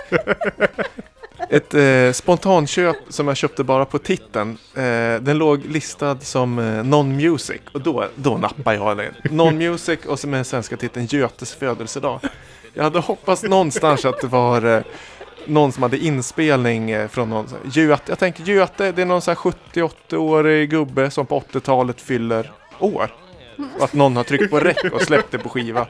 ett 1.51 1.75
eh, 1.75 2.13
spontanköp 2.13 2.97
som 3.09 3.29
jag 3.29 3.37
köpte 3.37 3.65
bara 3.65 3.85
på 3.85 3.99
titeln. 3.99 4.59
Eh, 4.75 5.21
den 5.21 5.39
låg 5.39 5.65
listad 5.65 6.21
som 6.21 6.59
eh, 6.59 6.85
Non-Music 6.85 7.61
och 7.73 7.81
då, 7.81 8.09
då 8.15 8.39
nappade 8.39 8.77
jag 8.77 8.97
den. 8.97 9.15
Non-Music 9.23 10.07
och 10.07 10.19
så 10.19 10.29
med 10.29 10.39
den 10.39 10.45
svenska 10.45 10.77
titeln 10.77 11.07
Götes 11.07 11.55
födelsedag. 11.55 12.21
Jag 12.75 12.85
hade 12.85 12.99
hoppats 12.99 13.43
någonstans 13.43 14.05
att 14.05 14.21
det 14.21 14.27
var 14.27 14.77
eh, 14.77 14.83
någon 15.45 15.73
som 15.73 15.83
hade 15.83 15.99
inspelning 15.99 16.91
eh, 16.91 17.09
från 17.09 17.31
någon 17.31 17.47
Göte. 17.73 18.03
Jag 18.07 18.19
tänker 18.19 18.45
Göte, 18.45 18.93
det 18.93 19.03
är 19.03 19.07
någon 19.07 19.23
så 19.23 19.31
här 19.31 19.39
70-80-årig 19.39 20.71
gubbe 20.71 21.11
som 21.11 21.27
på 21.27 21.41
80-talet 21.41 22.01
fyller 22.01 22.53
år. 22.79 23.11
Och 23.79 23.85
att 23.85 23.93
någon 23.93 24.17
har 24.17 24.25
tryckt 24.25 24.51
på 24.51 24.61
räck 24.61 24.93
och 24.93 25.03
släppt 25.03 25.31
det 25.31 25.39
på 25.39 25.49
skiva. 25.49 25.87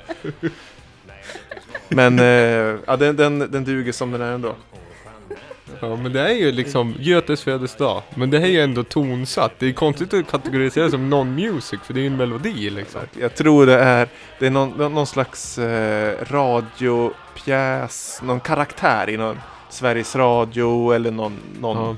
Men 1.88 2.18
eh, 2.18 2.78
ja, 2.86 2.96
den, 2.96 3.16
den, 3.16 3.38
den 3.38 3.64
duger 3.64 3.92
som 3.92 4.10
den 4.12 4.20
är 4.20 4.32
ändå. 4.32 4.54
Ja 5.80 5.96
men 5.96 6.12
det 6.12 6.20
är 6.20 6.32
ju 6.34 6.52
liksom 6.52 6.94
Götes 6.98 7.42
födelsedag. 7.42 8.02
Men 8.14 8.30
det 8.30 8.38
här 8.38 8.46
är 8.46 8.50
ju 8.50 8.60
ändå 8.60 8.82
tonsatt. 8.82 9.52
Det 9.58 9.66
är 9.66 9.72
konstigt 9.72 10.14
att 10.14 10.30
kategorisera 10.30 10.90
som 10.90 11.14
non-music 11.14 11.78
för 11.84 11.94
det 11.94 12.00
är 12.00 12.02
ju 12.02 12.06
en 12.06 12.16
melodi 12.16 12.70
liksom. 12.70 13.00
Jag 13.20 13.34
tror 13.34 13.66
det 13.66 13.74
är, 13.78 14.08
det 14.38 14.46
är 14.46 14.50
någon, 14.50 14.94
någon 14.94 15.06
slags 15.06 15.58
eh, 15.58 16.14
radiopjäs, 16.30 18.20
någon 18.22 18.40
karaktär 18.40 19.10
i 19.10 19.16
någon 19.16 19.40
Sveriges 19.70 20.16
Radio 20.16 20.92
eller 20.92 21.10
någon, 21.10 21.36
någon 21.60 21.76
Ja. 21.76 21.96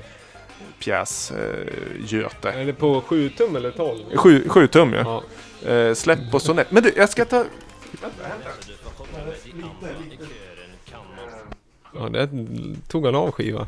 pjäs, 0.79 1.31
eh, 1.31 1.65
Göte. 2.05 2.49
Är 2.51 2.65
det 2.65 2.73
på 2.73 3.01
7 3.01 3.29
tum 3.29 3.55
eller 3.55 3.71
12? 3.71 3.99
Sju, 4.15 4.49
sju 4.49 4.67
tum 4.67 4.93
ja. 4.93 5.23
Ja. 5.65 5.71
Eh, 5.71 5.93
släpp 5.93 6.31
på 6.31 6.39
sonett. 6.39 6.71
Men 6.71 6.83
du, 6.83 6.93
jag 6.95 7.09
ska 7.09 7.25
ta... 7.25 7.45
ja, 11.93 12.09
det 12.09 12.29
tog 12.87 13.05
han 13.05 13.15
av 13.15 13.31
skiva. 13.31 13.67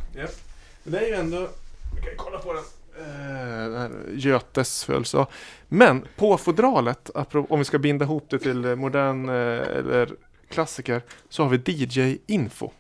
Det 0.84 0.98
är 0.98 1.08
ju 1.08 1.14
ändå... 1.14 1.48
Vi 1.96 2.02
kan 2.02 2.14
kolla 2.18 2.38
på 2.38 2.54
den. 2.54 2.64
Eh, 3.00 3.92
Götes 4.14 4.84
födelsedag. 4.84 5.28
Men 5.68 6.08
på 6.16 6.38
fodralet, 6.38 7.10
om 7.34 7.60
vi 7.60 7.66
ska 7.66 7.80
binda 7.80 8.06
ihop 8.06 8.26
det 8.30 8.40
till 8.40 8.66
eh, 8.66 8.76
modern 8.76 9.30
eh, 9.30 9.36
eller 9.78 10.10
klassiker, 10.50 11.02
så 11.30 11.44
har 11.44 11.50
vi 11.50 11.58
DJ-info. 11.58 12.72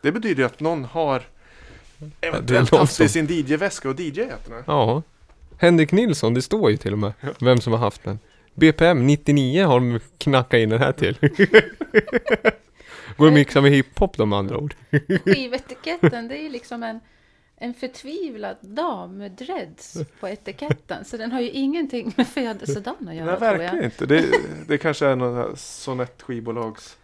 Det 0.00 0.12
betyder 0.12 0.42
ju 0.42 0.46
att 0.46 0.60
någon 0.60 0.84
har 0.84 1.22
eventuellt 2.20 2.70
haft 2.70 2.98
det 2.98 3.04
i 3.04 3.08
sin 3.08 3.26
DJ-väska 3.26 3.88
och 3.88 4.00
DJ-at 4.00 4.44
den 4.44 4.54
här. 4.54 4.64
Ja. 4.66 5.02
Henrik 5.58 5.92
Nilsson, 5.92 6.34
det 6.34 6.42
står 6.42 6.70
ju 6.70 6.76
till 6.76 6.92
och 6.92 6.98
med 6.98 7.12
vem 7.40 7.60
som 7.60 7.72
har 7.72 7.80
haft 7.80 8.04
den. 8.04 8.18
BPM 8.56 9.06
99 9.06 9.64
har 9.64 9.80
de 9.80 10.00
knackat 10.18 10.58
in 10.58 10.68
den 10.68 10.78
här 10.78 10.92
till. 10.92 11.18
Går 13.16 13.26
att 13.26 13.32
mixa 13.32 13.60
med 13.60 13.70
hiphop 13.70 14.16
de 14.16 14.32
andra 14.32 14.58
ord. 14.58 14.74
Skivetiketten, 15.24 16.28
det 16.28 16.38
är 16.38 16.42
ju 16.42 16.48
liksom 16.48 16.82
en, 16.82 17.00
en 17.56 17.74
förtvivlad 17.74 18.56
dam 18.60 19.18
med 19.18 19.32
dreads 19.32 19.96
på 20.20 20.28
etiketten. 20.28 21.04
Så 21.04 21.16
den 21.16 21.32
har 21.32 21.40
ju 21.40 21.50
ingenting 21.50 22.12
med 22.16 22.26
födelsedagen 22.26 23.08
att 23.08 23.14
göra 23.14 23.26
Nej, 23.26 23.38
tror 23.38 23.50
jag. 23.50 23.58
verkligen 23.58 23.84
inte. 23.84 24.06
Det, 24.06 24.24
det 24.68 24.78
kanske 24.78 25.06
är 25.06 25.16
någon 25.16 25.36
här 25.36 25.52
sonett 25.56 26.22
skivbolags... 26.22 26.96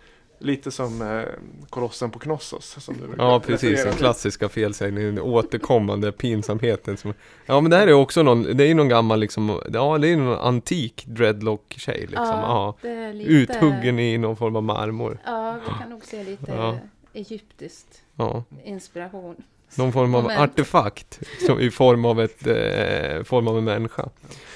Lite 0.42 0.70
som 0.70 1.02
eh, 1.02 1.22
Kolossen 1.70 2.10
på 2.10 2.18
Knossos. 2.18 2.76
Som 2.84 2.94
du 2.94 3.14
Ja 3.18 3.40
precis, 3.40 3.84
den 3.84 3.94
klassiska 3.94 4.48
felsägningen, 4.48 5.14
den 5.14 5.24
återkommande 5.24 6.12
pinsamheten 6.12 6.96
som, 6.96 7.14
Ja 7.46 7.60
men 7.60 7.70
det 7.70 7.76
här 7.76 7.86
är 7.86 7.92
också 7.92 8.22
någon, 8.22 8.56
det 8.56 8.64
är 8.64 8.74
någon 8.74 8.88
gammal 8.88 9.20
liksom, 9.20 9.60
ja 9.72 9.98
det 9.98 10.08
är 10.08 10.16
någon 10.16 10.38
antik 10.38 11.04
dreadlock-tjej 11.06 12.00
liksom, 12.00 12.26
ja. 12.26 12.76
lite, 13.12 13.30
Uthuggen 13.30 13.98
i 13.98 14.18
någon 14.18 14.36
form 14.36 14.56
av 14.56 14.62
marmor, 14.62 15.18
Ja, 15.24 15.56
vi 15.66 15.72
kan 15.80 15.90
nog 15.90 16.04
se 16.04 16.24
lite 16.24 16.52
Ja. 16.52 16.78
egyptiskt 17.12 18.02
ja. 18.16 18.44
inspiration. 18.64 19.36
Någon 19.74 19.92
form 19.92 20.14
av 20.14 20.22
Moment. 20.22 20.40
artefakt, 20.40 21.20
som, 21.46 21.60
i 21.60 21.70
form 21.70 22.04
av, 22.04 22.20
ett, 22.20 22.46
eh, 22.46 23.22
form 23.24 23.48
av 23.48 23.58
en 23.58 23.64
människa. 23.64 24.08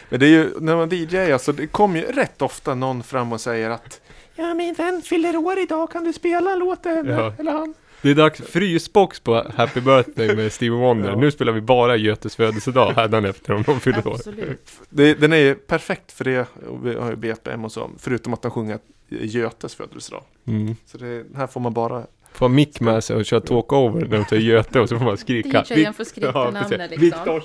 Men 0.08 0.20
det 0.20 0.26
är 0.26 0.30
ju, 0.30 0.50
när 0.60 0.76
man 0.76 0.88
DJar, 0.88 1.32
alltså 1.32 1.52
det 1.52 1.66
kommer 1.66 2.00
ju 2.00 2.06
rätt 2.06 2.42
ofta 2.42 2.74
någon 2.74 3.02
fram 3.02 3.32
och 3.32 3.40
säger 3.40 3.70
att 3.70 4.00
Ja, 4.36 4.54
min 4.54 4.74
vän 4.74 5.02
fyller 5.04 5.36
år 5.36 5.58
idag, 5.58 5.90
kan 5.90 6.04
du 6.04 6.12
spela 6.12 6.52
en 6.52 6.58
låt 6.58 6.86
eller, 6.86 7.12
Ja. 7.18 7.32
eller 7.38 7.52
han? 7.52 7.74
Det 8.02 8.10
är 8.10 8.14
dags 8.14 8.40
frysbox 8.40 9.20
på 9.20 9.46
Happy 9.56 9.80
Birthday 9.80 10.36
med 10.36 10.52
Stevie 10.52 10.78
Wonder. 10.78 11.10
Ja. 11.10 11.16
Nu 11.16 11.30
spelar 11.30 11.52
vi 11.52 11.60
bara 11.60 11.96
Götes 11.96 12.36
födelsedag 12.36 12.92
hädanefter 12.96 13.52
om 13.54 13.62
de 13.62 13.80
fyller 13.80 14.06
år. 14.08 14.14
Absolut. 14.14 14.70
Det, 14.90 15.14
den 15.14 15.32
är 15.32 15.54
perfekt 15.54 16.12
för 16.12 16.24
det, 16.24 16.46
och 16.68 16.86
vi 16.86 16.94
har 16.94 17.10
ju 17.10 17.16
BPM 17.16 17.64
och 17.64 17.72
så, 17.72 17.90
förutom 17.98 18.34
att 18.34 18.42
de 18.42 18.50
sjunger 18.50 18.78
Götes 19.08 19.74
födelsedag. 19.74 20.22
Mm. 20.46 20.76
Så 20.86 20.98
det, 20.98 21.24
här 21.36 21.46
får 21.46 21.60
man 21.60 21.72
bara 21.72 22.06
Får 22.32 22.46
ha 22.48 22.54
mick 22.54 22.80
med 22.80 23.04
sig 23.04 23.16
och 23.16 23.24
köra 23.24 23.40
talkover 23.40 24.00
när 24.00 24.18
de 24.18 24.24
tar 24.24 24.36
Göte 24.36 24.80
och 24.80 24.88
så 24.88 24.98
får 24.98 25.04
man 25.04 25.16
skrika. 25.16 25.64
DJen 25.70 25.94
får 25.94 26.04
skrika 26.04 26.30
Ja, 26.34 26.50
namnet 26.50 26.90
liksom. 26.90 27.00
Viktors. 27.00 27.44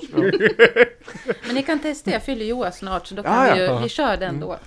Men 1.46 1.56
ni 1.56 1.64
kan 1.64 1.80
testa, 1.80 2.12
jag 2.12 2.24
fyller 2.24 2.46
ju 2.46 2.54
år 2.54 2.72
snart 2.72 3.08
så 3.08 3.16
då 3.16 3.24
kan 3.24 3.48
Ja, 3.48 3.54
vi 3.56 3.62
ju, 3.62 3.80
vi 3.84 3.90
kör 3.90 4.18
den 4.18 4.40
då. 4.40 4.58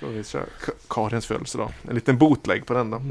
Så 0.00 0.06
vi 0.06 0.24
kör 0.24 0.40
Ka- 0.40 0.72
Karins 0.88 1.26
födelsedag. 1.26 1.72
En 1.88 1.94
liten 1.94 2.18
bootleg 2.18 2.66
på 2.66 2.74
den 2.74 2.90
då. 2.90 3.02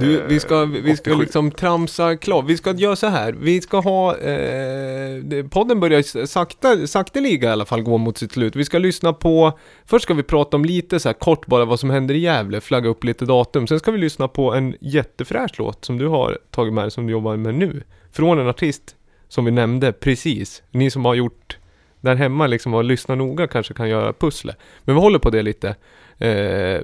Du, 0.00 0.20
Eh, 0.20 0.26
vi 0.28 0.40
ska, 0.40 0.64
vi 0.64 0.96
ska 0.96 1.10
87. 1.10 1.22
liksom 1.22 1.50
tramsa 1.50 2.16
klart. 2.16 2.44
Vi 2.48 2.56
ska 2.56 2.72
göra 2.72 2.96
så 2.96 3.06
här. 3.06 3.32
Vi 3.32 3.60
ska 3.60 3.78
ha, 3.80 4.16
eh, 4.16 5.46
podden 5.50 5.80
börjar 5.80 6.26
sakta, 6.26 6.86
sakteliga 6.86 7.48
i 7.48 7.52
alla 7.52 7.64
fall 7.64 7.82
gå 7.82 7.98
mot 7.98 8.18
sitt 8.18 8.32
slut. 8.32 8.56
Vi 8.56 8.64
ska 8.64 8.78
lyssna 8.78 9.12
på, 9.12 9.58
först 9.86 10.02
ska 10.02 10.14
vi 10.14 10.22
prata 10.22 10.56
om 10.56 10.64
lite 10.64 11.00
så 11.00 11.08
här 11.08 11.14
kort 11.14 11.46
bara 11.46 11.64
vad 11.64 11.80
som 11.80 11.90
händer 11.90 12.14
i 12.14 12.18
Gävle, 12.18 12.60
flagga 12.60 12.88
upp 12.88 13.04
lite 13.04 13.24
datum. 13.24 13.66
Sen 13.66 13.78
ska 13.78 13.90
vi 13.90 13.98
lyssna 13.98 14.28
på 14.28 14.54
en 14.54 14.76
jättefräsch 14.80 15.54
låt 15.58 15.84
som 15.84 15.98
du 15.98 16.06
har 16.08 16.38
tagit 16.50 16.72
med 16.74 16.84
dig, 16.84 16.90
som 16.90 17.06
du 17.06 17.12
jobbar 17.12 17.36
med 17.36 17.54
nu. 17.54 17.82
Från 18.12 18.38
en 18.38 18.48
artist 18.48 18.96
som 19.28 19.44
vi 19.44 19.50
nämnde 19.50 19.92
precis. 19.92 20.62
Ni 20.70 20.90
som 20.90 21.04
har 21.04 21.14
gjort 21.14 21.58
där 22.04 22.14
hemma 22.14 22.46
liksom 22.46 22.74
och 22.74 22.84
lyssnat 22.84 23.18
noga 23.18 23.46
kanske 23.46 23.74
kan 23.74 23.88
göra 23.88 24.12
pusslet. 24.12 24.58
Men 24.84 24.94
vi 24.94 25.00
håller 25.00 25.18
på 25.18 25.30
det 25.30 25.42
lite. 25.42 25.68
Eh, 26.18 26.28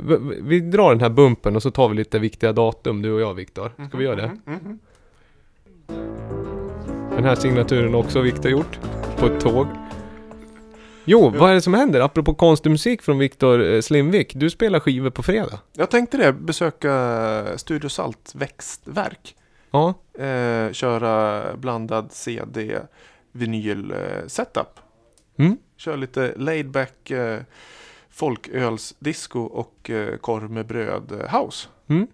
vi, 0.03 0.41
vi 0.43 0.61
drar 0.61 0.91
den 0.91 1.01
här 1.01 1.09
bumpen 1.09 1.57
och 1.57 1.63
så 1.63 1.71
tar 1.71 1.89
vi 1.89 1.95
lite 1.95 2.19
viktiga 2.19 2.53
datum, 2.53 3.03
du 3.03 3.13
och 3.13 3.21
jag 3.21 3.35
Viktor. 3.35 3.73
Ska 3.89 3.99
vi 3.99 4.05
göra 4.05 4.17
det? 4.17 4.27
Mhm, 4.45 4.59
mhm. 4.63 4.79
Den 7.17 7.25
här 7.25 7.35
signaturen 7.35 7.95
också 7.95 8.21
Viktor 8.21 8.51
gjort. 8.51 8.79
På 9.17 9.27
ett 9.27 9.41
tåg. 9.41 9.67
Jo, 11.05 11.33
vad 11.39 11.51
är 11.51 11.55
det 11.55 11.61
som 11.61 11.75
händer? 11.75 12.01
Apropå 12.01 12.35
konstig 12.35 12.71
musik 12.71 13.03
från 13.03 13.19
Viktor 13.19 13.73
eh, 13.73 13.81
Slimvik. 13.81 14.33
Du 14.35 14.51
spelar 14.51 14.81
skivor 14.81 15.11
på 15.11 15.23
fredag. 15.23 15.59
Jag 15.73 15.91
tänkte 15.91 16.17
det, 16.17 16.33
besöka 16.33 17.45
Studio 17.57 17.89
Salt 17.89 18.33
växtverk. 18.35 19.35
Ja, 19.71 19.95
Eh, 20.21 20.73
köra 20.73 21.43
blandad 21.57 22.13
CD, 22.13 22.79
vinyl 23.33 23.91
eh, 23.91 24.27
setup. 24.27 24.81
Mm. 25.41 25.59
Kör 25.77 25.97
lite 25.97 26.35
laid 26.37 26.71
back 26.71 27.11
eh, 27.11 27.41
folkölsdisco 28.11 29.41
och 29.41 29.91
eh, 29.91 30.17
korv 30.17 30.51
med 30.51 30.67
bröd 30.67 31.13
eh, 31.13 31.41
house. 31.41 31.69
Mm. 31.89 32.07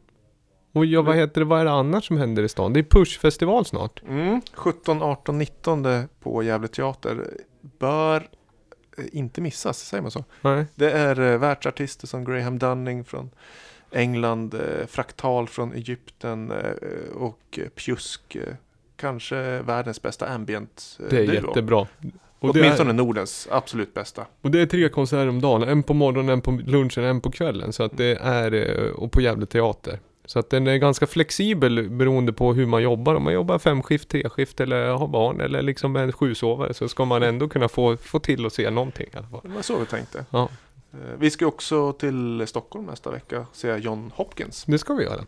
Och 0.72 0.86
ja, 0.86 1.02
vad 1.02 1.16
heter 1.16 1.40
det, 1.40 1.44
vad 1.44 1.60
är 1.60 1.64
det 1.64 1.70
annars 1.70 2.06
som 2.06 2.16
händer 2.16 2.42
i 2.42 2.48
stan? 2.48 2.72
Det 2.72 2.80
är 2.80 2.84
Push-festival 2.84 3.64
snart. 3.64 4.02
Mm. 4.08 4.40
17, 4.54 5.02
18, 5.02 5.38
19 5.38 5.86
på 6.20 6.42
Gävle 6.42 6.68
Teater. 6.68 7.26
Bör 7.78 8.28
eh, 8.98 9.04
inte 9.12 9.40
missas, 9.40 9.78
säger 9.78 10.02
man 10.02 10.10
så? 10.10 10.24
Nej. 10.40 10.66
Det 10.74 10.90
är 10.92 11.20
eh, 11.20 11.38
världsartister 11.38 12.06
som 12.06 12.24
Graham 12.24 12.58
Dunning 12.58 13.04
från 13.04 13.30
England, 13.90 14.54
eh, 14.54 14.86
Fraktal 14.86 15.48
från 15.48 15.72
Egypten 15.72 16.50
eh, 16.50 17.16
och 17.16 17.58
Pjusk. 17.74 18.34
Eh, 18.34 18.54
kanske 18.96 19.62
världens 19.62 20.02
bästa 20.02 20.26
ambient 20.28 20.98
eh, 21.00 21.06
Det 21.10 21.18
är 21.22 21.26
duo. 21.26 21.34
jättebra. 21.48 21.86
Och 22.48 22.56
Åtminstone 22.56 22.90
är, 22.90 22.94
Nordens 22.94 23.48
absolut 23.50 23.94
bästa. 23.94 24.26
och 24.42 24.50
det 24.50 24.60
är 24.60 24.66
tre 24.66 24.88
konserter 24.88 25.28
om 25.28 25.40
dagen. 25.40 25.62
En 25.62 25.82
på 25.82 25.94
morgonen, 25.94 26.28
en 26.28 26.40
på 26.40 26.50
lunchen, 26.50 27.04
en 27.04 27.20
på 27.20 27.30
kvällen. 27.30 27.72
Så 27.72 27.82
att 27.82 27.96
det 27.96 28.18
är, 28.22 28.52
eh, 28.52 28.90
och 28.90 29.12
på 29.12 29.20
Gävle 29.20 29.46
Teater. 29.46 29.98
Så 30.24 30.38
att 30.38 30.50
den 30.50 30.66
är 30.66 30.76
ganska 30.76 31.06
flexibel 31.06 31.90
beroende 31.90 32.32
på 32.32 32.54
hur 32.54 32.66
man 32.66 32.82
jobbar. 32.82 33.14
Om 33.14 33.22
man 33.22 33.32
jobbar 33.32 33.58
femskift, 33.58 34.08
treskift 34.08 34.60
eller 34.60 34.88
har 34.88 35.08
barn 35.08 35.40
eller 35.40 35.62
liksom 35.62 35.96
en 35.96 36.12
sjusovare 36.12 36.74
så 36.74 36.88
ska 36.88 37.04
man 37.04 37.22
ändå 37.22 37.48
kunna 37.48 37.68
få, 37.68 37.96
få 37.96 38.18
till 38.18 38.46
att 38.46 38.52
se 38.52 38.70
någonting 38.70 39.06
i 39.12 39.16
alla 39.16 39.26
fall. 39.26 39.40
Det 39.42 39.48
var 39.48 39.62
så 39.62 39.78
vi 39.78 39.86
tänkte. 39.86 40.24
Ja. 40.30 40.48
Eh, 40.92 40.98
Vi 41.18 41.30
ska 41.30 41.46
också 41.46 41.92
till 41.92 42.44
Stockholm 42.46 42.86
nästa 42.86 43.10
vecka 43.10 43.46
se 43.52 43.76
John 43.76 44.12
Hopkins. 44.14 44.64
Det 44.66 44.78
ska 44.78 44.94
vi 44.94 45.04
göra. 45.04 45.20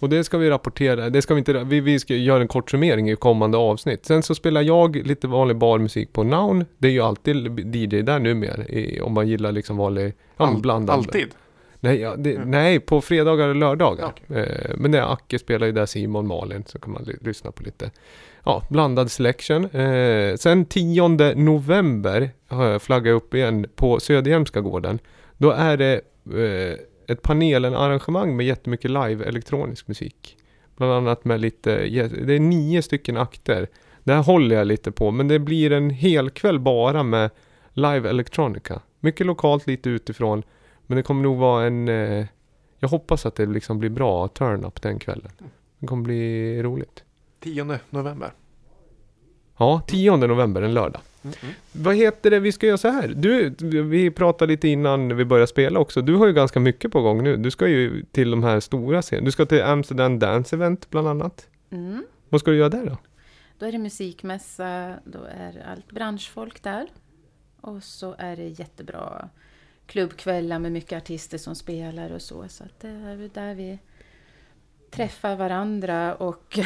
Och 0.00 0.08
det 0.08 0.24
ska 0.24 0.38
vi 0.38 0.50
rapportera. 0.50 1.10
Det 1.10 1.22
ska 1.22 1.34
vi 1.34 1.38
inte, 1.38 1.52
vi, 1.64 1.80
vi 1.80 1.98
ska 2.00 2.14
göra 2.14 2.40
en 2.42 2.48
kort 2.48 2.70
summering 2.70 3.10
i 3.10 3.16
kommande 3.16 3.58
avsnitt. 3.58 4.06
Sen 4.06 4.22
så 4.22 4.34
spelar 4.34 4.62
jag 4.62 4.96
lite 4.96 5.26
vanlig 5.28 5.56
barmusik 5.56 6.12
på 6.12 6.22
Noun. 6.22 6.64
Det 6.78 6.88
är 6.88 6.92
ju 6.92 7.00
alltid 7.00 7.36
DJ 7.76 8.02
där 8.02 8.18
numera. 8.18 9.04
Om 9.04 9.12
man 9.12 9.28
gillar 9.28 9.52
liksom 9.52 9.76
vanlig, 9.76 10.14
ja, 10.36 10.46
All- 10.46 10.60
blandad. 10.60 10.96
Alltid. 10.96 11.28
Nej, 11.86 12.00
ja, 12.00 12.16
det, 12.16 12.34
Mm. 12.36 12.50
nej, 12.50 12.80
på 12.80 13.00
fredagar 13.00 13.48
och 13.48 13.54
lördagar. 13.56 14.12
Ja, 14.26 14.36
Eh, 14.36 14.70
men 14.76 14.90
det 14.90 14.98
är 14.98 15.12
Acke 15.12 15.38
spelar 15.38 15.66
ju 15.66 15.72
där, 15.72 15.86
Simon, 15.86 16.26
Malin, 16.26 16.64
så 16.66 16.78
kan 16.78 16.92
man 16.92 17.02
ly- 17.04 17.16
lyssna 17.20 17.50
på 17.50 17.62
lite. 17.62 17.90
Ja, 18.44 18.62
blandad 18.70 19.10
selection. 19.10 19.64
Eh, 19.64 20.34
sen 20.36 20.64
10 20.64 21.08
november 21.34 22.30
har 22.48 22.66
jag 22.66 22.82
flaggat 22.82 23.12
upp 23.16 23.34
igen 23.34 23.66
på 23.76 24.00
Söderhjälmska 24.00 24.60
gården. 24.60 24.98
Då 25.38 25.50
är 25.50 25.76
det 25.76 25.94
eh, 26.34 26.78
ett 27.08 27.22
panelarrangemang 27.22 28.36
med 28.36 28.46
jättemycket 28.46 28.90
live 28.90 29.24
elektronisk 29.24 29.88
musik. 29.88 30.36
Bland 30.76 30.92
annat 30.92 31.24
med 31.24 31.40
lite, 31.40 31.76
det 32.26 32.34
är 32.34 32.40
nio 32.40 32.82
stycken 32.82 33.16
akter. 33.16 33.68
Det 34.04 34.12
här 34.14 34.22
håller 34.22 34.56
jag 34.56 34.66
lite 34.66 34.90
på, 34.92 35.10
men 35.10 35.28
det 35.28 35.38
blir 35.38 35.72
en 35.72 35.90
hel 35.90 36.30
kväll 36.30 36.58
bara 36.60 37.02
med 37.02 37.30
live 37.72 38.08
electronica. 38.10 38.80
Mycket 39.00 39.26
lokalt, 39.26 39.66
lite 39.66 39.90
utifrån. 39.90 40.42
Men 40.86 40.96
det 40.96 41.02
kommer 41.02 41.22
nog 41.22 41.36
vara 41.36 41.66
en... 41.66 41.88
Eh, 41.88 42.26
jag 42.78 42.88
hoppas 42.88 43.26
att 43.26 43.34
det 43.34 43.46
liksom 43.46 43.78
blir 43.78 43.90
bra 43.90 44.28
turn-up 44.28 44.82
den 44.82 44.98
kvällen. 44.98 45.30
Det 45.78 45.86
kommer 45.86 46.02
bli 46.02 46.62
roligt. 46.62 47.04
10 47.40 47.78
november. 47.90 48.32
Ja, 49.58 49.82
10 49.86 50.16
november, 50.16 50.62
en 50.62 50.74
lördag. 50.74 51.00
Mm, 51.22 51.36
mm. 51.42 51.54
Vad 51.72 51.96
heter 51.96 52.30
det, 52.30 52.40
vi 52.40 52.52
ska 52.52 52.66
göra 52.66 52.78
så 52.78 52.88
här. 52.88 53.08
Du, 53.08 53.50
vi 53.82 54.10
pratade 54.10 54.52
lite 54.52 54.68
innan 54.68 55.16
vi 55.16 55.24
började 55.24 55.46
spela 55.46 55.80
också. 55.80 56.02
Du 56.02 56.14
har 56.14 56.26
ju 56.26 56.32
ganska 56.32 56.60
mycket 56.60 56.92
på 56.92 57.00
gång 57.02 57.24
nu. 57.24 57.36
Du 57.36 57.50
ska 57.50 57.68
ju 57.68 58.04
till 58.12 58.30
de 58.30 58.42
här 58.42 58.60
stora 58.60 59.02
scenerna. 59.02 59.24
Du 59.24 59.32
ska 59.32 59.46
till 59.46 59.62
Amsterdam 59.62 60.18
Dance 60.18 60.56
Event 60.56 60.90
bland 60.90 61.08
annat. 61.08 61.48
Mm. 61.70 62.04
Vad 62.28 62.40
ska 62.40 62.50
du 62.50 62.56
göra 62.56 62.68
där 62.68 62.86
då? 62.86 62.96
Då 63.58 63.66
är 63.66 63.72
det 63.72 63.78
musikmässa, 63.78 64.94
då 65.04 65.18
är 65.38 65.66
allt 65.72 65.92
branschfolk 65.92 66.62
där. 66.62 66.86
Och 67.60 67.82
så 67.82 68.14
är 68.18 68.36
det 68.36 68.48
jättebra 68.48 69.28
klubbkvällar 69.86 70.58
med 70.58 70.72
mycket 70.72 71.02
artister 71.02 71.38
som 71.38 71.54
spelar 71.54 72.10
och 72.10 72.22
så. 72.22 72.48
Så 72.48 72.64
att 72.64 72.80
det 72.80 72.88
är 72.88 73.16
väl 73.16 73.30
där 73.34 73.54
vi 73.54 73.78
träffar 74.90 75.36
varandra 75.36 76.14
och 76.14 76.58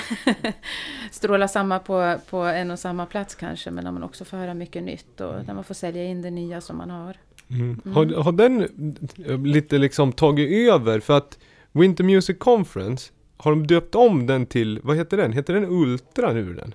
strålar 1.10 1.46
samma 1.46 1.78
på, 1.78 2.16
på 2.30 2.36
en 2.36 2.70
och 2.70 2.78
samma 2.78 3.06
plats 3.06 3.34
kanske. 3.34 3.70
Men 3.70 3.84
där 3.84 3.92
man 3.92 4.02
också 4.02 4.24
får 4.24 4.36
höra 4.36 4.54
mycket 4.54 4.82
nytt 4.82 5.20
och 5.20 5.44
där 5.44 5.54
man 5.54 5.64
får 5.64 5.74
sälja 5.74 6.04
in 6.04 6.22
det 6.22 6.30
nya 6.30 6.60
som 6.60 6.76
man 6.76 6.90
har. 6.90 7.16
Mm. 7.50 7.80
Har, 7.94 8.22
har 8.22 8.32
den 8.32 8.62
eh, 9.26 9.38
lite 9.38 9.78
liksom 9.78 10.12
tagit 10.12 10.72
över? 10.72 11.00
För 11.00 11.16
att 11.16 11.38
Winter 11.72 12.04
Music 12.04 12.36
Conference, 12.38 13.12
har 13.36 13.50
de 13.50 13.66
döpt 13.66 13.94
om 13.94 14.26
den 14.26 14.46
till, 14.46 14.80
vad 14.82 14.96
heter 14.96 15.16
den? 15.16 15.32
Heter 15.32 15.54
den 15.54 15.64
Ultra 15.64 16.32
nu 16.32 16.54
den? 16.54 16.74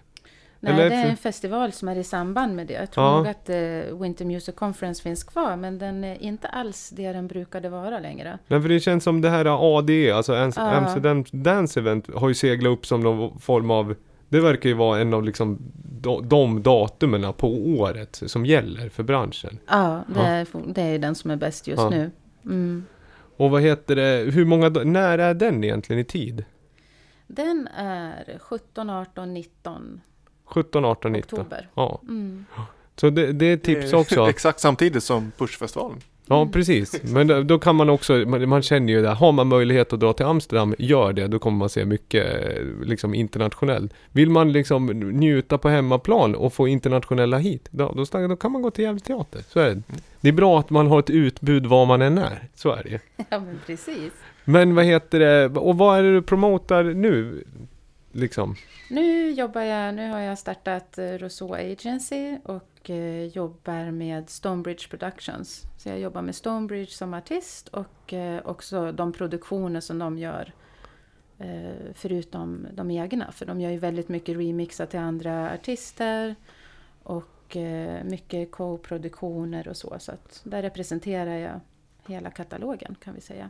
Nej, 0.65 0.73
Eller 0.73 0.89
det 0.89 0.95
är 0.95 1.09
en 1.09 1.17
festival 1.17 1.71
som 1.71 1.87
är 1.87 1.95
i 1.95 2.03
samband 2.03 2.55
med 2.55 2.67
det. 2.67 2.73
Jag 2.73 2.91
tror 2.91 3.05
Ja. 3.05 3.17
nog 3.17 3.27
att 3.27 3.49
eh, 3.49 3.99
Winter 4.01 4.25
Music 4.25 4.55
Conference 4.55 5.03
finns 5.03 5.23
kvar, 5.23 5.55
men 5.55 5.77
den 5.77 6.03
är 6.03 6.23
inte 6.23 6.47
alls 6.47 6.89
det 6.89 7.13
den 7.13 7.27
brukade 7.27 7.69
vara 7.69 7.99
längre. 7.99 8.39
Nej 8.47 8.61
för 8.61 8.69
det 8.69 8.79
känns 8.79 9.03
som 9.03 9.21
det 9.21 9.29
här 9.29 9.77
ADE, 9.77 10.15
alltså 10.15 10.33
Am- 10.33 10.53
Ja. 10.55 10.71
Amsterdam 10.71 11.25
Dance 11.31 11.79
Event 11.79 12.13
har 12.15 12.27
ju 12.27 12.33
seglat 12.35 12.71
upp 12.71 12.85
som 12.85 13.01
någon 13.01 13.39
form 13.39 13.71
av 13.71 13.95
Det 14.29 14.39
verkar 14.41 14.69
ju 14.69 14.75
vara 14.75 14.99
en 14.99 15.13
av 15.13 15.23
liksom 15.23 15.57
de, 16.23 16.63
datumen 16.63 17.33
på 17.33 17.47
året 17.65 18.21
som 18.25 18.45
gäller 18.45 18.89
för 18.89 19.03
branschen. 19.03 19.59
Ja, 19.67 20.03
det, 20.07 20.19
Ja. 20.19 20.25
Är, 20.25 20.47
det 20.73 20.81
är 20.81 20.99
den 20.99 21.15
som 21.15 21.31
är 21.31 21.35
bäst 21.35 21.67
just 21.67 21.81
Ja. 21.81 21.89
nu. 21.89 22.11
Mm. 22.45 22.85
Och 23.37 23.49
vad 23.51 23.61
heter 23.61 23.95
det, 23.95 24.31
hur 24.31 24.45
många, 24.45 24.69
när 24.69 25.17
är 25.19 25.33
den 25.33 25.63
egentligen 25.63 25.99
i 25.99 26.03
tid? 26.03 26.45
Den 27.27 27.67
är 27.77 28.37
17, 28.39 28.89
18, 28.89 29.33
19 29.33 30.01
17, 30.45 30.85
18, 30.85 31.11
19? 31.11 31.39
oktober. 31.39 31.67
Ja, 31.75 32.01
Mm. 32.07 32.45
så 32.95 33.09
det, 33.09 33.31
det 33.31 33.45
är 33.45 33.57
tips 33.57 33.93
också. 33.93 34.29
Exakt 34.29 34.59
samtidigt 34.59 35.03
som 35.03 35.31
Pushfestivalen. 35.37 35.97
Ja, 36.27 36.49
precis. 36.53 37.03
Men 37.03 37.27
då, 37.27 37.43
då 37.43 37.59
kan 37.59 37.75
man 37.75 37.89
också, 37.89 38.13
man, 38.13 38.49
man 38.49 38.61
känner 38.61 38.93
ju 38.93 39.01
det, 39.01 39.09
har 39.09 39.31
man 39.31 39.47
möjlighet 39.47 39.93
att 39.93 39.99
dra 39.99 40.13
till 40.13 40.25
Amsterdam, 40.25 40.75
gör 40.79 41.13
det. 41.13 41.27
Då 41.27 41.39
kommer 41.39 41.57
man 41.57 41.69
se 41.69 41.85
mycket 41.85 42.25
liksom 42.83 43.13
internationellt. 43.13 43.93
Vill 44.11 44.29
man 44.29 44.51
liksom 44.51 44.85
njuta 44.85 45.57
på 45.57 45.69
hemmaplan 45.69 46.35
och 46.35 46.53
få 46.53 46.67
internationella 46.67 47.37
hit, 47.37 47.67
då, 47.71 47.91
då, 48.11 48.27
då 48.27 48.35
kan 48.35 48.51
man 48.51 48.61
gå 48.61 48.71
till 48.71 48.83
Gävle 48.83 48.99
Teater. 48.99 49.41
Så 49.49 49.59
är 49.59 49.69
det. 49.75 49.81
Det 50.21 50.29
är 50.29 50.33
bra 50.33 50.59
att 50.59 50.69
man 50.69 50.87
har 50.87 50.99
ett 50.99 51.09
utbud 51.09 51.65
var 51.65 51.85
man 51.85 52.01
än 52.01 52.17
är. 52.17 52.47
Så 52.55 52.71
är 52.71 52.83
det. 52.83 52.99
Ja, 53.29 53.39
men 53.39 53.59
precis. 53.65 54.13
Men 54.45 54.75
vad 54.75 54.85
heter 54.85 55.19
det, 55.19 55.59
och 55.59 55.77
vad 55.77 55.99
är 55.99 56.03
det 56.03 56.13
du 56.13 56.21
promotar 56.21 56.83
nu? 56.83 57.43
Liksom. 58.15 58.55
Nu 58.89 59.31
jobbar 59.31 59.61
jag, 59.61 59.95
nu 59.95 60.09
har 60.11 60.19
jag 60.19 60.37
startat 60.37 60.97
eh, 60.97 61.03
Rousseau 61.03 61.53
Agency 61.53 62.37
och 62.43 62.89
eh, 62.89 63.25
jobbar 63.25 63.91
med 63.91 64.29
Stonebridge 64.29 64.89
Productions. 64.89 65.61
Så 65.77 65.89
jag 65.89 65.99
jobbar 65.99 66.21
med 66.21 66.35
Stonebridge 66.35 66.91
som 66.91 67.13
artist 67.13 67.67
och 67.67 68.13
eh, 68.13 68.41
också 68.45 68.91
de 68.91 69.11
produktioner 69.13 69.79
som 69.79 69.99
de 69.99 70.17
gör. 70.17 70.53
Förutom 71.93 72.67
de 72.73 72.91
egna, 72.91 73.31
för 73.31 73.45
de 73.45 73.61
gör 73.61 73.69
ju 73.69 73.77
väldigt 73.77 74.09
mycket 74.09 74.37
remixar 74.37 74.85
till 74.85 74.99
andra 74.99 75.53
artister. 75.53 76.35
Och 77.03 77.57
mycket 78.03 78.51
co-produktioner 78.51 79.67
och 79.67 79.77
så. 79.77 79.95
Så 79.99 80.11
att 80.11 80.41
där 80.43 80.61
representerar 80.61 81.37
jag 81.37 81.59
hela 82.07 82.31
katalogen 82.31 82.95
kan 83.03 83.15
vi 83.15 83.21
säga. 83.21 83.49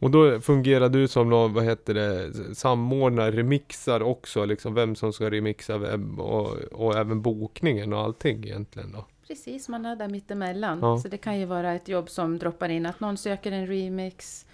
Och 0.00 0.10
då 0.10 0.40
fungerar 0.40 0.88
du 0.88 1.08
som 1.08 1.30
någon, 1.30 1.54
vad 1.54 1.64
heter 1.64 1.94
det, 1.94 2.32
samordnar, 2.54 3.32
remixar 3.32 4.02
också, 4.02 4.44
liksom 4.44 4.74
vem 4.74 4.96
som 4.96 5.12
ska 5.12 5.30
remixa 5.30 5.78
vem 5.78 6.20
och, 6.20 6.58
och 6.72 6.96
även 6.96 7.22
bokningen 7.22 7.92
och 7.92 8.00
allting 8.00 8.44
egentligen 8.44 8.92
då. 8.92 9.04
Precis, 9.28 9.68
man 9.68 9.86
är 9.86 9.96
där 9.96 10.08
mittemellan. 10.08 10.78
Ja. 10.82 10.98
Så 10.98 11.08
det 11.08 11.18
kan 11.18 11.38
ju 11.38 11.44
vara 11.44 11.72
ett 11.72 11.88
jobb 11.88 12.10
som 12.10 12.38
droppar 12.38 12.68
in 12.68 12.86
att 12.86 13.00
någon 13.00 13.16
söker 13.16 13.52
en 13.52 13.66
remix. 13.66 14.46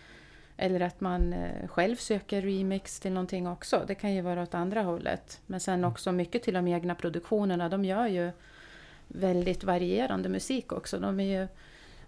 Eller 0.57 0.81
att 0.81 1.01
man 1.01 1.33
eh, 1.33 1.69
själv 1.69 1.97
söker 1.97 2.43
remix 2.43 3.01
till 3.01 3.13
någonting 3.13 3.49
också. 3.49 3.85
Det 3.87 3.95
kan 3.95 4.15
ju 4.15 4.21
vara 4.21 4.43
åt 4.43 4.55
andra 4.55 4.83
hållet. 4.83 5.41
Men 5.47 5.61
sen 5.61 5.85
också 5.85 6.13
mycket 6.13 6.43
till 6.43 6.55
de 6.55 6.69
egna 6.69 6.95
produktionerna. 6.95 7.69
De 7.69 7.85
gör 7.85 8.07
ju 8.07 8.31
väldigt 9.09 9.65
varierande 9.65 10.29
musik 10.29 10.73
också. 10.73 10.99
De 10.99 11.21
är 11.21 11.41
ju, 11.41 11.49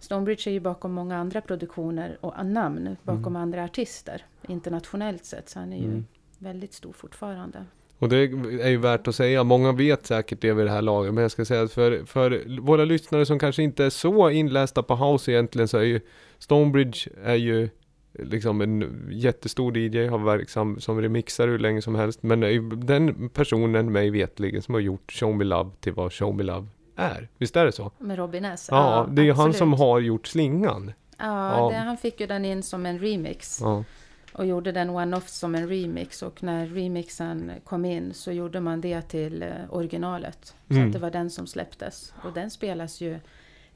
Stonebridge 0.01 0.51
är 0.51 0.53
ju 0.53 0.61
bakom 0.61 0.93
många 0.93 1.16
andra 1.16 1.41
produktioner 1.41 2.19
och 2.20 2.47
namn 2.47 2.97
bakom 3.03 3.37
andra 3.37 3.65
artister 3.65 4.25
internationellt 4.49 5.25
sett. 5.25 5.49
Så 5.49 5.59
han 5.59 5.73
är 5.73 5.77
ju 5.79 5.85
Mm. 5.85 6.05
väldigt 6.39 6.73
stor 6.73 6.93
fortfarande. 6.93 7.65
Och 7.99 8.09
det 8.09 8.16
är 8.62 8.69
ju 8.69 8.77
värt 8.77 9.09
att 9.09 9.15
säga, 9.15 9.45
många 9.45 9.73
vet 9.73 10.07
säkert 10.07 10.41
det 10.41 10.53
vid 10.53 10.66
det 10.66 10.70
här 10.70 10.83
laget, 10.83 11.15
men 11.15 11.23
jag 11.23 11.31
ska 11.31 11.45
säga 11.45 11.62
att 11.62 11.73
för, 11.73 12.05
för 12.05 12.61
våra 12.61 12.85
lyssnare 12.85 13.27
som 13.27 13.39
kanske 13.39 13.62
inte 13.62 13.85
är 13.85 13.91
så 13.91 14.31
inlästa 14.31 14.83
på 14.83 14.97
house 14.97 15.33
egentligen 15.33 15.69
så 15.69 15.79
är 15.79 15.83
ju 15.83 16.01
Stonebridge 16.39 17.11
är 17.25 17.35
ju 17.35 17.69
liksom 18.12 18.61
en 18.61 19.09
jättestor 19.11 19.77
DJ, 19.79 20.07
har 20.07 20.19
verksam 20.19 20.81
som 20.81 21.01
remixar 21.01 21.49
hur 21.49 21.59
länge 21.59 21.83
som 21.83 21.95
helst, 21.95 22.23
men 22.23 22.43
är 22.43 22.49
ju 22.49 22.70
den 22.70 23.29
personen 23.29 23.93
mig 23.93 24.11
vetligen 24.11 24.62
som 24.62 24.75
har 24.75 24.81
gjort 24.81 25.12
Show 25.12 25.37
Me 25.37 25.45
Love 25.45 25.70
till 25.81 25.93
vad 25.93 26.12
Show 26.12 26.37
Me 26.37 26.43
Love 26.43 26.66
är. 26.99 27.29
Visst 27.39 27.57
är 27.57 27.65
det 27.65 27.73
så? 27.73 27.91
Med 27.99 28.16
Robin 28.19 28.45
S. 28.45 28.69
Ja, 28.70 29.07
det 29.11 29.23
är 29.23 29.27
ju 29.27 29.33
han 29.33 29.53
som 29.55 29.73
har 29.73 30.01
gjort 30.01 30.27
slingan. 30.27 30.93
Ja, 31.19 31.57
Ja. 31.59 31.69
Det, 31.70 31.77
han 31.77 31.97
fick 31.97 32.20
ju 32.20 32.27
den 32.27 32.45
in 32.45 32.62
som 32.62 32.87
en 32.87 32.99
remix. 32.99 33.59
Ja. 33.62 33.85
och 34.33 34.47
gjorde 34.47 34.73
den 34.73 34.91
one-off 34.91 35.29
som 35.29 35.55
en 35.55 35.69
remix 35.69 36.23
och 36.23 36.43
när 36.43 36.66
remixen 36.66 37.53
kom 37.65 37.85
in 37.85 38.15
så 38.15 38.33
gjorde 38.33 38.61
man 38.61 38.81
det 38.81 39.03
till 39.03 39.43
eh, 39.43 39.49
originalet. 39.70 40.55
Så 40.69 40.75
Mm. 40.75 40.87
att 40.87 40.93
det 40.93 40.99
var 40.99 41.11
den 41.11 41.31
som 41.31 41.47
släpptes. 41.47 42.12
Och 42.25 42.33
den 42.33 42.51
spelas 42.51 43.01
ju 43.01 43.19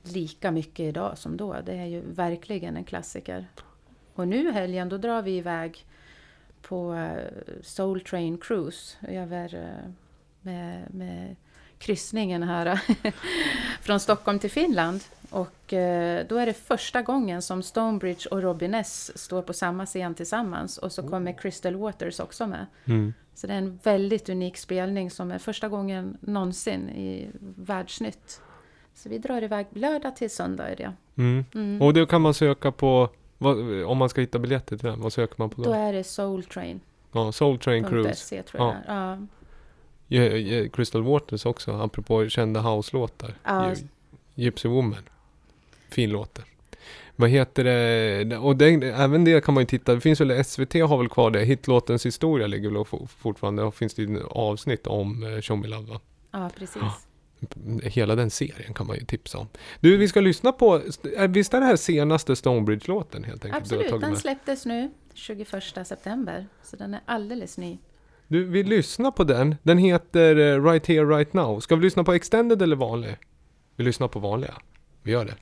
lika 0.03 0.51
mycket 0.51 0.81
idag 0.81 1.19
som 1.19 1.36
då. 1.36 1.57
Det 1.66 1.73
är 1.74 1.86
ju 1.86 2.01
verkligen 2.01 2.77
en 2.77 2.85
klassiker. 2.85 3.47
Och 4.15 4.28
nu 4.28 4.53
helgen 4.53 4.89
då 4.89 4.97
drar 4.99 5.23
vi 5.23 5.36
iväg 5.36 5.86
på 6.62 6.94
eh, 6.94 7.24
Soul 7.62 8.01
Train 8.01 8.39
Cruise 8.39 8.97
över 9.09 9.55
eh, 9.55 9.90
med, 10.40 10.94
med 10.94 11.36
kryssningen 11.83 12.43
här 12.43 12.81
från 13.81 14.01
Stockholm 14.01 14.39
till 14.39 14.51
Finland. 14.51 15.01
Och 15.31 15.73
eh, 15.73 16.27
då 16.29 16.37
är 16.37 16.47
det 16.47 16.53
första 16.53 17.03
gången 17.03 17.43
som 17.43 17.63
Stonebridge 17.63 18.29
och 18.31 18.43
Robin 18.43 18.75
S 18.75 19.13
står 19.15 19.43
på 19.43 19.53
samma 19.53 19.87
scen 19.87 20.15
tillsammans 20.15 20.79
och 20.79 20.93
så 20.93 21.09
kommer 21.09 21.39
Crystal 21.39 21.77
Waters 21.77 22.21
också 22.21 22.47
med. 22.47 22.67
Mm. 22.85 23.15
Så 23.35 23.47
det 23.47 23.53
är 23.53 23.59
en 23.59 23.79
väldigt 23.83 24.29
unik 24.29 24.57
spelning 24.57 25.11
som 25.11 25.31
är 25.31 25.39
första 25.39 25.69
gången 25.69 26.17
någonsin 26.21 26.89
i 26.89 27.31
världsnytt. 27.57 28.41
Så 28.95 29.09
vi 29.09 29.19
drar 29.19 29.43
iväg 29.43 29.67
lördag 29.71 30.17
till 30.17 30.31
söndag 30.31 30.69
är 30.69 30.77
det. 30.77 30.93
Mm. 31.17 31.45
Mm. 31.55 31.83
Och 31.83 31.95
det 31.95 32.07
kan 32.07 32.21
man 32.21 32.35
söka 32.35 32.73
på, 32.73 33.09
vad, 33.39 33.83
om 33.85 33.99
man 33.99 34.09
ska 34.09 34.21
hitta 34.21 34.39
biljetter 34.39 34.77
till 34.77 34.89
den, 34.89 35.01
vad 35.01 35.13
söker 35.13 35.35
man 35.39 35.51
på 35.51 35.63
då? 35.63 35.71
Då 35.71 35.77
är 35.77 35.93
det 35.93 36.05
soultrain.se 36.05 36.93
Ja, 37.13 37.33
Soul 37.33 37.59
Train 37.59 37.85
Cruise. 37.85 38.43
tror 38.43 38.63
jag. 38.67 38.77
Ja. 38.87 39.19
Crystal 40.72 41.02
Waters 41.02 41.47
också, 41.47 41.70
apropå 41.72 42.28
kända 42.28 42.60
house-låtar. 42.60 43.34
Ja. 43.44 43.51
Gy- 43.74 43.86
Gypsy 44.34 44.68
Woman. 44.68 45.09
Fin 45.90 46.10
låt. 46.10 46.39
Vad 47.16 47.30
heter 47.30 47.64
det? 47.64 48.36
Och 48.39 48.56
det, 48.56 48.66
även 48.74 49.24
det 49.24 49.44
kan 49.44 49.55
man 49.55 49.62
ju 49.62 49.66
titta, 49.66 49.94
det 49.94 50.01
finns 50.01 50.20
väl, 50.20 50.44
SVT 50.44 50.74
har 50.74 50.98
väl 50.98 51.09
kvar 51.09 51.30
det, 51.30 51.44
hitlåtens 51.44 52.06
historia 52.06 52.47
ligger 52.47 52.70
väl 52.70 52.84
for- 52.84 53.06
fortfarande, 53.18 53.62
och 53.62 53.74
finns 53.74 53.94
det 53.94 54.02
ju 54.02 54.22
avsnitt 54.26 54.86
om 54.86 55.22
eh, 55.22 55.40
Show 55.40 55.59
Me 55.59 55.68
Love 55.68 55.86
va? 55.90 56.01
ja, 56.30 56.51
precis. 56.59 56.82
Ja. 56.82 56.94
Hela 57.82 58.14
den 58.14 58.30
serien 58.30 58.74
kan 58.74 58.86
man 58.86 58.97
ju 58.97 59.05
tipsa 59.05 59.39
om. 59.39 59.47
Du, 59.80 59.97
vi 59.97 60.09
ska 60.09 60.20
lyssna 60.20 60.52
på, 60.52 60.82
visst 61.28 61.55
är 61.55 61.60
det 61.60 61.66
här 61.66 61.76
senaste 61.76 62.36
Stonebridge-låten 62.36 63.24
helt 63.24 63.44
enkelt? 63.44 63.62
Absolut, 63.62 64.01
den 64.01 64.16
släpptes 64.16 64.66
nu 64.66 64.90
21 65.14 65.48
september. 65.86 66.47
Så 66.62 66.76
den 66.76 66.94
är 66.94 67.01
alldeles 67.06 67.59
ny. 67.59 67.78
Du, 68.33 68.45
vi 68.45 68.63
lyssnar 68.63 69.11
på 69.11 69.25
den. 69.25 69.55
Den 69.63 69.79
heter 69.79 70.37
eh, 70.37 70.65
Right 70.65 70.87
Here 70.87 71.05
Right 71.05 71.33
Now. 71.33 71.61
Ska 71.61 71.77
vi 71.77 71.83
lyssna 71.83 72.05
på 72.05 72.13
extended 72.13 72.63
eller 72.63 72.77
vanlig? 72.77 73.17
Vi 73.77 73.85
lyssnar 73.85 74.09
på 74.09 74.19
vanliga. 74.19 74.55
Vi 75.03 75.13
gör 75.13 75.25
det. 75.25 75.35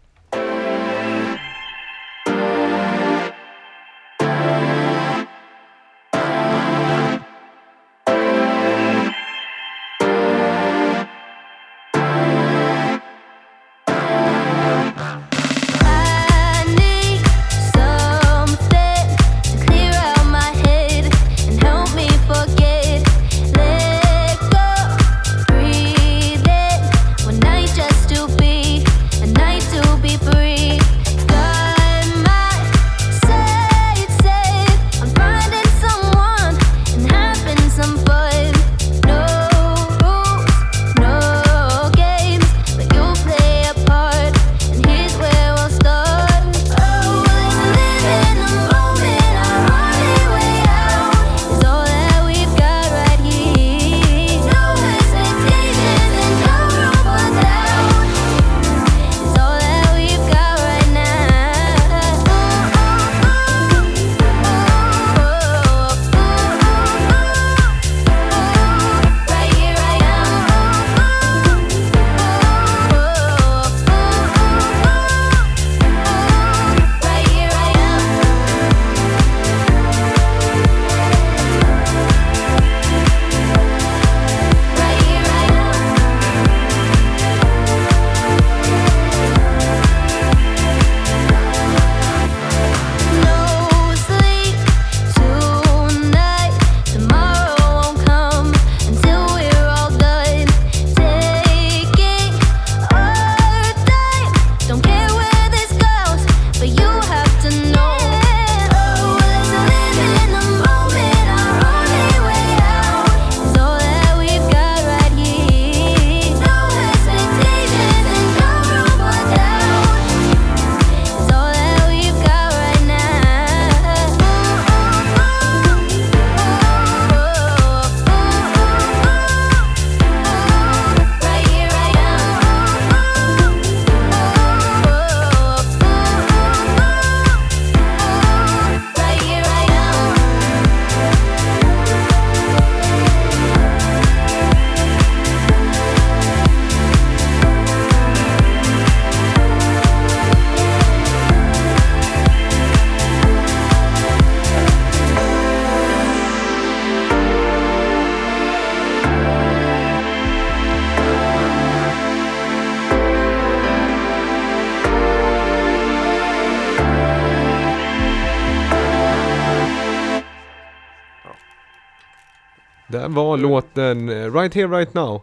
Var 173.24 173.36
låten 173.36 174.08
eh, 174.08 174.34
Right 174.34 174.54
Here 174.54 174.66
Right 174.66 174.94
Now. 174.94 175.22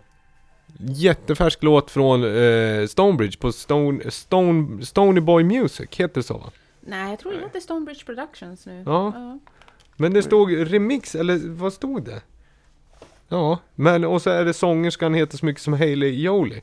Jättefärsk 0.79 1.63
låt 1.63 1.91
från 1.91 2.23
eh, 2.23 2.87
Stonebridge 2.87 3.37
på 3.39 3.51
Stone, 3.51 4.11
Stone, 4.11 4.85
Stony 4.85 5.21
Boy 5.21 5.43
Music, 5.43 5.87
heter 5.91 6.15
det 6.15 6.23
så 6.23 6.33
va? 6.33 6.51
Nej, 6.81 7.09
jag 7.09 7.19
tror 7.19 7.31
det 7.31 7.39
heter 7.39 7.59
Stonebridge 7.59 8.05
Productions 8.05 8.65
nu. 8.65 8.83
Ja. 8.85 9.39
Men 9.95 10.13
det 10.13 10.23
stod 10.23 10.71
remix, 10.71 11.15
eller 11.15 11.39
vad 11.49 11.73
stod 11.73 12.05
det? 12.05 12.21
Ja, 13.29 13.59
men 13.75 14.05
och 14.05 14.21
så 14.21 14.29
är 14.29 14.45
det 14.45 14.53
sångerskan 14.53 15.13
heter 15.13 15.37
så 15.37 15.45
mycket 15.45 15.61
som 15.61 15.73
Hailey 15.73 16.21
Jolie. 16.21 16.61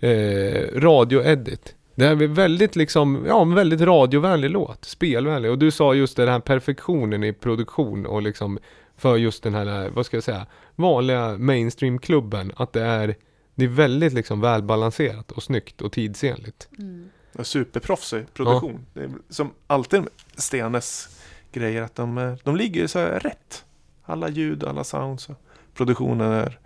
Eh, 0.00 0.80
radio-edit. 0.80 1.74
Det 1.94 2.06
är 2.06 2.14
väldigt 2.14 2.76
liksom, 2.76 3.24
ja 3.28 3.42
en 3.42 3.54
väldigt 3.54 3.80
radiovänlig 3.80 4.50
låt, 4.50 4.84
spelvänlig. 4.84 5.50
Och 5.50 5.58
du 5.58 5.70
sa 5.70 5.94
just 5.94 6.16
det 6.16 6.30
här 6.30 6.40
perfektionen 6.40 7.24
i 7.24 7.32
produktion 7.32 8.06
och 8.06 8.22
liksom 8.22 8.58
för 8.96 9.16
just 9.16 9.42
den 9.42 9.54
här, 9.54 9.90
vad 9.90 10.06
ska 10.06 10.16
jag 10.16 10.24
säga, 10.24 10.46
vanliga 10.74 11.38
mainstream-klubben. 11.38 12.52
Att 12.56 12.72
det 12.72 12.82
är, 12.82 13.14
det 13.54 13.64
är 13.64 13.68
väldigt 13.68 14.12
liksom 14.12 14.40
välbalanserat 14.40 15.32
och 15.32 15.42
snyggt 15.42 15.82
och 15.82 15.92
tidsenligt. 15.92 16.68
Mm. 16.78 17.10
Superproffsig 17.42 18.34
produktion. 18.34 18.86
Det 18.94 19.00
är 19.04 19.10
som 19.28 19.50
alltid 19.66 20.00
med 20.00 20.08
Stenes 20.36 21.08
grejer 21.52 21.82
att 21.82 21.94
de, 21.94 22.18
är- 22.18 22.38
de 22.44 22.56
ligger 22.56 22.86
så 22.86 22.98
här 22.98 23.20
rätt. 23.20 23.64
Alla 24.04 24.28
ljud, 24.28 24.64
alla 24.64 24.84
sounds. 24.84 25.28
och 25.28 25.34
Produktionen 25.74 26.32
är... 26.32 26.58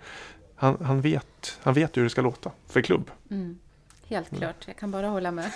Han, 0.56 0.76
han, 0.84 1.00
vet, 1.00 1.58
han 1.62 1.74
vet 1.74 1.96
hur 1.96 2.02
det 2.04 2.10
ska 2.10 2.22
låta 2.22 2.50
för 2.68 2.80
klubb. 2.80 3.10
Mm. 3.30 3.58
Helt 4.06 4.38
klart, 4.38 4.56
jag 4.66 4.76
kan 4.76 4.90
bara 4.90 5.06
hålla 5.08 5.30
med. 5.30 5.50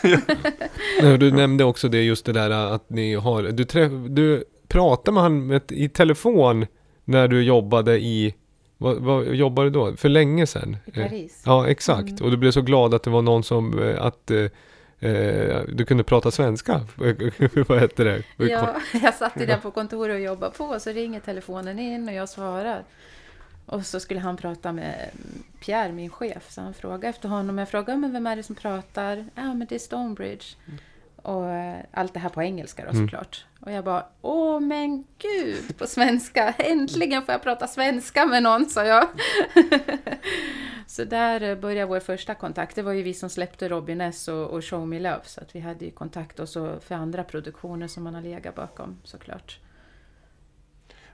Ja, 1.02 1.16
Du 1.16 1.32
nämnde 1.32 1.64
också 1.64 1.88
det 1.88 2.02
just 2.02 2.24
det 2.24 2.32
där 2.32 2.50
att 2.50 2.90
ni 2.90 3.14
har, 3.14 3.42
du, 3.42 3.64
träff, 3.64 3.92
du 4.08 4.44
pratade 4.72 5.14
med 5.14 5.22
han 5.22 5.60
i 5.68 5.88
telefon 5.88 6.66
när 7.04 7.28
du 7.28 7.42
jobbade 7.42 7.98
i, 7.98 8.34
vad, 8.78 8.96
vad 8.96 9.34
jobbade 9.34 9.70
du 9.70 9.72
då? 9.72 9.96
För 9.96 10.08
länge 10.08 10.46
sedan? 10.46 10.76
I 10.86 10.90
Paris. 10.90 11.42
Ja, 11.46 11.68
exakt. 11.68 12.10
Mm. 12.10 12.24
Och 12.24 12.30
du 12.30 12.36
blev 12.36 12.50
så 12.50 12.62
glad 12.62 12.94
att 12.94 13.02
det 13.02 13.10
var 13.10 13.22
någon 13.22 13.44
som, 13.44 13.82
eh, 13.82 14.04
att 14.04 14.30
eh, 14.30 14.38
eh, 15.10 15.62
du 15.68 15.84
kunde 15.84 16.04
prata 16.04 16.30
svenska. 16.30 16.80
vad 17.68 17.78
hette 17.78 18.04
det? 18.04 18.22
Ja, 18.36 18.76
jag 19.02 19.14
satt 19.14 19.40
ju 19.40 19.46
där 19.46 19.58
på 19.58 19.70
kontoret 19.70 20.14
och 20.14 20.20
jobbade 20.20 20.52
på 20.56 20.80
så 20.80 20.90
ringer 20.90 21.20
telefonen 21.20 21.78
in 21.78 22.08
och 22.08 22.14
jag 22.14 22.28
svarar. 22.28 22.84
Och 23.66 23.86
så 23.86 24.00
skulle 24.00 24.20
han 24.20 24.36
prata 24.36 24.72
med 24.72 25.10
Pierre, 25.64 25.92
min 25.92 26.10
chef, 26.10 26.50
så 26.50 26.60
han 26.60 26.74
frågade 26.74 27.08
efter 27.08 27.28
honom. 27.28 27.58
Jag 27.58 27.68
frågade 27.68 27.98
men 27.98 28.12
vem 28.12 28.26
är 28.26 28.36
det 28.36 28.42
som 28.42 28.54
pratar? 28.54 29.26
Ja, 29.34 29.54
men 29.54 29.66
det 29.68 29.74
är 29.74 29.78
Stonebridge. 29.78 30.44
Och 31.22 31.50
eh, 31.50 31.80
allt 31.92 32.14
det 32.14 32.20
här 32.20 32.28
på 32.28 32.42
engelska 32.42 32.84
då 32.84 32.90
Mm. 32.90 33.02
såklart. 33.06 33.44
Och 33.60 33.72
jag 33.72 33.84
bara, 33.84 34.06
åh 34.20 34.60
men 34.60 35.04
gud, 35.18 35.78
på 35.78 35.86
svenska. 35.86 36.52
Äntligen 36.58 37.22
får 37.22 37.32
jag 37.32 37.42
prata 37.42 37.66
svenska 37.66 38.26
med 38.26 38.42
någon, 38.42 38.66
sa 38.66 38.84
jag. 38.84 39.08
så 40.86 41.04
där 41.04 41.40
eh, 41.42 41.54
började 41.56 41.86
vår 41.88 42.00
första 42.00 42.34
kontakt. 42.34 42.76
Det 42.76 42.82
var 42.82 42.92
ju 42.92 43.02
vi 43.02 43.14
som 43.14 43.28
släppte 43.30 43.68
Robin 43.68 44.00
S 44.00 44.28
och, 44.28 44.50
och 44.50 44.64
Show 44.64 44.88
Me 44.88 44.98
Love. 44.98 45.20
Så 45.24 45.40
att 45.40 45.54
vi 45.56 45.60
hade 45.60 45.84
ju 45.84 45.90
kontakt 45.90 46.40
också 46.40 46.80
för 46.80 46.94
andra 46.94 47.24
produktioner 47.24 47.88
som 47.88 48.02
man 48.04 48.14
har 48.14 48.22
legat 48.22 48.54
bakom 48.54 48.98
såklart. 49.04 49.58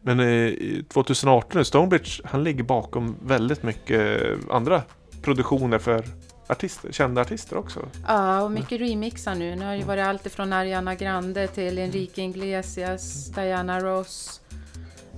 Men 0.00 0.20
eh, 0.20 0.26
i 0.46 0.84
2018 0.88 1.58
nu, 1.58 1.64
Stonebridge, 1.64 2.22
han 2.24 2.44
ligger 2.44 2.64
bakom 2.64 3.16
väldigt 3.22 3.62
mycket 3.62 4.20
andra 4.50 4.82
produktioner 5.22 5.78
för 5.78 6.04
artister, 6.48 6.92
kända 6.92 7.20
artister 7.20 7.56
också. 7.56 7.80
Ja, 8.06 8.42
och 8.42 8.50
mycket 8.50 8.80
remixar 8.80 9.34
nu. 9.34 9.56
Nu 9.56 9.64
har 9.64 9.74
ju 9.74 9.82
varit 9.82 10.04
allt 10.04 10.26
ifrån 10.26 10.52
Ariana 10.52 10.94
Grande 10.94 11.46
till 11.46 11.78
Enrique 11.78 12.24
Iglesias, 12.24 13.26
Diana 13.26 13.80
Ross. 13.80 14.40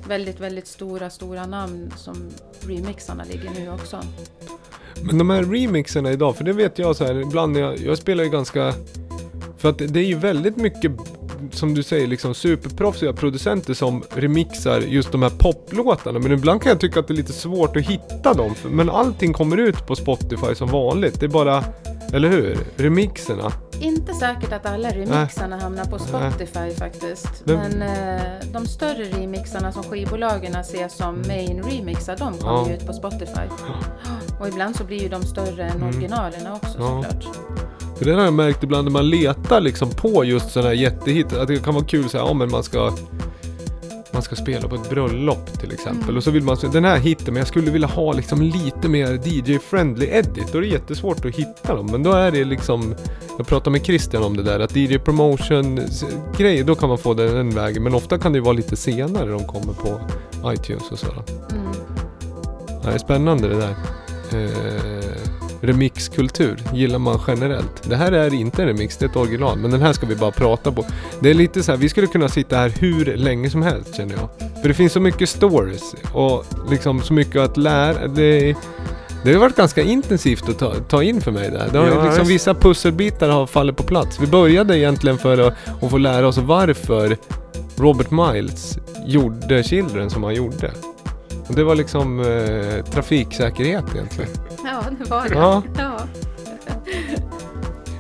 Väldigt, 0.09 0.41
väldigt 0.41 0.67
stora, 0.67 1.11
stora 1.11 1.47
namn 1.47 1.93
som 1.97 2.31
remixarna 2.61 3.25
ligger 3.25 3.51
nu 3.51 3.71
också. 3.71 4.03
Men 5.03 5.19
de 5.19 5.31
här 5.31 5.43
remixerna 5.43 6.13
idag, 6.13 6.37
för 6.37 6.45
det 6.45 6.53
vet 6.53 6.79
jag 6.79 6.97
så 6.97 7.05
här, 7.05 7.21
ibland 7.21 7.53
när 7.53 7.61
jag, 7.61 7.79
jag 7.79 7.99
spelar 7.99 8.25
ju 8.25 8.31
ganska... 8.31 8.75
För 9.61 9.69
att 9.69 9.79
det 9.79 10.01
är 10.01 10.05
ju 10.05 10.15
väldigt 10.19 10.57
mycket, 10.57 10.93
som 11.51 11.75
du 11.75 11.83
säger, 11.83 12.07
liksom 12.07 12.35
superproffsiga 12.35 13.13
producenter 13.13 13.75
som 13.75 14.03
remixar 14.15 14.81
just 14.81 15.13
de 15.13 15.23
här 15.23 15.31
poplåtarna. 15.31 16.19
Men 16.19 16.33
ibland 16.33 16.63
kan 16.63 16.71
jag 16.71 16.81
tycka 16.81 17.01
att 17.01 17.09
det 17.09 17.15
är 17.15 17.17
lite 17.17 17.33
svårt 17.33 17.77
att 17.77 17.83
hitta 17.83 18.35
dem. 18.35 18.55
Men 18.71 18.91
allting 18.91 19.33
kommer 19.33 19.57
ut 19.57 19.87
på 19.87 19.97
Spotify 19.97 20.55
som 20.55 20.69
vanligt. 20.69 21.21
Det 21.21 21.27
är 21.27 21.31
bara, 21.31 21.65
eller 22.13 22.29
hur? 22.29 22.59
Remixerna. 22.77 23.53
Inte 23.81 24.15
säkert 24.15 24.53
att 24.53 24.67
alla 24.67 24.89
remixarna 24.91 25.61
hamnar 25.61 25.85
på 25.85 25.99
Spotify 25.99 26.75
faktiskt. 26.79 27.29
Det- 27.45 27.57
Men 27.57 27.83
eh, 27.83 28.23
de 28.53 28.67
större 28.67 29.05
remixarna 29.05 29.73
som 29.73 29.83
skivbolagen 29.83 30.65
ser 30.65 30.89
som 30.89 31.23
main 31.29 31.63
remixar, 31.63 32.17
de 32.17 32.39
kommer 32.39 32.53
Ja. 32.53 32.69
ju 32.69 32.75
ut 32.75 32.87
på 32.87 32.93
Spotify. 32.93 33.49
Och 34.41 34.49
ibland 34.49 34.77
så 34.77 34.85
blir 34.85 35.03
ju 35.03 35.09
de 35.09 35.23
större 35.23 35.65
än 35.65 35.83
originalerna 35.83 36.55
också 36.55 36.79
Mm. 36.79 36.89
Ja. 36.93 37.03
såklart. 37.03 37.37
För 38.01 38.07
det 38.07 38.15
har 38.15 38.23
jag 38.25 38.35
märkt 38.35 38.63
ibland 38.63 38.85
när 38.85 38.93
man 38.93 39.11
letar 39.11 39.61
liksom 39.61 39.91
på 39.91 40.25
just 40.25 40.51
sådana 40.51 40.69
här 40.69 40.77
jättehit. 40.77 41.33
Att 41.33 41.49
det 41.49 41.65
kan 41.65 41.75
vara 41.75 41.85
kul 41.85 42.09
så 42.09 42.19
här, 42.19 42.25
ja 42.27 42.35
men 42.35 42.51
man 42.51 42.63
ska 42.63 42.93
man 44.13 44.23
ska 44.23 44.37
spela 44.37 44.69
på 44.69 44.75
ett 44.75 44.91
bröllop 44.91 45.59
till 45.61 45.73
exempel. 45.73 46.03
Mm. 46.05 46.17
Och 46.17 46.25
så 46.25 46.31
vill 46.31 46.43
man, 46.43 46.57
den 46.73 46.85
här 46.85 46.97
hitten, 46.99 47.35
men 47.35 47.37
jag 47.37 47.49
skulle 47.49 47.71
vilja 47.71 47.89
ha 47.89 48.13
liksom 48.13 48.43
lite 48.43 48.89
mer 48.89 49.07
DJ-friendly 49.25 50.07
edit. 50.11 50.53
Då 50.53 50.59
är 50.59 50.63
det 50.63 50.69
jättesvårt 50.69 51.25
att 51.25 51.35
hitta 51.35 51.75
dem. 51.75 51.87
Men 51.93 52.03
då 52.03 52.13
är 52.13 52.31
det 52.31 52.45
liksom, 52.45 52.95
jag 53.39 53.47
pratade 53.47 53.71
med 53.71 53.85
Christian 53.87 54.23
om 54.23 54.37
det 54.37 54.43
där, 54.43 54.61
att 54.61 54.77
DJ 54.77 54.99
promotion 54.99 55.79
s- 55.79 56.05
grejer, 56.39 56.65
då 56.65 56.75
kan 56.75 56.89
man 56.89 56.99
få 56.99 57.15
den, 57.15 57.35
den 57.35 57.51
vägen. 57.51 57.83
Men 57.83 57.95
ofta 57.95 58.19
kan 58.19 58.33
det 58.33 58.37
ju 58.39 58.43
vara 58.45 58.53
lite 58.53 58.77
senare 58.77 59.31
de 59.31 59.45
kommer 59.47 59.73
på 59.73 60.01
iTunes 60.53 60.91
och 60.91 60.99
så. 60.99 61.07
Mm. 61.07 61.73
Ja, 62.69 62.89
det 62.89 62.95
är 62.95 62.99
spännande 62.99 63.49
det 63.49 63.57
där. 63.57 63.75
Eh, 64.33 65.10
remixkultur 65.61 66.57
gillar 66.75 66.99
man 66.99 67.21
generellt. 67.27 67.83
Det 67.89 67.97
här 67.97 68.13
är 68.13 68.35
inte 68.35 68.63
en 68.63 68.69
remix, 68.69 68.97
det 68.97 69.05
är 69.05 69.09
ett 69.09 69.17
original. 69.17 69.59
Men 69.59 69.71
den 69.71 69.83
här 69.83 69.93
ska 69.93 70.07
vi 70.07 70.17
bara 70.17 70.31
prata 70.31 70.73
på. 70.73 70.87
Det 71.21 71.31
är 71.31 71.35
lite 71.35 71.63
så 71.63 71.73
här, 71.73 71.79
vi 71.79 71.89
skulle 71.89 72.07
kunna 72.07 72.29
sitta 72.29 72.57
här 72.57 72.69
hur 72.69 73.17
länge 73.17 73.51
som 73.51 73.63
helst 73.63 73.97
känner 73.97 74.15
jag. 74.15 74.51
För 74.61 74.69
det 74.69 74.75
finns 74.75 74.93
så 74.93 75.01
mycket 75.01 75.29
stories 75.29 75.95
och 76.15 76.45
liksom 76.71 77.03
så 77.03 77.13
mycket 77.13 77.37
att 77.37 77.57
lära. 77.57 78.07
Det, 78.07 78.57
det 79.25 79.33
har 79.33 79.41
varit 79.41 79.57
ganska 79.57 79.83
intensivt 79.83 80.49
att 80.49 80.59
ta, 80.59 80.75
ta 80.75 81.03
in 81.03 81.21
för 81.21 81.33
mig 81.33 81.51
där. 81.51 81.69
Det 81.73 81.79
har 81.79 81.87
Ja, 81.87 82.05
liksom, 82.05 82.27
vissa 82.27 82.55
pusselbitar 82.55 83.29
har 83.29 83.47
fallit 83.47 83.77
på 83.77 83.83
plats. 83.83 84.21
Vi 84.21 84.27
började 84.27 84.79
egentligen 84.79 85.19
för 85.19 85.39
att, 85.39 85.55
att 85.83 85.91
få 85.91 85.99
lära 85.99 86.29
oss 86.29 86.39
varför 86.39 87.17
Robert 87.77 88.11
Miles 88.11 88.79
gjorde 89.07 89.63
Children 89.63 90.11
som 90.11 90.25
han 90.25 90.35
gjorde. 90.35 90.73
Och 91.51 91.57
det 91.57 91.65
var 91.65 91.75
liksom 91.75 92.21
eh, 92.21 92.85
trafiksäkerhet 92.85 93.85
egentligen. 93.95 94.31
Ja, 94.65 94.83
det 95.05 95.11
var 95.11 95.29
det. 95.29 95.35
Ja. 95.35 95.63
Ja. 95.79 95.99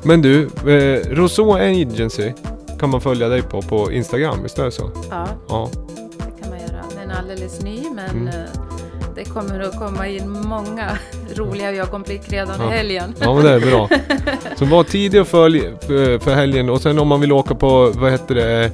Men 0.02 0.22
du, 0.22 0.42
eh, 0.44 1.08
Rousseau 1.10 1.52
Agency 1.52 2.32
kan 2.80 2.90
man 2.90 3.00
följa 3.00 3.28
dig 3.28 3.42
på 3.42 3.62
på 3.62 3.92
Instagram, 3.92 4.42
visst 4.42 4.58
är 4.58 4.64
det 4.64 4.70
så? 4.70 4.90
ja, 5.10 5.26
Ja. 5.48 5.68
det 6.18 6.42
kan 6.42 6.50
man 6.50 6.58
göra. 6.60 6.82
Den 7.00 7.10
är 7.10 7.14
alldeles 7.18 7.62
ny 7.62 7.80
men 7.94 8.10
Mm. 8.10 8.28
eh, 8.28 8.34
det 9.14 9.24
kommer 9.24 9.60
att 9.60 9.78
komma 9.78 10.08
in 10.08 10.30
många 10.30 10.90
roliga 11.36 11.72
ögonblick 11.74 12.22
redan 12.32 12.54
Ja. 12.60 12.74
i 12.74 12.76
helgen. 12.76 13.14
Ja 13.20 13.34
men 13.34 13.44
det 13.44 13.50
är 13.50 13.60
bra. 13.60 13.88
Så 14.56 14.64
var 14.64 14.84
tidig 14.84 15.20
och 15.20 15.28
följ 15.28 15.70
för, 15.80 16.18
för 16.18 16.34
helgen 16.34 16.70
och 16.70 16.80
sen 16.82 16.98
om 16.98 17.08
man 17.08 17.20
vill 17.20 17.32
åka 17.32 17.54
på, 17.54 17.90
vad 17.94 18.10
heter 18.12 18.34
det, 18.34 18.70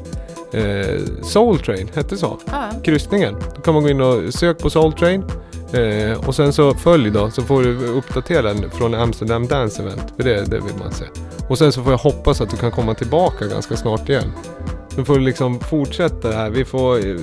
eh, 0.53 1.01
Soul 1.23 1.59
Train, 1.59 1.89
hette 1.95 2.17
så? 2.17 2.39
Ja, 2.47 2.71
Kryssningen. 2.85 3.37
Då 3.55 3.61
kan 3.61 3.75
man 3.75 3.83
gå 3.83 3.89
in 3.89 4.01
och 4.01 4.35
söka 4.35 4.63
på 4.63 4.71
Soul 4.71 4.93
Train. 4.93 5.25
Eh, 5.73 6.29
och 6.29 6.35
sen 6.35 6.53
så 6.53 6.75
följ 6.75 7.11
då, 7.11 7.31
så 7.31 7.43
får 7.43 7.63
du 7.63 7.87
uppdatera 7.87 8.43
den 8.43 8.71
från 8.71 8.95
Amsterdam 8.95 9.47
Dance 9.47 9.83
Event. 9.83 10.13
För 10.17 10.23
det, 10.25 10.45
det 10.45 10.61
vill 10.61 10.75
man 10.79 10.93
se. 10.93 11.05
Och 11.49 11.59
sen 11.59 11.73
så 11.73 11.83
får 11.83 11.93
jag 11.93 11.99
hoppas 11.99 12.41
att 12.41 12.51
du 12.51 12.57
kan 12.57 12.71
komma 12.71 12.95
tillbaka 12.95 13.47
ganska 13.47 13.77
snart 13.77 14.09
igen. 14.09 14.33
Så 14.89 15.05
får 15.05 15.15
du 15.15 15.21
liksom 15.21 15.61
fortsätta 15.61 16.29
det 16.29 16.35
här. 16.35 16.51
Vi 16.51 16.65
får 16.65 17.09
eh, 17.09 17.17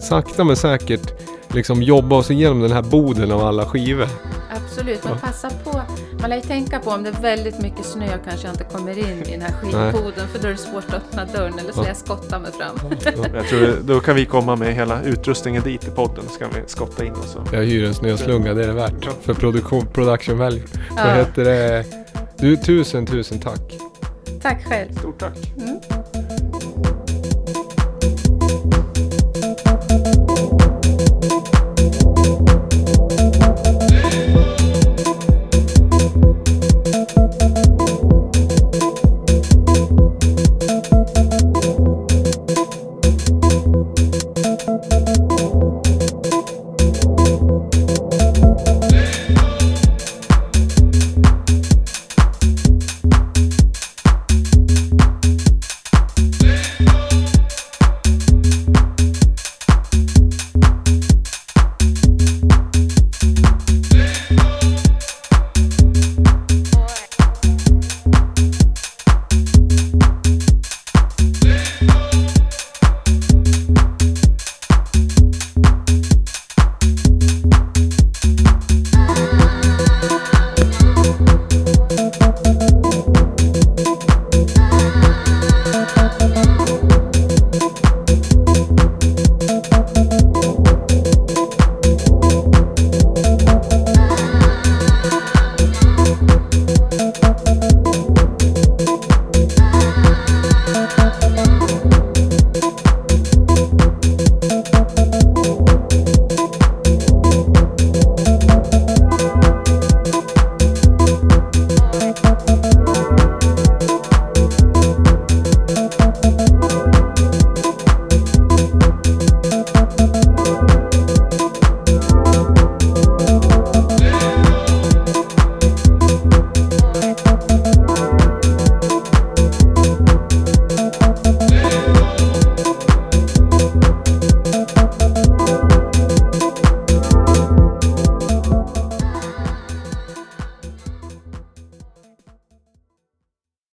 sakta 0.00 0.44
men 0.44 0.56
säkert 0.56 1.12
liksom 1.48 1.82
jobba 1.82 2.16
oss 2.16 2.30
igenom 2.30 2.60
den 2.60 2.72
här 2.72 2.82
boden 2.82 3.32
av 3.32 3.44
alla 3.44 3.66
skivor. 3.66 4.08
Absolut. 4.56 5.04
Men 5.04 5.18
passa 5.18 5.50
på. 5.64 5.82
Man 6.20 6.30
lär 6.30 6.36
ju 6.36 6.42
tänka 6.42 6.78
på 6.78 6.90
om 6.90 7.02
det 7.02 7.08
är 7.08 7.22
väldigt 7.22 7.58
mycket 7.58 7.84
snö 7.86 8.06
kanske 8.28 8.46
jag 8.46 8.54
inte 8.54 8.64
kommer 8.64 8.98
in 8.98 9.22
i 9.22 9.30
den 9.30 9.40
här 9.42 9.52
skivboden 9.52 10.28
för 10.32 10.38
då 10.42 10.48
är 10.48 10.52
det 10.52 10.56
svårt 10.58 10.84
att 10.88 10.94
öppna 10.94 11.24
dörren 11.24 11.58
eller 11.58 11.72
så 11.72 11.78
Ja. 11.78 11.82
lär 11.82 11.88
jag 11.88 11.96
skotta 11.96 12.38
mig 12.38 12.52
fram. 12.52 12.90
Jag 13.34 13.48
tror 13.48 13.76
då 13.82 14.00
kan 14.00 14.14
vi 14.16 14.26
komma 14.26 14.56
med 14.56 14.74
hela 14.74 15.02
utrustningen 15.02 15.62
dit 15.62 15.84
i 15.88 15.90
podden 15.90 16.24
så 16.28 16.38
kan 16.38 16.48
vi 16.54 16.62
skotta 16.66 17.04
in 17.04 17.12
oss. 17.12 17.36
och- 17.36 17.54
Jag 17.54 17.62
hyr 17.64 17.84
en 17.84 17.94
snöslunga, 17.94 18.54
det 18.54 18.62
är 18.64 18.66
det 18.68 18.72
värt. 18.74 19.08
För 19.22 19.34
produktion, 19.34 19.86
production 19.86 20.38
value. 20.38 20.62
Vad 20.90 20.98
Ja. 21.06 21.14
heter 21.14 21.44
det? 21.44 21.84
Du, 22.38 22.56
tusen, 22.56 23.06
tusen 23.06 23.40
tack. 23.40 23.78
Tack 24.42 24.64
själv. 24.68 24.92
Stort 24.98 25.18
tack! 25.18 25.52
Mm. 25.56 25.80